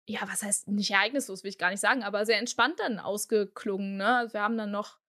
ja, 0.08 0.22
was 0.24 0.42
heißt 0.42 0.70
nicht 0.70 0.92
ereignislos, 0.92 1.44
will 1.44 1.50
ich 1.50 1.58
gar 1.58 1.70
nicht 1.70 1.82
sagen, 1.82 2.04
aber 2.04 2.26
sehr 2.26 2.40
entspannt 2.40 2.80
dann 2.80 3.00
ausgeklungen. 3.00 3.98
Ne? 3.98 4.16
Also 4.16 4.34
wir 4.34 4.42
haben 4.42 4.58
dann 4.58 4.72
noch, 4.72 5.00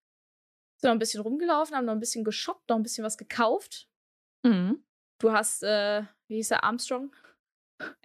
sind 0.77 0.89
noch 0.89 0.95
ein 0.95 0.99
bisschen 0.99 1.21
rumgelaufen, 1.21 1.75
haben 1.75 1.85
noch 1.85 1.93
ein 1.93 2.01
bisschen 2.01 2.25
geshoppt, 2.25 2.69
noch 2.69 2.75
ein 2.75 2.83
bisschen 2.83 3.05
was 3.05 3.17
gekauft. 3.17 3.87
Mhm. 4.43 4.83
Du 5.19 5.31
hast, 5.31 5.63
äh, 5.63 6.03
wie 6.27 6.35
hieß 6.35 6.51
er, 6.51 6.63
Armstrong? 6.63 7.15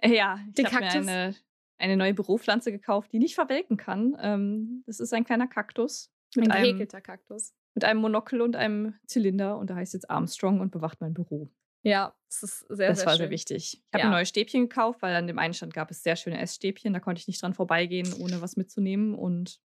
Ja, 0.03 0.39
ich 0.57 0.65
habe 0.73 0.85
mir 0.85 0.91
eine, 0.91 1.35
eine 1.77 1.97
neue 1.97 2.13
Büropflanze 2.13 2.71
gekauft, 2.71 3.11
die 3.13 3.19
nicht 3.19 3.35
verwelken 3.35 3.77
kann. 3.77 4.17
Ähm, 4.19 4.83
das 4.85 4.99
ist 4.99 5.13
ein 5.13 5.23
kleiner 5.23 5.47
Kaktus. 5.47 6.11
Mit 6.35 6.51
ein 6.51 6.63
gehäkelter 6.63 7.01
Kaktus. 7.01 7.53
Mit 7.75 7.83
einem 7.83 8.01
Monokel 8.01 8.41
und 8.41 8.55
einem 8.55 8.95
Zylinder 9.05 9.57
und 9.57 9.69
da 9.69 9.75
heißt 9.75 9.93
jetzt 9.93 10.09
Armstrong 10.09 10.59
und 10.59 10.71
bewacht 10.71 11.01
mein 11.01 11.13
Büro. 11.13 11.49
Ja, 11.83 12.13
das 12.27 12.43
ist 12.43 12.59
sehr, 12.69 12.89
das 12.89 12.99
sehr 12.99 13.05
war 13.05 13.13
schön. 13.13 13.23
sehr 13.23 13.29
wichtig. 13.29 13.81
Ich 13.85 13.93
habe 13.93 14.03
ja. 14.03 14.09
neue 14.09 14.25
Stäbchen 14.25 14.67
gekauft, 14.67 15.01
weil 15.01 15.15
an 15.15 15.27
dem 15.27 15.39
einen 15.39 15.53
Stand 15.53 15.73
gab 15.73 15.91
es 15.91 16.03
sehr 16.03 16.15
schöne 16.15 16.39
Essstäbchen. 16.39 16.93
Da 16.93 16.99
konnte 16.99 17.19
ich 17.19 17.27
nicht 17.27 17.41
dran 17.41 17.53
vorbeigehen, 17.53 18.13
ohne 18.19 18.41
was 18.41 18.57
mitzunehmen. 18.57 19.15
Und 19.15 19.61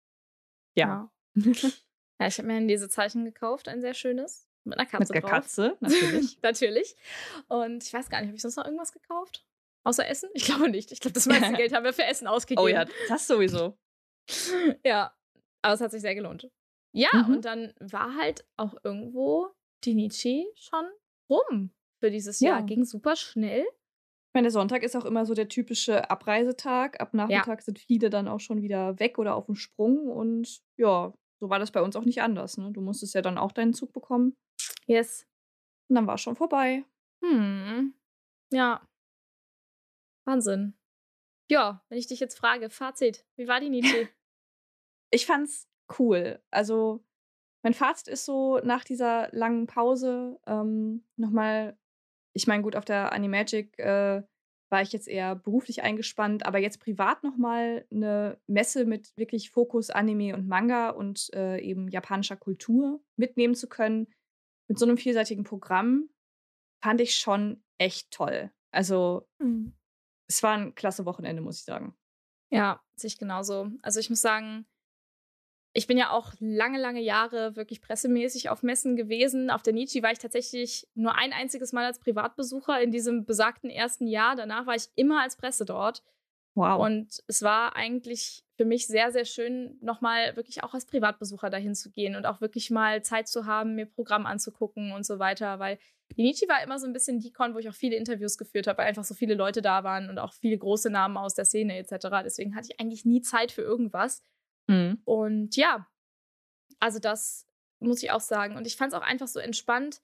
ja. 0.76 1.12
Ja, 1.36 1.44
ja 2.20 2.28
ich 2.28 2.38
habe 2.38 2.48
mir 2.48 2.56
ein 2.56 2.68
Lesezeichen 2.68 3.26
gekauft, 3.26 3.68
ein 3.68 3.82
sehr 3.82 3.96
schönes. 3.96 4.48
Mit 4.66 4.80
einer 4.80 4.88
Katze. 4.88 5.14
Mit 5.14 5.24
der 5.24 5.30
Katze, 5.30 5.78
natürlich. 5.82 6.42
natürlich. 6.42 6.96
Und 7.48 7.84
ich 7.84 7.94
weiß 7.94 8.10
gar 8.10 8.20
nicht, 8.20 8.28
habe 8.28 8.36
ich 8.36 8.42
sonst 8.42 8.56
noch 8.56 8.66
irgendwas 8.66 8.94
gekauft? 8.94 9.46
Außer 9.86 10.08
Essen? 10.08 10.30
Ich 10.34 10.46
glaube 10.46 10.70
nicht. 10.70 10.92
Ich 10.92 11.00
glaube, 11.00 11.14
das 11.14 11.26
meiste 11.28 11.54
Geld 11.54 11.74
haben 11.74 11.84
wir 11.84 11.94
für 11.94 12.06
Essen 12.06 12.28
ausgegeben. 12.28 12.64
Oh 12.64 12.68
ja, 12.68 12.86
das 13.10 13.28
sowieso. 13.28 13.78
ja, 14.86 15.14
aber 15.62 15.74
es 15.74 15.82
hat 15.82 15.92
sich 15.92 16.02
sehr 16.02 16.16
gelohnt. 16.16 16.50
Ja, 16.96 17.10
mhm. 17.14 17.36
und 17.36 17.46
dann 17.46 17.74
war 17.80 18.16
halt 18.16 18.46
auch 18.56 18.76
irgendwo 18.84 19.50
die 19.84 19.96
Nietzsche 19.96 20.46
schon 20.56 20.86
rum 21.30 21.74
für 22.00 22.12
dieses 22.12 22.40
ja. 22.40 22.52
Jahr. 22.52 22.64
Ging 22.64 22.86
super 22.86 23.16
schnell. 23.16 23.64
Ich 23.64 24.36
meine, 24.36 24.46
der 24.46 24.52
Sonntag 24.52 24.84
ist 24.84 24.96
auch 24.96 25.06
immer 25.06 25.26
so 25.26 25.34
der 25.34 25.48
typische 25.48 26.10
Abreisetag. 26.10 27.00
Ab 27.00 27.14
Nachmittag 27.14 27.60
ja. 27.60 27.64
sind 27.64 27.80
viele 27.80 28.10
dann 28.10 28.28
auch 28.28 28.40
schon 28.40 28.62
wieder 28.62 29.00
weg 29.00 29.20
oder 29.20 29.36
auf 29.36 29.46
dem 29.46 29.56
Sprung. 29.56 30.10
Und 30.10 30.62
ja, 30.78 31.14
so 31.40 31.50
war 31.50 31.60
das 31.60 31.72
bei 31.72 31.82
uns 31.82 31.96
auch 31.96 32.06
nicht 32.06 32.22
anders. 32.22 32.58
Ne? 32.58 32.72
Du 32.72 32.82
musstest 32.82 33.14
ja 33.14 33.22
dann 33.22 33.38
auch 33.38 33.52
deinen 33.52 33.74
Zug 33.74 33.94
bekommen. 33.94 34.36
Yes. 34.88 35.28
Und 35.90 35.96
dann 35.96 36.08
war 36.08 36.16
es 36.16 36.22
schon 36.22 36.36
vorbei. 36.36 36.84
Hm. 37.24 37.94
Ja. 38.52 38.88
Wahnsinn. 40.26 40.74
Ja, 41.50 41.84
wenn 41.90 41.98
ich 41.98 42.08
dich 42.08 42.20
jetzt 42.20 42.38
frage, 42.38 42.70
Fazit, 42.70 43.26
wie 43.36 43.48
war 43.48 43.60
die 43.60 43.70
Nietzsche? 43.70 44.10
ich 45.12 45.26
fand's 45.26 45.68
cool. 46.00 46.42
Also, 46.52 47.04
mein 47.64 47.74
Fazit 47.74 48.08
ist 48.08 48.26
so 48.26 48.60
nach 48.60 48.84
dieser 48.84 49.30
langen 49.32 49.68
Pause 49.68 50.40
ähm, 50.48 51.06
nochmal, 51.16 51.78
ich 52.34 52.48
meine, 52.48 52.64
gut, 52.64 52.76
auf 52.76 52.86
der 52.86 53.14
Animagic 53.14 53.78
äh, 53.80 54.24
war 54.74 54.82
ich 54.82 54.92
jetzt 54.92 55.08
eher 55.08 55.36
beruflich 55.36 55.84
eingespannt, 55.84 56.46
aber 56.48 56.58
jetzt 56.58 56.80
privat 56.80 57.24
nochmal 57.24 57.86
eine 57.92 58.40
Messe 58.48 58.86
mit 58.86 59.16
wirklich 59.16 59.52
Fokus 59.52 59.92
Anime 59.92 60.34
und 60.34 60.48
Manga 60.48 60.90
und 60.90 61.30
äh, 61.36 61.60
eben 61.60 61.88
japanischer 61.90 62.36
Kultur 62.36 63.00
mitnehmen 63.16 63.54
zu 63.54 63.70
können, 63.70 64.08
mit 64.68 64.80
so 64.80 64.86
einem 64.86 64.98
vielseitigen 64.98 65.44
Programm, 65.44 66.10
fand 66.82 67.02
ich 67.02 67.16
schon 67.16 67.64
echt 67.78 68.12
toll. 68.12 68.52
Also, 68.72 69.28
mhm. 69.40 69.74
es 70.28 70.44
war 70.44 70.54
ein 70.54 70.76
klasse 70.76 71.06
Wochenende, 71.06 71.42
muss 71.42 71.60
ich 71.60 71.66
sagen. 71.66 71.96
Ja, 72.50 72.82
sich 72.96 73.18
genauso. 73.18 73.70
Also, 73.82 74.00
ich 74.00 74.10
muss 74.10 74.22
sagen, 74.22 74.66
ich 75.74 75.88
bin 75.88 75.98
ja 75.98 76.12
auch 76.12 76.34
lange, 76.40 76.80
lange 76.80 77.02
Jahre 77.02 77.56
wirklich 77.56 77.82
pressemäßig 77.82 78.50
auf 78.50 78.62
Messen 78.62 78.96
gewesen. 78.96 79.50
Auf 79.50 79.64
der 79.64 79.74
Nietzsche 79.74 80.04
war 80.04 80.12
ich 80.12 80.20
tatsächlich 80.20 80.88
nur 80.94 81.16
ein 81.16 81.34
einziges 81.34 81.74
Mal 81.74 81.86
als 81.86 82.00
Privatbesucher 82.00 82.80
in 82.80 82.92
diesem 82.92 83.26
besagten 83.26 83.72
ersten 83.72 84.06
Jahr. 84.06 84.36
Danach 84.36 84.68
war 84.68 84.76
ich 84.76 84.90
immer 84.96 85.22
als 85.22 85.36
Presse 85.36 85.66
dort. 85.66 86.04
Wow. 86.56 86.86
Und 86.86 87.24
es 87.28 87.42
war 87.42 87.76
eigentlich 87.76 88.44
für 88.58 88.66
mich 88.66 88.86
sehr, 88.86 89.12
sehr 89.12 89.26
schön, 89.26 89.78
nochmal 89.82 90.36
wirklich 90.36 90.64
auch 90.64 90.74
als 90.74 90.86
Privatbesucher 90.86 91.50
dahin 91.50 91.74
zu 91.74 91.90
gehen 91.92 92.16
und 92.16 92.26
auch 92.26 92.42
wirklich 92.42 92.70
mal 92.70 93.04
Zeit 93.04 93.28
zu 93.28 93.46
haben, 93.46 93.76
mir 93.76 93.88
Programm 93.88 94.26
anzugucken 94.26 94.92
und 94.92 95.06
so 95.06 95.18
weiter. 95.18 95.58
Weil 95.58 95.80
die 96.16 96.22
Nietzsche 96.22 96.48
war 96.48 96.62
immer 96.62 96.78
so 96.78 96.86
ein 96.86 96.94
bisschen 96.94 97.20
die 97.20 97.32
Con, 97.32 97.56
wo 97.56 97.60
ich 97.60 97.70
auch 97.70 97.74
viele 97.74 97.96
Interviews 97.96 98.38
geführt 98.38 98.68
habe, 98.68 98.78
weil 98.78 98.88
einfach 98.88 99.04
so 99.04 99.16
viele 99.16 99.34
Leute 99.34 99.62
da 99.64 99.84
waren 99.84 100.10
und 100.10 100.20
auch 100.20 100.34
viele 100.34 100.58
große 100.58 100.92
Namen 100.92 101.18
aus 101.18 101.34
der 101.34 101.46
Szene 101.46 101.78
etc. 101.78 102.08
Deswegen 102.24 102.56
hatte 102.56 102.70
ich 102.72 102.80
eigentlich 102.80 103.06
nie 103.06 103.22
Zeit 103.22 103.52
für 103.52 103.64
irgendwas. 103.64 104.22
Mhm. 104.68 105.02
Und 105.06 105.56
ja, 105.56 105.88
also 106.80 107.00
das 107.00 107.48
muss 107.80 108.04
ich 108.04 108.12
auch 108.12 108.22
sagen. 108.22 108.56
Und 108.56 108.68
ich 108.68 108.76
fand 108.76 108.94
es 108.94 109.00
auch 109.00 109.04
einfach 109.04 109.28
so 109.28 109.40
entspannt. 109.40 110.02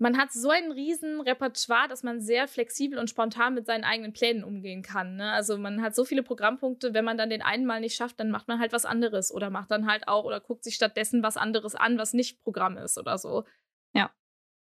Man 0.00 0.16
hat 0.16 0.32
so 0.32 0.50
ein 0.50 0.70
riesen 0.70 1.20
Repertoire, 1.20 1.88
dass 1.88 2.04
man 2.04 2.20
sehr 2.20 2.46
flexibel 2.46 2.98
und 2.98 3.10
spontan 3.10 3.54
mit 3.54 3.66
seinen 3.66 3.84
eigenen 3.84 4.12
Plänen 4.12 4.44
umgehen 4.44 4.82
kann. 4.82 5.16
Ne? 5.16 5.32
Also 5.32 5.58
man 5.58 5.82
hat 5.82 5.94
so 5.94 6.04
viele 6.04 6.22
Programmpunkte, 6.22 6.94
wenn 6.94 7.04
man 7.04 7.18
dann 7.18 7.30
den 7.30 7.42
einen 7.42 7.66
mal 7.66 7.80
nicht 7.80 7.96
schafft, 7.96 8.20
dann 8.20 8.30
macht 8.30 8.46
man 8.46 8.60
halt 8.60 8.72
was 8.72 8.84
anderes 8.84 9.32
oder 9.32 9.50
macht 9.50 9.70
dann 9.72 9.90
halt 9.90 10.06
auch 10.06 10.24
oder 10.24 10.40
guckt 10.40 10.62
sich 10.62 10.76
stattdessen 10.76 11.22
was 11.22 11.36
anderes 11.36 11.74
an, 11.74 11.98
was 11.98 12.12
nicht 12.12 12.40
Programm 12.40 12.76
ist 12.76 12.96
oder 12.96 13.18
so. 13.18 13.44
Ja. 13.92 14.12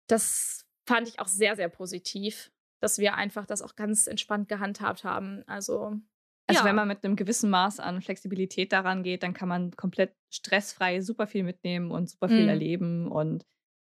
Das 0.08 0.68
fand 0.88 1.08
ich 1.08 1.20
auch 1.20 1.28
sehr, 1.28 1.56
sehr 1.56 1.70
positiv, 1.70 2.52
dass 2.80 3.00
wir 3.00 3.16
einfach 3.16 3.48
das 3.48 3.64
auch 3.64 3.76
ganz 3.76 4.06
entspannt 4.06 4.50
gehandhabt 4.50 5.04
haben. 5.04 5.44
Also 5.48 6.00
also 6.48 6.60
ja. 6.60 6.66
wenn 6.66 6.76
man 6.76 6.88
mit 6.88 7.04
einem 7.04 7.16
gewissen 7.16 7.50
Maß 7.50 7.80
an 7.80 8.02
Flexibilität 8.02 8.74
daran 8.74 9.04
geht, 9.04 9.24
dann 9.24 9.34
kann 9.34 9.48
man 9.48 9.72
komplett 9.72 10.14
stressfrei 10.30 11.00
super 11.02 11.26
viel 11.26 11.44
mitnehmen 11.44 11.90
und 11.90 12.10
super 12.10 12.28
viel 12.28 12.44
mhm. 12.44 12.50
erleben. 12.50 13.12
Und 13.12 13.46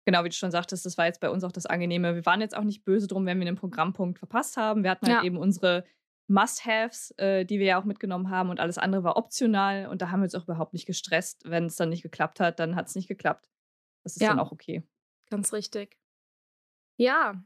genau 0.04 0.24
wie 0.24 0.28
du 0.28 0.34
schon 0.34 0.50
sagtest, 0.50 0.86
das 0.86 0.98
war 0.98 1.06
jetzt 1.06 1.20
bei 1.20 1.30
uns 1.30 1.44
auch 1.44 1.52
das 1.52 1.66
Angenehme. 1.66 2.14
Wir 2.14 2.26
waren 2.26 2.40
jetzt 2.40 2.56
auch 2.56 2.64
nicht 2.64 2.84
böse 2.84 3.06
drum, 3.06 3.26
wenn 3.26 3.38
wir 3.40 3.46
einen 3.46 3.56
Programmpunkt 3.56 4.18
verpasst 4.18 4.56
haben. 4.56 4.82
Wir 4.82 4.90
hatten 4.90 5.06
halt 5.06 5.18
ja. 5.18 5.24
eben 5.24 5.36
unsere 5.36 5.84
Must-Haves, 6.28 7.12
äh, 7.18 7.44
die 7.44 7.58
wir 7.58 7.66
ja 7.66 7.80
auch 7.80 7.84
mitgenommen 7.84 8.30
haben 8.30 8.50
und 8.50 8.60
alles 8.60 8.78
andere 8.78 9.04
war 9.04 9.16
optional. 9.16 9.86
Und 9.86 10.02
da 10.02 10.10
haben 10.10 10.20
wir 10.20 10.24
uns 10.24 10.34
auch 10.34 10.44
überhaupt 10.44 10.72
nicht 10.72 10.86
gestresst. 10.86 11.42
Wenn 11.44 11.66
es 11.66 11.76
dann 11.76 11.90
nicht 11.90 12.02
geklappt 12.02 12.40
hat, 12.40 12.58
dann 12.58 12.76
hat 12.76 12.88
es 12.88 12.94
nicht 12.94 13.08
geklappt. 13.08 13.48
Das 14.02 14.16
ist 14.16 14.22
ja. 14.22 14.28
dann 14.28 14.40
auch 14.40 14.52
okay. 14.52 14.82
Ganz 15.30 15.52
richtig. 15.52 15.98
Ja, 16.96 17.42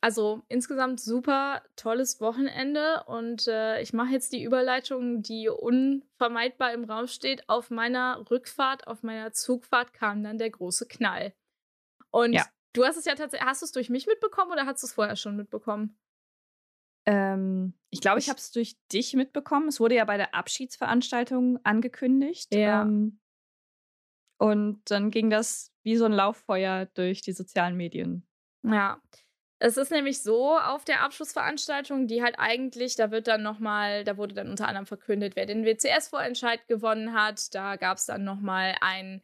also 0.00 0.42
insgesamt 0.48 1.00
super 1.00 1.62
tolles 1.76 2.20
Wochenende 2.20 3.04
und 3.06 3.46
äh, 3.48 3.82
ich 3.82 3.92
mache 3.92 4.12
jetzt 4.12 4.32
die 4.32 4.42
Überleitung, 4.42 5.22
die 5.22 5.48
unvermeidbar 5.48 6.72
im 6.72 6.84
Raum 6.84 7.06
steht. 7.06 7.48
Auf 7.48 7.70
meiner 7.70 8.24
Rückfahrt, 8.30 8.86
auf 8.86 9.02
meiner 9.02 9.32
Zugfahrt 9.32 9.92
kam 9.92 10.22
dann 10.22 10.38
der 10.38 10.50
große 10.50 10.86
Knall. 10.88 11.34
Und 12.10 12.32
ja. 12.32 12.46
du 12.72 12.84
hast 12.84 12.96
es 12.96 13.04
ja 13.04 13.14
tatsächlich, 13.14 13.48
hast 13.48 13.62
du 13.62 13.66
es 13.66 13.72
durch 13.72 13.90
mich 13.90 14.06
mitbekommen 14.06 14.52
oder 14.52 14.66
hast 14.66 14.82
du 14.82 14.86
es 14.86 14.92
vorher 14.92 15.16
schon 15.16 15.36
mitbekommen? 15.36 15.98
Ähm, 17.06 17.74
ich 17.90 18.00
glaube, 18.00 18.18
ich 18.18 18.28
habe 18.28 18.38
es 18.38 18.50
durch 18.50 18.76
dich 18.92 19.14
mitbekommen. 19.14 19.68
Es 19.68 19.80
wurde 19.80 19.96
ja 19.96 20.04
bei 20.04 20.16
der 20.16 20.34
Abschiedsveranstaltung 20.34 21.58
angekündigt. 21.64 22.54
Ja. 22.54 22.82
Ähm, 22.82 23.20
und 24.38 24.82
dann 24.90 25.10
ging 25.10 25.28
das 25.28 25.72
wie 25.82 25.96
so 25.96 26.06
ein 26.06 26.12
Lauffeuer 26.12 26.86
durch 26.94 27.20
die 27.20 27.32
sozialen 27.32 27.76
Medien. 27.76 28.26
Ja. 28.62 29.00
Es 29.62 29.76
ist 29.76 29.90
nämlich 29.90 30.22
so 30.22 30.58
auf 30.58 30.86
der 30.86 31.02
Abschlussveranstaltung, 31.02 32.06
die 32.06 32.22
halt 32.22 32.38
eigentlich, 32.38 32.96
da 32.96 33.10
wird 33.10 33.28
dann 33.28 33.42
nochmal, 33.42 34.04
da 34.04 34.16
wurde 34.16 34.34
dann 34.34 34.48
unter 34.48 34.66
anderem 34.66 34.86
verkündet, 34.86 35.36
wer 35.36 35.44
den 35.44 35.66
WCS-Vorentscheid 35.66 36.66
gewonnen 36.66 37.12
hat. 37.12 37.54
Da 37.54 37.76
gab 37.76 37.98
es 37.98 38.06
dann 38.06 38.24
nochmal 38.24 38.74
ein, 38.80 39.22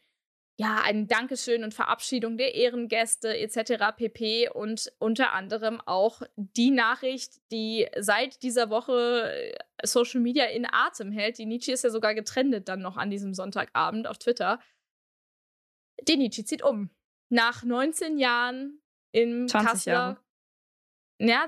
ja, 0.59 0.81
ein 0.83 1.07
Dankeschön 1.07 1.65
und 1.65 1.75
Verabschiedung 1.75 2.39
der 2.39 2.55
Ehrengäste 2.55 3.37
etc. 3.37 3.95
pp. 3.95 4.49
Und 4.49 4.91
unter 4.99 5.35
anderem 5.35 5.83
auch 5.85 6.23
die 6.37 6.71
Nachricht, 6.71 7.41
die 7.53 7.87
seit 7.99 8.43
dieser 8.43 8.71
Woche 8.71 9.33
äh, 9.33 9.87
Social 9.87 10.21
Media 10.21 10.47
in 10.47 10.67
Atem 10.71 11.13
hält. 11.13 11.37
Die 11.37 11.45
Nietzsche 11.45 11.73
ist 11.73 11.85
ja 11.85 11.91
sogar 11.91 12.15
getrendet 12.15 12.69
dann 12.69 12.81
noch 12.81 12.97
an 12.97 13.11
diesem 13.11 13.35
Sonntagabend 13.35 14.07
auf 14.07 14.17
Twitter. 14.17 14.59
Die 16.09 16.17
Nietzsche 16.17 16.45
zieht 16.45 16.63
um. 16.63 16.91
Nach 17.29 17.63
19 17.63 18.17
Jahren 18.17 18.81
im 19.13 19.49
Kasseler 19.49 19.95
Jahre. 19.95 20.21
Ja, 21.19 21.47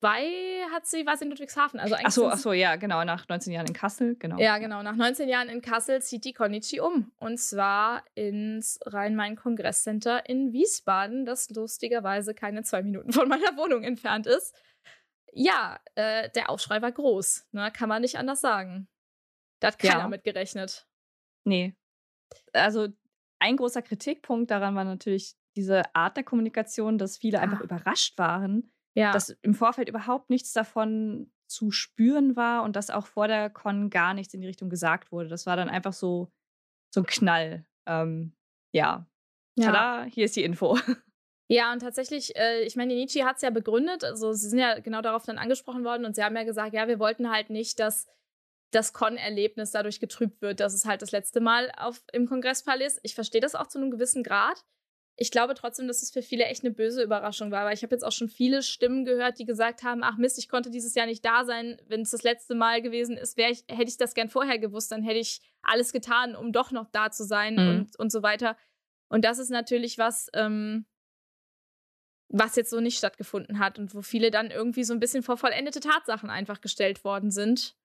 2002 0.00 0.70
hat 0.72 0.86
sie, 0.86 1.06
war 1.06 1.16
sie 1.16 1.24
in 1.24 1.30
Ludwigshafen. 1.30 1.80
Also 1.80 1.96
ach 2.02 2.10
so, 2.10 2.28
ach 2.28 2.38
so, 2.38 2.52
ja, 2.52 2.76
genau, 2.76 3.04
nach 3.04 3.28
19 3.28 3.52
Jahren 3.52 3.66
in 3.66 3.72
Kassel, 3.72 4.16
genau. 4.16 4.38
Ja, 4.38 4.58
genau, 4.58 4.82
nach 4.82 4.96
19 4.96 5.28
Jahren 5.28 5.48
in 5.48 5.60
Kassel 5.60 6.00
zieht 6.02 6.24
die 6.24 6.32
Konichi 6.32 6.80
um. 6.80 7.12
Und 7.18 7.38
zwar 7.38 8.04
ins 8.14 8.78
Rhein-Main-Kongresscenter 8.86 10.28
in 10.28 10.52
Wiesbaden, 10.52 11.24
das 11.26 11.50
lustigerweise 11.50 12.34
keine 12.34 12.62
zwei 12.62 12.82
Minuten 12.82 13.12
von 13.12 13.28
meiner 13.28 13.56
Wohnung 13.56 13.82
entfernt 13.82 14.26
ist. 14.26 14.54
ja, 15.32 15.78
äh, 15.94 16.30
der 16.30 16.50
Aufschrei 16.50 16.80
war 16.80 16.92
groß. 16.92 17.48
Ne? 17.52 17.70
Kann 17.72 17.88
man 17.88 18.02
nicht 18.02 18.16
anders 18.16 18.40
sagen. 18.40 18.88
Da 19.60 19.68
hat 19.68 19.78
keiner 19.78 19.98
ja. 20.00 20.08
mit 20.08 20.24
gerechnet. 20.24 20.86
Nee. 21.44 21.74
Also 22.52 22.88
ein 23.38 23.56
großer 23.56 23.82
Kritikpunkt 23.82 24.50
daran 24.50 24.74
war 24.74 24.84
natürlich 24.84 25.36
diese 25.56 25.82
Art 25.94 26.16
der 26.16 26.24
Kommunikation, 26.24 26.98
dass 26.98 27.18
viele 27.18 27.40
ah. 27.40 27.42
einfach 27.42 27.60
überrascht 27.60 28.16
waren, 28.18 28.70
ja. 28.98 29.12
dass 29.12 29.30
im 29.42 29.54
Vorfeld 29.54 29.88
überhaupt 29.88 30.28
nichts 30.28 30.52
davon 30.52 31.30
zu 31.46 31.70
spüren 31.70 32.36
war 32.36 32.62
und 32.64 32.76
dass 32.76 32.90
auch 32.90 33.06
vor 33.06 33.28
der 33.28 33.48
Con 33.48 33.90
gar 33.90 34.12
nichts 34.12 34.34
in 34.34 34.40
die 34.40 34.46
Richtung 34.46 34.68
gesagt 34.68 35.12
wurde. 35.12 35.28
Das 35.28 35.46
war 35.46 35.56
dann 35.56 35.68
einfach 35.68 35.92
so, 35.92 36.30
so 36.92 37.00
ein 37.00 37.06
Knall. 37.06 37.64
Ähm, 37.86 38.32
ja. 38.72 39.06
ja. 39.56 39.66
Tada, 39.66 40.04
hier 40.04 40.24
ist 40.24 40.36
die 40.36 40.44
Info. 40.44 40.78
Ja, 41.50 41.72
und 41.72 41.78
tatsächlich, 41.78 42.36
äh, 42.36 42.60
ich 42.64 42.76
meine, 42.76 42.92
Nietzsche 42.92 43.24
hat 43.24 43.36
es 43.36 43.42
ja 43.42 43.48
begründet, 43.48 44.04
also 44.04 44.34
sie 44.34 44.50
sind 44.50 44.58
ja 44.58 44.80
genau 44.80 45.00
darauf 45.00 45.24
dann 45.24 45.38
angesprochen 45.38 45.82
worden 45.82 46.04
und 46.04 46.14
sie 46.14 46.22
haben 46.22 46.36
ja 46.36 46.42
gesagt, 46.42 46.74
ja, 46.74 46.88
wir 46.88 46.98
wollten 46.98 47.30
halt 47.30 47.48
nicht, 47.48 47.80
dass 47.80 48.06
das 48.70 48.92
Con-Erlebnis 48.92 49.70
dadurch 49.70 49.98
getrübt 49.98 50.42
wird, 50.42 50.60
dass 50.60 50.74
es 50.74 50.84
halt 50.84 51.00
das 51.00 51.10
letzte 51.10 51.40
Mal 51.40 51.72
auf, 51.78 52.02
im 52.12 52.26
Kongresspaar 52.26 52.78
ist. 52.82 53.00
Ich 53.02 53.14
verstehe 53.14 53.40
das 53.40 53.54
auch 53.54 53.66
zu 53.66 53.78
einem 53.78 53.90
gewissen 53.90 54.22
Grad. 54.22 54.62
Ich 55.20 55.32
glaube 55.32 55.54
trotzdem, 55.54 55.88
dass 55.88 56.02
es 56.02 56.12
für 56.12 56.22
viele 56.22 56.44
echt 56.44 56.64
eine 56.64 56.72
böse 56.72 57.02
Überraschung 57.02 57.50
war, 57.50 57.64
weil 57.64 57.74
ich 57.74 57.82
habe 57.82 57.92
jetzt 57.92 58.04
auch 58.04 58.12
schon 58.12 58.28
viele 58.28 58.62
Stimmen 58.62 59.04
gehört, 59.04 59.40
die 59.40 59.44
gesagt 59.44 59.82
haben, 59.82 60.04
ach 60.04 60.16
Mist, 60.16 60.38
ich 60.38 60.48
konnte 60.48 60.70
dieses 60.70 60.94
Jahr 60.94 61.06
nicht 61.06 61.24
da 61.24 61.44
sein. 61.44 61.76
Wenn 61.88 62.02
es 62.02 62.10
das 62.10 62.22
letzte 62.22 62.54
Mal 62.54 62.82
gewesen 62.82 63.16
ist, 63.16 63.36
ich, 63.36 63.64
hätte 63.68 63.88
ich 63.88 63.96
das 63.96 64.14
gern 64.14 64.28
vorher 64.28 64.60
gewusst, 64.60 64.92
dann 64.92 65.02
hätte 65.02 65.18
ich 65.18 65.40
alles 65.60 65.92
getan, 65.92 66.36
um 66.36 66.52
doch 66.52 66.70
noch 66.70 66.88
da 66.92 67.10
zu 67.10 67.24
sein 67.24 67.54
mhm. 67.54 67.68
und, 67.68 67.98
und 67.98 68.12
so 68.12 68.22
weiter. 68.22 68.56
Und 69.08 69.24
das 69.24 69.40
ist 69.40 69.50
natürlich 69.50 69.98
was, 69.98 70.28
ähm, 70.34 70.86
was 72.28 72.56
jetzt 72.56 72.70
so 72.70 72.80
nicht 72.80 72.98
stattgefunden 72.98 73.58
hat 73.58 73.78
und 73.78 73.94
wo 73.94 74.02
viele 74.02 74.30
dann 74.30 74.50
irgendwie 74.50 74.84
so 74.84 74.92
ein 74.92 75.00
bisschen 75.00 75.22
vor 75.22 75.36
vollendete 75.36 75.80
Tatsachen 75.80 76.30
einfach 76.30 76.60
gestellt 76.60 77.02
worden 77.02 77.30
sind. 77.30 77.76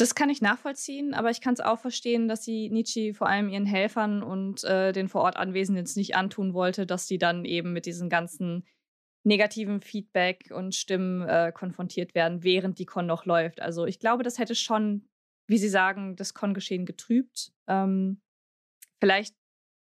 Das 0.00 0.14
kann 0.14 0.30
ich 0.30 0.40
nachvollziehen, 0.40 1.12
aber 1.12 1.28
ich 1.28 1.42
kann 1.42 1.52
es 1.52 1.60
auch 1.60 1.78
verstehen, 1.78 2.26
dass 2.26 2.42
sie 2.42 2.70
Nietzsche 2.70 3.12
vor 3.12 3.28
allem 3.28 3.50
ihren 3.50 3.66
Helfern 3.66 4.22
und 4.22 4.64
äh, 4.64 4.92
den 4.92 5.08
vor 5.08 5.20
Ort 5.20 5.36
Anwesenden 5.36 5.86
nicht 5.94 6.16
antun 6.16 6.54
wollte, 6.54 6.86
dass 6.86 7.06
sie 7.06 7.18
dann 7.18 7.44
eben 7.44 7.74
mit 7.74 7.84
diesem 7.84 8.08
ganzen 8.08 8.64
negativen 9.24 9.82
Feedback 9.82 10.50
und 10.54 10.74
Stimmen 10.74 11.28
äh, 11.28 11.52
konfrontiert 11.54 12.14
werden, 12.14 12.42
während 12.42 12.78
die 12.78 12.86
Con 12.86 13.04
noch 13.04 13.26
läuft. 13.26 13.60
Also 13.60 13.84
ich 13.84 13.98
glaube, 13.98 14.22
das 14.22 14.38
hätte 14.38 14.54
schon, 14.54 15.06
wie 15.46 15.58
Sie 15.58 15.68
sagen, 15.68 16.16
das 16.16 16.32
Con-Geschehen 16.32 16.86
getrübt. 16.86 17.52
Ähm, 17.66 18.22
vielleicht, 19.00 19.34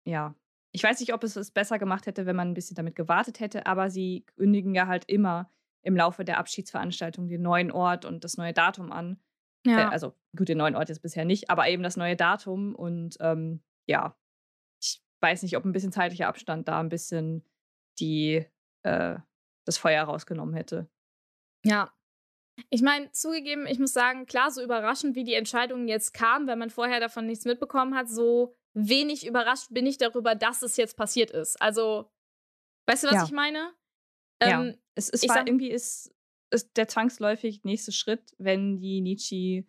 ja, 0.03 0.33
ich 0.71 0.81
weiß 0.81 0.99
nicht, 0.99 1.13
ob 1.13 1.23
es 1.23 1.35
es 1.35 1.51
besser 1.51 1.77
gemacht 1.77 2.07
hätte, 2.07 2.25
wenn 2.25 2.35
man 2.35 2.49
ein 2.49 2.55
bisschen 2.55 2.75
damit 2.75 2.95
gewartet 2.95 3.39
hätte, 3.39 3.67
aber 3.67 3.91
sie 3.91 4.25
kündigen 4.35 4.73
ja 4.73 4.87
halt 4.87 5.05
immer 5.05 5.51
im 5.83 5.95
Laufe 5.95 6.25
der 6.25 6.39
Abschiedsveranstaltung 6.39 7.27
den 7.27 7.43
neuen 7.43 7.69
Ort 7.69 8.03
und 8.03 8.23
das 8.23 8.37
neue 8.37 8.53
Datum 8.53 8.91
an. 8.91 9.19
Äh, 9.67 9.71
ja. 9.71 9.89
Also 9.89 10.13
gut, 10.35 10.49
den 10.49 10.57
neuen 10.57 10.75
Ort 10.75 10.89
jetzt 10.89 11.01
bisher 11.01 11.25
nicht, 11.25 11.49
aber 11.49 11.67
eben 11.67 11.83
das 11.83 11.97
neue 11.97 12.15
Datum. 12.15 12.75
Und 12.75 13.17
ähm, 13.19 13.61
ja, 13.85 14.17
ich 14.81 15.01
weiß 15.21 15.43
nicht, 15.43 15.57
ob 15.57 15.65
ein 15.65 15.71
bisschen 15.71 15.91
zeitlicher 15.91 16.27
Abstand 16.27 16.67
da 16.67 16.79
ein 16.79 16.89
bisschen 16.89 17.43
die, 17.99 18.45
äh, 18.83 19.15
das 19.65 19.77
Feuer 19.77 20.03
rausgenommen 20.03 20.55
hätte. 20.55 20.89
Ja. 21.65 21.91
Ich 22.69 22.81
meine, 22.81 23.11
zugegeben, 23.11 23.67
ich 23.67 23.77
muss 23.77 23.93
sagen, 23.93 24.25
klar, 24.25 24.49
so 24.49 24.63
überraschend, 24.63 25.15
wie 25.15 25.23
die 25.23 25.35
Entscheidung 25.35 25.87
jetzt 25.87 26.13
kam, 26.13 26.47
wenn 26.47 26.57
man 26.57 26.71
vorher 26.71 26.99
davon 26.99 27.27
nichts 27.27 27.45
mitbekommen 27.45 27.95
hat, 27.95 28.09
so 28.09 28.55
wenig 28.73 29.27
überrascht 29.27 29.67
bin 29.71 29.85
ich 29.85 29.97
darüber, 29.97 30.33
dass 30.33 30.63
es 30.63 30.75
jetzt 30.77 30.97
passiert 30.97 31.29
ist. 31.31 31.61
Also, 31.61 32.11
weißt 32.87 33.03
du, 33.03 33.07
was 33.07 33.15
ja. 33.15 33.23
ich 33.25 33.31
meine? 33.31 33.73
Ähm, 34.39 34.67
ja, 34.67 34.73
es, 34.95 35.09
es 35.09 35.27
war 35.27 35.35
sag, 35.35 35.47
irgendwie 35.47 35.69
ist, 35.69 36.15
ist 36.51 36.77
der 36.77 36.87
zwangsläufig 36.87 37.63
nächste 37.63 37.91
Schritt, 37.91 38.35
wenn 38.37 38.79
die 38.79 39.01
Nietzsche 39.01 39.65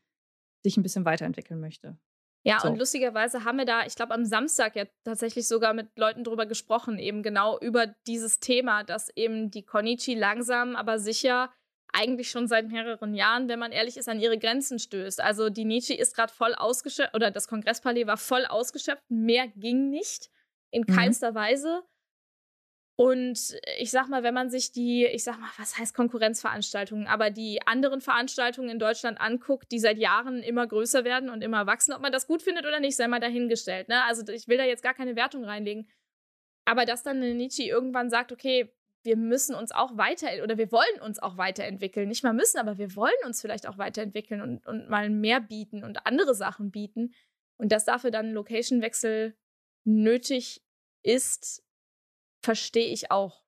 sich 0.63 0.77
ein 0.77 0.83
bisschen 0.83 1.05
weiterentwickeln 1.05 1.61
möchte. 1.61 1.99
Ja, 2.45 2.61
so. 2.61 2.69
und 2.69 2.79
lustigerweise 2.79 3.45
haben 3.45 3.59
wir 3.59 3.65
da, 3.65 3.85
ich 3.85 3.95
glaube, 3.95 4.15
am 4.15 4.25
Samstag 4.25 4.77
ja 4.77 4.85
tatsächlich 5.05 5.49
sogar 5.49 5.75
mit 5.75 5.99
Leuten 5.99 6.25
drüber 6.25 6.47
gesprochen, 6.47 6.99
eben 6.99 7.23
genau 7.23 7.59
über 7.59 7.87
dieses 8.07 8.41
Thema, 8.41 8.85
dass 8.85 9.15
eben 9.17 9.51
die 9.51 9.65
Konichi 9.65 10.15
langsam, 10.15 10.77
aber 10.77 10.99
sicher 10.99 11.53
eigentlich 11.93 12.31
schon 12.31 12.47
seit 12.47 12.69
mehreren 12.69 13.15
Jahren, 13.15 13.49
wenn 13.49 13.59
man 13.59 13.73
ehrlich 13.73 13.97
ist, 13.97 14.09
an 14.09 14.21
ihre 14.21 14.39
Grenzen 14.39 14.79
stößt. 14.79 15.21
Also 15.21 15.51
die 15.51 15.65
Nietzsche 15.65 15.95
ist 15.95 16.15
gerade 16.15 16.33
voll 16.33 16.55
ausgeschöpft, 16.55 17.15
oder 17.15 17.31
das 17.31 17.49
Kongresspalais 17.49 18.07
war 18.07 18.17
voll 18.17 18.45
ausgeschöpft, 18.47 19.03
mehr 19.09 19.49
ging 19.49 19.91
nicht, 19.91 20.31
in 20.71 20.83
mhm. 20.83 20.95
keinster 20.95 21.35
Weise. 21.35 21.83
Und 23.01 23.57
ich 23.79 23.93
sag 23.93 24.09
mal, 24.09 24.25
wenn 24.25 24.35
man 24.35 24.51
sich 24.51 24.73
die, 24.73 25.07
ich 25.07 25.23
sag 25.23 25.39
mal, 25.39 25.51
was 25.57 25.79
heißt 25.79 25.95
Konkurrenzveranstaltungen, 25.95 27.07
aber 27.07 27.31
die 27.31 27.65
anderen 27.65 28.01
Veranstaltungen 28.01 28.71
in 28.71 28.81
Deutschland 28.81 29.21
anguckt, 29.21 29.71
die 29.71 29.79
seit 29.79 29.99
Jahren 29.99 30.43
immer 30.43 30.67
größer 30.67 31.05
werden 31.05 31.31
und 31.31 31.43
immer 31.43 31.69
wachsen, 31.69 31.93
ob 31.93 32.03
man 32.03 32.11
das 32.11 32.27
gut 32.27 32.43
findet 32.43 32.67
oder 32.67 32.81
nicht, 32.81 32.97
sei 32.97 33.07
mal 33.07 33.21
dahingestellt. 33.21 33.89
Ne? 33.89 34.03
Also 34.03 34.27
ich 34.33 34.49
will 34.49 34.57
da 34.59 34.65
jetzt 34.65 34.83
gar 34.83 34.95
keine 34.95 35.15
Wertung 35.15 35.45
reinlegen. 35.45 35.89
Aber 36.65 36.87
dass 36.87 37.05
dann 37.05 37.19
eine 37.19 37.37
Nietzsche 37.37 37.63
irgendwann 37.63 38.11
sagt, 38.11 38.33
okay, 38.33 38.75
wir 39.05 39.17
müssen 39.17 39.55
uns 39.55 39.71
auch 39.71 39.97
weiter 39.97 40.43
oder 40.43 40.59
wir 40.59 40.73
wollen 40.73 41.01
uns 41.01 41.21
auch 41.21 41.37
weiterentwickeln. 41.37 42.09
Nicht 42.09 42.25
mal 42.25 42.35
müssen, 42.35 42.59
aber 42.59 42.79
wir 42.79 42.97
wollen 42.97 43.15
uns 43.25 43.41
vielleicht 43.41 43.69
auch 43.69 43.79
weiterentwickeln 43.79 44.41
und, 44.41 44.67
und 44.67 44.91
mal 44.91 45.09
mehr 45.09 45.41
bieten 45.41 45.85
und 45.85 46.05
andere 46.05 46.35
Sachen 46.35 46.73
bieten. 46.73 47.15
Und 47.59 47.71
dass 47.71 47.85
dafür 47.85 48.11
dann 48.11 48.31
ein 48.31 48.35
Location-Wechsel 48.35 49.37
nötig 49.85 50.65
ist, 51.05 51.63
verstehe 52.43 52.93
ich 52.93 53.11
auch. 53.11 53.43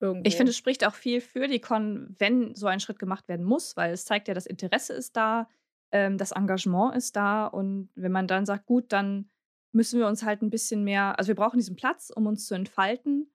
Irgendwo. 0.00 0.28
Ich 0.28 0.36
finde, 0.36 0.50
es 0.50 0.56
spricht 0.56 0.86
auch 0.86 0.94
viel 0.94 1.20
für 1.20 1.48
die 1.48 1.60
Con, 1.60 2.14
wenn 2.18 2.54
so 2.54 2.68
ein 2.68 2.78
Schritt 2.78 3.00
gemacht 3.00 3.26
werden 3.28 3.44
muss, 3.44 3.76
weil 3.76 3.92
es 3.92 4.04
zeigt 4.04 4.28
ja, 4.28 4.34
das 4.34 4.46
Interesse 4.46 4.92
ist 4.92 5.16
da, 5.16 5.48
ähm, 5.90 6.18
das 6.18 6.30
Engagement 6.30 6.94
ist 6.94 7.16
da 7.16 7.46
und 7.46 7.90
wenn 7.96 8.12
man 8.12 8.28
dann 8.28 8.46
sagt, 8.46 8.66
gut, 8.66 8.92
dann 8.92 9.28
müssen 9.72 9.98
wir 9.98 10.06
uns 10.06 10.22
halt 10.22 10.40
ein 10.42 10.50
bisschen 10.50 10.84
mehr, 10.84 11.18
also 11.18 11.28
wir 11.28 11.34
brauchen 11.34 11.58
diesen 11.58 11.74
Platz, 11.74 12.10
um 12.14 12.26
uns 12.26 12.46
zu 12.46 12.54
entfalten 12.54 13.28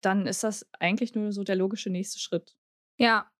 dann 0.00 0.26
ist 0.26 0.44
das 0.44 0.68
eigentlich 0.78 1.14
nur 1.14 1.32
so 1.32 1.44
der 1.44 1.56
logische 1.56 1.90
nächste 1.90 2.18
Schritt. 2.18 2.56
Ja. 2.98 3.30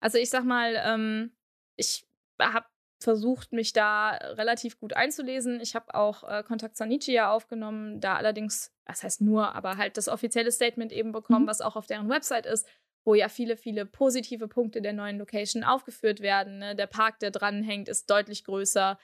Also 0.00 0.18
ich 0.18 0.30
sag 0.30 0.44
mal, 0.44 0.74
ähm, 0.84 1.36
ich 1.76 2.06
habe 2.40 2.66
versucht, 2.98 3.52
mich 3.52 3.72
da 3.72 4.10
relativ 4.10 4.78
gut 4.78 4.94
einzulesen. 4.94 5.60
Ich 5.60 5.74
habe 5.74 5.94
auch 5.94 6.24
äh, 6.24 6.42
Kontakt 6.42 6.76
zu 6.76 6.84
Nietzsche 6.86 7.12
ja 7.12 7.32
aufgenommen, 7.32 8.00
da 8.00 8.16
allerdings, 8.16 8.72
das 8.84 9.02
heißt 9.02 9.20
nur, 9.20 9.54
aber 9.54 9.76
halt 9.76 9.96
das 9.96 10.08
offizielle 10.08 10.50
Statement 10.50 10.92
eben 10.92 11.12
bekommen, 11.12 11.44
mhm. 11.44 11.48
was 11.48 11.60
auch 11.60 11.76
auf 11.76 11.86
deren 11.86 12.08
Website 12.08 12.46
ist, 12.46 12.66
wo 13.04 13.14
ja 13.14 13.28
viele, 13.28 13.56
viele 13.56 13.86
positive 13.86 14.48
Punkte 14.48 14.82
der 14.82 14.92
neuen 14.92 15.18
Location 15.18 15.64
aufgeführt 15.64 16.20
werden. 16.20 16.58
Ne? 16.58 16.74
Der 16.74 16.86
Park, 16.86 17.20
der 17.20 17.30
dranhängt, 17.30 17.88
ist 17.88 18.10
deutlich 18.10 18.44
größer. 18.44 18.98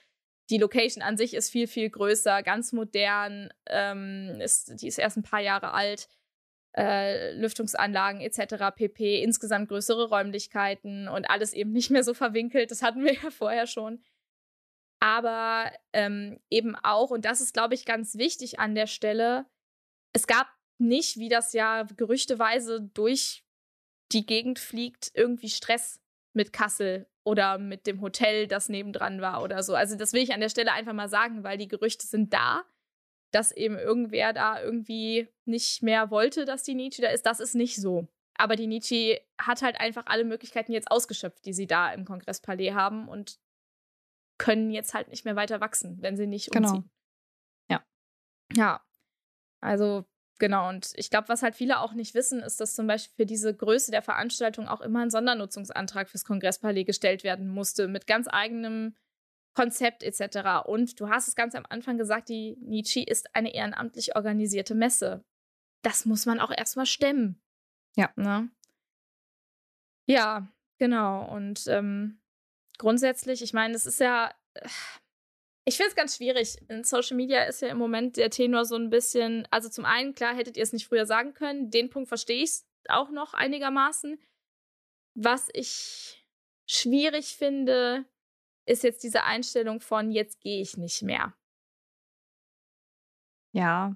Die 0.49 0.57
Location 0.57 1.01
an 1.01 1.17
sich 1.17 1.33
ist 1.33 1.49
viel, 1.49 1.67
viel 1.67 1.89
größer, 1.89 2.43
ganz 2.43 2.71
modern, 2.71 3.49
ähm, 3.67 4.39
ist, 4.41 4.81
die 4.81 4.87
ist 4.87 4.99
erst 4.99 5.17
ein 5.17 5.23
paar 5.23 5.41
Jahre 5.41 5.73
alt 5.73 6.07
äh, 6.77 7.33
Lüftungsanlagen 7.33 8.21
etc. 8.21 8.75
pp. 8.75 9.21
Insgesamt 9.21 9.69
größere 9.69 10.09
Räumlichkeiten 10.09 11.07
und 11.07 11.29
alles 11.29 11.53
eben 11.53 11.71
nicht 11.71 11.89
mehr 11.89 12.03
so 12.03 12.13
verwinkelt. 12.13 12.71
Das 12.71 12.81
hatten 12.81 13.03
wir 13.03 13.13
ja 13.13 13.31
vorher 13.31 13.67
schon. 13.67 14.03
Aber 14.99 15.71
ähm, 15.93 16.39
eben 16.49 16.75
auch, 16.75 17.11
und 17.11 17.25
das 17.25 17.41
ist, 17.41 17.53
glaube 17.53 17.75
ich, 17.75 17.85
ganz 17.85 18.15
wichtig 18.15 18.59
an 18.59 18.75
der 18.75 18.87
Stelle, 18.87 19.45
es 20.13 20.27
gab 20.27 20.47
nicht, 20.77 21.17
wie 21.17 21.29
das 21.29 21.53
ja 21.53 21.83
gerüchteweise 21.83 22.81
durch 22.81 23.43
die 24.11 24.25
Gegend 24.25 24.59
fliegt, 24.59 25.11
irgendwie 25.13 25.49
Stress 25.49 26.01
mit 26.33 26.53
Kassel 26.53 27.07
oder 27.23 27.57
mit 27.57 27.87
dem 27.87 28.01
Hotel, 28.01 28.47
das 28.47 28.69
nebendran 28.69 29.21
war 29.21 29.41
oder 29.41 29.63
so. 29.63 29.75
Also 29.75 29.95
das 29.95 30.13
will 30.13 30.21
ich 30.21 30.33
an 30.33 30.41
der 30.41 30.49
Stelle 30.49 30.73
einfach 30.73 30.93
mal 30.93 31.09
sagen, 31.09 31.43
weil 31.43 31.57
die 31.57 31.67
Gerüchte 31.67 32.05
sind 32.05 32.33
da 32.33 32.63
dass 33.35 33.51
eben 33.51 33.77
irgendwer 33.77 34.31
da 34.31 34.61
irgendwie 34.61 35.27
nicht 35.43 35.83
mehr 35.83 36.09
wollte, 36.09 36.45
dass 36.45 36.63
die 36.63 36.73
Nietzsche 36.73 37.01
da 37.01 37.09
ist. 37.09 37.25
Das 37.25 37.41
ist 37.41 37.53
nicht 37.53 37.75
so. 37.75 38.07
Aber 38.37 38.55
die 38.55 38.65
Nietzsche 38.65 39.19
hat 39.37 39.61
halt 39.61 39.77
einfach 39.77 40.05
alle 40.05 40.23
Möglichkeiten 40.23 40.71
jetzt 40.71 40.89
ausgeschöpft, 40.89 41.45
die 41.45 41.51
sie 41.51 41.67
da 41.67 41.91
im 41.91 42.05
Kongresspalais 42.05 42.71
haben 42.71 43.09
und 43.09 43.37
können 44.37 44.71
jetzt 44.71 44.93
halt 44.93 45.09
nicht 45.09 45.25
mehr 45.25 45.35
weiter 45.35 45.59
wachsen, 45.59 45.97
wenn 46.01 46.15
sie 46.15 46.27
nicht 46.27 46.49
genau. 46.51 46.69
umziehen. 46.69 46.91
Genau. 47.67 47.81
Ja. 47.81 48.55
Ja. 48.55 48.85
Also, 49.59 50.05
genau. 50.39 50.69
Und 50.69 50.93
ich 50.95 51.09
glaube, 51.09 51.27
was 51.27 51.43
halt 51.43 51.55
viele 51.55 51.81
auch 51.81 51.93
nicht 51.93 52.13
wissen, 52.13 52.41
ist, 52.41 52.61
dass 52.61 52.73
zum 52.73 52.87
Beispiel 52.87 53.15
für 53.15 53.25
diese 53.25 53.53
Größe 53.53 53.91
der 53.91 54.01
Veranstaltung 54.01 54.69
auch 54.69 54.79
immer 54.79 55.01
ein 55.01 55.11
Sondernutzungsantrag 55.11 56.07
fürs 56.09 56.23
Kongresspalais 56.23 56.85
gestellt 56.85 57.25
werden 57.25 57.49
musste, 57.49 57.89
mit 57.89 58.07
ganz 58.07 58.27
eigenem 58.29 58.95
Konzept 59.55 60.03
etc. 60.03 60.67
Und 60.67 60.99
du 60.99 61.09
hast 61.09 61.27
es 61.27 61.35
ganz 61.35 61.55
am 61.55 61.65
Anfang 61.69 61.97
gesagt, 61.97 62.29
die 62.29 62.57
Nietzsche 62.59 63.01
ist 63.01 63.35
eine 63.35 63.53
ehrenamtlich 63.53 64.15
organisierte 64.15 64.75
Messe. 64.75 65.23
Das 65.81 66.05
muss 66.05 66.25
man 66.25 66.39
auch 66.39 66.51
erstmal 66.51 66.85
stemmen. 66.85 67.41
Ja. 67.95 68.11
Ne? 68.15 68.49
Ja, 70.07 70.47
genau. 70.77 71.25
Und 71.33 71.65
ähm, 71.67 72.19
grundsätzlich, 72.77 73.41
ich 73.41 73.53
meine, 73.53 73.75
es 73.75 73.85
ist 73.85 73.99
ja. 73.99 74.33
Ich 75.67 75.77
finde 75.77 75.89
es 75.89 75.95
ganz 75.95 76.17
schwierig. 76.17 76.57
In 76.69 76.83
Social 76.83 77.17
Media 77.17 77.43
ist 77.45 77.61
ja 77.61 77.69
im 77.69 77.77
Moment 77.77 78.17
der 78.17 78.29
Tenor 78.29 78.65
so 78.65 78.75
ein 78.75 78.89
bisschen. 78.89 79.47
Also, 79.49 79.69
zum 79.69 79.85
einen, 79.85 80.13
klar, 80.13 80.35
hättet 80.35 80.57
ihr 80.57 80.63
es 80.63 80.73
nicht 80.73 80.87
früher 80.87 81.05
sagen 81.05 81.33
können. 81.33 81.71
Den 81.71 81.89
Punkt 81.89 82.07
verstehe 82.07 82.43
ich 82.43 82.61
auch 82.87 83.09
noch 83.09 83.33
einigermaßen. 83.33 84.19
Was 85.15 85.49
ich 85.53 86.23
schwierig 86.67 87.35
finde, 87.35 88.05
ist 88.65 88.83
jetzt 88.83 89.03
diese 89.03 89.23
Einstellung 89.23 89.79
von 89.79 90.11
jetzt 90.11 90.39
gehe 90.41 90.61
ich 90.61 90.77
nicht 90.77 91.01
mehr. 91.03 91.33
Ja. 93.53 93.95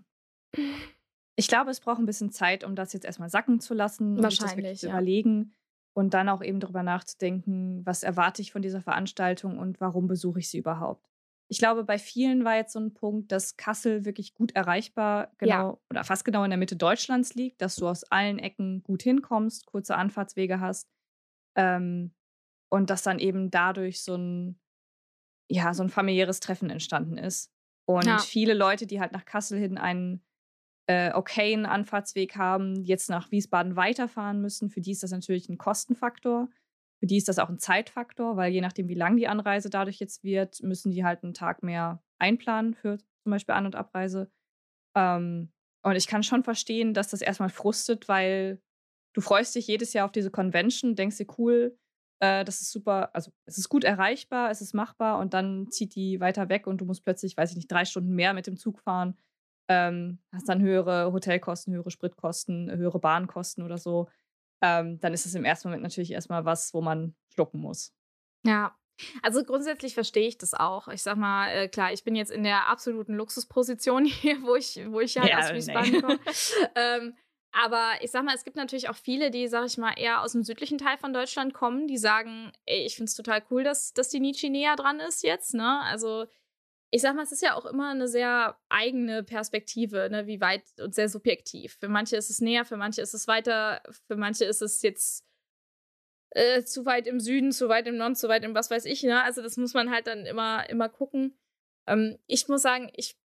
Ich 1.35 1.47
glaube, 1.47 1.71
es 1.71 1.79
braucht 1.79 1.99
ein 1.99 2.05
bisschen 2.05 2.31
Zeit, 2.31 2.63
um 2.63 2.75
das 2.75 2.93
jetzt 2.93 3.05
erstmal 3.05 3.29
sacken 3.29 3.59
zu 3.59 3.73
lassen 3.73 4.17
und 4.17 4.23
Wahrscheinlich, 4.23 4.51
das 4.51 4.57
wirklich 4.57 4.79
zu 4.79 4.87
ja. 4.87 4.93
überlegen 4.93 5.53
und 5.93 6.13
dann 6.13 6.29
auch 6.29 6.41
eben 6.41 6.59
darüber 6.59 6.83
nachzudenken, 6.83 7.85
was 7.85 8.03
erwarte 8.03 8.41
ich 8.41 8.51
von 8.51 8.61
dieser 8.61 8.81
Veranstaltung 8.81 9.57
und 9.57 9.79
warum 9.81 10.07
besuche 10.07 10.39
ich 10.39 10.49
sie 10.49 10.59
überhaupt. 10.59 11.05
Ich 11.51 11.57
glaube, 11.57 11.83
bei 11.83 11.97
vielen 11.97 12.45
war 12.45 12.55
jetzt 12.55 12.73
so 12.73 12.79
ein 12.79 12.93
Punkt, 12.93 13.31
dass 13.31 13.57
Kassel 13.57 14.05
wirklich 14.05 14.35
gut 14.35 14.51
erreichbar 14.55 15.31
genau 15.39 15.71
Ja. 15.73 15.77
oder 15.89 16.03
fast 16.03 16.23
genau 16.23 16.43
in 16.43 16.51
der 16.51 16.59
Mitte 16.59 16.75
Deutschlands 16.75 17.33
liegt, 17.33 17.61
dass 17.61 17.75
du 17.75 17.87
aus 17.87 18.03
allen 18.03 18.37
Ecken 18.37 18.83
gut 18.83 19.01
hinkommst, 19.01 19.65
kurze 19.65 19.95
Anfahrtswege 19.95 20.59
hast 20.59 20.87
ähm, 21.55 22.11
und 22.69 22.89
dass 22.89 23.03
dann 23.03 23.19
eben 23.19 23.51
dadurch 23.51 24.03
so 24.03 24.15
ein 24.15 24.59
ja 25.49 25.73
so 25.73 25.83
ein 25.83 25.89
familiäres 25.89 26.39
Treffen 26.39 26.69
entstanden 26.69 27.17
ist 27.17 27.51
und 27.87 28.05
Ja. 28.07 28.17
viele 28.17 28.53
Leute, 28.53 28.85
die 28.87 28.99
halt 28.99 29.11
nach 29.13 29.25
Kassel 29.25 29.59
hin 29.59 29.77
einen 29.77 30.23
äh, 30.87 31.13
okayen 31.13 31.65
Anfahrtsweg 31.65 32.35
haben, 32.35 32.83
jetzt 32.83 33.09
nach 33.09 33.31
Wiesbaden 33.31 33.75
weiterfahren 33.75 34.41
müssen. 34.41 34.69
Für 34.69 34.81
die 34.81 34.91
ist 34.91 35.03
das 35.03 35.11
natürlich 35.11 35.49
ein 35.49 35.57
Kostenfaktor. 35.57 36.49
Für 36.99 37.07
die 37.07 37.17
ist 37.17 37.27
das 37.27 37.39
auch 37.39 37.49
ein 37.49 37.59
Zeitfaktor, 37.59 38.37
weil 38.37 38.51
je 38.51 38.61
nachdem, 38.61 38.87
wie 38.89 38.95
lang 38.95 39.17
die 39.17 39.27
Anreise 39.27 39.69
dadurch 39.69 39.99
jetzt 39.99 40.23
wird, 40.23 40.61
müssen 40.63 40.91
die 40.91 41.05
halt 41.05 41.23
einen 41.23 41.33
Tag 41.33 41.63
mehr 41.63 42.03
einplanen 42.19 42.73
für 42.73 42.97
zum 42.97 43.31
Beispiel 43.31 43.55
An- 43.55 43.65
und 43.67 43.75
Abreise. 43.75 44.31
Ähm, 44.95 45.51
und 45.83 45.95
ich 45.95 46.07
kann 46.07 46.23
schon 46.23 46.43
verstehen, 46.43 46.93
dass 46.93 47.09
das 47.09 47.21
erstmal 47.21 47.49
frustet, 47.49 48.07
weil 48.07 48.61
du 49.13 49.21
freust 49.21 49.55
dich 49.55 49.67
jedes 49.67 49.93
Jahr 49.93 50.05
auf 50.05 50.11
diese 50.11 50.31
Convention, 50.31 50.95
denkst 50.95 51.17
dir, 51.17 51.27
cool, 51.37 51.77
äh, 52.19 52.43
das 52.43 52.61
ist 52.61 52.71
super, 52.71 53.09
also 53.13 53.31
es 53.45 53.57
ist 53.57 53.69
gut 53.69 53.83
erreichbar, 53.83 54.51
es 54.51 54.61
ist 54.61 54.73
machbar 54.73 55.19
und 55.19 55.33
dann 55.33 55.71
zieht 55.71 55.95
die 55.95 56.19
weiter 56.19 56.49
weg 56.49 56.67
und 56.67 56.79
du 56.81 56.85
musst 56.85 57.03
plötzlich, 57.03 57.37
weiß 57.37 57.51
ich 57.51 57.55
nicht, 57.55 57.71
drei 57.71 57.85
Stunden 57.85 58.13
mehr 58.13 58.33
mit 58.33 58.47
dem 58.47 58.57
Zug 58.57 58.79
fahren, 58.79 59.17
ähm, 59.69 60.19
hast 60.33 60.49
dann 60.49 60.61
höhere 60.61 61.13
Hotelkosten, 61.13 61.73
höhere 61.73 61.91
Spritkosten, 61.91 62.71
höhere 62.71 62.99
Bahnkosten 62.99 63.63
oder 63.63 63.77
so. 63.77 64.09
Ähm, 64.61 64.99
dann 64.99 65.13
ist 65.13 65.25
es 65.25 65.35
im 65.35 65.45
ersten 65.45 65.69
Moment 65.69 65.83
natürlich 65.83 66.11
erstmal 66.11 66.43
was, 66.43 66.73
wo 66.73 66.81
man 66.81 67.15
schlucken 67.33 67.59
muss. 67.59 67.93
Ja. 68.45 68.75
Also 69.23 69.43
grundsätzlich 69.45 69.93
verstehe 69.93 70.27
ich 70.27 70.37
das 70.37 70.53
auch. 70.53 70.89
Ich 70.89 71.03
sag 71.03 71.15
mal, 71.15 71.47
äh, 71.49 71.67
klar, 71.69 71.93
ich 71.93 72.03
bin 72.03 72.15
jetzt 72.15 72.31
in 72.31 72.43
der 72.43 72.67
absoluten 72.67 73.13
Luxusposition 73.13 74.03
hier, 74.05 74.41
wo 74.41 74.55
ich, 74.55 74.81
wo 74.89 74.99
ich 74.99 75.17
halt 75.17 75.29
Ja, 75.29 75.39
aus 75.39 75.51
nee. 75.51 75.57
Wiesbaden 75.57 76.01
komme. 76.01 76.19
ähm, 76.75 77.15
aber 77.51 77.93
ich 78.01 78.11
sag 78.11 78.23
mal, 78.23 78.35
es 78.35 78.43
gibt 78.43 78.55
natürlich 78.55 78.89
auch 78.89 78.95
viele, 78.95 79.31
die, 79.31 79.47
sag 79.47 79.65
ich 79.65 79.77
mal, 79.77 79.93
eher 79.97 80.21
aus 80.21 80.33
dem 80.33 80.43
südlichen 80.43 80.77
Teil 80.77 80.97
von 80.97 81.13
Deutschland 81.13 81.53
kommen, 81.53 81.87
die 81.87 81.97
sagen, 81.97 82.51
ey, 82.65 82.85
ich 82.85 82.95
finde 82.95 83.09
es 83.09 83.15
total 83.15 83.43
cool, 83.49 83.63
dass, 83.63 83.93
dass 83.93 84.09
die 84.09 84.19
Nietzsche 84.19 84.49
näher 84.49 84.75
dran 84.75 84.99
ist 84.99 85.23
jetzt, 85.23 85.53
ne? 85.53 85.81
Also 85.81 86.27
ich 86.91 87.01
sag 87.01 87.15
mal, 87.15 87.23
es 87.23 87.31
ist 87.31 87.43
ja 87.43 87.55
auch 87.55 87.65
immer 87.65 87.91
eine 87.91 88.07
sehr 88.07 88.57
eigene 88.69 89.23
Perspektive, 89.23 90.09
ne? 90.09 90.25
wie 90.25 90.41
weit 90.41 90.63
und 90.79 90.95
sehr 90.95 91.07
subjektiv. 91.07 91.77
Für 91.79 91.87
manche 91.87 92.15
ist 92.15 92.29
es 92.31 92.41
näher, 92.41 92.65
für 92.65 92.77
manche 92.77 93.01
ist 93.01 93.13
es 93.13 93.27
weiter, 93.27 93.81
für 94.07 94.15
manche 94.15 94.45
ist 94.45 94.61
es 94.61 94.81
jetzt 94.81 95.23
äh, 96.31 96.63
zu 96.63 96.85
weit 96.85 97.07
im 97.07 97.19
Süden, 97.19 97.51
zu 97.51 97.69
weit 97.69 97.87
im 97.87 97.97
Norden, 97.97 98.15
zu 98.15 98.27
weit 98.27 98.43
im 98.43 98.55
was 98.55 98.71
weiß 98.71 98.85
ich, 98.85 99.03
ne? 99.03 99.23
Also 99.23 99.41
das 99.41 99.57
muss 99.57 99.73
man 99.73 99.91
halt 99.91 100.07
dann 100.07 100.25
immer, 100.25 100.67
immer 100.69 100.89
gucken. 100.89 101.37
Ähm, 101.87 102.17
ich 102.27 102.47
muss 102.47 102.61
sagen, 102.63 102.91
ich 102.95 103.17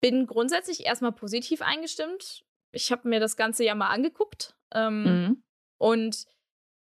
bin 0.00 0.26
grundsätzlich 0.26 0.84
erstmal 0.84 1.12
positiv 1.12 1.62
eingestimmt. 1.62 2.44
Ich 2.72 2.90
habe 2.90 3.08
mir 3.08 3.20
das 3.20 3.36
Ganze 3.36 3.64
ja 3.64 3.74
mal 3.74 3.88
angeguckt. 3.90 4.56
Ähm, 4.74 5.02
Mhm. 5.04 5.42
Und 5.78 6.24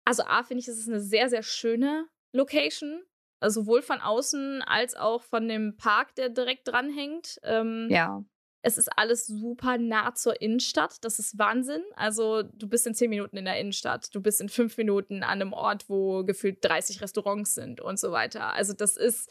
also 0.04 0.22
A, 0.24 0.42
finde 0.42 0.60
ich, 0.60 0.68
es 0.68 0.78
ist 0.78 0.88
eine 0.88 1.00
sehr, 1.00 1.28
sehr 1.28 1.42
schöne 1.42 2.06
Location. 2.32 3.02
Also 3.40 3.62
sowohl 3.62 3.82
von 3.82 4.00
außen 4.00 4.62
als 4.62 4.94
auch 4.94 5.22
von 5.22 5.48
dem 5.48 5.76
Park, 5.76 6.14
der 6.14 6.28
direkt 6.28 6.68
dranhängt. 6.68 7.38
Ähm, 7.42 7.88
Ja. 7.90 8.22
es 8.62 8.78
ist 8.78 8.88
alles 8.96 9.26
super 9.26 9.76
nah 9.78 10.14
zur 10.14 10.40
Innenstadt. 10.40 11.04
Das 11.04 11.18
ist 11.18 11.38
Wahnsinn. 11.38 11.82
Also, 11.96 12.42
du 12.42 12.66
bist 12.68 12.86
in 12.86 12.94
zehn 12.94 13.10
Minuten 13.10 13.36
in 13.36 13.44
der 13.44 13.58
Innenstadt. 13.60 14.14
Du 14.14 14.20
bist 14.22 14.40
in 14.40 14.48
fünf 14.48 14.76
Minuten 14.78 15.22
an 15.22 15.40
einem 15.42 15.52
Ort, 15.52 15.88
wo 15.90 16.24
gefühlt 16.24 16.64
30 16.64 17.00
Restaurants 17.02 17.54
sind 17.54 17.80
und 17.82 17.98
so 17.98 18.12
weiter. 18.12 18.54
Also, 18.54 18.72
das 18.72 18.96
ist 18.96 19.30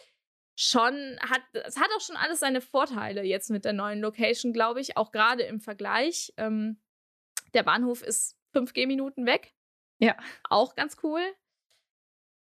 schon, 0.55 1.17
hat, 1.21 1.41
es 1.65 1.77
hat 1.77 1.89
auch 1.95 2.01
schon 2.01 2.15
alles 2.15 2.39
seine 2.39 2.61
Vorteile 2.61 3.23
jetzt 3.23 3.49
mit 3.49 3.65
der 3.65 3.73
neuen 3.73 4.01
Location, 4.01 4.53
glaube 4.53 4.81
ich. 4.81 4.97
Auch 4.97 5.11
gerade 5.11 5.43
im 5.43 5.59
Vergleich. 5.59 6.33
Ähm, 6.37 6.79
der 7.53 7.63
Bahnhof 7.63 8.03
ist 8.03 8.37
fünf 8.51 8.73
Gehminuten 8.73 9.25
weg. 9.25 9.53
Ja. 9.99 10.15
Auch 10.49 10.75
ganz 10.75 10.97
cool. 11.03 11.21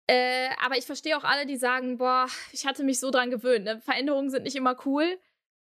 Äh, 0.08 0.50
aber 0.64 0.78
ich 0.78 0.86
verstehe 0.86 1.16
auch 1.18 1.24
alle, 1.24 1.46
die 1.46 1.56
sagen, 1.56 1.98
boah, 1.98 2.28
ich 2.52 2.66
hatte 2.66 2.84
mich 2.84 3.00
so 3.00 3.10
dran 3.10 3.30
gewöhnt. 3.30 3.64
Ne? 3.64 3.80
Veränderungen 3.80 4.30
sind 4.30 4.44
nicht 4.44 4.56
immer 4.56 4.76
cool. 4.86 5.18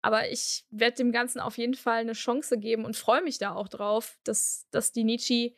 Aber 0.04 0.30
ich 0.30 0.66
werde 0.70 0.96
dem 0.96 1.12
Ganzen 1.12 1.38
auf 1.38 1.58
jeden 1.58 1.74
Fall 1.74 2.00
eine 2.00 2.14
Chance 2.14 2.58
geben 2.58 2.84
und 2.84 2.96
freue 2.96 3.22
mich 3.22 3.38
da 3.38 3.54
auch 3.54 3.68
drauf, 3.68 4.18
dass, 4.24 4.66
dass 4.70 4.90
die 4.90 5.04
Nietzsche 5.04 5.56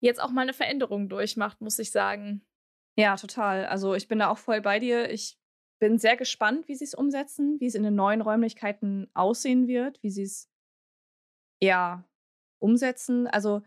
jetzt 0.00 0.20
auch 0.20 0.30
mal 0.30 0.42
eine 0.42 0.54
Veränderung 0.54 1.10
durchmacht, 1.10 1.60
muss 1.60 1.78
ich 1.78 1.90
sagen. 1.90 2.46
Ja, 2.96 3.16
total. 3.16 3.66
Also 3.66 3.94
ich 3.94 4.08
bin 4.08 4.18
da 4.18 4.30
auch 4.30 4.38
voll 4.38 4.62
bei 4.62 4.78
dir. 4.78 5.10
Ich 5.10 5.38
bin 5.78 5.98
sehr 5.98 6.16
gespannt, 6.16 6.68
wie 6.68 6.74
sie 6.74 6.84
es 6.84 6.94
umsetzen, 6.94 7.60
wie 7.60 7.66
es 7.66 7.74
in 7.74 7.82
den 7.82 7.94
neuen 7.94 8.20
Räumlichkeiten 8.20 9.08
aussehen 9.14 9.66
wird, 9.68 10.02
wie 10.02 10.10
sie 10.10 10.22
es 10.22 10.48
ja 11.62 12.04
umsetzen. 12.58 13.26
Also 13.26 13.62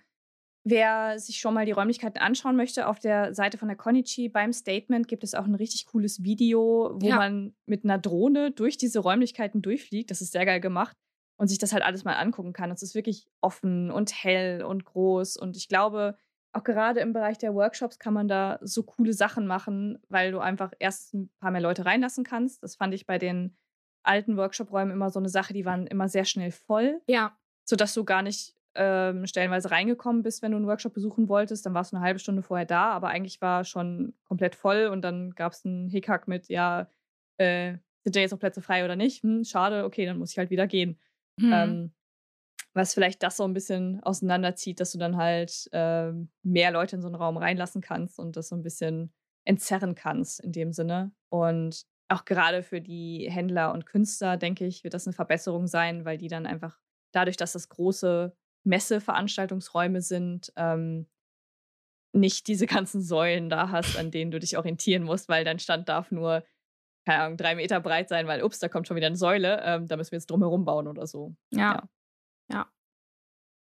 wer 0.63 1.19
sich 1.19 1.39
schon 1.39 1.53
mal 1.53 1.65
die 1.65 1.71
Räumlichkeiten 1.71 2.19
anschauen 2.19 2.55
möchte, 2.55 2.87
auf 2.87 2.99
der 2.99 3.33
Seite 3.33 3.57
von 3.57 3.67
der 3.67 3.77
Konichi 3.77 4.29
beim 4.29 4.53
Statement 4.53 5.07
gibt 5.07 5.23
es 5.23 5.33
auch 5.35 5.45
ein 5.45 5.55
richtig 5.55 5.85
cooles 5.85 6.23
Video, 6.23 6.91
wo 6.95 7.07
Ja. 7.07 7.15
man 7.17 7.55
mit 7.65 7.83
einer 7.83 7.97
Drohne 7.97 8.51
durch 8.51 8.77
diese 8.77 8.99
Räumlichkeiten 8.99 9.61
durchfliegt. 9.61 10.11
Das 10.11 10.21
ist 10.21 10.31
sehr 10.31 10.45
geil 10.45 10.59
gemacht 10.59 10.97
und 11.37 11.47
sich 11.47 11.57
das 11.59 11.73
halt 11.73 11.83
alles 11.83 12.03
mal 12.03 12.13
angucken 12.13 12.53
kann. 12.53 12.71
Es 12.71 12.81
ist 12.83 12.95
wirklich 12.95 13.27
offen 13.41 13.89
und 13.91 14.11
hell 14.23 14.63
und 14.63 14.85
groß 14.85 15.37
und 15.37 15.55
ich 15.57 15.67
glaube, 15.69 16.17
auch 16.51 16.63
gerade 16.63 16.99
im 16.99 17.13
Bereich 17.13 17.37
der 17.37 17.53
Workshops 17.53 17.99
kann 17.99 18.13
man 18.13 18.27
da 18.27 18.57
so 18.61 18.83
coole 18.83 19.13
Sachen 19.13 19.45
machen, 19.45 19.99
weil 20.09 20.31
du 20.31 20.39
einfach 20.39 20.71
erst 20.79 21.13
ein 21.13 21.29
paar 21.39 21.51
mehr 21.51 21.61
Leute 21.61 21.85
reinlassen 21.85 22.23
kannst. 22.23 22.63
Das 22.63 22.75
fand 22.75 22.93
ich 22.93 23.05
bei 23.05 23.17
den 23.17 23.55
alten 24.03 24.37
Workshop-Räumen 24.37 24.91
immer 24.91 25.09
so 25.09 25.19
eine 25.19 25.29
Sache, 25.29 25.53
die 25.53 25.65
waren 25.65 25.85
immer 25.87 26.07
sehr 26.07 26.25
schnell 26.25 26.51
voll, 26.51 27.01
Ja, 27.07 27.37
sodass 27.65 27.93
du 27.93 28.03
gar 28.03 28.21
nicht 28.21 28.55
ähm, 28.75 29.27
stellenweise 29.27 29.71
reingekommen 29.71 30.23
bist, 30.23 30.41
wenn 30.41 30.51
du 30.51 30.57
einen 30.57 30.67
Workshop 30.67 30.93
besuchen 30.93 31.27
wolltest. 31.27 31.65
Dann 31.65 31.73
warst 31.73 31.91
du 31.91 31.97
eine 31.97 32.05
halbe 32.05 32.19
Stunde 32.19 32.41
vorher 32.41 32.65
da, 32.65 32.91
aber 32.91 33.09
eigentlich 33.09 33.41
war 33.41 33.63
schon 33.65 34.13
komplett 34.23 34.55
voll 34.55 34.87
und 34.87 35.01
dann 35.01 35.31
gab 35.31 35.51
es 35.53 35.65
einen 35.65 35.89
Hickhack 35.89 36.27
mit, 36.27 36.47
ja, 36.49 36.87
äh, 37.37 37.77
sind 38.03 38.15
da 38.15 38.21
jetzt 38.21 38.31
noch 38.31 38.39
Plätze 38.39 38.61
frei 38.61 38.85
oder 38.85 38.95
nicht? 38.95 39.21
Hm, 39.23 39.43
schade, 39.43 39.83
okay, 39.83 40.05
dann 40.05 40.17
muss 40.17 40.31
ich 40.31 40.37
halt 40.37 40.49
wieder 40.49 40.65
gehen. 40.67 40.99
hm. 41.39 41.53
Ähm, 41.53 41.91
was 42.79 42.93
vielleicht 42.93 43.21
das 43.23 43.35
so 43.35 43.43
ein 43.43 43.53
bisschen 43.53 44.01
auseinanderzieht, 44.03 44.79
dass 44.79 44.93
du 44.93 44.97
dann 44.97 45.17
halt 45.17 45.69
ähm, 45.73 46.31
mehr 46.43 46.71
Leute 46.71 46.95
in 46.95 47.01
so 47.01 47.09
einen 47.09 47.15
Raum 47.15 47.35
reinlassen 47.35 47.81
kannst 47.81 48.17
und 48.19 48.37
das 48.37 48.47
so 48.47 48.55
ein 48.55 48.63
bisschen 48.63 49.13
entzerren 49.45 49.95
kannst 49.95 50.39
in 50.39 50.53
dem 50.53 50.71
Sinne. 50.71 51.11
Und 51.27 51.83
auch 52.07 52.23
gerade 52.23 52.63
für 52.63 52.79
die 52.79 53.27
Händler 53.29 53.73
und 53.73 53.85
Künstler, 53.85 54.37
denke 54.37 54.65
ich, 54.65 54.85
wird 54.85 54.93
das 54.93 55.05
eine 55.05 55.13
Verbesserung 55.13 55.67
sein, 55.67 56.05
weil 56.05 56.17
die 56.17 56.29
dann 56.29 56.45
einfach 56.45 56.79
dadurch, 57.11 57.35
dass 57.35 57.51
das 57.51 57.67
große 57.67 58.33
Messeveranstaltungsräume 58.63 60.01
sind, 60.01 60.53
ähm, 60.55 61.07
nicht 62.13 62.47
diese 62.47 62.65
ganzen 62.77 63.01
Säulen 63.01 63.49
da 63.49 63.71
hast, 63.71 63.97
an 63.97 64.09
denen 64.09 64.31
du 64.31 64.39
dich 64.39 64.57
orientieren 64.57 65.03
musst, 65.03 65.27
weil 65.27 65.43
dein 65.43 65.59
Stand 65.59 65.89
darf 65.89 66.11
nur, 66.11 66.45
keine 67.05 67.23
Ahnung, 67.23 67.37
drei 67.37 67.55
Meter 67.55 67.81
breit 67.81 68.07
sein, 68.07 68.25
weil, 68.25 68.41
ups, 68.41 68.59
da 68.59 68.69
kommt 68.69 68.87
schon 68.87 68.95
wieder 68.95 69.07
eine 69.07 69.17
Säule, 69.17 69.61
ähm, 69.65 69.87
da 69.89 69.97
müssen 69.97 70.13
wir 70.13 70.17
jetzt 70.19 70.31
drumherum 70.31 70.63
bauen 70.63 70.87
oder 70.87 71.05
so. 71.07 71.35
Ja. 71.51 71.73
Ja. 71.73 71.89
Ja. 72.51 72.71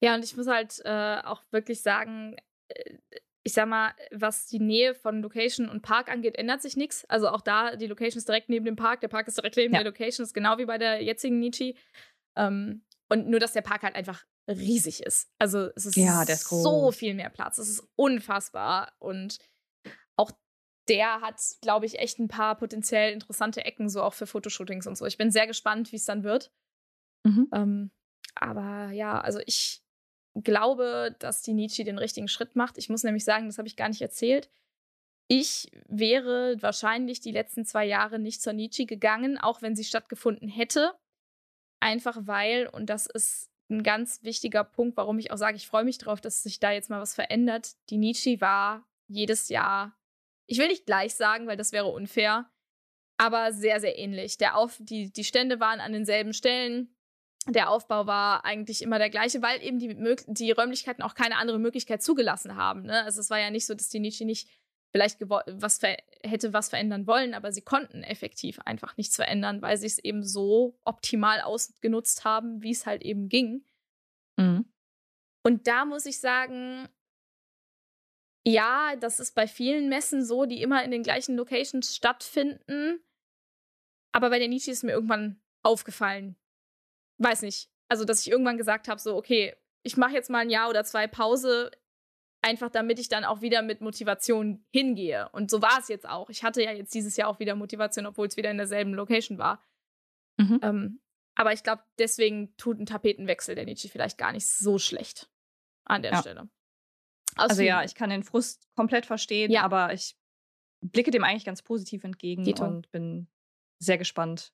Ja, 0.02 0.14
und 0.14 0.24
ich 0.24 0.36
muss 0.36 0.46
halt 0.46 0.80
äh, 0.84 1.20
auch 1.22 1.42
wirklich 1.50 1.82
sagen, 1.82 2.36
äh, 2.68 2.98
ich 3.42 3.54
sag 3.54 3.68
mal, 3.68 3.94
was 4.10 4.46
die 4.46 4.58
Nähe 4.58 4.94
von 4.94 5.22
Location 5.22 5.68
und 5.68 5.82
Park 5.82 6.10
angeht, 6.10 6.36
ändert 6.36 6.60
sich 6.62 6.76
nichts. 6.76 7.04
Also 7.06 7.28
auch 7.28 7.40
da, 7.40 7.76
die 7.76 7.86
Location 7.86 8.18
ist 8.18 8.28
direkt 8.28 8.48
neben 8.48 8.64
dem 8.66 8.76
Park, 8.76 9.00
der 9.00 9.08
Park 9.08 9.28
ist 9.28 9.38
direkt 9.38 9.56
neben 9.56 9.72
Ja. 9.74 9.80
der 9.82 9.90
Location, 9.90 10.24
ist 10.24 10.34
genau 10.34 10.58
wie 10.58 10.66
bei 10.66 10.78
der 10.78 11.02
jetzigen 11.02 11.38
Nietzsche. 11.38 11.74
Ähm, 12.36 12.84
und 13.08 13.28
nur, 13.28 13.40
dass 13.40 13.52
der 13.52 13.62
Park 13.62 13.82
halt 13.82 13.94
einfach 13.96 14.24
riesig 14.46 15.02
ist. 15.02 15.30
Also 15.38 15.70
es 15.74 15.86
ist 15.86 15.96
Ja, 15.96 16.22
ist 16.22 16.48
so 16.48 16.92
viel 16.92 17.14
mehr 17.14 17.30
Platz. 17.30 17.58
Es 17.58 17.68
ist 17.68 17.88
unfassbar. 17.96 18.92
Und 18.98 19.38
auch 20.16 20.30
der 20.88 21.20
hat, 21.20 21.40
glaube 21.60 21.86
ich, 21.86 21.98
echt 21.98 22.18
ein 22.18 22.28
paar 22.28 22.56
potenziell 22.56 23.12
interessante 23.12 23.64
Ecken, 23.64 23.88
so 23.88 24.02
auch 24.02 24.14
für 24.14 24.26
Fotoshootings 24.26 24.86
und 24.86 24.96
so. 24.96 25.06
Ich 25.06 25.18
bin 25.18 25.30
sehr 25.30 25.46
gespannt, 25.46 25.92
wie 25.92 25.96
es 25.96 26.04
dann 26.04 26.24
wird. 26.24 26.52
Mhm. 27.24 27.48
Ähm, 27.52 27.90
aber 28.34 28.90
ja, 28.92 29.20
also 29.20 29.40
ich 29.46 29.82
glaube, 30.34 31.14
dass 31.18 31.42
die 31.42 31.54
Nietzsche 31.54 31.84
den 31.84 31.98
richtigen 31.98 32.28
Schritt 32.28 32.56
macht. 32.56 32.78
Ich 32.78 32.88
muss 32.88 33.02
nämlich 33.02 33.24
sagen, 33.24 33.46
das 33.46 33.58
habe 33.58 33.68
ich 33.68 33.76
gar 33.76 33.88
nicht 33.88 34.00
erzählt. 34.00 34.50
Ich 35.28 35.70
wäre 35.86 36.56
wahrscheinlich 36.60 37.20
die 37.20 37.32
letzten 37.32 37.64
zwei 37.64 37.84
Jahre 37.84 38.18
nicht 38.18 38.42
zur 38.42 38.52
Nietzsche 38.52 38.86
gegangen, 38.86 39.38
auch 39.38 39.62
wenn 39.62 39.76
sie 39.76 39.84
stattgefunden 39.84 40.48
hätte. 40.48 40.92
Einfach 41.80 42.18
weil, 42.22 42.66
und 42.66 42.90
das 42.90 43.06
ist 43.06 43.50
ein 43.70 43.82
ganz 43.82 44.22
wichtiger 44.22 44.64
Punkt, 44.64 44.96
warum 44.96 45.18
ich 45.18 45.30
auch 45.30 45.36
sage, 45.36 45.56
ich 45.56 45.68
freue 45.68 45.84
mich 45.84 45.98
drauf, 45.98 46.20
dass 46.20 46.42
sich 46.42 46.58
da 46.58 46.72
jetzt 46.72 46.90
mal 46.90 47.00
was 47.00 47.14
verändert. 47.14 47.76
Die 47.90 47.98
Nietzsche 47.98 48.40
war 48.40 48.86
jedes 49.06 49.48
Jahr 49.48 49.96
ich 50.50 50.58
will 50.58 50.66
nicht 50.66 50.84
gleich 50.84 51.14
sagen, 51.14 51.46
weil 51.46 51.56
das 51.56 51.70
wäre 51.70 51.86
unfair, 51.86 52.50
aber 53.16 53.52
sehr, 53.52 53.80
sehr 53.80 53.96
ähnlich. 53.96 54.36
Der 54.36 54.56
Auf, 54.56 54.78
die, 54.80 55.12
die 55.12 55.22
Stände 55.22 55.60
waren 55.60 55.78
an 55.78 55.92
denselben 55.92 56.32
Stellen. 56.32 56.92
Der 57.46 57.70
Aufbau 57.70 58.06
war 58.06 58.44
eigentlich 58.44 58.82
immer 58.82 58.98
der 58.98 59.10
gleiche, 59.10 59.40
weil 59.40 59.62
eben 59.62 59.78
die, 59.78 59.96
die 60.26 60.50
Räumlichkeiten 60.50 61.02
auch 61.02 61.14
keine 61.14 61.36
andere 61.36 61.58
Möglichkeit 61.58 62.02
zugelassen 62.02 62.56
haben. 62.56 62.82
Ne? 62.82 63.02
Also 63.04 63.20
es 63.20 63.30
war 63.30 63.38
ja 63.38 63.50
nicht 63.50 63.66
so, 63.66 63.74
dass 63.74 63.88
die 63.88 64.00
Nietzsche 64.00 64.24
nicht 64.24 64.48
vielleicht 64.92 65.20
was 65.20 65.80
hätte 66.22 66.52
was 66.52 66.68
verändern 66.68 67.06
wollen, 67.06 67.32
aber 67.32 67.52
sie 67.52 67.62
konnten 67.62 68.02
effektiv 68.02 68.58
einfach 68.60 68.96
nichts 68.96 69.16
verändern, 69.16 69.62
weil 69.62 69.76
sie 69.76 69.86
es 69.86 69.98
eben 69.98 70.24
so 70.24 70.78
optimal 70.84 71.40
ausgenutzt 71.40 72.24
haben, 72.24 72.62
wie 72.62 72.72
es 72.72 72.86
halt 72.86 73.02
eben 73.02 73.28
ging. 73.28 73.64
Mhm. 74.36 74.70
Und 75.44 75.66
da 75.66 75.84
muss 75.84 76.06
ich 76.06 76.18
sagen, 76.18 76.88
ja, 78.44 78.96
das 78.96 79.20
ist 79.20 79.34
bei 79.34 79.46
vielen 79.46 79.88
Messen 79.88 80.24
so, 80.24 80.44
die 80.44 80.62
immer 80.62 80.82
in 80.82 80.90
den 80.90 81.02
gleichen 81.02 81.36
Locations 81.36 81.94
stattfinden. 81.94 83.00
Aber 84.12 84.30
bei 84.30 84.38
der 84.38 84.48
Nietzsche 84.48 84.70
ist 84.70 84.82
mir 84.82 84.92
irgendwann 84.92 85.40
aufgefallen. 85.62 86.36
Weiß 87.20 87.42
nicht. 87.42 87.70
Also, 87.88 88.04
dass 88.04 88.22
ich 88.22 88.30
irgendwann 88.30 88.56
gesagt 88.56 88.88
habe, 88.88 89.00
so, 89.00 89.16
okay, 89.16 89.54
ich 89.82 89.96
mache 89.96 90.12
jetzt 90.12 90.30
mal 90.30 90.38
ein 90.38 90.50
Jahr 90.50 90.68
oder 90.68 90.84
zwei 90.84 91.06
Pause, 91.06 91.70
einfach 92.42 92.70
damit 92.70 92.98
ich 92.98 93.08
dann 93.08 93.24
auch 93.24 93.40
wieder 93.42 93.62
mit 93.62 93.80
Motivation 93.80 94.64
hingehe. 94.72 95.28
Und 95.32 95.50
so 95.50 95.60
war 95.62 95.78
es 95.78 95.88
jetzt 95.88 96.08
auch. 96.08 96.30
Ich 96.30 96.42
hatte 96.42 96.62
ja 96.62 96.72
jetzt 96.72 96.94
dieses 96.94 97.16
Jahr 97.16 97.28
auch 97.28 97.38
wieder 97.38 97.54
Motivation, 97.54 98.06
obwohl 98.06 98.26
es 98.26 98.36
wieder 98.36 98.50
in 98.50 98.56
derselben 98.56 98.94
Location 98.94 99.38
war. 99.38 99.62
Mhm. 100.38 100.60
Ähm, 100.62 101.00
aber 101.34 101.52
ich 101.52 101.62
glaube, 101.62 101.82
deswegen 101.98 102.56
tut 102.56 102.78
ein 102.78 102.86
Tapetenwechsel 102.86 103.54
der 103.54 103.64
Nietzsche 103.64 103.88
vielleicht 103.88 104.18
gar 104.18 104.32
nicht 104.32 104.48
so 104.48 104.78
schlecht 104.78 105.30
an 105.84 106.02
der 106.02 106.12
ja. 106.12 106.20
Stelle. 106.20 106.48
Aus 107.36 107.50
also 107.50 107.62
ja, 107.62 107.84
ich 107.84 107.94
kann 107.94 108.10
den 108.10 108.22
Frust 108.22 108.68
komplett 108.74 109.06
verstehen, 109.06 109.50
ja. 109.50 109.62
aber 109.62 109.92
ich 109.92 110.16
blicke 110.80 111.10
dem 111.10 111.24
eigentlich 111.24 111.44
ganz 111.44 111.62
positiv 111.62 112.04
entgegen 112.04 112.44
Dito. 112.44 112.64
und 112.64 112.90
bin 112.90 113.28
sehr 113.78 113.98
gespannt. 113.98 114.52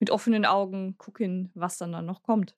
Mit 0.00 0.10
offenen 0.10 0.44
Augen 0.44 0.98
gucken, 0.98 1.50
was 1.54 1.78
dann, 1.78 1.92
dann 1.92 2.06
noch 2.06 2.22
kommt. 2.22 2.54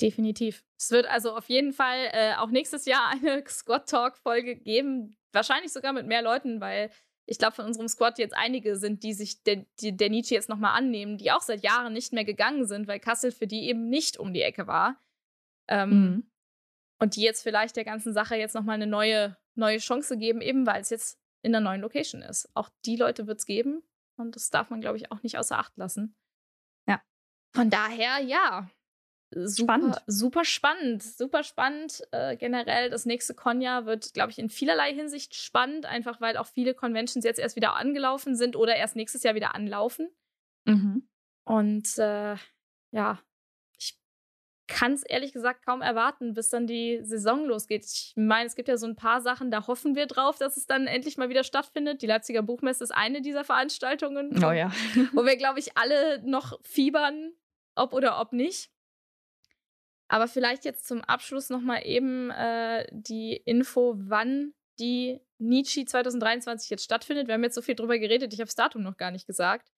Definitiv. 0.00 0.64
Es 0.78 0.90
wird 0.90 1.06
also 1.06 1.36
auf 1.36 1.48
jeden 1.48 1.72
Fall 1.72 2.08
äh, 2.12 2.34
auch 2.36 2.50
nächstes 2.50 2.84
Jahr 2.86 3.10
eine 3.22 3.44
Squad 3.46 3.88
Talk 3.88 4.16
Folge 4.16 4.56
geben. 4.56 5.16
Wahrscheinlich 5.32 5.72
sogar 5.72 5.92
mit 5.92 6.06
mehr 6.06 6.22
Leuten, 6.22 6.60
weil 6.60 6.90
ich 7.26 7.38
glaube, 7.38 7.54
von 7.54 7.64
unserem 7.64 7.88
Squad 7.88 8.18
jetzt 8.18 8.36
einige 8.36 8.76
sind, 8.76 9.02
die 9.02 9.14
sich 9.14 9.42
der, 9.44 9.64
die, 9.80 9.96
der 9.96 10.10
Nietzsche 10.10 10.34
jetzt 10.34 10.48
nochmal 10.48 10.76
annehmen, 10.76 11.16
die 11.16 11.32
auch 11.32 11.40
seit 11.40 11.62
Jahren 11.62 11.92
nicht 11.92 12.12
mehr 12.12 12.24
gegangen 12.24 12.66
sind, 12.66 12.86
weil 12.86 13.00
Kassel 13.00 13.32
für 13.32 13.46
die 13.46 13.64
eben 13.64 13.88
nicht 13.88 14.18
um 14.18 14.34
die 14.34 14.42
Ecke 14.42 14.66
war. 14.66 15.00
Ähm, 15.68 15.90
mhm. 15.90 16.30
Und 17.00 17.16
die 17.16 17.22
jetzt 17.22 17.42
vielleicht 17.42 17.76
der 17.76 17.84
ganzen 17.84 18.12
Sache 18.12 18.36
jetzt 18.36 18.54
nochmal 18.54 18.74
eine 18.74 18.86
neue, 18.86 19.36
neue 19.54 19.78
Chance 19.78 20.18
geben, 20.18 20.40
eben 20.40 20.66
weil 20.66 20.82
es 20.82 20.90
jetzt 20.90 21.18
in 21.42 21.52
der 21.52 21.60
neuen 21.60 21.80
Location 21.80 22.22
ist. 22.22 22.48
Auch 22.54 22.68
die 22.84 22.96
Leute 22.96 23.26
wird 23.26 23.38
es 23.38 23.46
geben. 23.46 23.82
Und 24.16 24.36
das 24.36 24.50
darf 24.50 24.70
man, 24.70 24.80
glaube 24.80 24.96
ich, 24.96 25.10
auch 25.10 25.22
nicht 25.22 25.38
außer 25.38 25.58
Acht 25.58 25.76
lassen. 25.76 26.14
Von 27.54 27.70
daher, 27.70 28.18
ja, 28.20 28.68
super 29.34 29.74
spannend. 29.74 30.02
super 30.06 30.44
spannend, 30.44 31.02
super 31.02 31.42
spannend. 31.42 32.02
Äh, 32.12 32.36
generell 32.36 32.90
das 32.90 33.06
nächste 33.06 33.34
Konja 33.34 33.86
wird, 33.86 34.14
glaube 34.14 34.30
ich, 34.30 34.38
in 34.38 34.48
vielerlei 34.48 34.92
Hinsicht 34.94 35.34
spannend, 35.34 35.86
einfach 35.86 36.20
weil 36.20 36.36
auch 36.36 36.46
viele 36.46 36.74
Conventions 36.74 37.24
jetzt 37.24 37.38
erst 37.40 37.56
wieder 37.56 37.76
angelaufen 37.76 38.36
sind 38.36 38.56
oder 38.56 38.76
erst 38.76 38.96
nächstes 38.96 39.22
Jahr 39.22 39.34
wieder 39.34 39.54
anlaufen. 39.54 40.08
Mhm. 40.64 41.08
Und 41.44 41.98
äh, 41.98 42.36
ja, 42.92 43.20
ich 43.76 43.98
kann 44.66 44.92
es 44.92 45.02
ehrlich 45.02 45.32
gesagt 45.32 45.64
kaum 45.64 45.82
erwarten, 45.82 46.34
bis 46.34 46.48
dann 46.48 46.66
die 46.66 47.00
Saison 47.02 47.44
losgeht. 47.44 47.84
Ich 47.84 48.14
meine, 48.16 48.46
es 48.46 48.54
gibt 48.54 48.68
ja 48.68 48.76
so 48.76 48.86
ein 48.86 48.96
paar 48.96 49.20
Sachen, 49.20 49.50
da 49.50 49.66
hoffen 49.66 49.94
wir 49.94 50.06
drauf, 50.06 50.38
dass 50.38 50.56
es 50.56 50.66
dann 50.66 50.86
endlich 50.86 51.18
mal 51.18 51.28
wieder 51.28 51.44
stattfindet. 51.44 52.02
Die 52.02 52.06
Leipziger 52.06 52.42
Buchmesse 52.42 52.84
ist 52.84 52.92
eine 52.94 53.20
dieser 53.20 53.44
Veranstaltungen, 53.44 54.42
oh 54.42 54.52
ja. 54.52 54.70
wo 55.12 55.24
wir, 55.24 55.36
glaube 55.36 55.58
ich, 55.58 55.76
alle 55.76 56.22
noch 56.24 56.58
fiebern, 56.62 57.32
ob 57.76 57.92
oder 57.92 58.20
ob 58.20 58.32
nicht. 58.32 58.70
Aber 60.08 60.28
vielleicht 60.28 60.64
jetzt 60.64 60.86
zum 60.86 61.00
Abschluss 61.02 61.50
nochmal 61.50 61.86
eben 61.86 62.30
äh, 62.30 62.86
die 62.92 63.34
Info, 63.36 63.94
wann 63.96 64.52
die 64.78 65.20
Nietzsche 65.38 65.84
2023 65.84 66.70
jetzt 66.70 66.84
stattfindet. 66.84 67.26
Wir 67.26 67.34
haben 67.34 67.44
jetzt 67.44 67.54
so 67.54 67.62
viel 67.62 67.74
drüber 67.74 67.98
geredet, 67.98 68.32
ich 68.32 68.40
habe 68.40 68.46
das 68.46 68.54
Datum 68.54 68.82
noch 68.82 68.96
gar 68.96 69.10
nicht 69.10 69.26
gesagt. 69.26 69.72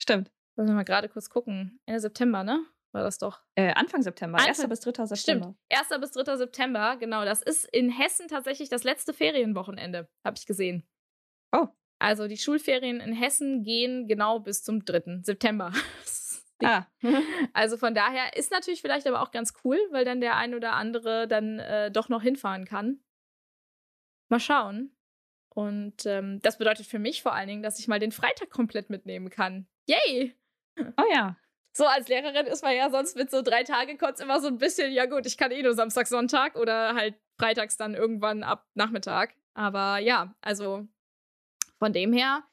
Stimmt. 0.00 0.30
Wollen 0.56 0.68
wir 0.68 0.74
mal 0.74 0.84
gerade 0.84 1.08
kurz 1.08 1.30
gucken. 1.30 1.80
Ende 1.86 2.00
September, 2.00 2.44
ne? 2.44 2.66
War 2.92 3.04
das 3.04 3.16
doch? 3.16 3.40
Äh, 3.54 3.72
Anfang 3.72 4.02
September, 4.02 4.38
Anfang, 4.38 4.66
1. 4.66 4.68
bis 4.68 4.80
3. 4.80 5.06
September. 5.06 5.54
Stimmt, 5.70 5.90
1. 5.90 6.00
bis 6.00 6.10
3. 6.10 6.36
September, 6.36 6.96
genau. 6.98 7.24
Das 7.24 7.40
ist 7.40 7.64
in 7.72 7.88
Hessen 7.88 8.28
tatsächlich 8.28 8.68
das 8.68 8.84
letzte 8.84 9.14
Ferienwochenende, 9.14 10.08
habe 10.24 10.36
ich 10.36 10.44
gesehen. 10.44 10.86
Oh. 11.52 11.68
Also 11.98 12.26
die 12.26 12.36
Schulferien 12.36 13.00
in 13.00 13.14
Hessen 13.14 13.62
gehen 13.62 14.08
genau 14.08 14.40
bis 14.40 14.62
zum 14.62 14.84
3. 14.84 15.20
September. 15.22 15.72
Ah. 16.64 16.86
also 17.52 17.76
von 17.76 17.94
daher 17.94 18.36
ist 18.36 18.50
natürlich 18.50 18.80
vielleicht 18.80 19.06
aber 19.06 19.22
auch 19.22 19.30
ganz 19.30 19.54
cool, 19.64 19.78
weil 19.90 20.04
dann 20.04 20.20
der 20.20 20.36
ein 20.36 20.54
oder 20.54 20.74
andere 20.74 21.26
dann 21.28 21.58
äh, 21.58 21.90
doch 21.90 22.08
noch 22.08 22.22
hinfahren 22.22 22.64
kann. 22.64 23.00
Mal 24.28 24.40
schauen. 24.40 24.96
Und 25.54 26.06
ähm, 26.06 26.40
das 26.40 26.58
bedeutet 26.58 26.86
für 26.86 26.98
mich 26.98 27.22
vor 27.22 27.34
allen 27.34 27.48
Dingen, 27.48 27.62
dass 27.62 27.78
ich 27.78 27.88
mal 27.88 27.98
den 27.98 28.12
Freitag 28.12 28.50
komplett 28.50 28.88
mitnehmen 28.88 29.28
kann. 29.28 29.66
Yay! 29.86 30.34
Oh 30.78 31.04
ja. 31.12 31.36
So, 31.74 31.86
als 31.86 32.08
Lehrerin 32.08 32.46
ist 32.46 32.62
man 32.62 32.76
ja 32.76 32.90
sonst 32.90 33.16
mit 33.16 33.30
so 33.30 33.42
drei 33.42 33.62
Tage 33.64 33.96
kurz 33.96 34.20
immer 34.20 34.40
so 34.40 34.48
ein 34.48 34.58
bisschen, 34.58 34.92
ja 34.92 35.06
gut, 35.06 35.26
ich 35.26 35.38
kann 35.38 35.50
eh 35.50 35.62
nur 35.62 35.74
Samstag, 35.74 36.06
Sonntag 36.06 36.56
oder 36.56 36.94
halt 36.94 37.14
freitags 37.38 37.76
dann 37.76 37.94
irgendwann 37.94 38.42
ab 38.42 38.66
Nachmittag. 38.74 39.34
Aber 39.54 39.98
ja, 39.98 40.34
also 40.40 40.86
von 41.78 41.92
dem 41.92 42.12
her 42.12 42.44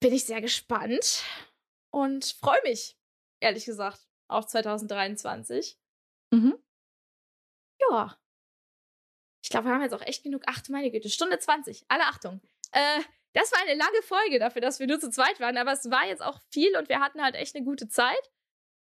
bin 0.00 0.12
ich 0.12 0.24
sehr 0.24 0.40
gespannt 0.40 1.24
und 1.92 2.24
freue 2.40 2.60
mich, 2.64 2.98
ehrlich 3.40 3.64
gesagt, 3.64 4.00
auf 4.28 4.46
2023. 4.46 5.78
Mhm. 6.32 6.58
Ja. 7.78 8.18
Ich 9.42 9.50
glaube, 9.50 9.66
wir 9.66 9.74
haben 9.74 9.82
jetzt 9.82 9.94
auch 9.94 10.02
echt 10.02 10.22
genug. 10.22 10.42
Ach, 10.46 10.60
meine 10.68 10.90
Güte, 10.90 11.10
Stunde 11.10 11.38
20. 11.38 11.84
Alle 11.88 12.04
Achtung. 12.04 12.40
Äh, 12.72 13.00
das 13.34 13.52
war 13.52 13.60
eine 13.60 13.74
lange 13.74 14.02
Folge 14.02 14.38
dafür, 14.38 14.62
dass 14.62 14.78
wir 14.78 14.86
nur 14.86 15.00
zu 15.00 15.10
zweit 15.10 15.40
waren, 15.40 15.56
aber 15.56 15.72
es 15.72 15.90
war 15.90 16.06
jetzt 16.06 16.22
auch 16.22 16.40
viel 16.50 16.76
und 16.76 16.88
wir 16.88 17.00
hatten 17.00 17.22
halt 17.22 17.34
echt 17.34 17.54
eine 17.54 17.64
gute 17.64 17.88
Zeit. 17.88 18.30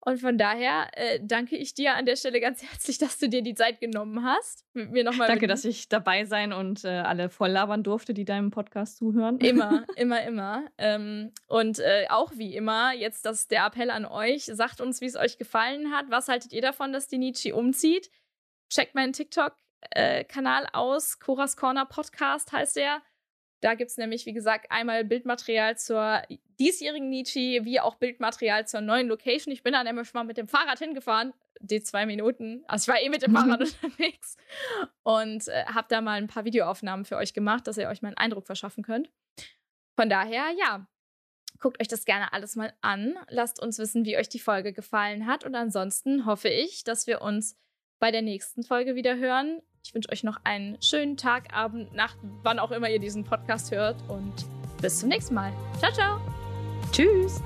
Und 0.05 0.21
von 0.21 0.37
daher 0.37 0.89
äh, 0.93 1.19
danke 1.23 1.57
ich 1.57 1.73
dir 1.73 1.95
an 1.95 2.05
der 2.05 2.17
Stelle 2.17 2.41
ganz 2.41 2.63
herzlich, 2.71 2.99
dass 2.99 3.19
du 3.19 3.29
dir 3.29 3.43
die 3.43 3.55
Zeit 3.55 3.81
genommen 3.81 4.23
hast. 4.23 4.65
Mit 4.75 4.91
mir 4.91 5.05
nochmal 5.05 5.29
danke, 5.29 5.47
dass 5.47 5.65
ich 5.65 5.89
dabei 5.89 6.25
sein 6.25 6.53
und 6.53 6.85
äh, 6.85 6.89
alle 6.89 7.31
voll 7.31 7.51
labern 7.51 7.83
durfte, 7.83 8.13
die 8.13 8.25
deinem 8.25 8.51
Podcast 8.51 8.99
zuhören. 8.99 9.39
Immer, 9.39 9.85
immer, 9.97 10.23
immer. 10.23 10.67
Ähm, 10.77 11.33
und 11.47 11.79
äh, 11.79 12.07
auch 12.11 12.33
wie 12.37 12.55
immer, 12.55 12.93
jetzt 12.93 13.25
das 13.25 13.49
der 13.49 13.65
Appell 13.67 13.91
an 13.91 14.05
euch. 14.05 14.45
Sagt 14.45 14.81
uns, 14.81 15.01
wie 15.01 15.07
es 15.07 15.17
euch 15.17 15.39
gefallen 15.39 15.91
hat. 15.91 16.07
Was 16.11 16.29
haltet 16.29 16.53
ihr 16.53 16.63
davon, 16.63 16.93
dass 16.93 17.09
die 17.09 17.19
Nietzsche 17.19 17.55
umzieht? 17.55 18.11
Checkt 18.69 18.95
meinen 18.95 19.13
TikTok-Kanal 19.13 20.65
äh, 20.65 20.69
aus. 20.73 21.19
Coras 21.19 21.57
Corner 21.57 21.87
Podcast 21.87 22.53
heißt 22.53 22.77
der. 22.77 23.01
Da 23.61 23.75
gibt 23.75 23.91
es 23.91 23.97
nämlich, 23.97 24.27
wie 24.27 24.33
gesagt, 24.33 24.71
einmal 24.71 25.05
Bildmaterial 25.05 25.79
zur 25.79 26.23
diesjährigen 26.59 27.09
Nietzsche, 27.09 27.65
wie 27.65 27.81
auch 27.81 27.95
Bildmaterial 27.97 28.67
zur 28.67 28.81
neuen 28.81 29.09
Location. 29.09 29.53
Ich 29.53 29.63
bin 29.63 29.73
dann 29.73 29.87
nämlich 29.87 30.13
mal 30.13 30.25
mit 30.25 30.37
dem 30.37 30.49
Fahrrad 30.49 30.79
hingefahren, 30.79 31.33
die 31.61 31.83
zwei 31.83 32.05
Minuten. 32.07 32.63
Also 32.67 32.91
ich 32.91 32.95
war 32.95 33.03
eh 33.03 33.09
mit 33.09 33.23
dem 33.23 33.35
Fahrrad 33.35 33.61
unterwegs 33.83 34.37
und 35.03 35.49
äh, 35.49 35.65
habe 35.67 35.87
da 35.89 36.01
mal 36.01 36.19
ein 36.21 36.27
paar 36.27 36.45
Videoaufnahmen 36.45 37.05
für 37.05 37.17
euch 37.17 37.33
gemacht, 37.33 37.67
dass 37.67 37.79
ihr 37.79 37.89
euch 37.89 38.03
mal 38.03 38.09
einen 38.09 38.19
Eindruck 38.19 38.47
verschaffen 38.47 38.85
könnt. 38.85 39.11
Von 39.97 40.11
daher, 40.11 40.51
ja, 40.59 40.87
guckt 41.61 41.81
euch 41.81 41.89
das 41.89 42.05
gerne 42.05 42.33
alles 42.33 42.57
mal 42.57 42.73
an. 42.83 43.15
Lasst 43.29 43.63
uns 43.63 43.79
wissen, 43.79 44.05
wie 44.05 44.17
euch 44.17 44.29
die 44.29 44.41
Folge 44.41 44.73
gefallen 44.73 45.27
hat. 45.27 45.45
Und 45.45 45.55
ansonsten 45.55 46.27
hoffe 46.27 46.49
ich, 46.49 46.85
dass 46.85 47.07
wir 47.07 47.23
uns 47.23 47.57
bei 47.99 48.11
der 48.11 48.23
nächsten 48.23 48.63
Folge 48.63 48.95
wieder 48.95 49.17
hören. 49.17 49.63
Ich 49.85 49.95
wünsche 49.95 50.11
euch 50.11 50.25
noch 50.25 50.41
einen 50.45 50.81
schönen 50.81 51.17
Tag, 51.17 51.55
Abend, 51.55 51.95
Nacht, 51.95 52.17
wann 52.43 52.59
auch 52.59 52.71
immer 52.71 52.89
ihr 52.89 52.99
diesen 52.99 53.25
Podcast 53.25 53.71
hört 53.71 53.97
und 54.09 54.33
bis 54.81 55.01
zum 55.01 55.11
nächsten 55.11 55.35
Mal. 55.35 55.53
Ciao, 55.79 55.93
ciao. 55.93 56.21
Tschüss. 56.91 57.43